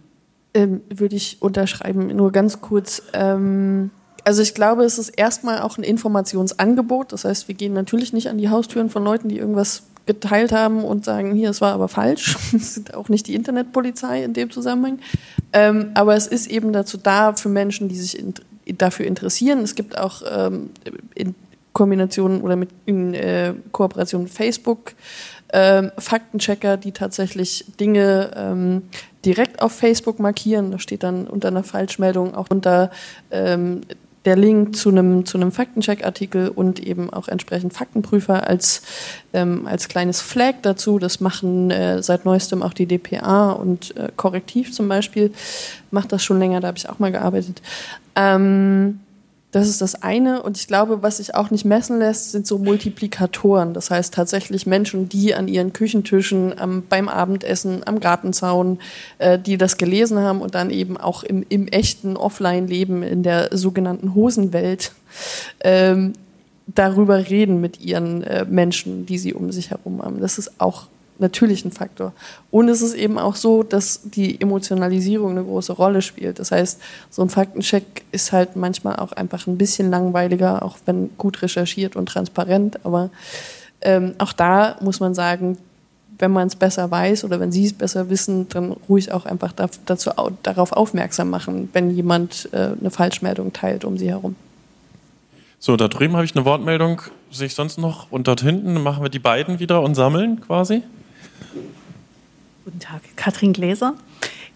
Ähm, 0.55 0.81
würde 0.89 1.17
ich 1.17 1.39
unterschreiben, 1.41 2.09
nur 2.09 2.33
ganz 2.33 2.61
kurz. 2.61 3.03
Ähm 3.13 3.91
also 4.29 4.43
ich 4.43 4.53
glaube, 4.53 4.85
es 4.85 4.99
ist 4.99 5.09
erstmal 5.09 5.61
auch 5.63 5.79
ein 5.79 5.85
Informationsangebot. 5.85 7.13
Das 7.13 7.25
heißt, 7.25 7.49
wir 7.49 7.55
gehen 7.55 7.73
natürlich 7.73 8.13
nicht 8.13 8.29
an 8.29 8.37
die 8.37 8.51
Haustüren 8.51 8.91
von 8.91 9.03
Leuten, 9.03 9.31
die 9.31 9.39
irgendwas 9.39 9.85
geteilt 10.09 10.51
haben 10.51 10.83
und 10.83 11.05
sagen, 11.05 11.35
hier, 11.35 11.51
es 11.51 11.61
war 11.61 11.73
aber 11.73 11.87
falsch. 11.87 12.37
Das 12.53 12.75
sind 12.75 12.95
auch 12.95 13.09
nicht 13.09 13.29
die 13.29 13.37
Internetpolizei 13.37 14.25
in 14.25 14.33
dem 14.33 14.51
Zusammenhang. 14.51 14.99
Ähm, 15.53 15.91
aber 15.95 16.17
es 16.17 16.27
ist 16.27 16.49
eben 16.49 16.73
dazu 16.73 16.97
da 16.97 17.35
für 17.35 17.49
Menschen, 17.49 17.89
die 17.89 17.97
sich 17.97 18.19
in, 18.19 18.35
dafür 18.79 19.07
interessieren. 19.07 19.61
Es 19.61 19.77
gibt 19.77 19.97
auch 19.97 20.23
ähm, 20.29 20.71
in 21.15 21.35
Kombination 21.73 22.41
oder 22.41 22.57
mit 22.57 22.71
in 22.87 23.15
äh, 23.15 23.55
Kooperation 23.71 24.25
mit 24.25 24.33
Facebook 24.33 24.95
ähm, 25.53 25.93
Faktenchecker, 25.97 26.77
die 26.77 26.93
tatsächlich 26.93 27.65
Dinge 27.79 28.31
ähm, 28.35 28.83
direkt 29.25 29.63
auf 29.63 29.73
Facebook 29.73 30.19
markieren. 30.19 30.71
Da 30.73 30.79
steht 30.79 31.03
dann 31.03 31.27
unter 31.27 31.49
einer 31.49 31.63
Falschmeldung 31.63 32.35
auch 32.35 32.47
unter 32.51 32.91
ähm, 33.31 33.83
der 34.29 34.37
Link 34.37 34.77
zu 34.77 34.91
einem, 34.91 35.25
zu 35.25 35.39
einem 35.39 35.53
Faktencheck-Artikel 35.53 36.51
und 36.51 36.81
eben 36.81 37.11
auch 37.11 37.29
entsprechend 37.29 37.73
Faktenprüfer 37.73 38.47
als, 38.47 38.83
ähm, 39.33 39.67
als 39.67 39.89
kleines 39.89 40.21
Flag 40.21 40.57
dazu. 40.61 40.99
Das 40.99 41.21
machen 41.21 41.71
äh, 41.71 42.03
seit 42.03 42.27
neuestem 42.27 42.63
auch 42.63 42.75
die 42.75 42.85
DPA 42.85 43.53
und 43.53 43.97
äh, 43.97 44.11
Korrektiv 44.17 44.73
zum 44.75 44.87
Beispiel 44.87 45.33
macht 45.91 46.13
das 46.13 46.23
schon 46.23 46.39
länger, 46.39 46.61
da 46.61 46.69
habe 46.69 46.77
ich 46.77 46.91
auch 46.91 46.99
mal 46.99 47.11
gearbeitet. 47.11 47.63
Ähm, 48.15 49.01
das 49.51 49.69
ist 49.69 49.81
das 49.81 50.03
eine. 50.03 50.43
Und 50.43 50.59
ich 50.59 50.67
glaube, 50.67 51.03
was 51.03 51.17
sich 51.17 51.35
auch 51.35 51.51
nicht 51.51 51.65
messen 51.65 51.99
lässt, 51.99 52.33
sind 52.33 52.47
so 52.47 52.59
Multiplikatoren. 52.59 53.73
Das 53.73 53.91
heißt 53.91 54.13
tatsächlich 54.13 54.67
Menschen, 54.67 55.09
die 55.09 55.35
an 55.35 55.49
ihren 55.49 55.73
Küchentischen 55.73 56.59
am, 56.59 56.83
beim 56.87 57.09
Abendessen 57.09 57.87
am 57.87 58.01
Gartenzaun, 58.01 58.79
äh, 59.19 59.39
die 59.39 59.57
das 59.57 59.79
gelesen 59.79 60.19
haben 60.19 60.43
und 60.43 60.55
dann 60.55 60.71
eben 60.71 60.99
auch 60.99 61.23
im, 61.23 61.47
im 61.49 61.67
echten 61.67 62.17
Offline-Leben 62.17 63.03
in 63.03 63.23
der 63.23 63.57
sogenannten 63.57 64.15
Hosenwelt 64.15 64.93
ähm, 65.61 66.13
darüber 66.67 67.31
reden 67.31 67.61
mit 67.63 67.81
ihren 67.81 68.23
äh, 68.25 68.45
Menschen, 68.45 69.07
die 69.07 69.17
sie 69.17 69.33
um 69.33 69.51
sich 69.51 69.71
herum 69.71 70.03
haben. 70.03 70.21
Das 70.21 70.37
ist 70.37 70.61
auch 70.61 70.89
natürlich 71.19 71.65
ein 71.65 71.73
Faktor. 71.73 72.13
Und 72.51 72.69
es 72.69 72.83
ist 72.83 72.95
eben 72.95 73.19
auch 73.19 73.37
so, 73.37 73.63
dass 73.63 74.01
die 74.05 74.41
Emotionalisierung 74.41 75.33
eine 75.33 75.45
große 75.45 75.73
Rolle 75.73 76.03
spielt. 76.03 76.39
Das 76.39 76.51
heißt, 76.51 76.81
so 77.11 77.23
ein 77.23 77.29
Faktencheck 77.29 78.05
ist 78.13 78.33
halt 78.33 78.57
manchmal 78.57 78.97
auch 78.97 79.13
einfach 79.13 79.47
ein 79.47 79.59
bisschen 79.59 79.91
langweiliger, 79.91 80.63
auch 80.63 80.77
wenn 80.87 81.11
gut 81.19 81.43
recherchiert 81.43 81.97
und 81.97 82.07
transparent. 82.07 82.85
Aber 82.85 83.11
ähm, 83.81 84.15
auch 84.19 84.33
da 84.33 84.77
muss 84.81 85.01
man 85.01 85.15
sagen, 85.15 85.59
wenn 86.19 86.33
man 86.33 86.49
es 86.49 86.57
besser 86.57 86.91
weiß 86.91 87.25
oder 87.25 87.39
wenn 87.41 87.53
Sie 87.53 87.65
es 87.65 87.73
besser 87.73 88.11
wissen, 88.11 88.49
dann 88.49 88.73
ruhig 88.89 89.13
auch 89.13 89.25
einfach 89.25 89.53
dazu, 89.53 90.11
darauf 90.43 90.73
aufmerksam 90.73 91.31
machen, 91.31 91.69
wenn 91.73 91.91
jemand 91.91 92.49
äh, 92.53 92.71
eine 92.79 92.91
Falschmeldung 92.91 93.53
teilt 93.53 93.85
um 93.85 93.99
Sie 93.99 94.09
herum. 94.09 94.35
So, 95.61 95.77
da 95.77 95.89
drüben 95.89 96.15
habe 96.15 96.25
ich 96.25 96.37
eine 96.37 96.45
Wortmeldung. 96.45 97.03
Sehe 97.31 97.47
ich 97.47 97.55
sonst 97.55 97.79
noch? 97.79 98.11
Und 98.11 98.29
dort 98.29 98.41
hinten 98.41 98.81
machen 98.83 99.03
wir 99.03 99.11
die 99.11 99.19
beiden 99.19 99.59
wieder 99.59 99.83
und 99.83 99.95
sammeln 99.95 100.41
quasi. 100.41 100.83
Guten 102.65 102.81
Tag, 102.81 103.03
Katrin 103.17 103.53
Gläser. 103.53 103.95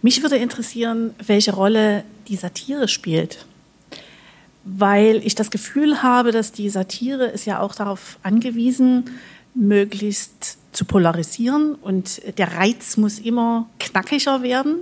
Mich 0.03 0.23
würde 0.23 0.37
interessieren, 0.37 1.15
welche 1.25 1.55
Rolle 1.55 2.05
die 2.29 2.37
Satire 2.37 2.89
spielt. 2.89 3.47
Weil 4.65 5.25
ich 5.25 5.35
das 5.35 5.51
Gefühl 5.51 6.03
habe, 6.03 6.31
dass 6.31 6.53
die 6.53 6.69
Satire 6.69 7.27
ist 7.27 7.47
ja 7.47 7.61
auch 7.61 7.75
darauf 7.75 8.19
angewiesen, 8.23 9.11
möglichst 9.55 10.59
zu 10.73 10.85
polarisieren 10.85 11.75
und 11.75 12.21
der 12.39 12.55
Reiz 12.55 12.97
muss 12.97 13.19
immer 13.19 13.69
knackiger 13.79 14.43
werden. 14.43 14.77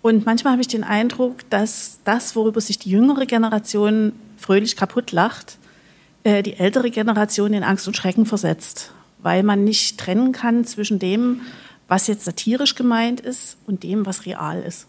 Und 0.00 0.26
manchmal 0.26 0.52
habe 0.52 0.62
ich 0.62 0.68
den 0.68 0.84
Eindruck, 0.84 1.48
dass 1.50 2.00
das, 2.04 2.34
worüber 2.34 2.60
sich 2.60 2.78
die 2.78 2.90
jüngere 2.90 3.26
Generation 3.26 4.12
fröhlich 4.36 4.76
kaputt 4.76 5.12
lacht, 5.12 5.58
äh, 6.24 6.42
die 6.42 6.54
ältere 6.54 6.90
Generation 6.90 7.52
in 7.52 7.62
Angst 7.62 7.86
und 7.86 7.96
Schrecken 7.96 8.26
versetzt, 8.26 8.92
weil 9.22 9.42
man 9.42 9.64
nicht 9.64 9.98
trennen 9.98 10.32
kann 10.32 10.64
zwischen 10.64 10.98
dem, 10.98 11.42
was 11.88 12.06
jetzt 12.06 12.24
satirisch 12.24 12.74
gemeint 12.74 13.20
ist 13.20 13.58
und 13.66 13.82
dem, 13.82 14.06
was 14.06 14.26
real 14.26 14.62
ist. 14.62 14.86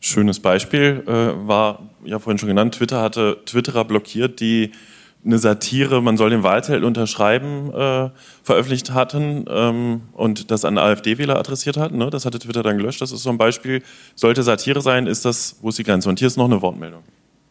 Schönes 0.00 0.40
Beispiel 0.40 1.04
äh, 1.06 1.46
war 1.46 1.90
ja 2.04 2.18
vorhin 2.18 2.38
schon 2.38 2.48
genannt, 2.48 2.74
Twitter 2.74 3.00
hatte 3.00 3.38
Twitterer 3.44 3.84
blockiert, 3.84 4.40
die 4.40 4.72
eine 5.24 5.38
Satire, 5.38 6.02
man 6.02 6.16
soll 6.16 6.30
den 6.30 6.42
Wahlteil 6.42 6.84
unterschreiben, 6.84 7.72
äh, 7.72 8.10
veröffentlicht 8.42 8.92
hatten 8.92 9.44
ähm, 9.48 10.02
und 10.12 10.50
das 10.50 10.64
an 10.64 10.78
AfD-Wähler 10.78 11.38
adressiert 11.38 11.76
hatten. 11.76 11.98
Ne? 11.98 12.10
Das 12.10 12.26
hatte 12.26 12.40
Twitter 12.40 12.62
dann 12.62 12.76
gelöscht. 12.76 13.00
Das 13.00 13.12
ist 13.12 13.22
so 13.22 13.30
ein 13.30 13.38
Beispiel. 13.38 13.82
Sollte 14.16 14.42
Satire 14.42 14.80
sein, 14.80 15.06
ist 15.06 15.24
das, 15.24 15.58
wo 15.62 15.68
ist 15.68 15.78
die 15.78 15.84
Grenze? 15.84 16.08
Und 16.08 16.18
hier 16.18 16.26
ist 16.26 16.36
noch 16.36 16.46
eine 16.46 16.60
Wortmeldung. 16.60 17.04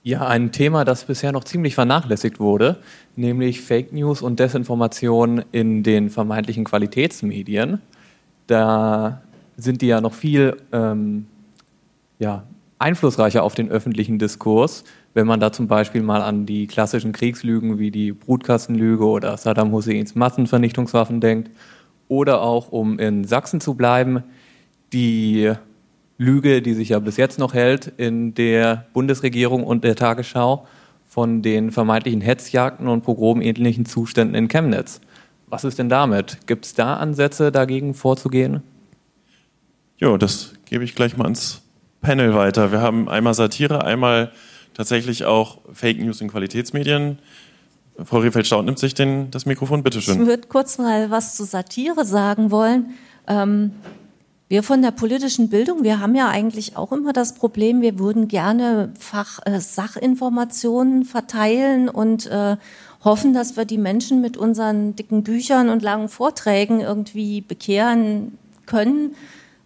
Ja, 0.04 0.28
ein 0.28 0.52
Thema, 0.52 0.84
das 0.84 1.06
bisher 1.06 1.32
noch 1.32 1.44
ziemlich 1.44 1.76
vernachlässigt 1.76 2.40
wurde, 2.40 2.78
nämlich 3.16 3.62
Fake 3.62 3.94
News 3.94 4.24
und 4.24 4.40
Desinformation 4.40 5.44
in 5.52 5.84
den 5.84 6.10
vermeintlichen 6.10 6.64
Qualitätsmedien 6.64 7.82
da 8.52 9.22
sind 9.56 9.82
die 9.82 9.88
ja 9.88 10.02
noch 10.02 10.14
viel 10.14 10.58
ähm, 10.72 11.26
ja, 12.20 12.44
einflussreicher 12.80 13.44
auf 13.44 13.56
den 13.56 13.70
öffentlichen 13.70 14.20
Diskurs, 14.20 14.84
wenn 15.14 15.26
man 15.26 15.40
da 15.40 15.52
zum 15.52 15.68
Beispiel 15.68 16.02
mal 16.02 16.22
an 16.22 16.46
die 16.46 16.68
klassischen 16.68 17.14
Kriegslügen 17.14 17.80
wie 17.80 17.92
die 17.92 18.12
Brutkastenlüge 18.12 19.06
oder 19.06 19.38
Saddam 19.38 19.72
Husseins 19.72 20.16
Massenvernichtungswaffen 20.16 21.22
denkt. 21.22 21.52
Oder 22.08 22.42
auch, 22.42 22.74
um 22.74 23.00
in 23.00 23.24
Sachsen 23.24 23.62
zu 23.62 23.76
bleiben, 23.76 24.24
die 24.92 25.54
Lüge, 26.22 26.62
die 26.62 26.76
sich 26.76 26.90
ja 26.90 27.00
bis 27.00 27.18
jetzt 27.18 27.40
noch 27.40 27.56
hält 27.56 27.92
in 27.98 28.36
der 28.36 28.86
Bundesregierung 28.94 29.64
und 29.64 29.84
der 29.84 29.96
Tagesschau 29.96 30.68
von 31.08 31.42
den 31.42 31.72
vermeintlichen 31.72 32.22
Hetzjagden 32.22 32.88
und 32.88 33.02
pogromähnlichen 33.02 33.86
Zuständen 33.88 34.36
in 34.36 34.48
Chemnitz. 34.48 35.02
Was 35.48 35.64
ist 35.64 35.80
denn 35.80 35.90
damit? 35.90 36.46
Gibt 36.46 36.66
es 36.66 36.76
da 36.76 36.98
Ansätze, 36.98 37.52
dagegen 37.52 37.96
vorzugehen? 37.96 38.62
Jo, 39.98 40.18
das 40.18 40.54
gebe 40.66 40.84
ich 40.84 40.94
gleich 40.94 41.18
mal 41.18 41.24
ans 41.24 41.64
Panel 42.02 42.36
weiter. 42.36 42.72
Wir 42.72 42.82
haben 42.82 43.10
einmal 43.10 43.34
Satire, 43.34 43.84
einmal 43.84 44.32
tatsächlich 44.76 45.26
auch 45.26 45.58
Fake 45.74 46.00
News 46.00 46.22
in 46.22 46.30
Qualitätsmedien. 46.30 47.18
Frau 48.04 48.20
Rehfeld-Staud 48.20 48.66
nimmt 48.66 48.78
sich 48.78 48.94
den, 48.94 49.32
das 49.32 49.48
Mikrofon, 49.48 49.82
bitteschön. 49.82 50.22
Ich 50.22 50.28
würde 50.28 50.48
kurz 50.48 50.78
mal 50.78 51.10
was 51.10 51.36
zu 51.36 51.46
Satire 51.46 52.06
sagen 52.06 52.52
wollen. 52.52 52.92
Ähm, 53.28 53.72
wir 54.52 54.64
von 54.64 54.82
der 54.82 54.92
politischen 54.92 55.48
Bildung, 55.48 55.82
wir 55.82 56.02
haben 56.02 56.14
ja 56.14 56.28
eigentlich 56.28 56.76
auch 56.76 56.92
immer 56.92 57.14
das 57.14 57.36
Problem, 57.36 57.82
wir 57.82 57.98
würden 57.98 58.28
gerne 58.28 58.92
Fach, 59.00 59.40
äh, 59.46 59.62
Sachinformationen 59.62 61.06
verteilen 61.06 61.88
und 61.88 62.28
äh, 62.28 62.58
hoffen, 63.02 63.34
dass 63.34 63.56
wir 63.56 63.64
die 63.64 63.78
Menschen 63.78 64.20
mit 64.20 64.36
unseren 64.36 64.94
dicken 64.98 65.24
Büchern 65.24 65.70
und 65.70 65.82
langen 65.82 66.10
Vorträgen 66.10 66.82
irgendwie 66.82 67.40
bekehren 67.40 68.38
können. 68.66 69.16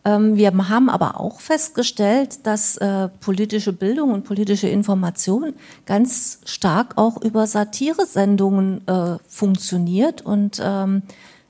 Ähm, 0.05 0.35
wir 0.35 0.55
haben 0.69 0.91
aber 0.91 1.19
auch 1.19 1.39
festgestellt, 1.39 2.45
dass 2.45 2.77
äh, 2.77 3.07
politische 3.21 3.73
Bildung 3.73 4.11
und 4.11 4.23
politische 4.23 4.67
Information 4.67 5.55
ganz 5.87 6.41
stark 6.45 6.95
auch 6.99 7.19
über 7.23 7.47
Satiresendungen 7.47 8.87
äh, 8.87 9.17
funktioniert 9.27 10.21
und 10.21 10.61
ähm, 10.63 11.01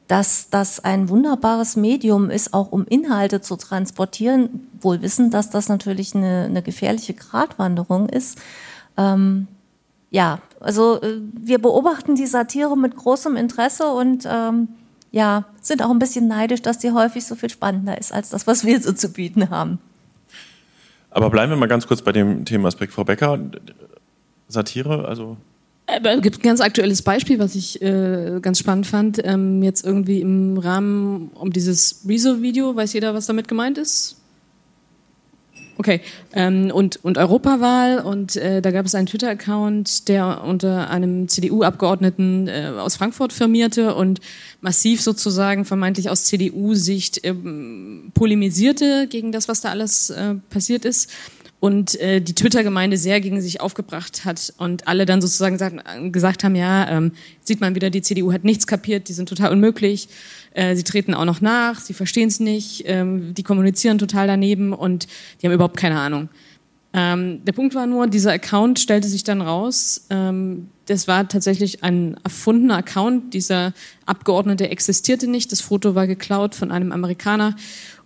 dass 0.07 0.49
das 0.49 0.79
ein 0.83 1.09
wunderbares 1.09 1.75
Medium 1.75 2.29
ist, 2.29 2.53
auch 2.53 2.71
um 2.71 2.85
Inhalte 2.85 3.41
zu 3.41 3.55
transportieren, 3.55 4.67
wohl 4.79 5.01
wissen, 5.01 5.31
dass 5.31 5.49
das 5.49 5.67
natürlich 5.67 6.13
eine, 6.15 6.45
eine 6.45 6.61
gefährliche 6.61 7.13
Gratwanderung 7.13 8.07
ist. 8.09 8.39
Ähm, 8.97 9.47
ja, 10.11 10.39
also 10.59 11.01
äh, 11.01 11.19
wir 11.33 11.59
beobachten 11.59 12.15
die 12.15 12.27
Satire 12.27 12.77
mit 12.77 12.95
großem 12.95 13.35
Interesse 13.35 13.87
und 13.91 14.27
ähm, 14.29 14.69
ja, 15.11 15.45
sind 15.61 15.81
auch 15.81 15.89
ein 15.89 15.99
bisschen 15.99 16.27
neidisch, 16.27 16.61
dass 16.61 16.77
die 16.77 16.91
häufig 16.91 17.25
so 17.25 17.35
viel 17.35 17.49
spannender 17.49 17.97
ist 17.97 18.13
als 18.13 18.29
das, 18.29 18.45
was 18.47 18.65
wir 18.65 18.79
so 18.81 18.93
zu 18.93 19.09
bieten 19.09 19.49
haben. 19.49 19.79
Aber 21.09 21.29
bleiben 21.29 21.51
wir 21.51 21.57
mal 21.57 21.67
ganz 21.67 21.87
kurz 21.87 22.01
bei 22.01 22.11
dem 22.11 22.45
Themenaspekt, 22.45 22.93
Frau 22.93 23.05
Becker. 23.05 23.39
Satire, 24.47 25.07
also 25.07 25.37
es 25.87 26.21
gibt 26.21 26.39
ein 26.39 26.41
ganz 26.41 26.61
aktuelles 26.61 27.01
Beispiel, 27.01 27.39
was 27.39 27.55
ich 27.55 27.81
äh, 27.81 28.39
ganz 28.41 28.59
spannend 28.59 28.87
fand. 28.87 29.21
Ähm, 29.23 29.61
jetzt 29.61 29.85
irgendwie 29.85 30.21
im 30.21 30.57
Rahmen 30.57 31.29
um 31.35 31.51
dieses 31.51 32.01
Rezo-Video, 32.07 32.75
weiß 32.75 32.93
jeder, 32.93 33.13
was 33.13 33.27
damit 33.27 33.47
gemeint 33.47 33.77
ist? 33.77 34.17
Okay, 35.77 35.99
ähm, 36.33 36.71
und, 36.73 37.03
und 37.03 37.17
Europawahl 37.17 37.99
und 37.99 38.37
äh, 38.37 38.61
da 38.61 38.71
gab 38.71 38.85
es 38.85 38.95
einen 38.95 39.07
Twitter-Account, 39.07 40.07
der 40.07 40.41
unter 40.45 40.89
einem 40.89 41.27
CDU-Abgeordneten 41.27 42.47
äh, 42.47 42.71
aus 42.77 42.95
Frankfurt 42.95 43.33
firmierte 43.33 43.93
und 43.93 44.21
massiv 44.61 45.01
sozusagen 45.01 45.65
vermeintlich 45.65 46.09
aus 46.09 46.23
CDU-Sicht 46.23 47.25
ähm, 47.25 48.11
polemisierte 48.13 49.07
gegen 49.09 49.33
das, 49.33 49.49
was 49.49 49.59
da 49.59 49.69
alles 49.69 50.11
äh, 50.11 50.35
passiert 50.49 50.85
ist 50.85 51.11
und 51.59 51.99
äh, 51.99 52.21
die 52.21 52.35
Twitter-Gemeinde 52.35 52.97
sehr 52.97 53.21
gegen 53.21 53.41
sich 53.41 53.61
aufgebracht 53.61 54.25
hat 54.25 54.53
und 54.57 54.87
alle 54.87 55.05
dann 55.05 55.21
sozusagen 55.21 55.57
sagt, 55.57 55.83
gesagt 56.11 56.43
haben, 56.43 56.55
ja, 56.55 56.87
ähm, 56.89 57.11
sieht 57.41 57.61
man 57.61 57.75
wieder, 57.75 57.89
die 57.89 58.01
CDU 58.01 58.31
hat 58.33 58.43
nichts 58.43 58.67
kapiert, 58.67 59.07
die 59.09 59.13
sind 59.13 59.29
total 59.29 59.51
unmöglich, 59.51 60.09
äh, 60.53 60.75
sie 60.75 60.83
treten 60.83 61.13
auch 61.13 61.25
noch 61.25 61.41
nach, 61.41 61.79
sie 61.79 61.93
verstehen 61.93 62.27
es 62.27 62.39
nicht, 62.39 62.83
ähm, 62.85 63.33
die 63.33 63.43
kommunizieren 63.43 63.97
total 63.97 64.27
daneben 64.27 64.73
und 64.73 65.07
die 65.41 65.47
haben 65.47 65.53
überhaupt 65.53 65.77
keine 65.77 65.99
Ahnung. 65.99 66.29
Ähm, 66.97 67.43
der 67.43 67.51
Punkt 67.51 67.75
war 67.75 67.87
nur, 67.87 68.07
dieser 68.07 68.31
Account 68.31 68.79
stellte 68.79 69.09
sich 69.09 69.25
dann 69.25 69.41
raus, 69.41 70.05
ähm, 70.09 70.69
das 70.85 71.07
war 71.07 71.27
tatsächlich 71.27 71.83
ein 71.83 72.15
erfundener 72.23 72.77
Account, 72.77 73.33
dieser 73.33 73.73
Abgeordnete 74.05 74.69
existierte 74.69 75.27
nicht, 75.27 75.51
das 75.51 75.59
Foto 75.59 75.95
war 75.95 76.07
geklaut 76.07 76.55
von 76.55 76.71
einem 76.71 76.93
Amerikaner 76.93 77.55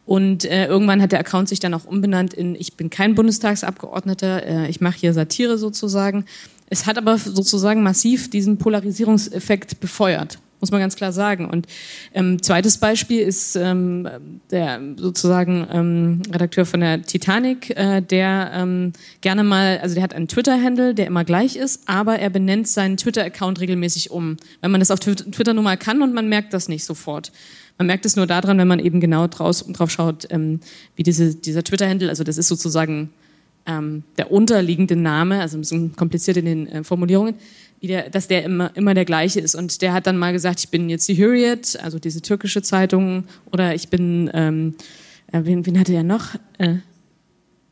und 0.10 0.44
äh, 0.44 0.66
irgendwann 0.66 1.04
hat 1.04 1.12
der 1.12 1.20
Account 1.20 1.50
sich 1.50 1.60
dann 1.60 1.76
auch 1.76 1.86
umbenannt 1.86 2.34
in 2.34 2.56
Ich 2.56 2.76
bin 2.76 2.90
kein 2.90 3.14
Bundestagsabgeordneter, 3.14 4.44
äh, 4.44 4.68
ich 4.68 4.82
mache 4.82 4.98
hier 4.98 5.14
Satire 5.14 5.60
sozusagen. 5.60 6.26
Es 6.68 6.88
hat 6.88 6.98
aber 6.98 7.20
sozusagen 7.20 7.84
massiv 7.84 8.28
diesen 8.28 8.58
Polarisierungseffekt 8.58 9.80
befeuert 9.80 10.40
muss 10.60 10.72
man 10.72 10.80
ganz 10.80 10.96
klar 10.96 11.12
sagen. 11.12 11.46
Und 11.46 11.68
ähm, 12.14 12.42
zweites 12.42 12.78
Beispiel 12.78 13.22
ist 13.22 13.56
ähm, 13.56 14.08
der 14.52 14.82
sozusagen 14.98 15.68
ähm, 15.72 16.22
Redakteur 16.32 16.66
von 16.66 16.82
der 16.82 17.02
Titanic, 17.02 17.70
äh, 17.72 18.02
der 18.02 18.52
ähm, 18.54 18.94
gerne 19.22 19.44
mal, 19.44 19.80
also 19.80 19.96
der 19.96 20.04
hat 20.04 20.14
einen 20.14 20.28
Twitter-Handle, 20.28 20.94
der 20.94 21.08
immer 21.08 21.24
gleich 21.24 21.56
ist, 21.56 21.88
aber 21.88 22.20
er 22.20 22.30
benennt 22.30 22.68
seinen 22.68 22.98
Twitter-Account 22.98 23.60
regelmäßig 23.60 24.12
um, 24.12 24.38
weil 24.62 24.70
man 24.70 24.82
das 24.82 24.92
auf 24.92 25.00
Twitter 25.00 25.54
nun 25.54 25.64
mal 25.64 25.78
kann 25.78 26.02
und 26.02 26.14
man 26.14 26.28
merkt 26.30 26.54
das 26.54 26.68
nicht 26.68 26.86
sofort. 26.86 27.32
Man 27.78 27.88
merkt 27.88 28.06
es 28.06 28.18
nur 28.18 28.28
daran, 28.28 28.58
wenn 28.58 28.68
man 28.68 28.80
eben 28.80 29.00
genau 29.00 29.28
draus, 29.28 29.66
drauf 29.66 29.90
schaut, 29.90 30.28
ähm, 30.32 30.60
wie 30.96 31.04
diese, 31.04 31.34
dieser 31.34 31.64
Twitter-Handle, 31.64 32.10
also 32.10 32.26
das 32.26 32.38
ist 32.38 32.50
sozusagen 32.50 33.10
ähm, 33.66 34.04
der 34.18 34.32
unterliegende 34.32 34.96
Name, 34.96 35.40
also 35.40 35.58
ein 35.58 35.62
bisschen 35.62 35.96
kompliziert 35.96 36.38
in 36.38 36.46
den 36.46 36.68
äh, 36.68 36.84
Formulierungen, 36.84 37.36
der, 37.88 38.10
dass 38.10 38.28
der 38.28 38.44
immer, 38.44 38.76
immer 38.76 38.94
der 38.94 39.06
gleiche 39.06 39.40
ist. 39.40 39.56
Und 39.56 39.82
der 39.82 39.94
hat 39.94 40.08
dann 40.08 40.18
mal 40.18 40.34
gesagt, 40.34 40.60
ich 40.60 40.70
bin 40.70 40.90
jetzt 40.90 41.08
die 41.08 41.18
Hürriyet, 41.18 41.80
also 41.82 42.00
diese 42.00 42.22
türkische 42.22 42.62
Zeitung, 42.62 43.24
oder 43.52 43.74
ich 43.74 43.90
bin, 43.90 44.30
ähm, 44.34 44.76
äh, 45.32 45.42
wen, 45.44 45.66
wen 45.66 45.80
hatte 45.80 45.94
er 45.94 46.04
noch? 46.04 46.36
Äh, 46.58 46.76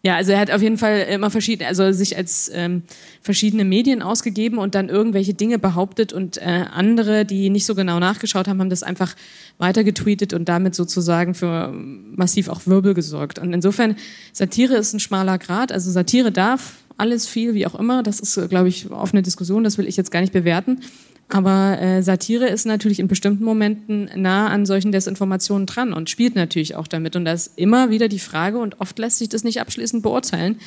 ja, 0.03 0.15
also 0.15 0.31
er 0.31 0.39
hat 0.39 0.51
auf 0.51 0.61
jeden 0.61 0.77
Fall 0.77 0.99
immer 1.09 1.29
verschiedene, 1.29 1.67
also 1.67 1.91
sich 1.91 2.15
als 2.15 2.49
ähm, 2.53 2.83
verschiedene 3.21 3.65
Medien 3.65 4.01
ausgegeben 4.01 4.57
und 4.57 4.73
dann 4.73 4.87
irgendwelche 4.87 5.33
Dinge 5.33 5.59
behauptet 5.59 6.13
und 6.13 6.37
äh, 6.37 6.65
andere, 6.71 7.25
die 7.25 7.49
nicht 7.49 7.65
so 7.65 7.75
genau 7.75 7.99
nachgeschaut 7.99 8.47
haben, 8.47 8.61
haben 8.61 8.69
das 8.69 8.83
einfach 8.83 9.15
weiter 9.57 9.83
getweetet 9.83 10.31
und 10.33 10.47
damit 10.47 10.75
sozusagen 10.75 11.33
für 11.33 11.73
massiv 11.73 12.47
auch 12.47 12.61
Wirbel 12.67 12.93
gesorgt. 12.93 13.37
Und 13.37 13.51
insofern, 13.51 13.97
Satire 14.31 14.75
ist 14.75 14.93
ein 14.93 15.01
schmaler 15.01 15.39
Grad, 15.39 15.73
also 15.73 15.91
Satire 15.91 16.31
darf 16.31 16.75
alles 16.97 17.27
viel, 17.27 17.53
wie 17.53 17.65
auch 17.65 17.75
immer, 17.75 18.03
das 18.03 18.19
ist, 18.19 18.49
glaube 18.49 18.69
ich, 18.69 18.89
offene 18.91 19.21
Diskussion, 19.21 19.63
das 19.63 19.77
will 19.77 19.87
ich 19.87 19.97
jetzt 19.97 20.11
gar 20.11 20.21
nicht 20.21 20.33
bewerten. 20.33 20.81
Aber 21.29 21.79
äh, 21.81 22.01
Satire 22.01 22.47
ist 22.47 22.65
natürlich 22.65 22.99
in 22.99 23.07
bestimmten 23.07 23.43
Momenten 23.43 24.09
nah 24.15 24.47
an 24.47 24.65
solchen 24.65 24.93
Desinformationen 24.93 25.65
dran 25.65 25.91
und 25.91 26.09
spielt 26.09 26.35
natürlich 26.35 26.75
auch 26.75 26.87
damit. 26.87 27.15
Und 27.17 27.25
da 27.25 27.33
ist 27.33 27.57
immer 27.57 27.89
wieder 27.89 28.07
die 28.07 28.19
Frage, 28.19 28.59
und 28.59 28.79
oft 28.79 28.97
lässt 28.97 29.17
sich 29.17 29.27
das 29.27 29.43
nicht 29.43 29.59
abschließend 29.59 30.03
beurteilen, 30.03 30.57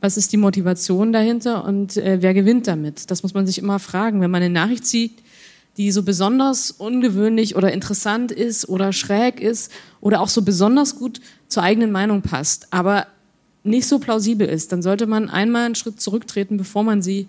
was 0.00 0.16
ist 0.16 0.32
die 0.32 0.36
Motivation 0.36 1.12
dahinter 1.12 1.64
und 1.64 1.96
äh, 1.96 2.18
wer 2.20 2.34
gewinnt 2.34 2.66
damit? 2.66 3.10
Das 3.10 3.22
muss 3.22 3.34
man 3.34 3.46
sich 3.46 3.58
immer 3.58 3.78
fragen. 3.78 4.20
Wenn 4.20 4.32
man 4.32 4.42
eine 4.42 4.52
Nachricht 4.52 4.84
sieht, 4.84 5.22
die 5.76 5.90
so 5.92 6.02
besonders 6.02 6.70
ungewöhnlich 6.72 7.56
oder 7.56 7.72
interessant 7.72 8.32
ist 8.32 8.68
oder 8.68 8.92
schräg 8.92 9.40
ist 9.40 9.72
oder 10.00 10.20
auch 10.20 10.28
so 10.28 10.42
besonders 10.42 10.96
gut 10.96 11.20
zur 11.48 11.62
eigenen 11.62 11.92
Meinung 11.92 12.20
passt, 12.20 12.72
aber 12.72 13.06
nicht 13.64 13.86
so 13.86 13.98
plausibel 13.98 14.48
ist, 14.48 14.72
dann 14.72 14.82
sollte 14.82 15.06
man 15.06 15.28
einmal 15.28 15.66
einen 15.66 15.74
Schritt 15.74 16.00
zurücktreten, 16.00 16.56
bevor 16.56 16.82
man 16.82 17.02
sie 17.02 17.28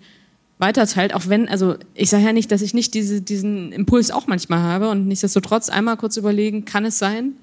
weiterteilt, 0.58 1.14
auch 1.14 1.28
wenn, 1.28 1.48
also 1.48 1.76
ich 1.94 2.10
sage 2.10 2.24
ja 2.24 2.32
nicht, 2.32 2.50
dass 2.50 2.62
ich 2.62 2.74
nicht 2.74 2.94
diese, 2.94 3.20
diesen 3.20 3.72
Impuls 3.72 4.10
auch 4.10 4.26
manchmal 4.26 4.60
habe 4.60 4.88
und 4.88 5.06
nichtsdestotrotz 5.06 5.68
einmal 5.68 5.96
kurz 5.96 6.16
überlegen, 6.16 6.64
kann 6.64 6.84
es 6.84 6.98
sein? 6.98 7.34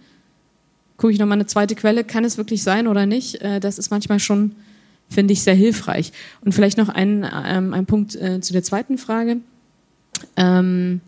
Gucke 0.98 1.14
ich 1.14 1.20
nochmal 1.20 1.38
eine 1.38 1.46
zweite 1.46 1.76
Quelle, 1.76 2.04
kann 2.04 2.24
es 2.24 2.38
wirklich 2.38 2.64
sein 2.64 2.88
oder 2.88 3.06
nicht? 3.06 3.42
Äh, 3.42 3.60
das 3.60 3.78
ist 3.78 3.92
manchmal 3.92 4.20
schon, 4.20 4.56
finde 5.10 5.34
ich, 5.34 5.44
sehr 5.44 5.56
hilfreich. 5.56 6.14
Und 6.42 6.54
vielleicht 6.54 6.78
noch 6.78 6.90
ein, 6.90 7.28
ähm, 7.46 7.74
ein 7.74 7.86
Punkt 7.86 8.16
äh, 8.16 8.40
zu 8.40 8.54
der 8.54 8.64
zweiten 8.64 8.98
Frage. 8.98 9.38
Ähm, 10.38 11.02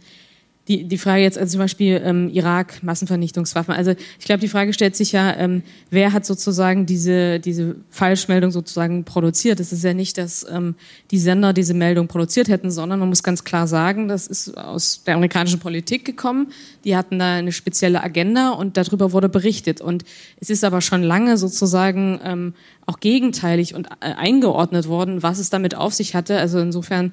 die, 0.70 0.86
die 0.86 0.97
Frage 0.97 1.22
jetzt, 1.24 1.38
also 1.38 1.51
zum 1.51 1.59
Beispiel 1.59 2.01
ähm, 2.05 2.30
Irak, 2.30 2.82
Massenvernichtungswaffen. 2.84 3.74
Also 3.74 3.91
ich 4.18 4.26
glaube, 4.26 4.39
die 4.39 4.47
Frage 4.47 4.72
stellt 4.72 4.95
sich 4.95 5.11
ja, 5.11 5.36
ähm, 5.36 5.61
wer 5.89 6.14
hat 6.14 6.26
sozusagen 6.26 6.86
diese, 6.86 7.41
diese 7.41 7.76
Falschmeldung 7.89 8.49
sozusagen 8.51 9.03
produziert? 9.03 9.59
Es 9.59 9.74
ist 9.74 9.84
ja 9.84 9.93
nicht, 9.93 10.18
dass 10.18 10.45
ähm, 10.49 10.76
die 11.11 11.20
Sender 11.20 11.51
diese 11.51 11.74
Meldung 11.74 12.07
produziert 12.07 12.47
hätten, 12.47 12.72
sondern 12.72 12.99
man 12.99 13.09
muss 13.09 13.24
ganz 13.24 13.43
klar 13.43 13.68
sagen, 13.68 14.07
das 14.07 14.26
ist 14.26 14.57
aus 14.57 15.03
der 15.03 15.16
amerikanischen 15.16 15.59
Politik 15.59 16.05
gekommen. 16.05 16.47
Die 16.86 16.95
hatten 16.95 17.20
da 17.20 17.34
eine 17.36 17.51
spezielle 17.51 18.01
Agenda 18.01 18.51
und 18.51 18.78
darüber 18.78 19.11
wurde 19.11 19.28
berichtet. 19.28 19.82
Und 19.82 20.05
es 20.39 20.49
ist 20.49 20.64
aber 20.64 20.80
schon 20.80 21.03
lange 21.03 21.36
sozusagen 21.38 22.22
ähm, 22.24 22.53
auch 22.86 23.01
gegenteilig 23.01 23.76
und 23.76 23.88
äh, 23.99 24.14
eingeordnet 24.16 24.88
worden, 24.88 25.24
was 25.24 25.39
es 25.39 25.49
damit 25.49 25.76
auf 25.76 25.93
sich 25.93 26.16
hatte. 26.16 26.38
Also 26.38 26.59
insofern 26.59 27.11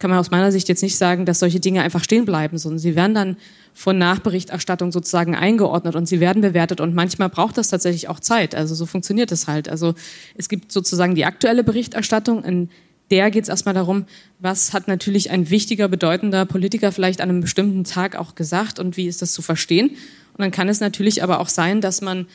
kann 0.00 0.10
man 0.10 0.18
aus 0.18 0.30
meiner 0.30 0.50
Sicht 0.50 0.68
jetzt 0.68 0.82
nicht 0.82 0.96
sagen, 0.96 1.26
dass 1.26 1.38
solche 1.38 1.60
Dinge 1.60 1.82
einfach 1.82 2.02
stehen 2.02 2.24
bleiben, 2.24 2.58
sondern 2.58 2.78
sie 2.80 2.96
werden 2.96 3.14
dann 3.14 3.36
von 3.74 3.98
Nachberichterstattung 3.98 4.90
sozusagen 4.90 5.36
eingeordnet 5.36 5.94
und 5.94 6.06
sie 6.06 6.18
werden 6.18 6.42
bewertet 6.42 6.80
und 6.80 6.94
manchmal 6.94 7.28
braucht 7.28 7.58
das 7.58 7.68
tatsächlich 7.68 8.08
auch 8.08 8.18
Zeit. 8.18 8.54
Also 8.54 8.74
so 8.74 8.86
funktioniert 8.86 9.30
es 9.30 9.46
halt. 9.46 9.68
Also 9.68 9.94
es 10.34 10.48
gibt 10.48 10.72
sozusagen 10.72 11.14
die 11.14 11.26
aktuelle 11.26 11.62
Berichterstattung, 11.62 12.42
in 12.42 12.70
der 13.10 13.30
geht 13.30 13.42
es 13.42 13.48
erstmal 13.48 13.74
darum, 13.74 14.06
was 14.38 14.72
hat 14.72 14.88
natürlich 14.88 15.30
ein 15.30 15.50
wichtiger, 15.50 15.88
bedeutender 15.88 16.46
Politiker 16.46 16.92
vielleicht 16.92 17.20
an 17.20 17.28
einem 17.28 17.40
bestimmten 17.40 17.84
Tag 17.84 18.16
auch 18.16 18.34
gesagt 18.34 18.78
und 18.78 18.96
wie 18.96 19.06
ist 19.06 19.20
das 19.20 19.32
zu 19.32 19.42
verstehen. 19.42 19.90
Und 19.90 20.38
dann 20.38 20.50
kann 20.50 20.68
es 20.68 20.80
natürlich 20.80 21.22
aber 21.22 21.40
auch 21.40 21.48
sein, 21.48 21.80
dass 21.80 22.00
man 22.00 22.26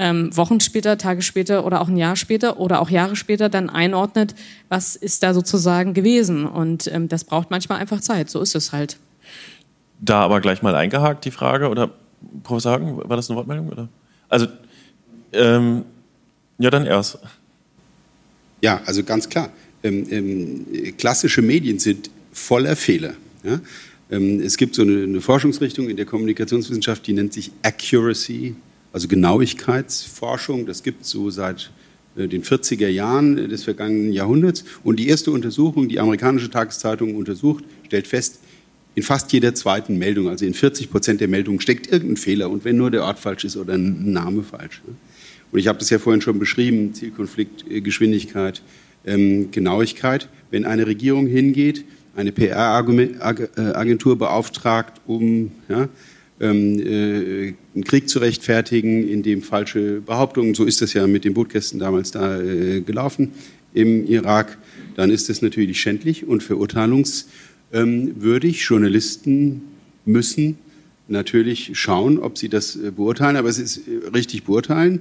ähm, 0.00 0.34
Wochen 0.34 0.60
später, 0.60 0.96
Tage 0.96 1.20
später 1.20 1.66
oder 1.66 1.82
auch 1.82 1.88
ein 1.88 1.96
Jahr 1.96 2.16
später 2.16 2.58
oder 2.58 2.80
auch 2.80 2.88
Jahre 2.88 3.16
später 3.16 3.50
dann 3.50 3.68
einordnet, 3.68 4.34
was 4.70 4.96
ist 4.96 5.22
da 5.22 5.34
sozusagen 5.34 5.92
gewesen. 5.92 6.46
Und 6.46 6.90
ähm, 6.92 7.08
das 7.08 7.24
braucht 7.24 7.50
manchmal 7.50 7.78
einfach 7.78 8.00
Zeit. 8.00 8.30
So 8.30 8.40
ist 8.40 8.54
es 8.54 8.72
halt. 8.72 8.96
Da 10.00 10.20
aber 10.22 10.40
gleich 10.40 10.62
mal 10.62 10.74
eingehakt 10.74 11.26
die 11.26 11.30
Frage, 11.30 11.68
oder 11.68 11.90
Professor 12.42 12.72
Hagen, 12.72 12.96
war 12.96 13.16
das 13.16 13.28
eine 13.28 13.36
Wortmeldung? 13.36 13.68
Oder? 13.68 13.88
Also, 14.30 14.46
ähm, 15.32 15.84
ja, 16.58 16.70
dann 16.70 16.86
erst. 16.86 17.18
Ja, 18.62 18.80
also 18.86 19.04
ganz 19.04 19.28
klar. 19.28 19.50
Ähm, 19.82 20.06
ähm, 20.10 20.96
klassische 20.96 21.42
Medien 21.42 21.78
sind 21.78 22.10
voller 22.32 22.74
Fehler. 22.74 23.12
Ja? 23.44 23.60
Ähm, 24.10 24.40
es 24.40 24.56
gibt 24.56 24.74
so 24.74 24.82
eine, 24.82 25.02
eine 25.02 25.20
Forschungsrichtung 25.20 25.90
in 25.90 25.96
der 25.96 26.06
Kommunikationswissenschaft, 26.06 27.06
die 27.06 27.12
nennt 27.12 27.34
sich 27.34 27.52
Accuracy 27.62 28.56
also 28.92 29.08
Genauigkeitsforschung. 29.08 30.66
Das 30.66 30.82
gibt 30.82 31.02
es 31.02 31.10
so 31.10 31.30
seit 31.30 31.70
äh, 32.16 32.28
den 32.28 32.42
40er 32.42 32.88
Jahren 32.88 33.36
des 33.48 33.64
vergangenen 33.64 34.12
Jahrhunderts. 34.12 34.64
Und 34.84 34.98
die 34.98 35.08
erste 35.08 35.30
Untersuchung, 35.30 35.88
die 35.88 36.00
amerikanische 36.00 36.50
Tageszeitung 36.50 37.14
untersucht, 37.16 37.64
stellt 37.86 38.06
fest, 38.06 38.40
in 38.94 39.02
fast 39.02 39.32
jeder 39.32 39.54
zweiten 39.54 39.98
Meldung, 39.98 40.28
also 40.28 40.44
in 40.44 40.54
40 40.54 40.90
Prozent 40.90 41.20
der 41.20 41.28
Meldungen, 41.28 41.60
steckt 41.60 41.86
irgendein 41.86 42.16
Fehler 42.16 42.50
und 42.50 42.64
wenn 42.64 42.76
nur 42.76 42.90
der 42.90 43.04
Ort 43.04 43.20
falsch 43.20 43.44
ist 43.44 43.56
oder 43.56 43.74
ein 43.74 44.12
Name 44.12 44.42
falsch. 44.42 44.82
Und 45.52 45.58
ich 45.58 45.68
habe 45.68 45.78
das 45.78 45.90
ja 45.90 45.98
vorhin 45.98 46.20
schon 46.20 46.38
beschrieben, 46.38 46.92
Zielkonflikt, 46.94 47.70
äh, 47.70 47.80
Geschwindigkeit, 47.80 48.62
ähm, 49.06 49.50
Genauigkeit. 49.50 50.28
Wenn 50.50 50.64
eine 50.64 50.86
Regierung 50.86 51.26
hingeht, 51.26 51.84
eine 52.16 52.32
PR-Agentur 52.32 54.18
beauftragt, 54.18 55.00
um 55.06 55.52
ja, 55.68 55.88
ähm, 56.40 56.80
äh, 56.80 57.52
einen 57.74 57.84
Krieg 57.84 58.08
zu 58.08 58.18
rechtfertigen, 58.18 59.06
in 59.06 59.22
dem 59.22 59.42
falsche 59.42 60.00
Behauptungen, 60.00 60.54
so 60.54 60.64
ist 60.64 60.80
das 60.80 60.94
ja 60.94 61.06
mit 61.06 61.24
den 61.24 61.34
Bootkästen 61.34 61.78
damals 61.78 62.10
da 62.10 62.40
äh, 62.40 62.80
gelaufen 62.80 63.32
im 63.74 64.06
Irak, 64.06 64.56
dann 64.96 65.10
ist 65.10 65.28
das 65.28 65.42
natürlich 65.42 65.78
schändlich 65.80 66.26
und 66.26 66.42
verurteilungswürdig. 66.42 68.62
Journalisten 68.62 69.60
müssen 70.04 70.58
natürlich 71.06 71.70
schauen, 71.74 72.18
ob 72.18 72.38
sie 72.38 72.48
das 72.48 72.74
äh, 72.76 72.90
beurteilen, 72.90 73.36
aber 73.36 73.48
es 73.48 73.58
ist 73.58 73.82
richtig 74.14 74.44
beurteilen. 74.44 75.00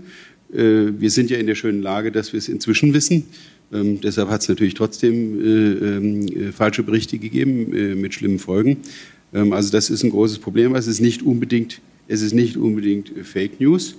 Wir 0.51 1.11
sind 1.11 1.29
ja 1.29 1.37
in 1.37 1.45
der 1.45 1.53
schönen 1.53 1.83
Lage, 1.83 2.11
dass 2.11 2.33
wir 2.33 2.39
es 2.39 2.49
inzwischen 2.49 2.95
wissen. 2.95 3.25
Ähm, 3.71 4.01
deshalb 4.01 4.29
hat 4.29 4.41
es 4.41 4.49
natürlich 4.49 4.73
trotzdem 4.73 5.39
äh, 5.39 6.47
äh, 6.47 6.51
falsche 6.51 6.83
Berichte 6.83 7.19
gegeben 7.19 7.73
äh, 7.73 7.95
mit 7.95 8.13
schlimmen 8.13 8.39
Folgen. 8.39 8.77
Ähm, 9.33 9.53
also 9.53 9.71
das 9.71 9.89
ist 9.89 10.03
ein 10.03 10.09
großes 10.09 10.39
Problem. 10.39 10.75
Es 10.75 10.87
ist 10.87 10.99
nicht 10.99 11.21
unbedingt, 11.21 11.81
es 12.07 12.21
ist 12.21 12.33
nicht 12.33 12.57
unbedingt 12.57 13.11
Fake 13.23 13.59
News. 13.59 13.95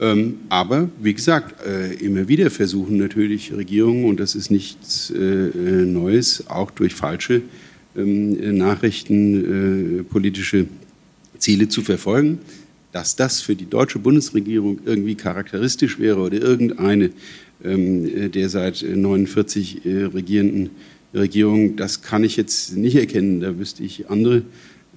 Ähm, 0.00 0.38
aber 0.48 0.88
wie 1.00 1.14
gesagt, 1.14 1.54
immer 2.00 2.26
wieder 2.26 2.50
versuchen 2.50 2.96
natürlich 2.96 3.52
Regierungen, 3.52 4.06
und 4.06 4.18
das 4.18 4.34
ist 4.34 4.50
nichts 4.50 5.12
Neues, 5.14 6.48
auch 6.48 6.72
durch 6.72 6.94
falsche 6.94 7.42
Nachrichten 7.94 10.04
politische 10.10 10.66
Ziele 11.38 11.68
zu 11.68 11.82
verfolgen 11.82 12.40
dass 12.94 13.16
das 13.16 13.40
für 13.40 13.56
die 13.56 13.68
deutsche 13.68 13.98
Bundesregierung 13.98 14.78
irgendwie 14.84 15.16
charakteristisch 15.16 15.98
wäre 15.98 16.20
oder 16.20 16.40
irgendeine 16.40 17.10
ähm, 17.64 18.30
der 18.30 18.48
seit 18.48 18.82
49 18.82 19.84
äh, 19.84 20.04
Regierungen, 21.14 21.76
das 21.76 22.02
kann 22.02 22.24
ich 22.24 22.36
jetzt 22.36 22.76
nicht 22.76 22.96
erkennen. 22.96 23.40
Da 23.40 23.58
wüsste 23.58 23.82
ich 23.82 24.10
andere. 24.10 24.42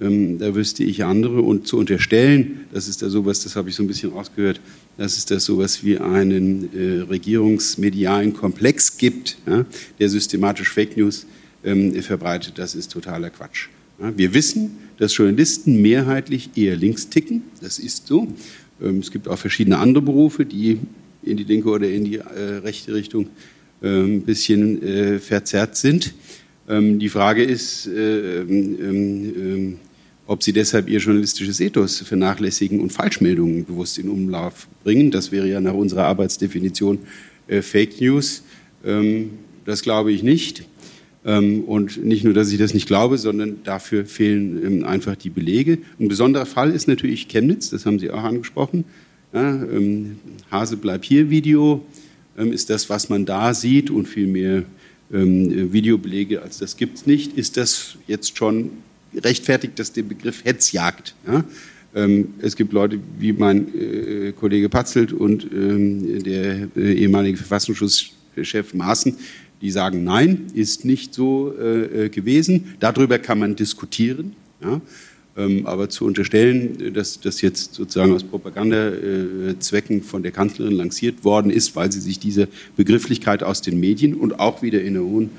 Ähm, 0.00 0.38
da 0.38 0.54
wüsste 0.54 0.84
ich 0.84 1.04
andere. 1.04 1.40
Und 1.42 1.66
zu 1.66 1.76
unterstellen, 1.78 2.60
das 2.72 2.88
ist 2.88 3.02
da 3.02 3.08
sowas, 3.08 3.42
das 3.42 3.56
habe 3.56 3.68
ich 3.68 3.74
so 3.74 3.82
ein 3.82 3.86
bisschen 3.86 4.10
rausgehört, 4.10 4.60
dass 4.96 5.16
es 5.16 5.26
da 5.26 5.40
sowas 5.40 5.84
wie 5.84 5.98
einen 5.98 6.68
äh, 6.74 7.02
regierungsmedialen 7.02 8.32
Komplex 8.32 8.96
gibt, 8.96 9.38
ja, 9.46 9.64
der 9.98 10.08
systematisch 10.08 10.70
Fake 10.70 10.96
News 10.96 11.26
ähm, 11.64 11.94
verbreitet, 12.02 12.54
das 12.56 12.74
ist 12.74 12.92
totaler 12.92 13.30
Quatsch. 13.30 13.68
Ja, 14.00 14.16
wir 14.16 14.34
wissen, 14.34 14.78
dass 14.98 15.16
Journalisten 15.16 15.80
mehrheitlich 15.82 16.50
eher 16.56 16.76
links 16.76 17.08
ticken. 17.08 17.42
Das 17.60 17.78
ist 17.78 18.06
so. 18.06 18.28
Ähm, 18.80 18.98
es 19.00 19.10
gibt 19.10 19.28
auch 19.28 19.38
verschiedene 19.38 19.78
andere 19.78 20.02
Berufe, 20.02 20.44
die 20.44 20.78
in 21.22 21.36
die 21.36 21.44
linke 21.44 21.68
oder 21.68 21.88
in 21.88 22.04
die 22.04 22.16
äh, 22.16 22.58
rechte 22.62 22.94
Richtung 22.94 23.24
äh, 23.24 23.28
ein 23.82 24.22
bisschen 24.22 24.82
äh, 24.82 25.18
verzerrt 25.18 25.76
sind. 25.76 26.14
Ähm, 26.68 26.98
die 26.98 27.08
Frage 27.08 27.42
ist, 27.42 27.86
äh, 27.86 28.40
ähm, 28.40 28.78
ähm, 28.80 29.76
ob 30.26 30.42
sie 30.42 30.52
deshalb 30.52 30.88
ihr 30.88 30.98
journalistisches 30.98 31.60
Ethos 31.60 32.00
vernachlässigen 32.00 32.80
und 32.80 32.92
Falschmeldungen 32.92 33.64
bewusst 33.64 33.98
in 33.98 34.08
Umlauf 34.10 34.68
bringen. 34.84 35.10
Das 35.10 35.32
wäre 35.32 35.48
ja 35.48 35.60
nach 35.60 35.74
unserer 35.74 36.04
Arbeitsdefinition 36.04 36.98
äh, 37.46 37.62
Fake 37.62 38.00
News. 38.00 38.42
Ähm, 38.84 39.30
das 39.64 39.82
glaube 39.82 40.12
ich 40.12 40.22
nicht. 40.22 40.66
Ähm, 41.24 41.64
und 41.64 42.04
nicht 42.04 42.24
nur, 42.24 42.34
dass 42.34 42.52
ich 42.52 42.58
das 42.58 42.74
nicht 42.74 42.86
glaube, 42.86 43.18
sondern 43.18 43.62
dafür 43.64 44.04
fehlen 44.04 44.64
ähm, 44.64 44.84
einfach 44.84 45.16
die 45.16 45.30
Belege. 45.30 45.78
Ein 45.98 46.08
besonderer 46.08 46.46
Fall 46.46 46.72
ist 46.72 46.88
natürlich 46.88 47.28
Chemnitz, 47.28 47.70
das 47.70 47.86
haben 47.86 47.98
Sie 47.98 48.10
auch 48.10 48.22
angesprochen. 48.22 48.84
Ja, 49.32 49.50
ähm, 49.50 50.18
Hase 50.50 50.76
bleib 50.76 51.04
hier 51.04 51.28
Video 51.30 51.84
ist 52.38 52.70
das, 52.70 52.88
was 52.88 53.08
man 53.08 53.26
da 53.26 53.54
sieht 53.54 53.90
und 53.90 54.06
viel 54.06 54.26
mehr 54.26 54.64
Videobelege 55.10 56.42
als 56.42 56.58
das 56.58 56.76
gibt 56.76 56.98
es 56.98 57.06
nicht. 57.06 57.38
Ist 57.38 57.56
das 57.56 57.96
jetzt 58.06 58.36
schon 58.36 58.70
rechtfertigt, 59.14 59.78
dass 59.78 59.90
der 59.92 60.02
Begriff 60.02 60.44
Hetzjagd? 60.44 61.14
Ja? 61.26 61.44
es 62.42 62.54
gibt 62.54 62.74
Leute 62.74 63.00
wie 63.18 63.32
mein 63.32 63.74
äh, 63.74 64.32
Kollege 64.32 64.68
Patzelt 64.68 65.14
und 65.14 65.48
der 65.50 66.68
äh, 66.76 66.92
ehemalige 66.92 67.38
Verfassungsschutzchef 67.38 68.74
Maaßen, 68.74 69.16
die 69.60 69.70
sagen, 69.70 70.04
nein, 70.04 70.46
ist 70.54 70.84
nicht 70.84 71.14
so 71.14 71.52
äh, 71.58 72.06
äh, 72.06 72.08
gewesen. 72.08 72.74
Darüber 72.80 73.18
kann 73.18 73.38
man 73.38 73.56
diskutieren. 73.56 74.36
Ja? 74.62 74.80
Ähm, 75.38 75.66
aber 75.66 75.88
zu 75.88 76.04
unterstellen, 76.04 76.92
dass 76.92 77.20
das 77.20 77.40
jetzt 77.42 77.74
sozusagen 77.74 78.12
aus 78.12 78.24
Propagandazwecken 78.24 80.02
von 80.02 80.24
der 80.24 80.32
Kanzlerin 80.32 80.72
lanciert 80.72 81.24
worden 81.24 81.52
ist, 81.52 81.76
weil 81.76 81.92
sie 81.92 82.00
sich 82.00 82.18
diese 82.18 82.48
Begrifflichkeit 82.76 83.44
aus 83.44 83.62
den 83.62 83.78
Medien 83.78 84.14
und 84.14 84.40
auch 84.40 84.62
wieder 84.62 84.82
in 84.82 84.96
einer 84.96 85.04
hohen 85.04 85.30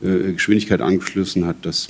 äh, 0.00 0.32
Geschwindigkeit 0.32 0.80
angeschlossen 0.80 1.44
hat, 1.44 1.56
das 1.62 1.88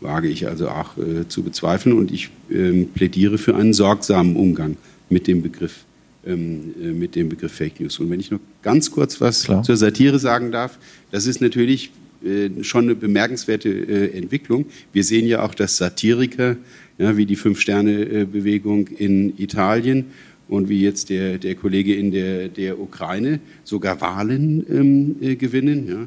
wage 0.00 0.28
ich 0.28 0.46
also 0.46 0.68
auch 0.68 0.96
äh, 0.96 1.26
zu 1.26 1.42
bezweifeln. 1.42 1.98
Und 1.98 2.12
ich 2.12 2.30
ähm, 2.50 2.88
plädiere 2.94 3.38
für 3.38 3.56
einen 3.56 3.72
sorgsamen 3.72 4.36
Umgang 4.36 4.76
mit 5.08 5.26
dem 5.26 5.42
Begriff 5.42 5.84
ähm, 6.26 6.74
äh, 6.80 6.86
mit 6.86 7.16
dem 7.16 7.28
Begriff 7.28 7.52
Fake 7.52 7.80
News. 7.80 7.98
Und 7.98 8.08
wenn 8.10 8.20
ich 8.20 8.30
noch 8.30 8.40
ganz 8.62 8.90
kurz 8.90 9.20
was 9.20 9.44
Klar. 9.44 9.62
zur 9.62 9.76
Satire 9.76 10.18
sagen 10.18 10.52
darf, 10.52 10.78
das 11.10 11.26
ist 11.26 11.40
natürlich 11.40 11.90
äh, 12.24 12.62
schon 12.62 12.84
eine 12.84 12.94
bemerkenswerte 12.94 13.68
äh, 13.68 14.16
Entwicklung. 14.16 14.66
Wir 14.92 15.04
sehen 15.04 15.26
ja 15.26 15.42
auch, 15.42 15.54
dass 15.54 15.76
Satiriker, 15.76 16.56
ja, 16.98 17.16
wie 17.16 17.26
die 17.26 17.36
Fünf-Sterne-Bewegung 17.36 18.88
in 18.88 19.38
Italien 19.38 20.06
und 20.48 20.68
wie 20.68 20.82
jetzt 20.82 21.10
der, 21.10 21.38
der 21.38 21.54
Kollege 21.54 21.94
in 21.94 22.10
der, 22.10 22.48
der 22.48 22.78
Ukraine, 22.78 23.40
sogar 23.64 24.00
Wahlen 24.00 24.64
ähm, 24.70 25.16
äh, 25.20 25.36
gewinnen. 25.36 25.88
Ja. 25.88 26.06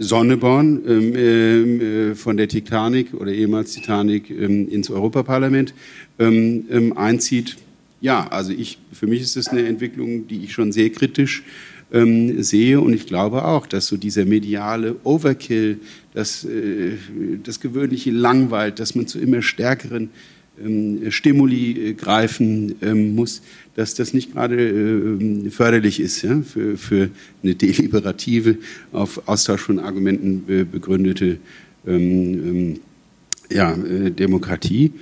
Sonneborn 0.00 0.80
ähm, 0.86 1.80
äh, 1.80 2.14
von 2.14 2.36
der 2.36 2.48
Titanic 2.48 3.14
oder 3.14 3.32
ehemals 3.32 3.72
Titanic 3.72 4.30
ähm, 4.30 4.68
ins 4.68 4.90
Europaparlament 4.90 5.74
ähm, 6.20 6.66
ähm 6.70 6.96
einzieht 6.96 7.56
ja, 8.00 8.26
also 8.28 8.52
ich, 8.52 8.78
für 8.92 9.06
mich 9.06 9.22
ist 9.22 9.36
das 9.36 9.48
eine 9.48 9.66
Entwicklung, 9.66 10.28
die 10.28 10.44
ich 10.44 10.52
schon 10.52 10.72
sehr 10.72 10.90
kritisch 10.90 11.42
ähm, 11.92 12.42
sehe 12.42 12.80
und 12.80 12.92
ich 12.92 13.06
glaube 13.06 13.44
auch, 13.44 13.66
dass 13.66 13.86
so 13.86 13.96
dieser 13.96 14.24
mediale 14.24 14.96
Overkill, 15.04 15.80
das, 16.18 16.44
äh, 16.44 16.96
das 17.44 17.60
gewöhnliche 17.60 18.10
Langweil, 18.10 18.72
dass 18.72 18.96
man 18.96 19.06
zu 19.06 19.20
immer 19.20 19.40
stärkeren 19.40 20.10
ähm, 20.60 21.12
Stimuli 21.12 21.90
äh, 21.90 21.92
greifen 21.94 22.74
ähm, 22.82 23.14
muss, 23.14 23.40
dass 23.76 23.94
das 23.94 24.12
nicht 24.12 24.32
gerade 24.32 24.56
äh, 24.56 25.50
förderlich 25.50 26.00
ist 26.00 26.26
für, 26.44 27.10
eine 27.42 27.54
deliberative, 27.54 28.58
auf 28.90 29.28
Austausch 29.28 29.60
von 29.60 29.78
Argumenten 29.78 30.44
begründete 30.72 31.38
ähm, 31.86 32.80
ähm, 33.50 34.06
äh, 34.06 34.10
Demokratie. 34.10 34.92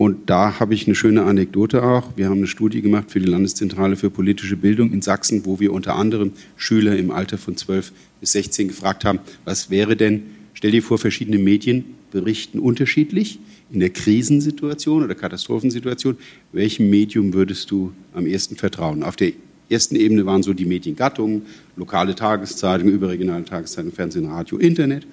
Und 0.00 0.30
da 0.30 0.58
habe 0.58 0.72
ich 0.72 0.86
eine 0.86 0.94
schöne 0.94 1.24
Anekdote 1.24 1.82
auch. 1.82 2.16
Wir 2.16 2.30
haben 2.30 2.38
eine 2.38 2.46
Studie 2.46 2.80
gemacht 2.80 3.10
für 3.10 3.20
die 3.20 3.26
Landeszentrale 3.26 3.96
für 3.96 4.08
politische 4.08 4.56
Bildung 4.56 4.94
in 4.94 5.02
Sachsen, 5.02 5.44
wo 5.44 5.60
wir 5.60 5.74
unter 5.74 5.94
anderem 5.96 6.32
Schüler 6.56 6.96
im 6.96 7.10
Alter 7.10 7.36
von 7.36 7.54
12 7.54 7.92
bis 8.18 8.32
16 8.32 8.68
gefragt 8.68 9.04
haben, 9.04 9.18
was 9.44 9.68
wäre 9.68 9.96
denn, 9.96 10.22
stell 10.54 10.70
dir 10.70 10.82
vor, 10.82 10.96
verschiedene 10.96 11.36
Medien 11.36 11.84
berichten 12.12 12.60
unterschiedlich 12.60 13.40
in 13.70 13.80
der 13.80 13.90
Krisensituation 13.90 15.04
oder 15.04 15.14
Katastrophensituation. 15.14 16.16
Welchem 16.52 16.88
Medium 16.88 17.34
würdest 17.34 17.70
du 17.70 17.92
am 18.14 18.24
ehesten 18.24 18.56
vertrauen? 18.56 19.02
Auf 19.02 19.16
der 19.16 19.32
ersten 19.68 19.96
Ebene 19.96 20.24
waren 20.24 20.42
so 20.42 20.54
die 20.54 20.64
Mediengattungen, 20.64 21.42
lokale 21.76 22.14
Tageszeitungen, 22.14 22.94
überregionale 22.94 23.44
Tageszeitungen, 23.44 23.94
Fernsehen, 23.94 24.24
Radio, 24.24 24.56
Internet. 24.56 25.06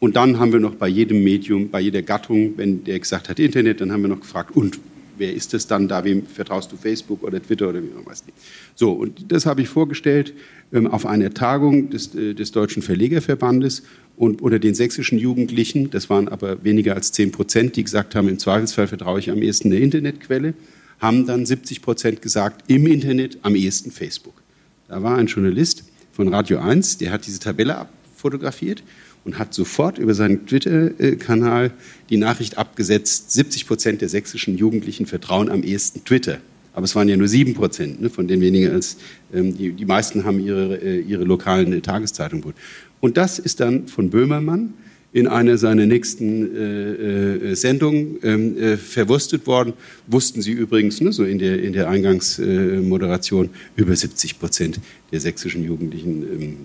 Und 0.00 0.16
dann 0.16 0.38
haben 0.38 0.52
wir 0.52 0.60
noch 0.60 0.74
bei 0.74 0.88
jedem 0.88 1.22
Medium, 1.22 1.68
bei 1.68 1.80
jeder 1.80 2.02
Gattung, 2.02 2.54
wenn 2.56 2.82
der 2.84 2.98
gesagt 2.98 3.28
hat 3.28 3.38
Internet, 3.38 3.80
dann 3.80 3.92
haben 3.92 4.00
wir 4.00 4.08
noch 4.08 4.20
gefragt, 4.20 4.56
und 4.56 4.80
wer 5.18 5.32
ist 5.34 5.52
es 5.52 5.66
dann 5.66 5.86
da? 5.86 6.02
Wem 6.02 6.26
vertraust 6.26 6.72
du 6.72 6.76
Facebook 6.76 7.22
oder 7.22 7.40
Twitter 7.40 7.68
oder 7.68 7.82
wie 7.82 7.88
man 7.94 8.06
weiß 8.06 8.24
nicht. 8.24 8.36
So, 8.74 8.92
und 8.92 9.30
das 9.30 9.44
habe 9.44 9.60
ich 9.60 9.68
vorgestellt 9.68 10.32
ähm, 10.72 10.86
auf 10.86 11.04
einer 11.04 11.32
Tagung 11.34 11.90
des, 11.90 12.14
äh, 12.14 12.34
des 12.34 12.50
Deutschen 12.50 12.82
Verlegerverbandes 12.82 13.82
und 14.16 14.40
unter 14.40 14.58
den 14.58 14.74
sächsischen 14.74 15.18
Jugendlichen, 15.18 15.90
das 15.90 16.08
waren 16.08 16.28
aber 16.28 16.64
weniger 16.64 16.94
als 16.94 17.12
10 17.12 17.30
Prozent, 17.30 17.76
die 17.76 17.84
gesagt 17.84 18.14
haben, 18.14 18.28
im 18.28 18.38
Zweifelsfall 18.38 18.88
vertraue 18.88 19.18
ich 19.18 19.30
am 19.30 19.42
ehesten 19.42 19.70
der 19.70 19.80
Internetquelle, 19.80 20.54
haben 20.98 21.26
dann 21.26 21.44
70 21.44 21.82
Prozent 21.82 22.22
gesagt, 22.22 22.70
im 22.70 22.86
Internet 22.86 23.38
am 23.42 23.54
ehesten 23.54 23.90
Facebook. 23.90 24.42
Da 24.88 25.02
war 25.02 25.16
ein 25.16 25.26
Journalist 25.26 25.84
von 26.12 26.28
Radio 26.28 26.58
1, 26.58 26.98
der 26.98 27.12
hat 27.12 27.26
diese 27.26 27.38
Tabelle 27.38 27.76
abfotografiert 27.76 28.82
und 29.24 29.38
hat 29.38 29.54
sofort 29.54 29.98
über 29.98 30.14
seinen 30.14 30.46
Twitter-Kanal 30.46 31.72
die 32.08 32.16
Nachricht 32.16 32.58
abgesetzt, 32.58 33.32
70 33.32 33.66
Prozent 33.66 34.00
der 34.00 34.08
sächsischen 34.08 34.56
Jugendlichen 34.56 35.06
vertrauen 35.06 35.50
am 35.50 35.62
ehesten 35.62 36.04
Twitter. 36.04 36.38
Aber 36.72 36.84
es 36.84 36.94
waren 36.94 37.08
ja 37.08 37.16
nur 37.16 37.28
sieben 37.28 37.54
Prozent, 37.54 38.00
ne, 38.00 38.10
von 38.10 38.28
denen 38.28 38.42
weniger 38.42 38.72
als 38.72 38.96
ähm, 39.34 39.56
die, 39.56 39.72
die 39.72 39.84
meisten 39.84 40.24
haben 40.24 40.40
ihre, 40.40 40.76
äh, 40.76 41.00
ihre 41.00 41.24
lokalen 41.24 41.72
äh, 41.72 41.80
Tageszeitungen. 41.80 42.54
Und 43.00 43.16
das 43.16 43.38
ist 43.38 43.60
dann 43.60 43.88
von 43.88 44.10
Böhmermann 44.10 44.74
in 45.12 45.26
einer 45.26 45.58
seiner 45.58 45.86
nächsten 45.86 46.56
äh, 46.56 47.50
äh, 47.50 47.54
Sendungen 47.54 48.18
ähm, 48.22 48.56
äh, 48.56 48.76
verwurstet 48.76 49.46
worden. 49.46 49.72
Wussten 50.06 50.40
Sie 50.40 50.52
übrigens, 50.52 51.00
ne, 51.00 51.12
so 51.12 51.24
in 51.24 51.38
der, 51.38 51.60
in 51.62 51.72
der 51.72 51.88
Eingangsmoderation, 51.88 53.50
über 53.74 53.96
70 53.96 54.38
Prozent 54.38 54.80
der 55.10 55.20
sächsischen 55.20 55.64
Jugendlichen 55.64 56.22
ähm, 56.22 56.56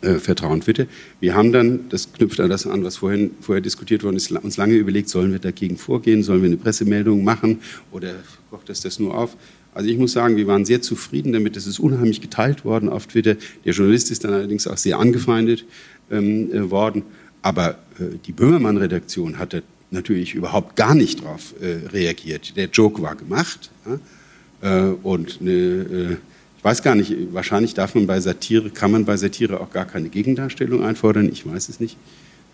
äh, 0.00 0.14
vertrauen 0.14 0.60
Twitter. 0.60 0.86
Wir 1.20 1.34
haben 1.34 1.52
dann, 1.52 1.88
das 1.88 2.12
knüpft 2.12 2.40
an 2.40 2.50
das 2.50 2.66
an, 2.66 2.84
was 2.84 2.98
vorhin, 2.98 3.32
vorher 3.40 3.60
diskutiert 3.60 4.04
worden 4.04 4.16
ist, 4.16 4.30
uns 4.30 4.56
lange 4.56 4.74
überlegt, 4.74 5.08
sollen 5.08 5.32
wir 5.32 5.38
dagegen 5.38 5.76
vorgehen, 5.76 6.22
sollen 6.22 6.42
wir 6.42 6.48
eine 6.48 6.56
Pressemeldung 6.56 7.24
machen 7.24 7.60
oder 7.90 8.12
kocht 8.50 8.68
das 8.68 8.80
das 8.80 8.98
nur 8.98 9.16
auf? 9.16 9.36
Also 9.74 9.90
ich 9.90 9.98
muss 9.98 10.12
sagen, 10.12 10.36
wir 10.36 10.46
waren 10.46 10.64
sehr 10.64 10.82
zufrieden 10.82 11.32
damit. 11.32 11.56
Es 11.56 11.66
ist 11.66 11.78
unheimlich 11.78 12.20
geteilt 12.20 12.64
worden 12.64 12.88
auf 12.88 13.06
Twitter. 13.06 13.36
Der 13.64 13.72
Journalist 13.72 14.10
ist 14.10 14.24
dann 14.24 14.32
allerdings 14.32 14.66
auch 14.66 14.76
sehr 14.76 14.98
angefeindet 14.98 15.64
ähm, 16.10 16.52
äh, 16.52 16.70
worden. 16.70 17.02
Aber 17.42 17.78
äh, 17.98 18.16
die 18.26 18.32
Böhmermann-Redaktion 18.32 19.38
hatte 19.38 19.62
natürlich 19.90 20.34
überhaupt 20.34 20.76
gar 20.76 20.94
nicht 20.94 21.22
darauf 21.22 21.54
äh, 21.60 21.86
reagiert. 21.88 22.56
Der 22.56 22.66
Joke 22.66 23.02
war 23.02 23.14
gemacht. 23.14 23.70
Ja? 23.86 24.88
Äh, 24.88 24.94
und 25.02 25.38
eine, 25.40 25.50
äh, 25.50 26.16
ich 26.58 26.64
weiß 26.64 26.82
gar 26.82 26.96
nicht, 26.96 27.14
wahrscheinlich 27.32 27.74
darf 27.74 27.94
man 27.94 28.08
bei 28.08 28.18
Satire, 28.18 28.70
kann 28.70 28.90
man 28.90 29.04
bei 29.04 29.16
Satire 29.16 29.60
auch 29.60 29.70
gar 29.70 29.84
keine 29.84 30.08
Gegendarstellung 30.08 30.84
einfordern. 30.84 31.28
Ich 31.30 31.46
weiß 31.46 31.68
es 31.68 31.78
nicht. 31.78 31.96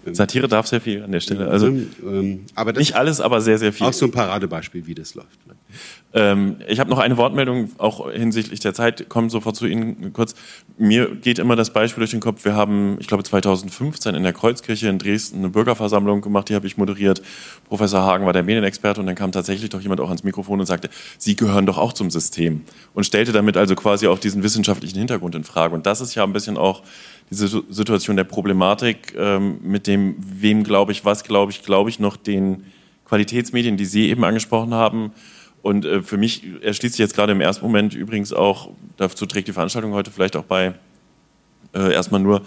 Ähm, 0.07 0.15
Satire 0.15 0.49
darf 0.49 0.67
sehr 0.67 0.81
viel 0.81 1.03
an 1.03 1.13
der 1.13 1.21
Stelle. 1.21 1.49
Also 1.49 1.67
ähm, 1.67 2.47
aber 2.55 2.73
nicht 2.73 2.95
alles, 2.95 3.21
aber 3.21 3.41
sehr, 3.41 3.59
sehr 3.59 3.73
viel. 3.73 3.87
Auch 3.87 3.93
so 3.93 4.07
ein 4.07 4.13
Paradebeispiel, 4.13 4.87
wie 4.87 4.95
das 4.95 5.15
läuft. 5.15 5.39
Ähm, 6.17 6.57
ich 6.69 6.79
habe 6.79 6.91
noch 6.91 6.99
eine 6.99 7.17
Wortmeldung, 7.17 7.71
auch 7.79 8.09
hinsichtlich 8.11 8.61
der 8.61 8.73
Zeit, 8.73 9.09
komme 9.09 9.31
sofort 9.31 9.57
zu 9.57 9.67
Ihnen 9.67 10.13
kurz. 10.13 10.37
Mir 10.79 11.13
geht 11.17 11.41
immer 11.41 11.57
das 11.57 11.73
Beispiel 11.73 12.03
durch 12.03 12.13
den 12.13 12.21
Kopf. 12.21 12.45
Wir 12.45 12.55
haben, 12.55 12.97
ich 13.01 13.09
glaube, 13.09 13.25
2015 13.25 14.15
in 14.15 14.23
der 14.23 14.33
Kreuzkirche 14.33 14.89
in 14.89 14.99
Dresden 14.99 15.39
eine 15.39 15.49
Bürgerversammlung 15.49 16.21
gemacht, 16.21 16.49
die 16.49 16.55
habe 16.55 16.69
ich 16.69 16.77
moderiert. 16.77 17.21
Professor 17.69 18.03
Hagen 18.03 18.27
war 18.27 18.33
der 18.33 18.45
Medienexperte 18.45 19.01
und 19.01 19.09
dann 19.09 19.17
kam 19.17 19.33
tatsächlich 19.33 19.71
doch 19.71 19.81
jemand 19.81 20.01
auch 20.01 20.09
ans 20.09 20.23
Mikrofon 20.23 20.61
und 20.61 20.67
sagte, 20.67 20.89
Sie 21.19 21.35
gehören 21.35 21.67
doch 21.67 21.79
auch 21.79 21.93
zum 21.93 22.11
System 22.11 22.63
und 22.95 23.05
stellte 23.05 23.33
damit 23.33 23.57
also 23.57 23.75
quasi 23.75 24.07
auch 24.07 24.21
diesen 24.21 24.45
wissenschaftlichen 24.45 24.99
Hintergrund 24.99 25.35
in 25.35 25.43
Frage. 25.43 25.75
Und 25.75 25.85
das 25.85 26.01
ist 26.01 26.15
ja 26.15 26.23
ein 26.23 26.33
bisschen 26.33 26.57
auch 26.57 26.83
diese 27.31 27.63
Situation 27.69 28.17
der 28.17 28.25
Problematik 28.25 29.15
ähm, 29.17 29.59
mit 29.63 29.87
dem, 29.87 30.17
wem 30.19 30.65
glaube 30.65 30.93
ich, 30.93 31.05
was 31.05 31.25
glaube 31.25 31.53
ich, 31.53 31.63
glaube 31.63 31.91
ich 31.91 31.99
noch 31.99 32.17
den 32.17 32.65
Qualitätsmedien, 33.07 33.77
die 33.77 33.85
Sie 33.85 34.09
eben 34.09 34.25
angesprochen 34.25 34.75
haben, 34.75 35.13
und 35.65 35.87
äh, 35.87 36.03
für 36.03 36.19
mich 36.19 36.43
erschließt 36.61 36.95
sich 36.95 36.99
jetzt 36.99 37.15
gerade 37.15 37.33
im 37.33 37.41
ersten 37.41 37.65
Moment 37.65 37.95
übrigens 37.95 38.35
auch, 38.35 38.69
dazu 38.99 39.25
trägt 39.25 39.49
die 39.49 39.55
Veranstaltung 39.55 39.95
heute 39.95 40.11
vielleicht 40.11 40.37
auch 40.37 40.45
bei, 40.45 40.75
äh, 41.73 41.91
erstmal 41.91 42.21
nur, 42.21 42.43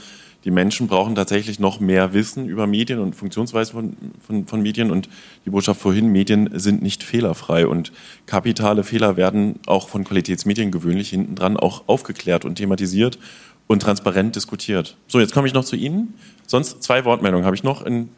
die 0.46 0.52
Menschen 0.52 0.86
brauchen 0.86 1.16
tatsächlich 1.16 1.60
noch 1.60 1.80
mehr 1.80 2.14
Wissen 2.14 2.48
über 2.48 2.68
Medien 2.68 3.00
und 3.00 3.16
Funktionsweise 3.16 3.72
von, 3.72 3.98
von, 4.26 4.46
von, 4.46 4.62
Medien. 4.62 4.92
Und 4.92 5.10
die 5.46 5.50
Botschaft 5.50 5.82
vorhin, 5.82 6.12
Medien 6.12 6.52
sind 6.60 6.84
nicht 6.84 7.02
fehlerfrei. 7.02 7.66
Und 7.66 7.92
kapitale 8.28 8.84
Fehler 8.84 9.18
werden 9.18 9.60
auch 9.66 9.90
von 9.90 10.04
Qualitätsmedien 10.04 10.70
gewöhnlich 10.70 11.10
hinten 11.10 11.34
dran 11.34 11.58
auch 11.58 11.88
aufgeklärt 11.88 12.46
und 12.46 12.56
thematisiert 12.56 13.18
und 13.68 13.82
transparent 13.82 14.36
diskutiert. 14.36 14.98
So, 15.08 15.20
jetzt 15.20 15.34
komme 15.34 15.48
ich 15.48 15.54
noch 15.54 15.66
zu 15.66 15.76
Ihnen. 15.76 16.14
Sonst 16.48 16.82
zwei 16.82 17.06
Wortmeldungen 17.06 17.46
habe 17.46 17.56
ich 17.56 17.64
noch. 17.64 17.82
In, 17.84 18.10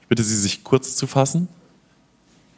ich 0.00 0.08
bitte 0.08 0.22
Sie, 0.22 0.36
sich 0.36 0.64
kurz 0.64 0.96
zu 0.96 1.06
fassen. 1.06 1.48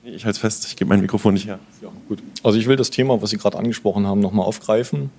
Ich 0.04 0.26
halte 0.26 0.36
es 0.36 0.38
fest, 0.38 0.66
ich 0.66 0.76
gebe 0.76 0.90
mein 0.90 1.00
Mikrofon 1.00 1.32
nicht 1.32 1.46
her. 1.46 1.58
Ja, 1.80 1.88
gut. 2.08 2.22
Also 2.42 2.58
ich 2.58 2.66
will 2.66 2.76
das 2.76 2.90
Thema, 2.90 3.22
was 3.22 3.30
Sie 3.30 3.38
gerade 3.38 3.56
angesprochen 3.56 4.06
haben, 4.06 4.20
nochmal 4.20 4.46
aufgreifen. 4.46 5.10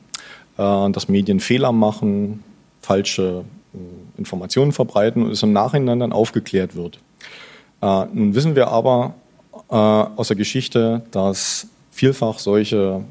Äh, 0.57 0.89
dass 0.91 1.09
Medien 1.09 1.39
Fehler 1.39 1.71
machen, 1.71 2.43
falsche 2.81 3.43
äh, 3.73 3.77
Informationen 4.17 4.71
verbreiten 4.71 5.23
und 5.23 5.31
es 5.31 5.43
im 5.43 5.51
Nachhinein 5.51 5.99
dann 5.99 6.13
aufgeklärt 6.13 6.75
wird. 6.75 6.99
Äh, 7.81 8.05
nun 8.13 8.35
wissen 8.35 8.55
wir 8.55 8.69
aber 8.69 9.15
aus 9.67 10.27
der 10.27 10.35
Geschichte, 10.35 11.01
dass 11.11 11.67
vielfach 11.89 12.39
solche 12.39 13.03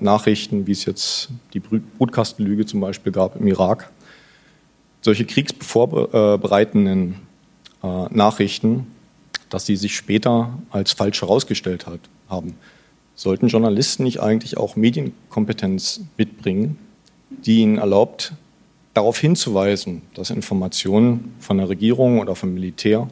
Nachrichten, 0.00 0.66
wie 0.66 0.72
es 0.72 0.84
jetzt 0.84 1.28
die 1.52 1.60
Brutkastenlüge 1.60 2.64
zum 2.66 2.80
Beispiel 2.80 3.12
gab 3.12 3.36
im 3.36 3.46
Irak, 3.46 3.90
solche 5.02 5.24
kriegsvorbereitenden 5.24 7.16
Nachrichten 7.82 8.86
dass 9.50 9.66
sie 9.66 9.76
sich 9.76 9.96
später 9.96 10.58
als 10.70 10.92
falsch 10.92 11.22
herausgestellt 11.22 11.86
hat, 11.86 12.00
haben. 12.28 12.54
Sollten 13.14 13.48
Journalisten 13.48 14.04
nicht 14.04 14.20
eigentlich 14.20 14.56
auch 14.56 14.76
Medienkompetenz 14.76 16.02
mitbringen, 16.16 16.78
die 17.30 17.58
ihnen 17.58 17.78
erlaubt, 17.78 18.32
darauf 18.94 19.18
hinzuweisen, 19.18 20.02
dass 20.14 20.30
Informationen 20.30 21.34
von 21.40 21.58
der 21.58 21.68
Regierung 21.68 22.20
oder 22.20 22.34
vom 22.34 22.54
Militär 22.54 23.08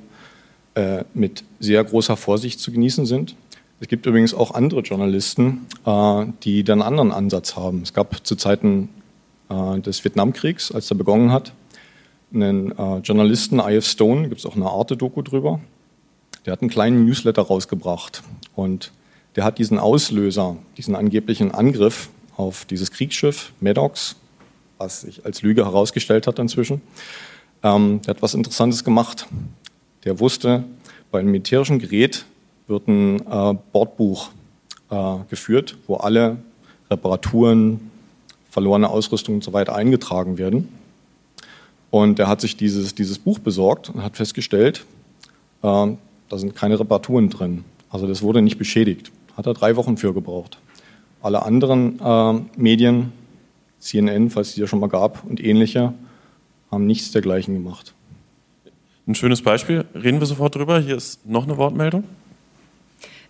äh, 0.74 1.04
mit 1.14 1.44
sehr 1.60 1.82
großer 1.84 2.16
Vorsicht 2.16 2.60
zu 2.60 2.72
genießen 2.72 3.06
sind? 3.06 3.34
Es 3.78 3.88
gibt 3.88 4.06
übrigens 4.06 4.32
auch 4.32 4.52
andere 4.52 4.80
Journalisten, 4.80 5.66
äh, 5.84 6.26
die 6.42 6.64
dann 6.64 6.80
einen 6.80 6.98
anderen 6.98 7.12
Ansatz 7.12 7.56
haben. 7.56 7.82
Es 7.82 7.92
gab 7.92 8.26
zu 8.26 8.34
Zeiten 8.36 8.88
äh, 9.50 9.80
des 9.80 10.02
Vietnamkriegs, 10.02 10.72
als 10.72 10.90
er 10.90 10.96
begonnen 10.96 11.30
hat, 11.30 11.52
einen 12.32 12.72
äh, 12.72 12.98
Journalisten, 12.98 13.60
I.F. 13.60 13.86
Stone, 13.86 14.28
gibt 14.28 14.40
es 14.40 14.46
auch 14.46 14.56
eine 14.56 14.66
Arte-Doku 14.66 15.20
drüber, 15.20 15.60
der 16.46 16.52
hat 16.52 16.62
einen 16.62 16.70
kleinen 16.70 17.04
Newsletter 17.04 17.42
rausgebracht 17.42 18.22
und 18.54 18.92
der 19.36 19.44
hat 19.44 19.58
diesen 19.58 19.78
Auslöser, 19.78 20.56
diesen 20.78 20.96
angeblichen 20.96 21.50
Angriff 21.50 22.08
auf 22.36 22.64
dieses 22.64 22.90
Kriegsschiff 22.90 23.52
Maddox, 23.60 24.16
was 24.78 25.02
sich 25.02 25.26
als 25.26 25.42
Lüge 25.42 25.66
herausgestellt 25.66 26.26
hat 26.26 26.38
inzwischen, 26.38 26.80
ähm, 27.62 28.00
der 28.02 28.14
hat 28.14 28.22
was 28.22 28.32
Interessantes 28.32 28.84
gemacht. 28.84 29.26
Der 30.04 30.18
wusste, 30.18 30.64
bei 31.10 31.20
einem 31.20 31.30
militärischen 31.30 31.78
Gerät 31.78 32.24
wird 32.66 32.88
ein 32.88 33.20
äh, 33.20 33.54
Bordbuch 33.72 34.30
äh, 34.90 35.16
geführt, 35.28 35.76
wo 35.86 35.96
alle 35.96 36.38
Reparaturen, 36.90 37.90
verlorene 38.50 38.88
Ausrüstung 38.88 39.36
und 39.36 39.44
so 39.44 39.52
weiter 39.52 39.74
eingetragen 39.74 40.38
werden. 40.38 40.68
Und 41.90 42.18
er 42.18 42.28
hat 42.28 42.40
sich 42.40 42.56
dieses, 42.56 42.94
dieses 42.94 43.18
Buch 43.18 43.38
besorgt 43.38 43.90
und 43.90 44.02
hat 44.02 44.16
festgestellt, 44.16 44.84
äh, 45.62 45.92
da 46.28 46.38
sind 46.38 46.54
keine 46.54 46.78
Reparaturen 46.78 47.30
drin. 47.30 47.64
Also 47.90 48.06
das 48.06 48.22
wurde 48.22 48.42
nicht 48.42 48.58
beschädigt. 48.58 49.12
Hat 49.36 49.46
er 49.46 49.54
drei 49.54 49.76
Wochen 49.76 49.96
für 49.96 50.12
gebraucht. 50.12 50.58
Alle 51.22 51.42
anderen 51.42 52.00
äh, 52.00 52.40
Medien, 52.56 53.12
CNN, 53.78 54.30
falls 54.30 54.48
es 54.48 54.54
die 54.54 54.60
ja 54.60 54.66
schon 54.66 54.80
mal 54.80 54.88
gab, 54.88 55.24
und 55.24 55.42
ähnliche, 55.42 55.92
haben 56.70 56.86
nichts 56.86 57.12
dergleichen 57.12 57.54
gemacht. 57.54 57.94
Ein 59.06 59.14
schönes 59.14 59.42
Beispiel, 59.42 59.84
reden 59.94 60.18
wir 60.18 60.26
sofort 60.26 60.56
drüber. 60.56 60.80
Hier 60.80 60.96
ist 60.96 61.24
noch 61.26 61.44
eine 61.44 61.56
Wortmeldung. 61.56 62.04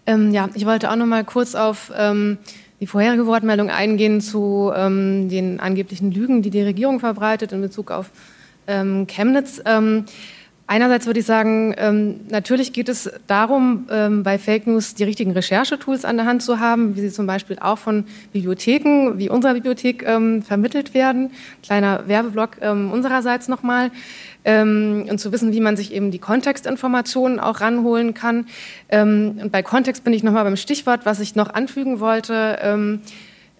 Ähm, 0.06 0.32
ja, 0.32 0.48
ich 0.54 0.66
wollte 0.66 0.90
auch 0.90 0.96
noch 0.96 1.06
mal 1.06 1.24
kurz 1.24 1.54
auf 1.54 1.92
ähm, 1.96 2.38
die 2.80 2.86
vorherige 2.86 3.26
Wortmeldung 3.26 3.70
eingehen 3.70 4.20
zu 4.20 4.72
ähm, 4.74 5.28
den 5.28 5.60
angeblichen 5.60 6.12
Lügen, 6.12 6.42
die 6.42 6.50
die 6.50 6.62
Regierung 6.62 7.00
verbreitet 7.00 7.52
in 7.52 7.60
Bezug 7.60 7.90
auf 7.90 8.10
ähm, 8.66 9.06
Chemnitz. 9.06 9.60
Einerseits 10.68 11.06
würde 11.06 11.20
ich 11.20 11.26
sagen, 11.26 11.74
ähm, 11.78 12.20
natürlich 12.28 12.72
geht 12.72 12.88
es 12.88 13.08
darum, 13.28 13.86
ähm, 13.88 14.24
bei 14.24 14.36
Fake 14.36 14.66
News 14.66 14.94
die 14.94 15.04
richtigen 15.04 15.30
Recherchetools 15.30 16.04
an 16.04 16.16
der 16.16 16.26
Hand 16.26 16.42
zu 16.42 16.58
haben, 16.58 16.96
wie 16.96 17.02
sie 17.02 17.12
zum 17.12 17.26
Beispiel 17.26 17.58
auch 17.60 17.78
von 17.78 18.04
Bibliotheken 18.32 19.16
wie 19.16 19.28
unserer 19.28 19.54
Bibliothek 19.54 20.04
ähm, 20.04 20.42
vermittelt 20.42 20.92
werden. 20.92 21.30
Kleiner 21.62 22.08
Werbeblock 22.08 22.58
unsererseits 22.60 23.48
nochmal. 23.48 23.90
Und 24.44 25.18
zu 25.18 25.32
wissen, 25.32 25.52
wie 25.52 25.60
man 25.60 25.76
sich 25.76 25.92
eben 25.92 26.12
die 26.12 26.20
Kontextinformationen 26.20 27.40
auch 27.40 27.60
ranholen 27.60 28.14
kann. 28.14 28.46
Und 28.92 29.50
bei 29.50 29.64
Kontext 29.64 30.04
bin 30.04 30.12
ich 30.12 30.22
nochmal 30.22 30.44
beim 30.44 30.56
Stichwort, 30.56 31.00
was 31.04 31.18
ich 31.18 31.34
noch 31.34 31.52
anfügen 31.52 31.98
wollte. 31.98 33.00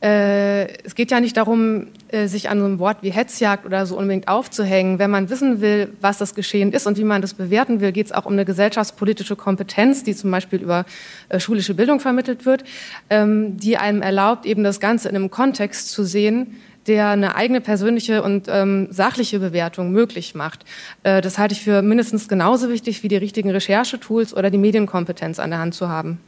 Äh, 0.03 0.83
es 0.85 0.95
geht 0.95 1.11
ja 1.11 1.21
nicht 1.21 1.39
darum, 1.39 1.87
äh, 2.09 2.27
sich 2.27 2.51
an 2.51 2.59
so 2.59 2.67
einem 2.67 2.79
Wort 2.79 2.99
wie 3.01 3.11
Hetzjagd 3.11 3.65
oder 3.65 3.87
so 3.87 3.97
unbedingt 3.97 4.29
aufzuhängen. 4.29 4.99
Wenn 4.99 5.11
man 5.11 5.31
wissen 5.31 5.63
will, 5.63 5.91
was 6.03 6.19
das 6.19 6.35
Geschehen 6.35 6.73
ist 6.73 6.87
und 6.87 6.99
wie 6.99 7.05
man 7.05 7.23
das 7.23 7.33
bewerten 7.33 7.81
will, 7.81 7.93
geht 7.93 8.07
es 8.07 8.13
auch 8.13 8.27
um 8.27 8.35
eine 8.35 8.45
gesellschaftspolitische 8.45 9.37
Kompetenz, 9.37 10.05
die 10.05 10.15
zum 10.15 10.31
Beispiel 10.31 10.61
über 10.61 10.85
äh, 11.31 11.41
schulische 11.41 11.75
Bildung 11.75 12.01
vermittelt 12.01 12.45
wird, 12.45 12.65
ähm, 13.09 13.57
die 13.57 13.79
einem 13.79 14.03
erlaubt, 14.03 14.45
eben 14.45 14.65
das 14.65 14.81
Ganze 14.81 15.09
in 15.09 15.17
einem 15.17 15.31
Kontext 15.31 15.91
zu 15.91 16.05
sehen, 16.05 16.57
der 16.87 17.09
eine 17.09 17.35
eigene 17.35 17.63
persönliche 17.63 18.23
und 18.23 18.49
ähm, 18.49 18.89
sachliche 18.91 19.39
Bewertung 19.39 19.93
möglich 19.93 20.35
macht. 20.35 20.65
Äh, 21.05 21.23
das 21.23 21.39
halte 21.39 21.55
ich 21.55 21.63
für 21.63 21.81
mindestens 21.81 22.29
genauso 22.29 22.69
wichtig 22.69 23.03
wie 23.03 23.09
die 23.09 23.17
richtigen 23.17 23.51
Recherchetools 23.51 24.35
oder 24.35 24.51
die 24.51 24.59
Medienkompetenz 24.59 25.39
an 25.39 25.51
der 25.51 25.59
Hand 25.59 25.75
zu 25.75 25.89
haben. 25.89 26.21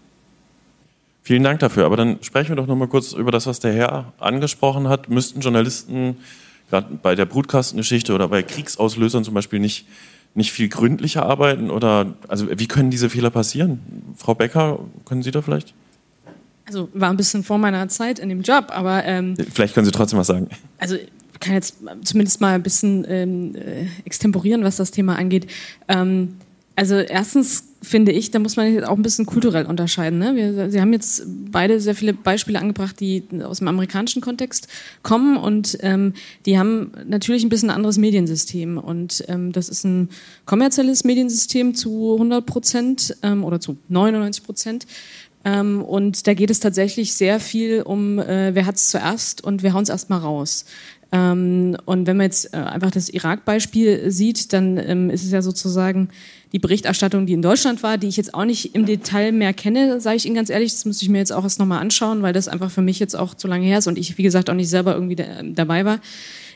Vielen 1.28 1.42
Dank 1.42 1.58
dafür. 1.58 1.84
Aber 1.84 1.98
dann 1.98 2.16
sprechen 2.22 2.48
wir 2.48 2.56
doch 2.56 2.66
noch 2.66 2.74
mal 2.74 2.88
kurz 2.88 3.12
über 3.12 3.30
das, 3.30 3.46
was 3.46 3.60
der 3.60 3.74
Herr 3.74 4.14
angesprochen 4.18 4.88
hat. 4.88 5.10
Müssten 5.10 5.40
Journalisten 5.40 6.16
gerade 6.70 6.94
bei 7.02 7.14
der 7.14 7.26
Brutkastengeschichte 7.26 8.14
oder 8.14 8.28
bei 8.28 8.42
Kriegsauslösern 8.42 9.24
zum 9.24 9.34
Beispiel 9.34 9.58
nicht, 9.58 9.86
nicht 10.34 10.52
viel 10.52 10.70
gründlicher 10.70 11.26
arbeiten? 11.26 11.68
Oder 11.68 12.14
also 12.28 12.46
wie 12.58 12.66
können 12.66 12.88
diese 12.88 13.10
Fehler 13.10 13.28
passieren? 13.28 13.80
Frau 14.16 14.34
Becker, 14.34 14.78
können 15.04 15.22
Sie 15.22 15.30
da 15.30 15.42
vielleicht? 15.42 15.74
Also 16.64 16.88
war 16.94 17.10
ein 17.10 17.18
bisschen 17.18 17.44
vor 17.44 17.58
meiner 17.58 17.86
Zeit 17.88 18.18
in 18.18 18.30
dem 18.30 18.40
Job, 18.40 18.68
aber 18.70 19.04
ähm, 19.04 19.34
vielleicht 19.52 19.74
können 19.74 19.84
Sie 19.84 19.92
trotzdem 19.92 20.18
was 20.18 20.28
sagen. 20.28 20.48
Also 20.78 20.96
kann 21.40 21.52
jetzt 21.52 21.76
zumindest 22.04 22.40
mal 22.40 22.54
ein 22.54 22.62
bisschen 22.62 23.04
ähm, 23.06 23.54
äh, 23.54 23.84
extemporieren, 24.06 24.64
was 24.64 24.76
das 24.76 24.92
Thema 24.92 25.16
angeht. 25.16 25.46
Ähm, 25.88 26.38
also 26.78 26.94
erstens 26.94 27.74
finde 27.82 28.12
ich, 28.12 28.30
da 28.30 28.38
muss 28.38 28.54
man 28.54 28.84
auch 28.84 28.96
ein 28.96 29.02
bisschen 29.02 29.26
kulturell 29.26 29.66
unterscheiden. 29.66 30.20
Ne? 30.20 30.36
Wir, 30.36 30.70
Sie 30.70 30.80
haben 30.80 30.92
jetzt 30.92 31.24
beide 31.50 31.80
sehr 31.80 31.96
viele 31.96 32.12
Beispiele 32.12 32.60
angebracht, 32.60 33.00
die 33.00 33.24
aus 33.42 33.58
dem 33.58 33.66
amerikanischen 33.66 34.22
Kontext 34.22 34.68
kommen 35.02 35.36
und 35.36 35.76
ähm, 35.80 36.14
die 36.46 36.56
haben 36.56 36.92
natürlich 37.04 37.42
ein 37.42 37.48
bisschen 37.48 37.70
ein 37.70 37.74
anderes 37.74 37.98
Mediensystem 37.98 38.78
und 38.78 39.24
ähm, 39.26 39.50
das 39.50 39.68
ist 39.68 39.82
ein 39.82 40.10
kommerzielles 40.44 41.02
Mediensystem 41.02 41.74
zu 41.74 42.12
100 42.12 42.46
Prozent 42.46 43.16
ähm, 43.24 43.42
oder 43.42 43.58
zu 43.58 43.76
99 43.88 44.44
Prozent. 44.44 44.86
Ähm, 45.44 45.82
und 45.82 46.28
da 46.28 46.34
geht 46.34 46.50
es 46.50 46.60
tatsächlich 46.60 47.14
sehr 47.14 47.40
viel 47.40 47.82
um, 47.82 48.20
äh, 48.20 48.54
wer 48.54 48.66
hat 48.66 48.76
es 48.76 48.90
zuerst 48.90 49.42
und 49.42 49.64
wir 49.64 49.72
hauen 49.72 49.82
es 49.82 49.88
erstmal 49.88 50.20
raus. 50.20 50.64
Ähm, 51.10 51.76
und 51.86 52.06
wenn 52.06 52.16
man 52.16 52.26
jetzt 52.26 52.52
äh, 52.52 52.58
einfach 52.58 52.90
das 52.90 53.08
Irak-Beispiel 53.08 54.10
sieht, 54.10 54.52
dann 54.52 54.76
ähm, 54.76 55.10
ist 55.10 55.24
es 55.24 55.30
ja 55.30 55.42
sozusagen 55.42 56.10
die 56.52 56.58
Berichterstattung, 56.58 57.26
die 57.26 57.34
in 57.34 57.42
Deutschland 57.42 57.82
war, 57.82 57.98
die 57.98 58.08
ich 58.08 58.16
jetzt 58.16 58.34
auch 58.34 58.44
nicht 58.44 58.74
im 58.74 58.86
Detail 58.86 59.32
mehr 59.32 59.52
kenne, 59.52 60.00
sage 60.00 60.16
ich 60.16 60.26
Ihnen 60.26 60.34
ganz 60.34 60.50
ehrlich, 60.50 60.72
das 60.72 60.84
müsste 60.84 61.04
ich 61.04 61.10
mir 61.10 61.18
jetzt 61.18 61.32
auch 61.32 61.44
erst 61.44 61.58
nochmal 61.58 61.80
anschauen, 61.80 62.22
weil 62.22 62.32
das 62.32 62.48
einfach 62.48 62.70
für 62.70 62.82
mich 62.82 62.98
jetzt 62.98 63.14
auch 63.14 63.34
zu 63.34 63.48
lange 63.48 63.66
her 63.66 63.78
ist 63.78 63.86
und 63.86 63.98
ich, 63.98 64.16
wie 64.18 64.22
gesagt, 64.22 64.48
auch 64.50 64.54
nicht 64.54 64.70
selber 64.70 64.94
irgendwie 64.94 65.16
dabei 65.54 65.84
war, 65.84 66.00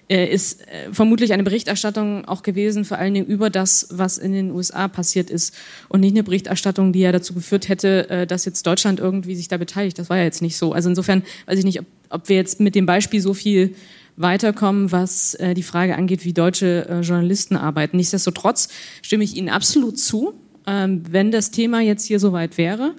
äh, 0.09 0.27
ist 0.27 0.63
äh, 0.63 0.93
vermutlich 0.93 1.33
eine 1.33 1.43
Berichterstattung 1.43 2.25
auch 2.25 2.43
gewesen, 2.43 2.85
vor 2.85 2.99
allen 2.99 3.15
Dingen 3.15 3.27
über 3.27 3.51
das, 3.51 3.89
was 3.91 4.19
in 4.19 4.33
den 4.33 4.51
USA 4.51 4.89
passiert 4.89 5.31
ist 5.31 5.55
und 5.89 6.01
nicht 6.01 6.13
eine 6.13 6.23
Berichterstattung, 6.23 6.93
die 6.93 7.01
ja 7.01 7.13
dazu 7.13 7.35
geführt 7.35 7.69
hätte, 7.69 8.11
äh, 8.11 8.27
dass 8.27 8.45
jetzt 8.45 8.67
Deutschland 8.67 8.99
irgendwie 8.99 9.37
sich 9.37 9.49
da 9.49 9.59
beteiligt. 9.59 9.99
Das 9.99 10.11
war 10.11 10.17
ja 10.17 10.25
jetzt 10.25 10.43
nicht 10.43 10.57
so. 10.57 10.73
Also 10.73 10.89
insofern 10.89 11.23
weiß 11.47 11.59
ich 11.59 11.65
nicht, 11.65 11.81
ob, 11.81 11.87
ob 12.11 12.29
wir 12.29 12.37
jetzt 12.37 12.61
mit 12.61 12.75
dem 12.75 12.85
Beispiel 12.85 13.21
so 13.21 13.33
viel 13.33 13.75
weiterkommen, 14.17 14.93
was 14.93 15.35
äh, 15.35 15.55
die 15.55 15.63
Frage 15.63 15.97
angeht, 15.97 16.25
wie 16.25 16.33
deutsche 16.33 16.89
äh, 16.89 17.01
Journalisten 17.01 17.57
arbeiten. 17.57 17.97
Nichtsdestotrotz 17.97 18.69
stimme 19.03 19.25
ich 19.25 19.37
Ihnen 19.37 19.49
absolut 19.49 19.99
zu, 19.99 20.35
ähm, 20.67 21.03
wenn 21.11 21.31
das 21.31 21.51
Thema 21.51 21.81
jetzt 21.81 22.05
hier 22.05 22.21
soweit 22.21 22.59
wäre. 22.59 22.95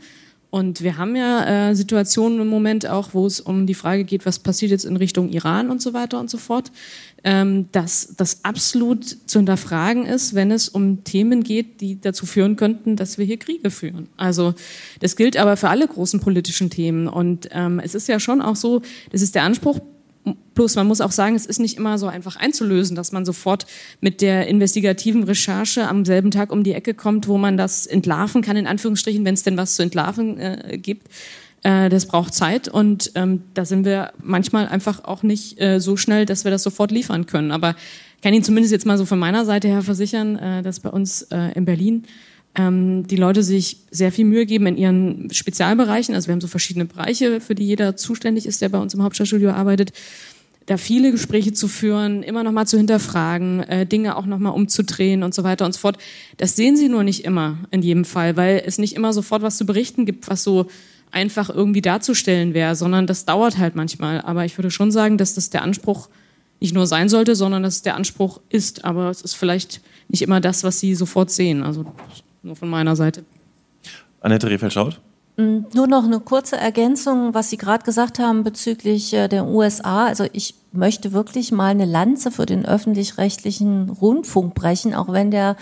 Und 0.53 0.83
wir 0.83 0.97
haben 0.97 1.15
ja 1.15 1.69
äh, 1.69 1.75
Situationen 1.75 2.39
im 2.39 2.47
Moment 2.47 2.85
auch, 2.85 3.15
wo 3.15 3.25
es 3.25 3.39
um 3.39 3.65
die 3.65 3.73
Frage 3.73 4.03
geht, 4.03 4.27
was 4.27 4.37
passiert 4.37 4.69
jetzt 4.69 4.85
in 4.85 4.97
Richtung 4.97 5.29
Iran 5.29 5.71
und 5.71 5.81
so 5.81 5.93
weiter 5.93 6.19
und 6.19 6.29
so 6.29 6.37
fort, 6.37 6.71
ähm, 7.23 7.69
dass 7.71 8.13
das 8.17 8.45
absolut 8.45 9.03
zu 9.03 9.39
hinterfragen 9.39 10.05
ist, 10.05 10.35
wenn 10.35 10.51
es 10.51 10.69
um 10.69 11.03
Themen 11.03 11.41
geht, 11.41 11.81
die 11.81 11.99
dazu 11.99 12.27
führen 12.27 12.55
könnten, 12.55 12.95
dass 12.97 13.17
wir 13.17 13.25
hier 13.25 13.39
Kriege 13.39 13.71
führen. 13.71 14.09
Also 14.15 14.53
das 14.99 15.15
gilt 15.15 15.37
aber 15.37 15.57
für 15.57 15.69
alle 15.69 15.87
großen 15.87 16.19
politischen 16.19 16.69
Themen. 16.69 17.07
Und 17.07 17.49
ähm, 17.51 17.79
es 17.79 17.95
ist 17.95 18.07
ja 18.07 18.19
schon 18.19 18.39
auch 18.39 18.55
so, 18.55 18.83
das 19.11 19.23
ist 19.23 19.33
der 19.33 19.45
Anspruch 19.45 19.79
Plus 20.55 20.75
man 20.75 20.87
muss 20.87 21.01
auch 21.01 21.11
sagen, 21.11 21.35
es 21.35 21.45
ist 21.45 21.59
nicht 21.59 21.77
immer 21.77 21.97
so 21.97 22.07
einfach 22.07 22.35
einzulösen, 22.37 22.95
dass 22.95 23.11
man 23.11 23.25
sofort 23.25 23.65
mit 23.99 24.21
der 24.21 24.47
investigativen 24.47 25.23
Recherche 25.23 25.87
am 25.87 26.05
selben 26.05 26.31
Tag 26.31 26.51
um 26.51 26.63
die 26.63 26.73
Ecke 26.73 26.93
kommt, 26.93 27.27
wo 27.27 27.37
man 27.37 27.57
das 27.57 27.85
entlarven 27.85 28.41
kann, 28.41 28.55
in 28.55 28.67
Anführungsstrichen, 28.67 29.25
wenn 29.25 29.33
es 29.33 29.43
denn 29.43 29.57
was 29.57 29.75
zu 29.75 29.83
entlarven 29.83 30.39
äh, 30.39 30.77
gibt. 30.81 31.07
Äh, 31.63 31.89
das 31.89 32.05
braucht 32.05 32.33
Zeit 32.33 32.67
und 32.67 33.11
ähm, 33.15 33.43
da 33.53 33.65
sind 33.65 33.85
wir 33.85 34.13
manchmal 34.21 34.67
einfach 34.67 35.03
auch 35.03 35.23
nicht 35.23 35.59
äh, 35.59 35.79
so 35.79 35.97
schnell, 35.97 36.25
dass 36.25 36.43
wir 36.43 36.51
das 36.51 36.63
sofort 36.63 36.91
liefern 36.91 37.25
können. 37.25 37.51
Aber 37.51 37.75
ich 38.15 38.21
kann 38.21 38.33
Ihnen 38.33 38.43
zumindest 38.43 38.71
jetzt 38.71 38.85
mal 38.85 38.97
so 38.97 39.05
von 39.05 39.19
meiner 39.19 39.45
Seite 39.45 39.67
her 39.67 39.81
versichern, 39.81 40.37
äh, 40.37 40.61
dass 40.61 40.79
bei 40.79 40.89
uns 40.89 41.23
äh, 41.23 41.51
in 41.55 41.65
Berlin 41.65 42.03
ähm, 42.55 43.07
die 43.07 43.15
Leute 43.15 43.43
sich 43.43 43.77
sehr 43.89 44.11
viel 44.11 44.25
Mühe 44.25 44.45
geben 44.45 44.67
in 44.67 44.77
ihren 44.77 45.33
Spezialbereichen. 45.33 46.13
Also 46.13 46.27
wir 46.27 46.33
haben 46.33 46.41
so 46.41 46.47
verschiedene 46.47 46.85
Bereiche, 46.85 47.41
für 47.41 47.55
die 47.55 47.65
jeder 47.65 47.95
zuständig 47.95 48.45
ist, 48.45 48.61
der 48.61 48.69
bei 48.69 48.77
uns 48.77 48.93
im 48.93 49.03
Hauptstadtstudio 49.03 49.51
arbeitet. 49.51 49.91
Da 50.65 50.77
viele 50.77 51.11
Gespräche 51.11 51.51
zu 51.51 51.67
führen, 51.67 52.23
immer 52.23 52.43
noch 52.43 52.53
mal 52.53 52.65
zu 52.65 52.77
hinterfragen, 52.77 53.61
äh, 53.61 53.85
Dinge 53.85 54.15
auch 54.15 54.25
noch 54.25 54.39
mal 54.39 54.51
umzudrehen 54.51 55.23
und 55.23 55.33
so 55.33 55.43
weiter 55.43 55.65
und 55.65 55.73
so 55.73 55.79
fort. 55.79 55.97
Das 56.37 56.55
sehen 56.55 56.77
Sie 56.77 56.87
nur 56.87 57.03
nicht 57.03 57.25
immer 57.25 57.57
in 57.71 57.81
jedem 57.81 58.05
Fall, 58.05 58.37
weil 58.37 58.63
es 58.65 58.77
nicht 58.77 58.95
immer 58.95 59.11
sofort 59.11 59.41
was 59.41 59.57
zu 59.57 59.65
berichten 59.65 60.05
gibt, 60.05 60.29
was 60.29 60.43
so 60.43 60.67
einfach 61.11 61.49
irgendwie 61.49 61.81
darzustellen 61.81 62.53
wäre, 62.53 62.75
sondern 62.75 63.07
das 63.07 63.25
dauert 63.25 63.57
halt 63.57 63.75
manchmal. 63.75 64.21
Aber 64.21 64.45
ich 64.45 64.57
würde 64.57 64.71
schon 64.71 64.91
sagen, 64.91 65.17
dass 65.17 65.35
das 65.35 65.49
der 65.49 65.63
Anspruch 65.63 66.07
nicht 66.59 66.73
nur 66.73 66.87
sein 66.87 67.09
sollte, 67.09 67.35
sondern 67.35 67.61
dass 67.61 67.75
es 67.75 67.81
der 67.81 67.95
Anspruch 67.95 68.39
ist. 68.49 68.85
Aber 68.85 69.09
es 69.09 69.21
ist 69.21 69.33
vielleicht 69.33 69.81
nicht 70.07 70.21
immer 70.21 70.39
das, 70.39 70.63
was 70.63 70.79
Sie 70.79 70.95
sofort 70.95 71.29
sehen. 71.29 71.61
Also 71.61 71.85
nur 72.43 72.55
von 72.55 72.69
meiner 72.69 72.95
Seite. 72.95 73.23
Annette 74.21 74.49
Rehfeld-Schaut? 74.49 74.99
Mm, 75.37 75.65
nur 75.73 75.87
noch 75.87 76.03
eine 76.03 76.19
kurze 76.19 76.57
Ergänzung, 76.57 77.33
was 77.33 77.49
Sie 77.49 77.57
gerade 77.57 77.83
gesagt 77.83 78.19
haben 78.19 78.43
bezüglich 78.43 79.13
äh, 79.13 79.27
der 79.27 79.45
USA. 79.45 80.05
Also 80.05 80.25
ich 80.31 80.55
möchte 80.71 81.11
wirklich 81.11 81.51
mal 81.51 81.71
eine 81.71 81.85
Lanze 81.85 82.31
für 82.31 82.45
den 82.45 82.65
öffentlich-rechtlichen 82.65 83.89
Rundfunk 83.89 84.53
brechen, 84.53 84.93
auch 84.93 85.11
wenn 85.11 85.31
der 85.31 85.55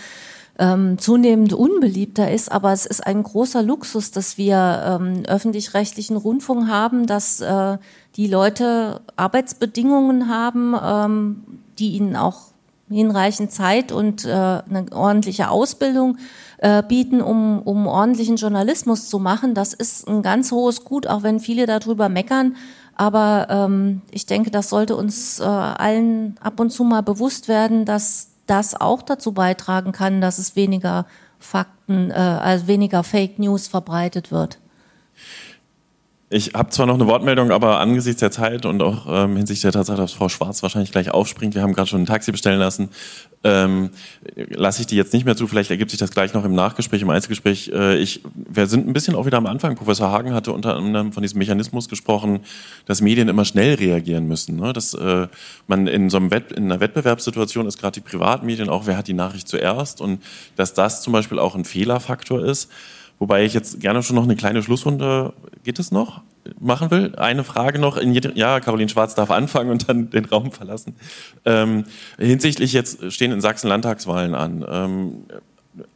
ähm, 0.58 0.98
zunehmend 0.98 1.54
unbeliebter 1.54 2.30
ist. 2.30 2.52
Aber 2.52 2.72
es 2.72 2.84
ist 2.84 3.06
ein 3.06 3.22
großer 3.22 3.62
Luxus, 3.62 4.10
dass 4.10 4.36
wir 4.36 5.00
ähm, 5.00 5.22
öffentlich-rechtlichen 5.26 6.16
Rundfunk 6.16 6.68
haben, 6.68 7.06
dass 7.06 7.40
äh, 7.40 7.78
die 8.16 8.26
Leute 8.26 9.00
Arbeitsbedingungen 9.16 10.28
haben, 10.28 10.74
ähm, 10.82 11.44
die 11.78 11.92
ihnen 11.92 12.16
auch 12.16 12.52
hinreichend 12.90 13.52
Zeit 13.52 13.90
und 13.90 14.24
äh, 14.24 14.30
eine 14.30 14.86
ordentliche 14.92 15.48
Ausbildung 15.48 16.18
äh, 16.62 16.82
bieten, 16.86 17.20
um, 17.20 17.60
um 17.62 17.88
ordentlichen 17.88 18.36
Journalismus 18.36 19.08
zu 19.08 19.18
machen. 19.18 19.52
Das 19.52 19.74
ist 19.74 20.08
ein 20.08 20.22
ganz 20.22 20.52
hohes 20.52 20.84
Gut, 20.84 21.08
auch 21.08 21.24
wenn 21.24 21.40
viele 21.40 21.66
darüber 21.66 22.08
meckern. 22.08 22.54
Aber 22.94 23.48
ähm, 23.50 24.02
ich 24.12 24.26
denke, 24.26 24.52
das 24.52 24.68
sollte 24.68 24.94
uns 24.94 25.40
äh, 25.40 25.42
allen 25.42 26.36
ab 26.40 26.60
und 26.60 26.70
zu 26.70 26.84
mal 26.84 27.02
bewusst 27.02 27.48
werden, 27.48 27.84
dass 27.84 28.28
das 28.46 28.80
auch 28.80 29.02
dazu 29.02 29.32
beitragen 29.32 29.90
kann, 29.90 30.20
dass 30.20 30.38
es 30.38 30.54
weniger 30.54 31.06
Fakten, 31.40 32.12
äh, 32.12 32.14
also 32.14 32.68
weniger 32.68 33.02
Fake 33.02 33.40
News 33.40 33.66
verbreitet 33.66 34.30
wird. 34.30 34.58
Ich 36.34 36.54
habe 36.54 36.70
zwar 36.70 36.86
noch 36.86 36.94
eine 36.94 37.06
Wortmeldung, 37.06 37.50
aber 37.50 37.78
angesichts 37.78 38.20
der 38.20 38.30
Zeit 38.30 38.64
und 38.64 38.82
auch 38.82 39.04
ähm, 39.06 39.36
hinsichtlich 39.36 39.70
der 39.70 39.72
Tatsache, 39.72 39.98
dass 39.98 40.14
Frau 40.14 40.30
Schwarz 40.30 40.62
wahrscheinlich 40.62 40.90
gleich 40.90 41.10
aufspringt, 41.10 41.54
wir 41.54 41.60
haben 41.60 41.74
gerade 41.74 41.90
schon 41.90 42.00
ein 42.00 42.06
Taxi 42.06 42.32
bestellen 42.32 42.58
lassen, 42.58 42.88
ähm, 43.44 43.90
lasse 44.48 44.80
ich 44.80 44.86
die 44.86 44.96
jetzt 44.96 45.12
nicht 45.12 45.26
mehr 45.26 45.36
zu. 45.36 45.46
Vielleicht 45.46 45.70
ergibt 45.70 45.90
sich 45.90 46.00
das 46.00 46.10
gleich 46.10 46.32
noch 46.32 46.46
im 46.46 46.54
Nachgespräch, 46.54 47.02
im 47.02 47.10
Einzelgespräch. 47.10 47.70
Äh, 47.74 47.98
ich, 47.98 48.22
wir 48.34 48.66
sind 48.66 48.88
ein 48.88 48.94
bisschen 48.94 49.14
auch 49.14 49.26
wieder 49.26 49.36
am 49.36 49.44
Anfang. 49.44 49.74
Professor 49.74 50.10
Hagen 50.10 50.32
hatte 50.32 50.52
unter 50.52 50.74
anderem 50.74 51.12
von 51.12 51.22
diesem 51.22 51.38
Mechanismus 51.38 51.90
gesprochen, 51.90 52.40
dass 52.86 53.02
Medien 53.02 53.28
immer 53.28 53.44
schnell 53.44 53.74
reagieren 53.74 54.26
müssen. 54.26 54.56
Ne? 54.56 54.72
Dass 54.72 54.94
äh, 54.94 55.26
man 55.66 55.86
in 55.86 56.08
so 56.08 56.16
einem 56.16 56.30
Wett, 56.30 56.50
in 56.50 56.64
einer 56.64 56.80
Wettbewerbssituation 56.80 57.66
ist 57.66 57.78
gerade 57.78 58.00
die 58.00 58.08
Privatmedien 58.08 58.70
auch, 58.70 58.86
wer 58.86 58.96
hat 58.96 59.06
die 59.06 59.12
Nachricht 59.12 59.48
zuerst 59.48 60.00
und 60.00 60.22
dass 60.56 60.72
das 60.72 61.02
zum 61.02 61.12
Beispiel 61.12 61.38
auch 61.38 61.54
ein 61.54 61.66
Fehlerfaktor 61.66 62.42
ist. 62.42 62.70
Wobei 63.22 63.44
ich 63.44 63.54
jetzt 63.54 63.78
gerne 63.78 64.02
schon 64.02 64.16
noch 64.16 64.24
eine 64.24 64.34
kleine 64.34 64.64
Schlussrunde, 64.64 65.32
geht 65.64 65.78
es 65.78 65.92
noch, 65.92 66.22
machen 66.60 66.90
will. 66.90 67.14
Eine 67.16 67.44
Frage 67.44 67.78
noch, 67.78 67.96
in 67.96 68.12
jede, 68.12 68.32
ja, 68.36 68.60
Caroline 68.60 68.88
Schwarz 68.88 69.14
darf 69.14 69.30
anfangen 69.30 69.70
und 69.70 69.88
dann 69.88 70.10
den 70.10 70.24
Raum 70.24 70.50
verlassen. 70.50 70.96
Ähm, 71.44 71.84
hinsichtlich 72.18 72.72
jetzt 72.72 73.12
stehen 73.12 73.32
in 73.32 73.40
Sachsen 73.40 73.68
Landtagswahlen 73.68 74.34
an. 74.34 74.64
Ähm, 74.68 75.24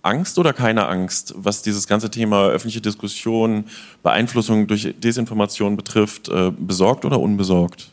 Angst 0.02 0.38
oder 0.38 0.52
keine 0.52 0.86
Angst, 0.86 1.34
was 1.36 1.62
dieses 1.62 1.86
ganze 1.86 2.10
Thema 2.10 2.46
öffentliche 2.46 2.80
Diskussion, 2.80 3.64
Beeinflussung 4.02 4.66
durch 4.66 4.94
Desinformation 4.98 5.76
betrifft, 5.76 6.28
äh, 6.28 6.50
besorgt 6.50 7.04
oder 7.04 7.20
unbesorgt? 7.20 7.92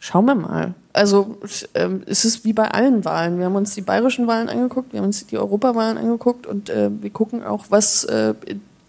Schauen 0.00 0.24
wir 0.24 0.34
mal. 0.34 0.74
Also 0.92 1.38
ähm, 1.74 2.02
es 2.06 2.24
ist 2.24 2.44
wie 2.44 2.52
bei 2.52 2.70
allen 2.70 3.04
Wahlen. 3.04 3.38
Wir 3.38 3.46
haben 3.46 3.56
uns 3.56 3.74
die 3.74 3.80
bayerischen 3.80 4.26
Wahlen 4.26 4.48
angeguckt, 4.48 4.92
wir 4.92 5.00
haben 5.00 5.06
uns 5.06 5.26
die 5.26 5.38
Europawahlen 5.38 5.96
angeguckt 5.96 6.46
und 6.46 6.68
äh, 6.68 6.90
wir 6.90 7.10
gucken 7.10 7.42
auch, 7.42 7.66
was 7.70 8.04
äh, 8.04 8.34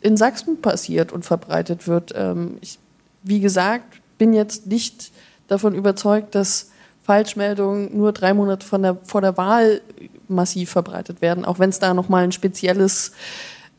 in 0.02 0.18
Sachsen 0.18 0.62
passiert 0.62 1.14
und 1.14 1.24
verbreitet 1.24 1.88
wird. 1.88 2.14
Ähm, 2.16 2.58
ich, 2.62 2.78
wie 3.24 3.40
gesagt, 3.40 4.02
bin 4.18 4.34
jetzt 4.34 4.68
nicht 4.68 5.12
davon 5.48 5.76
überzeugt, 5.76 6.36
dass 6.36 6.72
Falschmeldungen 7.04 7.96
nur 7.98 8.12
drei 8.12 8.34
Monate 8.34 8.66
der, 8.80 8.98
vor 9.04 9.22
der 9.22 9.38
Wahl 9.38 9.82
massiv 10.28 10.72
verbreitet 10.72 11.22
werden, 11.22 11.46
auch 11.46 11.60
wenn 11.60 11.70
es 11.70 11.80
da 11.80 11.94
nochmal 11.94 12.24
ein 12.24 12.32
spezielles 12.32 13.14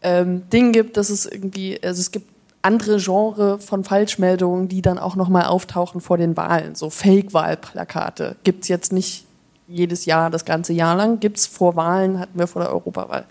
ähm, 0.03 0.49
Ding 0.51 0.73
gibt, 0.73 0.97
dass 0.97 1.11
es 1.11 1.27
irgendwie, 1.27 1.79
also 1.83 2.01
es 2.01 2.11
gibt 2.11 2.34
andere 2.65 2.99
Genre 2.99 3.59
von 3.59 3.85
Falschmeldungen, 3.85 4.69
die 4.69 4.83
dann 4.83 4.99
auch 4.99 5.17
nochmal 5.17 5.45
auftauchen 5.45 6.01
vor 6.01 6.17
den 6.17 6.37
Wahlen. 6.37 6.75
So 6.75 6.91
Fake-Wahlplakate 6.91 8.37
gibt 8.45 8.63
es 8.63 8.69
jetzt 8.69 8.93
nicht 8.93 9.27
jedes 9.69 10.05
Jahr, 10.05 10.31
das 10.31 10.45
ganze 10.45 10.73
Jahr 10.73 10.97
lang. 10.97 11.21
Gibt 11.21 11.39
es 11.39 11.47
vor 11.47 11.77
Wahlen, 11.77 12.19
hatten 12.19 12.39
wir 12.39 12.47
vor 12.47 12.63
der 12.63 12.73
Europawahl. 12.73 13.25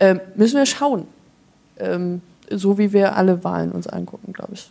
Ähm, 0.00 0.20
müssen 0.34 0.56
wir 0.56 0.66
schauen. 0.66 1.06
Ähm, 1.78 2.22
so 2.50 2.78
wie 2.78 2.92
wir 2.92 3.16
alle 3.16 3.42
Wahlen 3.44 3.72
uns 3.72 3.86
angucken, 3.86 4.32
glaube 4.32 4.54
ich. 4.54 4.70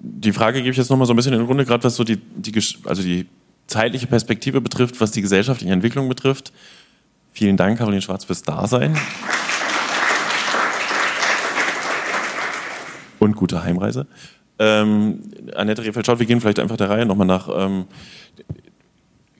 Die 0.00 0.32
Frage 0.32 0.58
gebe 0.58 0.70
ich 0.70 0.76
jetzt 0.76 0.90
nochmal 0.90 1.06
so 1.06 1.14
ein 1.14 1.16
bisschen 1.16 1.32
in 1.32 1.40
die 1.40 1.46
Runde, 1.46 1.64
gerade 1.64 1.82
was 1.84 1.96
so 1.96 2.04
die, 2.04 2.16
die, 2.16 2.52
also 2.84 3.02
die 3.02 3.26
zeitliche 3.66 4.06
Perspektive 4.06 4.60
betrifft, 4.60 5.00
was 5.00 5.10
die 5.10 5.22
gesellschaftliche 5.22 5.72
Entwicklung 5.72 6.08
betrifft. 6.08 6.52
Vielen 7.32 7.56
Dank, 7.56 7.78
Caroline 7.78 8.02
Schwarz, 8.02 8.24
fürs 8.24 8.42
Dasein. 8.42 8.96
Und 13.24 13.36
gute 13.36 13.64
Heimreise. 13.64 14.06
Ähm, 14.58 15.20
Annette 15.54 15.82
Rehfeld-Schott, 15.82 16.18
wir 16.18 16.26
gehen 16.26 16.40
vielleicht 16.40 16.60
einfach 16.60 16.76
der 16.76 16.90
Reihe 16.90 17.06
nochmal 17.06 17.26
nach. 17.26 17.48
Ähm, 17.54 17.86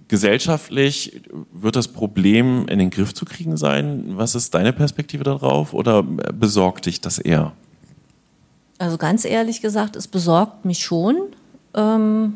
gesellschaftlich 0.08 1.22
wird 1.52 1.76
das 1.76 1.88
Problem 1.88 2.66
in 2.68 2.78
den 2.78 2.90
Griff 2.90 3.14
zu 3.14 3.24
kriegen 3.24 3.56
sein? 3.56 4.04
Was 4.16 4.34
ist 4.34 4.54
deine 4.54 4.72
Perspektive 4.72 5.24
darauf 5.24 5.72
oder 5.72 6.02
besorgt 6.02 6.86
dich 6.86 7.00
das 7.00 7.18
eher? 7.18 7.52
Also 8.78 8.98
ganz 8.98 9.24
ehrlich 9.24 9.60
gesagt, 9.60 9.96
es 9.96 10.08
besorgt 10.08 10.64
mich 10.64 10.80
schon. 10.80 11.16
Ähm, 11.74 12.34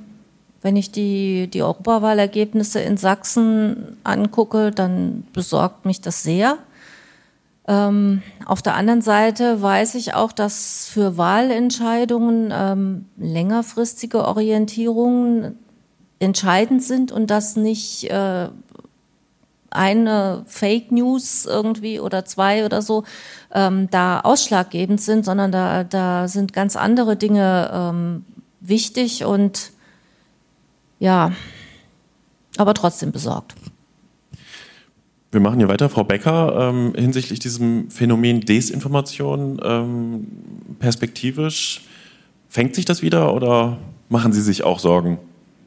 wenn 0.63 0.77
ich 0.77 0.91
die, 0.91 1.49
die 1.49 1.63
Europawahlergebnisse 1.63 2.81
in 2.81 2.97
Sachsen 2.97 3.97
angucke, 4.03 4.71
dann 4.71 5.25
besorgt 5.33 5.85
mich 5.85 6.01
das 6.01 6.23
sehr. 6.23 6.59
Ähm, 7.69 8.23
auf 8.47 8.63
der 8.63 8.75
anderen 8.75 9.03
Seite 9.03 9.61
weiß 9.61 9.95
ich 9.97 10.15
auch, 10.15 10.33
dass 10.33 10.89
für 10.91 11.19
Wahlentscheidungen 11.19 12.51
ähm, 12.51 13.05
längerfristige 13.19 14.25
Orientierungen 14.25 15.59
entscheidend 16.19 16.83
sind 16.83 17.13
und 17.13 17.31
dass 17.31 17.57
nicht 17.57 18.11
äh, 18.11 18.49
eine 19.71 20.45
Fake 20.47 20.91
News 20.93 21.45
irgendwie 21.45 22.01
oder 22.01 22.25
zwei 22.25 22.65
oder 22.65 22.81
so 22.81 23.05
ähm, 23.53 23.89
da 23.91 24.21
ausschlaggebend 24.21 25.03
sind, 25.03 25.27
sondern 25.27 25.53
da, 25.53 25.85
da 25.85 26.27
sind 26.27 26.55
ganz 26.55 26.75
andere 26.75 27.17
Dinge 27.17 27.71
ähm, 27.71 28.25
wichtig 28.61 29.27
und 29.27 29.73
ja, 30.99 31.33
aber 32.57 32.73
trotzdem 32.73 33.13
besorgt. 33.13 33.55
Wir 35.31 35.41
machen 35.41 35.59
hier 35.59 35.69
weiter. 35.69 35.91
Frau 35.91 36.05
Becker, 36.05 36.71
ähm, 36.71 36.95
hinsichtlich 36.97 37.39
diesem 37.39 37.91
Phänomen 37.91 38.41
Desinformation 38.41 39.61
ähm, 39.63 40.27
perspektivisch, 40.79 41.83
fängt 42.49 42.75
sich 42.75 42.87
das 42.87 43.03
wieder 43.03 43.35
oder 43.35 43.79
machen 44.09 44.33
Sie 44.33 44.41
sich 44.41 44.65
auch 44.65 44.79
Sorgen? 44.79 45.19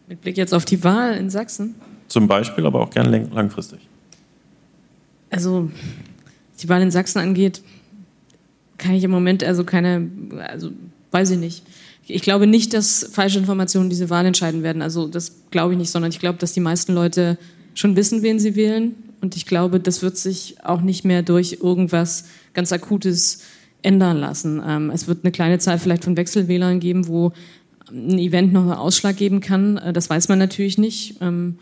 Mit 0.07 0.21
Blick 0.21 0.37
jetzt 0.37 0.53
auf 0.53 0.65
die 0.65 0.83
Wahl 0.83 1.15
in 1.15 1.29
Sachsen? 1.29 1.75
Zum 2.07 2.27
Beispiel, 2.27 2.65
aber 2.65 2.81
auch 2.81 2.89
gerne 2.89 3.29
langfristig. 3.31 3.79
Also, 5.29 5.69
was 6.51 6.61
die 6.61 6.69
Wahl 6.69 6.81
in 6.81 6.91
Sachsen 6.91 7.19
angeht, 7.19 7.61
kann 8.77 8.95
ich 8.95 9.03
im 9.03 9.11
Moment 9.11 9.43
also 9.43 9.63
keine, 9.63 10.09
also 10.47 10.71
weiß 11.11 11.29
ich 11.29 11.37
nicht. 11.37 11.63
Ich 12.07 12.23
glaube 12.23 12.47
nicht, 12.47 12.73
dass 12.73 13.09
falsche 13.11 13.37
Informationen 13.37 13.89
diese 13.89 14.09
Wahl 14.09 14.25
entscheiden 14.25 14.63
werden. 14.63 14.81
Also 14.81 15.07
das 15.07 15.43
glaube 15.51 15.73
ich 15.73 15.77
nicht, 15.77 15.91
sondern 15.91 16.11
ich 16.11 16.19
glaube, 16.19 16.39
dass 16.39 16.51
die 16.51 16.59
meisten 16.59 16.93
Leute 16.93 17.37
schon 17.75 17.95
wissen, 17.95 18.23
wen 18.23 18.39
sie 18.39 18.55
wählen. 18.55 18.95
Und 19.21 19.35
ich 19.35 19.45
glaube, 19.45 19.79
das 19.79 20.01
wird 20.01 20.17
sich 20.17 20.57
auch 20.63 20.81
nicht 20.81 21.05
mehr 21.05 21.21
durch 21.21 21.59
irgendwas 21.61 22.25
ganz 22.53 22.71
Akutes 22.71 23.43
ändern 23.83 24.17
lassen. 24.17 24.61
Ähm, 24.65 24.89
es 24.89 25.07
wird 25.07 25.23
eine 25.23 25.31
kleine 25.31 25.59
Zahl 25.59 25.79
vielleicht 25.79 26.03
von 26.03 26.17
Wechselwählern 26.17 26.79
geben, 26.79 27.07
wo 27.07 27.31
ein 27.89 28.19
Event 28.19 28.53
noch 28.53 28.61
einen 28.61 28.73
Ausschlag 28.73 29.17
geben 29.17 29.41
kann. 29.41 29.77
Äh, 29.77 29.93
das 29.93 30.09
weiß 30.09 30.29
man 30.29 30.39
natürlich 30.39 30.77
nicht. 30.77 31.15
Ähm, 31.21 31.59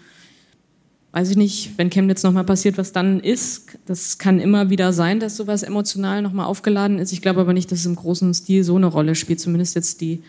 weiß 1.12 1.32
ich 1.32 1.38
nicht, 1.38 1.72
wenn 1.78 1.90
Chemnitz 1.90 2.24
nochmal 2.24 2.44
passiert, 2.44 2.78
was 2.78 2.92
dann 2.92 3.20
ist. 3.20 3.78
Das 3.86 4.18
kann 4.20 4.40
immer 4.40 4.70
wieder 4.70 4.94
sein, 4.94 5.20
dass 5.20 5.38
sowas 5.38 5.64
emotional 5.64 6.22
nochmal 6.22 6.46
aufgeladen 6.46 7.00
ist. 7.00 7.12
Ich 7.12 7.22
glaube 7.22 7.42
aber 7.42 7.54
nicht, 7.54 7.72
dass 7.72 7.80
es 7.80 7.86
im 7.86 7.96
großen 7.96 8.34
Stil 8.34 8.64
so 8.64 8.76
eine 8.76 8.86
Rolle 8.86 9.16
spielt. 9.16 9.40
Zumindest 9.40 9.76
jetzt 9.76 10.02
die 10.02 10.22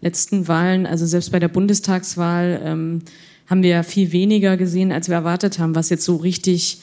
letzten 0.00 0.48
Wahlen, 0.48 0.86
also 0.86 1.06
selbst 1.06 1.30
bei 1.32 1.38
der 1.38 1.48
Bundestagswahl 1.48 2.60
ähm, 2.64 3.02
haben 3.46 3.62
wir 3.62 3.70
ja 3.70 3.82
viel 3.82 4.12
weniger 4.12 4.56
gesehen, 4.56 4.92
als 4.92 5.08
wir 5.08 5.16
erwartet 5.16 5.58
haben, 5.58 5.74
was 5.74 5.90
jetzt 5.90 6.04
so 6.04 6.16
richtig 6.16 6.80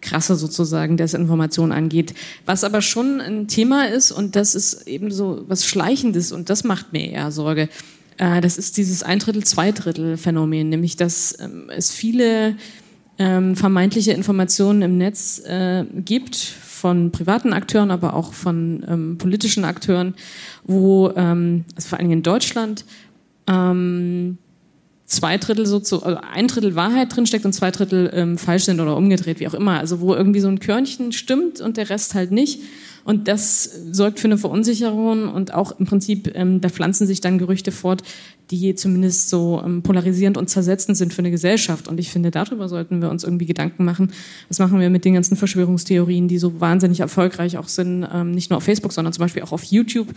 krasse 0.00 0.36
sozusagen 0.36 0.96
Desinformation 0.96 1.72
angeht. 1.72 2.14
Was 2.44 2.64
aber 2.64 2.82
schon 2.82 3.20
ein 3.20 3.48
Thema 3.48 3.88
ist 3.88 4.12
und 4.12 4.36
das 4.36 4.54
ist 4.54 4.86
eben 4.86 5.10
so 5.10 5.44
was 5.48 5.66
Schleichendes 5.66 6.32
und 6.32 6.50
das 6.50 6.64
macht 6.64 6.92
mir 6.92 7.10
eher 7.10 7.30
Sorge. 7.30 7.68
Äh, 8.18 8.40
das 8.40 8.58
ist 8.58 8.76
dieses 8.76 9.02
Ein-Drittel-Zwei-Drittel-Phänomen, 9.02 10.68
nämlich 10.68 10.96
dass 10.96 11.38
ähm, 11.40 11.70
es 11.74 11.90
viele 11.90 12.56
ähm, 13.18 13.56
vermeintliche 13.56 14.12
Informationen 14.12 14.82
im 14.82 14.98
Netz 14.98 15.40
äh, 15.40 15.84
gibt 16.04 16.36
von 16.36 17.10
privaten 17.10 17.52
Akteuren, 17.52 17.90
aber 17.90 18.14
auch 18.14 18.32
von 18.32 18.84
ähm, 18.88 19.18
politischen 19.18 19.64
Akteuren, 19.64 20.14
wo, 20.64 21.06
also 21.06 21.88
vor 21.88 21.98
allem 21.98 22.10
in 22.10 22.22
Deutschland, 22.22 22.84
zwei 25.06 25.38
Drittel 25.38 25.66
so 25.66 25.78
zu, 25.78 26.02
also 26.02 26.20
ein 26.20 26.48
Drittel 26.48 26.74
Wahrheit 26.74 27.14
drinsteckt 27.14 27.44
und 27.44 27.52
zwei 27.52 27.70
Drittel 27.70 28.10
ähm, 28.12 28.38
falsch 28.38 28.64
sind 28.64 28.80
oder 28.80 28.96
umgedreht, 28.96 29.40
wie 29.40 29.48
auch 29.48 29.54
immer. 29.54 29.78
Also 29.78 30.00
wo 30.00 30.14
irgendwie 30.14 30.40
so 30.40 30.48
ein 30.48 30.58
Körnchen 30.58 31.12
stimmt 31.12 31.60
und 31.60 31.76
der 31.76 31.88
Rest 31.88 32.14
halt 32.14 32.32
nicht. 32.32 32.60
Und 33.04 33.28
das 33.28 33.70
sorgt 33.92 34.18
für 34.18 34.26
eine 34.26 34.36
Verunsicherung 34.36 35.28
und 35.28 35.54
auch 35.54 35.78
im 35.78 35.86
Prinzip, 35.86 36.32
ähm, 36.34 36.60
da 36.60 36.68
pflanzen 36.68 37.06
sich 37.06 37.20
dann 37.20 37.38
Gerüchte 37.38 37.70
fort, 37.70 38.02
die 38.50 38.74
zumindest 38.74 39.28
so 39.28 39.62
ähm, 39.64 39.82
polarisierend 39.82 40.36
und 40.36 40.50
zersetzend 40.50 40.96
sind 40.96 41.14
für 41.14 41.20
eine 41.20 41.30
Gesellschaft. 41.30 41.86
Und 41.86 42.00
ich 42.00 42.10
finde, 42.10 42.32
darüber 42.32 42.68
sollten 42.68 43.00
wir 43.00 43.08
uns 43.08 43.22
irgendwie 43.22 43.46
Gedanken 43.46 43.84
machen. 43.84 44.12
Was 44.48 44.58
machen 44.58 44.80
wir 44.80 44.90
mit 44.90 45.04
den 45.04 45.14
ganzen 45.14 45.36
Verschwörungstheorien, 45.36 46.26
die 46.26 46.38
so 46.38 46.60
wahnsinnig 46.60 46.98
erfolgreich 46.98 47.58
auch 47.58 47.68
sind, 47.68 48.04
ähm, 48.12 48.32
nicht 48.32 48.50
nur 48.50 48.56
auf 48.56 48.64
Facebook, 48.64 48.92
sondern 48.92 49.12
zum 49.12 49.22
Beispiel 49.22 49.42
auch 49.42 49.52
auf 49.52 49.62
YouTube. 49.62 50.08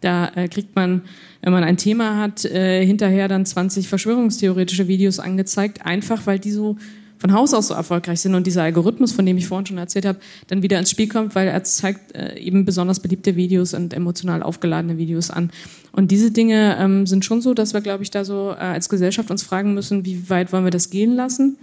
Da 0.00 0.30
äh, 0.34 0.48
kriegt 0.48 0.76
man, 0.76 1.02
wenn 1.42 1.52
man 1.52 1.64
ein 1.64 1.76
Thema 1.76 2.18
hat, 2.18 2.44
äh, 2.44 2.84
hinterher 2.84 3.28
dann 3.28 3.46
20 3.46 3.88
verschwörungstheoretische 3.88 4.88
Videos 4.88 5.18
angezeigt, 5.18 5.84
einfach 5.84 6.26
weil 6.26 6.38
die 6.38 6.50
so 6.52 6.76
von 7.18 7.32
Haus 7.32 7.54
aus 7.54 7.68
so 7.68 7.74
erfolgreich 7.74 8.20
sind 8.20 8.34
und 8.34 8.46
dieser 8.46 8.62
Algorithmus, 8.62 9.12
von 9.12 9.24
dem 9.24 9.38
ich 9.38 9.46
vorhin 9.46 9.66
schon 9.66 9.78
erzählt 9.78 10.04
habe, 10.04 10.18
dann 10.48 10.62
wieder 10.62 10.78
ins 10.78 10.90
Spiel 10.90 11.08
kommt, 11.08 11.34
weil 11.34 11.48
er 11.48 11.64
zeigt 11.64 12.14
äh, 12.14 12.38
eben 12.38 12.64
besonders 12.64 13.00
beliebte 13.00 13.36
Videos 13.36 13.74
und 13.74 13.94
emotional 13.94 14.42
aufgeladene 14.42 14.98
Videos 14.98 15.30
an. 15.30 15.50
Und 15.92 16.10
diese 16.10 16.30
Dinge 16.30 16.76
ähm, 16.78 17.06
sind 17.06 17.24
schon 17.24 17.40
so, 17.40 17.54
dass 17.54 17.72
wir, 17.72 17.80
glaube 17.80 18.02
ich, 18.02 18.10
da 18.10 18.24
so 18.24 18.50
äh, 18.50 18.60
als 18.60 18.88
Gesellschaft 18.88 19.30
uns 19.30 19.42
fragen 19.42 19.74
müssen, 19.74 20.04
wie 20.04 20.28
weit 20.28 20.52
wollen 20.52 20.64
wir 20.64 20.70
das 20.70 20.90
gehen 20.90 21.14
lassen? 21.14 21.56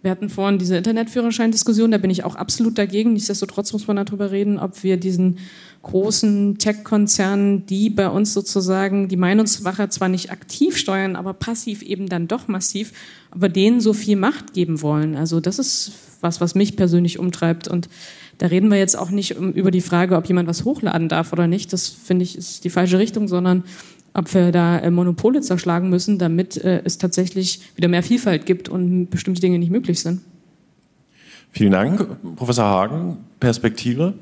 Wir 0.00 0.12
hatten 0.12 0.28
vorhin 0.28 0.58
diese 0.58 0.76
Internetführerschein-Diskussion, 0.76 1.90
da 1.90 1.98
bin 1.98 2.10
ich 2.10 2.22
auch 2.22 2.36
absolut 2.36 2.78
dagegen. 2.78 3.14
Nichtsdestotrotz 3.14 3.72
muss 3.72 3.88
man 3.88 3.96
darüber 3.96 4.30
reden, 4.30 4.58
ob 4.58 4.84
wir 4.84 4.96
diesen 4.96 5.38
großen 5.82 6.58
Tech-Konzernen, 6.58 7.66
die 7.66 7.90
bei 7.90 8.08
uns 8.08 8.32
sozusagen 8.32 9.08
die 9.08 9.16
Meinungsmache 9.16 9.88
zwar 9.88 10.08
nicht 10.08 10.30
aktiv 10.30 10.76
steuern, 10.76 11.16
aber 11.16 11.34
passiv 11.34 11.82
eben 11.82 12.08
dann 12.08 12.28
doch 12.28 12.46
massiv, 12.46 12.92
aber 13.32 13.48
denen 13.48 13.80
so 13.80 13.92
viel 13.92 14.16
Macht 14.16 14.52
geben 14.52 14.82
wollen. 14.82 15.16
Also 15.16 15.40
das 15.40 15.58
ist 15.58 15.92
was, 16.20 16.40
was 16.40 16.54
mich 16.54 16.76
persönlich 16.76 17.18
umtreibt. 17.18 17.66
Und 17.66 17.88
da 18.38 18.46
reden 18.46 18.70
wir 18.70 18.78
jetzt 18.78 18.96
auch 18.96 19.10
nicht 19.10 19.32
über 19.32 19.72
die 19.72 19.80
Frage, 19.80 20.16
ob 20.16 20.26
jemand 20.26 20.48
was 20.48 20.64
hochladen 20.64 21.08
darf 21.08 21.32
oder 21.32 21.48
nicht. 21.48 21.72
Das 21.72 21.88
finde 21.88 22.22
ich 22.22 22.36
ist 22.38 22.64
die 22.64 22.70
falsche 22.70 22.98
Richtung, 22.98 23.26
sondern 23.26 23.64
ob 24.14 24.32
wir 24.34 24.52
da 24.52 24.78
äh, 24.78 24.90
Monopole 24.90 25.40
zerschlagen 25.40 25.90
müssen, 25.90 26.18
damit 26.18 26.56
äh, 26.56 26.82
es 26.84 26.98
tatsächlich 26.98 27.60
wieder 27.76 27.88
mehr 27.88 28.02
Vielfalt 28.02 28.46
gibt 28.46 28.68
und 28.68 29.10
bestimmte 29.10 29.40
Dinge 29.40 29.58
nicht 29.58 29.70
möglich 29.70 30.00
sind. 30.00 30.20
Vielen 31.52 31.72
Dank. 31.72 32.06
Professor 32.36 32.64
Hagen, 32.64 33.18
Perspektive? 33.40 34.14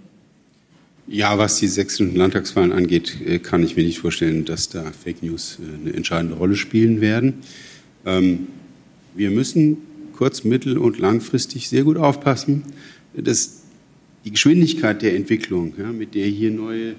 Ja, 1.08 1.38
was 1.38 1.58
die 1.58 1.68
sächsischen 1.68 2.16
Landtagswahlen 2.16 2.72
angeht, 2.72 3.20
äh, 3.24 3.38
kann 3.38 3.62
ich 3.62 3.76
mir 3.76 3.84
nicht 3.84 4.00
vorstellen, 4.00 4.44
dass 4.44 4.68
da 4.68 4.84
Fake 4.92 5.22
News 5.22 5.58
eine 5.82 5.92
entscheidende 5.92 6.36
Rolle 6.36 6.56
spielen 6.56 7.00
werden. 7.00 7.34
Ähm, 8.04 8.48
wir 9.14 9.30
müssen 9.30 9.78
kurz-, 10.16 10.44
mittel- 10.44 10.78
und 10.78 10.98
langfristig 10.98 11.68
sehr 11.68 11.84
gut 11.84 11.96
aufpassen, 11.96 12.64
dass 13.14 13.62
die 14.24 14.32
Geschwindigkeit 14.32 15.02
der 15.02 15.14
Entwicklung, 15.14 15.74
mit 15.96 16.14
der 16.14 16.26
hier 16.26 16.50
neue, 16.50 16.94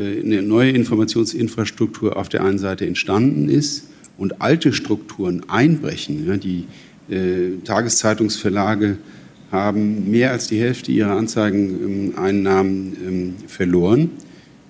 eine 0.00 0.42
neue 0.42 0.70
Informationsinfrastruktur 0.70 2.16
auf 2.16 2.28
der 2.28 2.44
einen 2.44 2.58
Seite 2.58 2.86
entstanden 2.86 3.48
ist 3.48 3.88
und 4.16 4.40
alte 4.40 4.72
Strukturen 4.72 5.44
einbrechen, 5.48 6.40
die 6.40 6.66
äh, 7.12 7.56
Tageszeitungsverlage 7.64 8.98
haben 9.50 10.10
mehr 10.10 10.32
als 10.32 10.48
die 10.48 10.60
Hälfte 10.60 10.92
ihrer 10.92 11.16
Anzeigeneinnahmen 11.16 12.96
ähm, 13.06 13.34
verloren. 13.46 14.10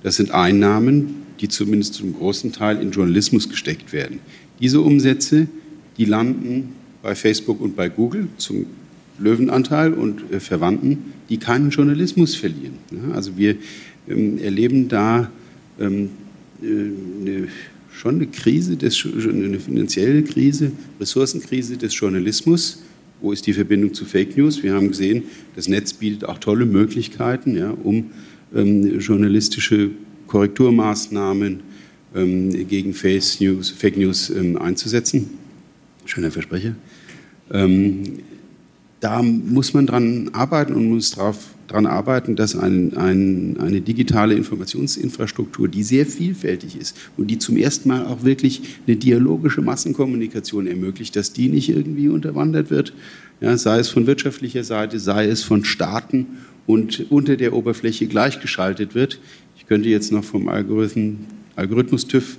Das 0.03 0.17
sind 0.17 0.31
Einnahmen, 0.31 1.23
die 1.41 1.49
zumindest 1.49 1.95
zum 1.95 2.15
großen 2.15 2.53
Teil 2.53 2.81
in 2.81 2.93
Journalismus 2.93 3.49
gesteckt 3.49 3.93
werden. 3.93 4.21
Diese 4.61 4.81
Umsätze, 4.81 5.49
die 5.97 6.05
landen 6.05 6.75
bei 7.03 7.15
Facebook 7.15 7.61
und 7.61 7.75
bei 7.75 7.89
Google 7.89 8.29
zum 8.37 8.67
Löwenanteil 9.19 9.93
und 9.93 10.33
äh, 10.33 10.39
Verwandten, 10.39 11.13
die 11.29 11.39
keinen 11.39 11.71
Journalismus 11.71 12.37
verlieren. 12.37 12.75
Also 13.13 13.37
wir 13.37 13.51
ähm, 13.51 13.59
erleben 14.09 14.89
da 14.89 15.30
ähm, 15.80 16.10
äh, 16.62 16.66
eine, 16.66 17.48
schon 17.93 18.16
eine 18.16 18.26
Krise, 18.26 18.76
des, 18.76 19.05
eine 19.05 19.59
finanzielle 19.60 20.22
Krise, 20.22 20.72
Ressourcenkrise 21.01 21.76
des 21.76 21.98
Journalismus. 21.98 22.82
Wo 23.20 23.32
ist 23.32 23.47
die 23.47 23.52
Verbindung 23.52 23.93
zu 23.94 24.05
Fake 24.05 24.36
News? 24.36 24.62
Wir 24.62 24.74
haben 24.74 24.89
gesehen, 24.89 25.24
das 25.56 25.68
Netz 25.68 25.93
bietet 25.93 26.24
auch 26.24 26.39
tolle 26.39 26.66
Möglichkeiten, 26.66 27.56
ja, 27.56 27.70
um 27.70 28.10
ähm, 28.55 29.01
journalistische 29.01 29.90
Korrekturmaßnahmen 30.28 31.60
ähm, 32.14 32.68
gegen 32.68 32.94
Fake 32.94 33.40
News, 33.40 33.70
Fake 33.70 33.97
News 33.97 34.30
ähm, 34.30 34.56
einzusetzen 34.56 35.30
schöner 36.09 36.30
Versprecher. 36.30 36.74
Ähm, 37.51 38.20
da 39.01 39.22
muss 39.22 39.74
man 39.74 39.86
dran 39.86 40.30
arbeiten 40.32 40.74
und 40.74 40.89
muss 40.89 41.16
daran 41.69 41.86
arbeiten, 41.86 42.35
dass 42.35 42.57
ein, 42.57 42.97
ein, 42.97 43.57
eine 43.61 43.81
digitale 43.81 44.35
Informationsinfrastruktur, 44.35 45.69
die 45.69 45.82
sehr 45.82 46.07
vielfältig 46.07 46.77
ist 46.77 46.97
und 47.16 47.28
die 47.28 47.39
zum 47.39 47.57
ersten 47.57 47.89
Mal 47.89 48.07
auch 48.07 48.24
wirklich 48.24 48.62
eine 48.86 48.97
dialogische 48.97 49.61
Massenkommunikation 49.61 50.66
ermöglicht, 50.66 51.15
dass 51.15 51.32
die 51.32 51.49
nicht 51.49 51.69
irgendwie 51.69 52.09
unterwandert 52.09 52.70
wird, 52.70 52.95
ja, 53.40 53.57
sei 53.57 53.78
es 53.78 53.89
von 53.89 54.07
wirtschaftlicher 54.07 54.65
Seite, 54.65 54.99
sei 54.99 55.28
es 55.28 55.45
von 55.45 55.65
Staaten 55.65 56.27
und 56.66 57.07
unter 57.11 57.36
der 57.36 57.53
Oberfläche 57.53 58.07
gleichgeschaltet 58.07 58.95
wird. 58.95 59.20
Ich 59.57 59.66
könnte 59.66 59.89
jetzt 59.89 60.11
noch 60.11 60.24
vom 60.24 60.49
Algorithmen, 60.49 61.27
Algorithmus 61.55 62.07
TÜV 62.07 62.39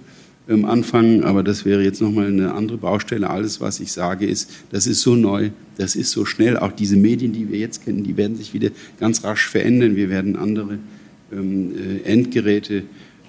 ähm, 0.50 0.66
anfangen, 0.66 1.24
aber 1.24 1.44
das 1.44 1.64
wäre 1.64 1.84
jetzt 1.84 2.02
nochmal 2.02 2.28
eine 2.28 2.54
andere 2.54 2.80
Baustelle. 2.80 3.30
Alles, 3.30 3.62
was 3.62 3.80
ich 3.80 3.92
sage, 3.92 4.26
ist, 4.26 4.50
das 4.72 4.88
ist 4.88 5.02
so 5.02 5.16
neu, 5.16 5.52
das 5.78 5.96
ist 5.96 6.12
so 6.12 6.26
schnell. 6.26 6.58
Auch 6.58 6.72
diese 6.72 6.98
Medien, 6.98 7.32
die 7.32 7.50
wir 7.50 7.60
jetzt 7.60 7.86
kennen, 7.86 8.04
die 8.04 8.18
werden 8.18 8.36
sich 8.36 8.54
wieder 8.54 8.72
ganz 9.00 9.24
rasch 9.24 9.48
verändern. 9.48 9.96
Wir 9.96 10.10
werden 10.10 10.36
andere 10.36 10.80
ähm, 11.32 11.72
äh, 11.76 12.10
Endgeräte 12.10 12.84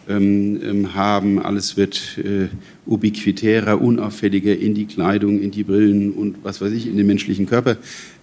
ähm, 0.09 0.61
ähm, 0.65 0.95
haben. 0.95 1.39
Alles 1.39 1.77
wird 1.77 2.19
äh, 2.19 2.49
ubiquitärer, 2.87 3.81
unauffälliger 3.81 4.57
in 4.57 4.75
die 4.75 4.87
Kleidung, 4.87 5.41
in 5.41 5.51
die 5.51 5.65
Brillen 5.65 6.13
und 6.13 6.37
was 6.43 6.63
weiß 6.63 6.73
ich, 6.73 6.87
in 6.87 6.97
den 6.97 7.07
menschlichen 7.07 7.45
Körper 7.45 7.77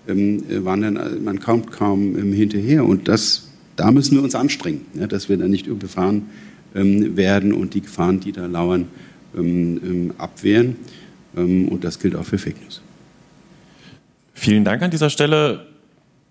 ähm, 0.08 0.44
äh, 0.50 0.66
wandern. 0.66 1.24
Man 1.24 1.40
kommt 1.40 1.72
kaum 1.72 2.18
ähm, 2.18 2.34
hinterher. 2.34 2.84
Und 2.84 3.08
das, 3.08 3.50
da 3.76 3.92
müssen 3.92 4.16
wir 4.16 4.24
uns 4.24 4.34
anstrengen, 4.34 4.82
ja, 5.00 5.06
dass 5.06 5.30
wir 5.30 5.38
da 5.38 5.48
nicht 5.48 5.68
überfahren 5.68 6.16
ähm, 6.16 6.47
werden 6.74 7.54
und 7.54 7.74
die 7.74 7.82
Gefahren, 7.82 8.20
die 8.20 8.32
da 8.32 8.46
lauern, 8.46 8.88
ähm, 9.36 9.80
ähm, 9.84 10.14
abwehren. 10.18 10.76
und 11.34 11.84
das 11.84 12.00
gilt 12.00 12.16
auch 12.16 12.26
für 12.26 12.38
Fake 12.40 12.60
News. 12.64 12.82
Vielen 14.34 14.64
Dank 14.64 14.82
an 14.82 14.90
dieser 14.90 15.10
Stelle. 15.10 15.68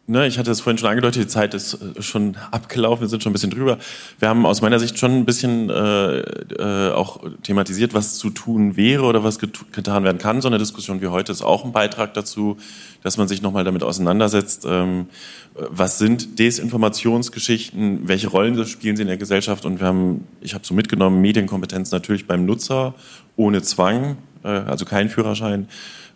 Ne, 0.08 0.28
ich 0.28 0.38
hatte 0.38 0.52
es 0.52 0.60
vorhin 0.60 0.78
schon 0.78 0.88
angedeutet, 0.88 1.24
die 1.24 1.26
Zeit 1.26 1.52
ist 1.52 1.74
äh, 1.74 2.00
schon 2.00 2.36
abgelaufen, 2.52 3.00
wir 3.00 3.08
sind 3.08 3.24
schon 3.24 3.30
ein 3.30 3.32
bisschen 3.32 3.50
drüber. 3.50 3.76
Wir 4.20 4.28
haben 4.28 4.46
aus 4.46 4.62
meiner 4.62 4.78
Sicht 4.78 5.00
schon 5.00 5.10
ein 5.10 5.24
bisschen 5.24 5.68
äh, 5.68 6.20
äh, 6.20 6.92
auch 6.92 7.24
thematisiert, 7.42 7.92
was 7.92 8.16
zu 8.16 8.30
tun 8.30 8.76
wäre 8.76 9.02
oder 9.02 9.24
was 9.24 9.40
get 9.40 9.72
getan 9.72 10.04
werden 10.04 10.18
kann. 10.18 10.40
So 10.40 10.46
eine 10.46 10.58
Diskussion 10.58 11.00
wie 11.00 11.08
heute 11.08 11.32
ist 11.32 11.42
auch 11.42 11.64
ein 11.64 11.72
Beitrag 11.72 12.14
dazu, 12.14 12.56
dass 13.02 13.16
man 13.16 13.26
sich 13.26 13.42
nochmal 13.42 13.64
damit 13.64 13.82
auseinandersetzt, 13.82 14.64
ähm, 14.64 15.06
was 15.54 15.98
sind 15.98 16.38
Desinformationsgeschichten, 16.38 18.06
welche 18.06 18.28
Rollen 18.28 18.64
spielen 18.64 18.94
sie 18.94 19.02
in 19.02 19.08
der 19.08 19.16
Gesellschaft 19.16 19.64
und 19.64 19.80
wir 19.80 19.88
haben, 19.88 20.24
ich 20.40 20.54
habe 20.54 20.64
so 20.64 20.72
mitgenommen, 20.72 21.20
Medienkompetenz 21.20 21.90
natürlich 21.90 22.28
beim 22.28 22.46
Nutzer, 22.46 22.94
ohne 23.34 23.60
Zwang, 23.62 24.18
äh, 24.44 24.48
also 24.50 24.84
kein 24.84 25.08
Führerschein 25.08 25.66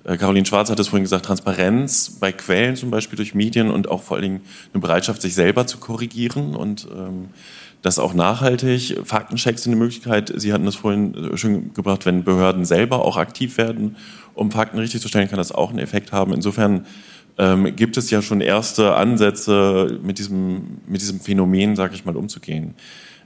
Caroline 0.05 0.47
Schwarz 0.47 0.71
hat 0.71 0.81
es 0.81 0.89
vorhin 0.89 1.05
gesagt, 1.05 1.27
Transparenz 1.27 2.17
bei 2.19 2.33
Quellen 2.33 2.75
zum 2.77 2.91
Beispiel 2.91 3.17
durch 3.17 3.35
Medien 3.35 3.71
und 3.71 3.89
auch 3.91 4.03
vor 4.03 4.17
allen 4.17 4.23
Dingen 4.23 4.41
eine 4.73 4.81
Bereitschaft, 4.81 5.21
sich 5.21 5.35
selber 5.35 5.67
zu 5.67 5.79
korrigieren 5.79 6.57
und 6.57 6.89
ähm, 6.95 7.29
das 7.83 7.99
auch 7.99 8.15
nachhaltig. 8.15 8.99
Faktenchecks 9.05 9.63
sind 9.63 9.73
eine 9.73 9.81
Möglichkeit. 9.81 10.33
Sie 10.35 10.53
hatten 10.53 10.65
das 10.65 10.77
vorhin 10.77 11.15
äh, 11.15 11.37
schon 11.37 11.75
gebracht, 11.75 12.07
wenn 12.07 12.25
Behörden 12.25 12.65
selber 12.65 13.05
auch 13.05 13.17
aktiv 13.17 13.59
werden, 13.59 13.97
um 14.35 14.51
Fakten 14.51 14.79
richtig 14.79 15.03
zu 15.03 15.09
stellen, 15.09 15.29
kann 15.29 15.39
das 15.39 15.53
auch 15.53 15.71
einen 15.71 15.79
Effekt 15.79 16.13
haben. 16.13 16.33
Insofern 16.33 16.87
ähm, 17.39 17.75
gibt 17.77 17.97
es 17.97 18.11
ja 18.11 18.23
schon 18.23 18.41
erste 18.41 18.95
Ansätze, 18.95 19.99
mit 20.03 20.19
diesem, 20.19 20.79
mit 20.87 21.01
diesem 21.01 21.21
Phänomen, 21.21 21.77
sage 21.77 21.95
ich 21.95 22.05
mal, 22.05 22.17
umzugehen. 22.17 22.75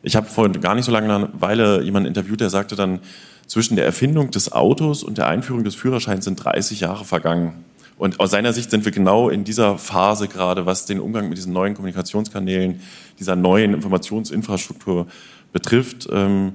Ich 0.03 0.17
habe 0.17 0.27
vor 0.27 0.49
gar 0.51 0.75
nicht 0.75 0.85
so 0.85 0.93
lange 0.93 1.13
eine 1.13 1.31
Weile 1.33 1.83
jemanden 1.83 2.09
interviewt, 2.09 2.41
der 2.41 2.51
sagte 2.51 2.77
dann, 2.77 3.01
zwischen 3.47 3.77
der 3.77 3.85
Erfindung 3.85 4.31
des 4.31 4.53
Autos 4.53 5.03
und 5.03 5.19
der 5.19 5.29
Einführung 5.29 5.65
des 5.65 5.75
Führerscheins 5.75 6.25
sind 6.25 6.37
30 6.37 6.81
Jahre 6.81 7.05
vergangen. 7.05 7.65
Und 7.97 8.19
aus 8.19 8.33
seiner 8.33 8.53
Sicht 8.53 8.71
sind 8.71 8.85
wir 8.85 8.93
genau 8.93 9.29
in 9.29 9.45
dieser 9.45 9.79
Phase 9.79 10.27
gerade, 10.27 10.67
was 10.67 10.87
den 10.87 10.99
Umgang 10.99 11.29
mit 11.29 11.39
diesen 11.39 11.53
neuen 11.53 11.75
Kommunikationskanälen, 11.75 12.81
dieser 13.21 13.37
neuen 13.37 13.75
Informationsinfrastruktur 13.75 15.07
betrifft. 15.53 16.09
Ähm, 16.11 16.55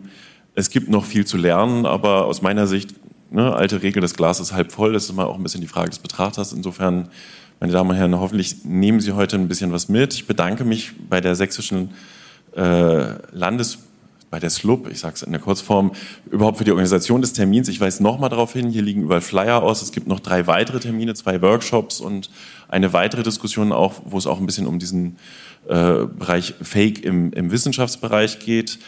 es 0.55 0.69
gibt 0.69 0.89
noch 0.89 1.05
viel 1.05 1.25
zu 1.25 1.37
lernen, 1.37 1.85
aber 1.85 2.25
aus 2.25 2.41
meiner 2.41 2.67
Sicht, 2.67 2.93
ne, 3.31 3.53
alte 3.53 3.81
Regel, 3.81 4.01
das 4.01 4.15
Glas 4.15 4.41
ist 4.41 4.51
halb 4.51 4.71
voll, 4.71 4.93
das 4.93 5.05
ist 5.05 5.11
immer 5.11 5.27
auch 5.27 5.37
ein 5.37 5.43
bisschen 5.43 5.61
die 5.61 5.67
Frage 5.67 5.89
des 5.89 5.99
Betrachters. 5.99 6.51
Insofern, 6.51 7.07
meine 7.61 7.71
Damen 7.71 7.91
und 7.91 7.95
Herren, 7.95 8.19
hoffentlich 8.19 8.65
nehmen 8.65 8.99
Sie 8.99 9.13
heute 9.13 9.37
ein 9.37 9.47
bisschen 9.47 9.71
was 9.71 9.87
mit. 9.87 10.13
Ich 10.13 10.27
bedanke 10.27 10.65
mich 10.65 10.91
bei 11.09 11.21
der 11.21 11.35
sächsischen 11.35 11.91
äh, 12.55 13.13
Landes 13.31 13.79
bei 14.29 14.39
der 14.39 14.49
SLUB, 14.49 14.89
ich 14.91 14.99
sage 14.99 15.15
es 15.15 15.23
in 15.23 15.31
der 15.31 15.41
Kurzform, 15.41 15.91
überhaupt 16.29 16.57
für 16.57 16.63
die 16.63 16.71
Organisation 16.71 17.21
des 17.21 17.33
Termins. 17.33 17.67
Ich 17.67 17.81
weise 17.81 18.03
nochmal 18.03 18.29
darauf 18.29 18.53
hin, 18.53 18.69
hier 18.69 18.81
liegen 18.81 19.03
überall 19.03 19.21
Flyer 19.21 19.63
aus. 19.63 19.81
Es 19.81 19.91
gibt 19.91 20.07
noch 20.07 20.19
drei 20.19 20.47
weitere 20.47 20.79
Termine, 20.79 21.13
zwei 21.15 21.41
Workshops 21.41 21.99
und 21.99 22.29
eine 22.67 22.93
weitere 22.93 23.23
Diskussion 23.23 23.71
auch, 23.71 23.95
wo 24.05 24.17
es 24.17 24.27
auch 24.27 24.39
ein 24.39 24.45
bisschen 24.45 24.67
um 24.67 24.77
diesen 24.79 25.17
äh, 25.67 26.05
Bereich 26.05 26.53
Fake 26.61 27.03
im, 27.03 27.33
im 27.33 27.51
Wissenschaftsbereich 27.51 28.39
geht. 28.39 28.79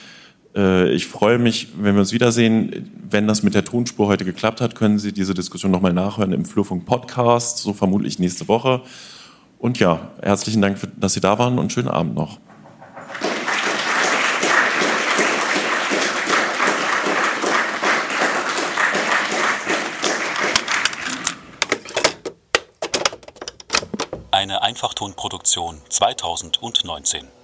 Äh, 0.56 0.92
ich 0.92 1.08
freue 1.08 1.40
mich, 1.40 1.70
wenn 1.78 1.96
wir 1.96 2.02
uns 2.02 2.14
wiedersehen. 2.14 2.92
Wenn 3.10 3.28
das 3.28 3.44
mit 3.44 3.56
der 3.56 3.66
Tonspur 3.66 4.08
heute 4.08 4.26
geklappt 4.26 4.62
hat, 4.62 4.76
können 4.76 5.00
Sie 5.00 5.12
diese 5.12 5.34
Diskussion 5.34 5.72
nochmal 5.72 5.94
nachhören 5.94 6.34
im 6.34 6.46
Flurfunk 6.46 6.86
Podcast, 6.86 7.58
so 7.60 7.74
vermutlich 7.74 8.20
nächste 8.20 8.48
Woche. 8.48 8.82
Und 9.58 9.80
ja, 9.80 10.12
herzlichen 10.22 10.62
Dank, 10.62 10.78
dass 11.00 11.14
Sie 11.14 11.20
da 11.20 11.38
waren 11.38 11.60
und 11.60 11.72
schönen 11.72 11.88
Abend 11.88 12.16
noch. 12.16 12.40
Eine 24.32 24.64
Einfachtonproduktion 24.82 25.80
2019. 25.90 27.41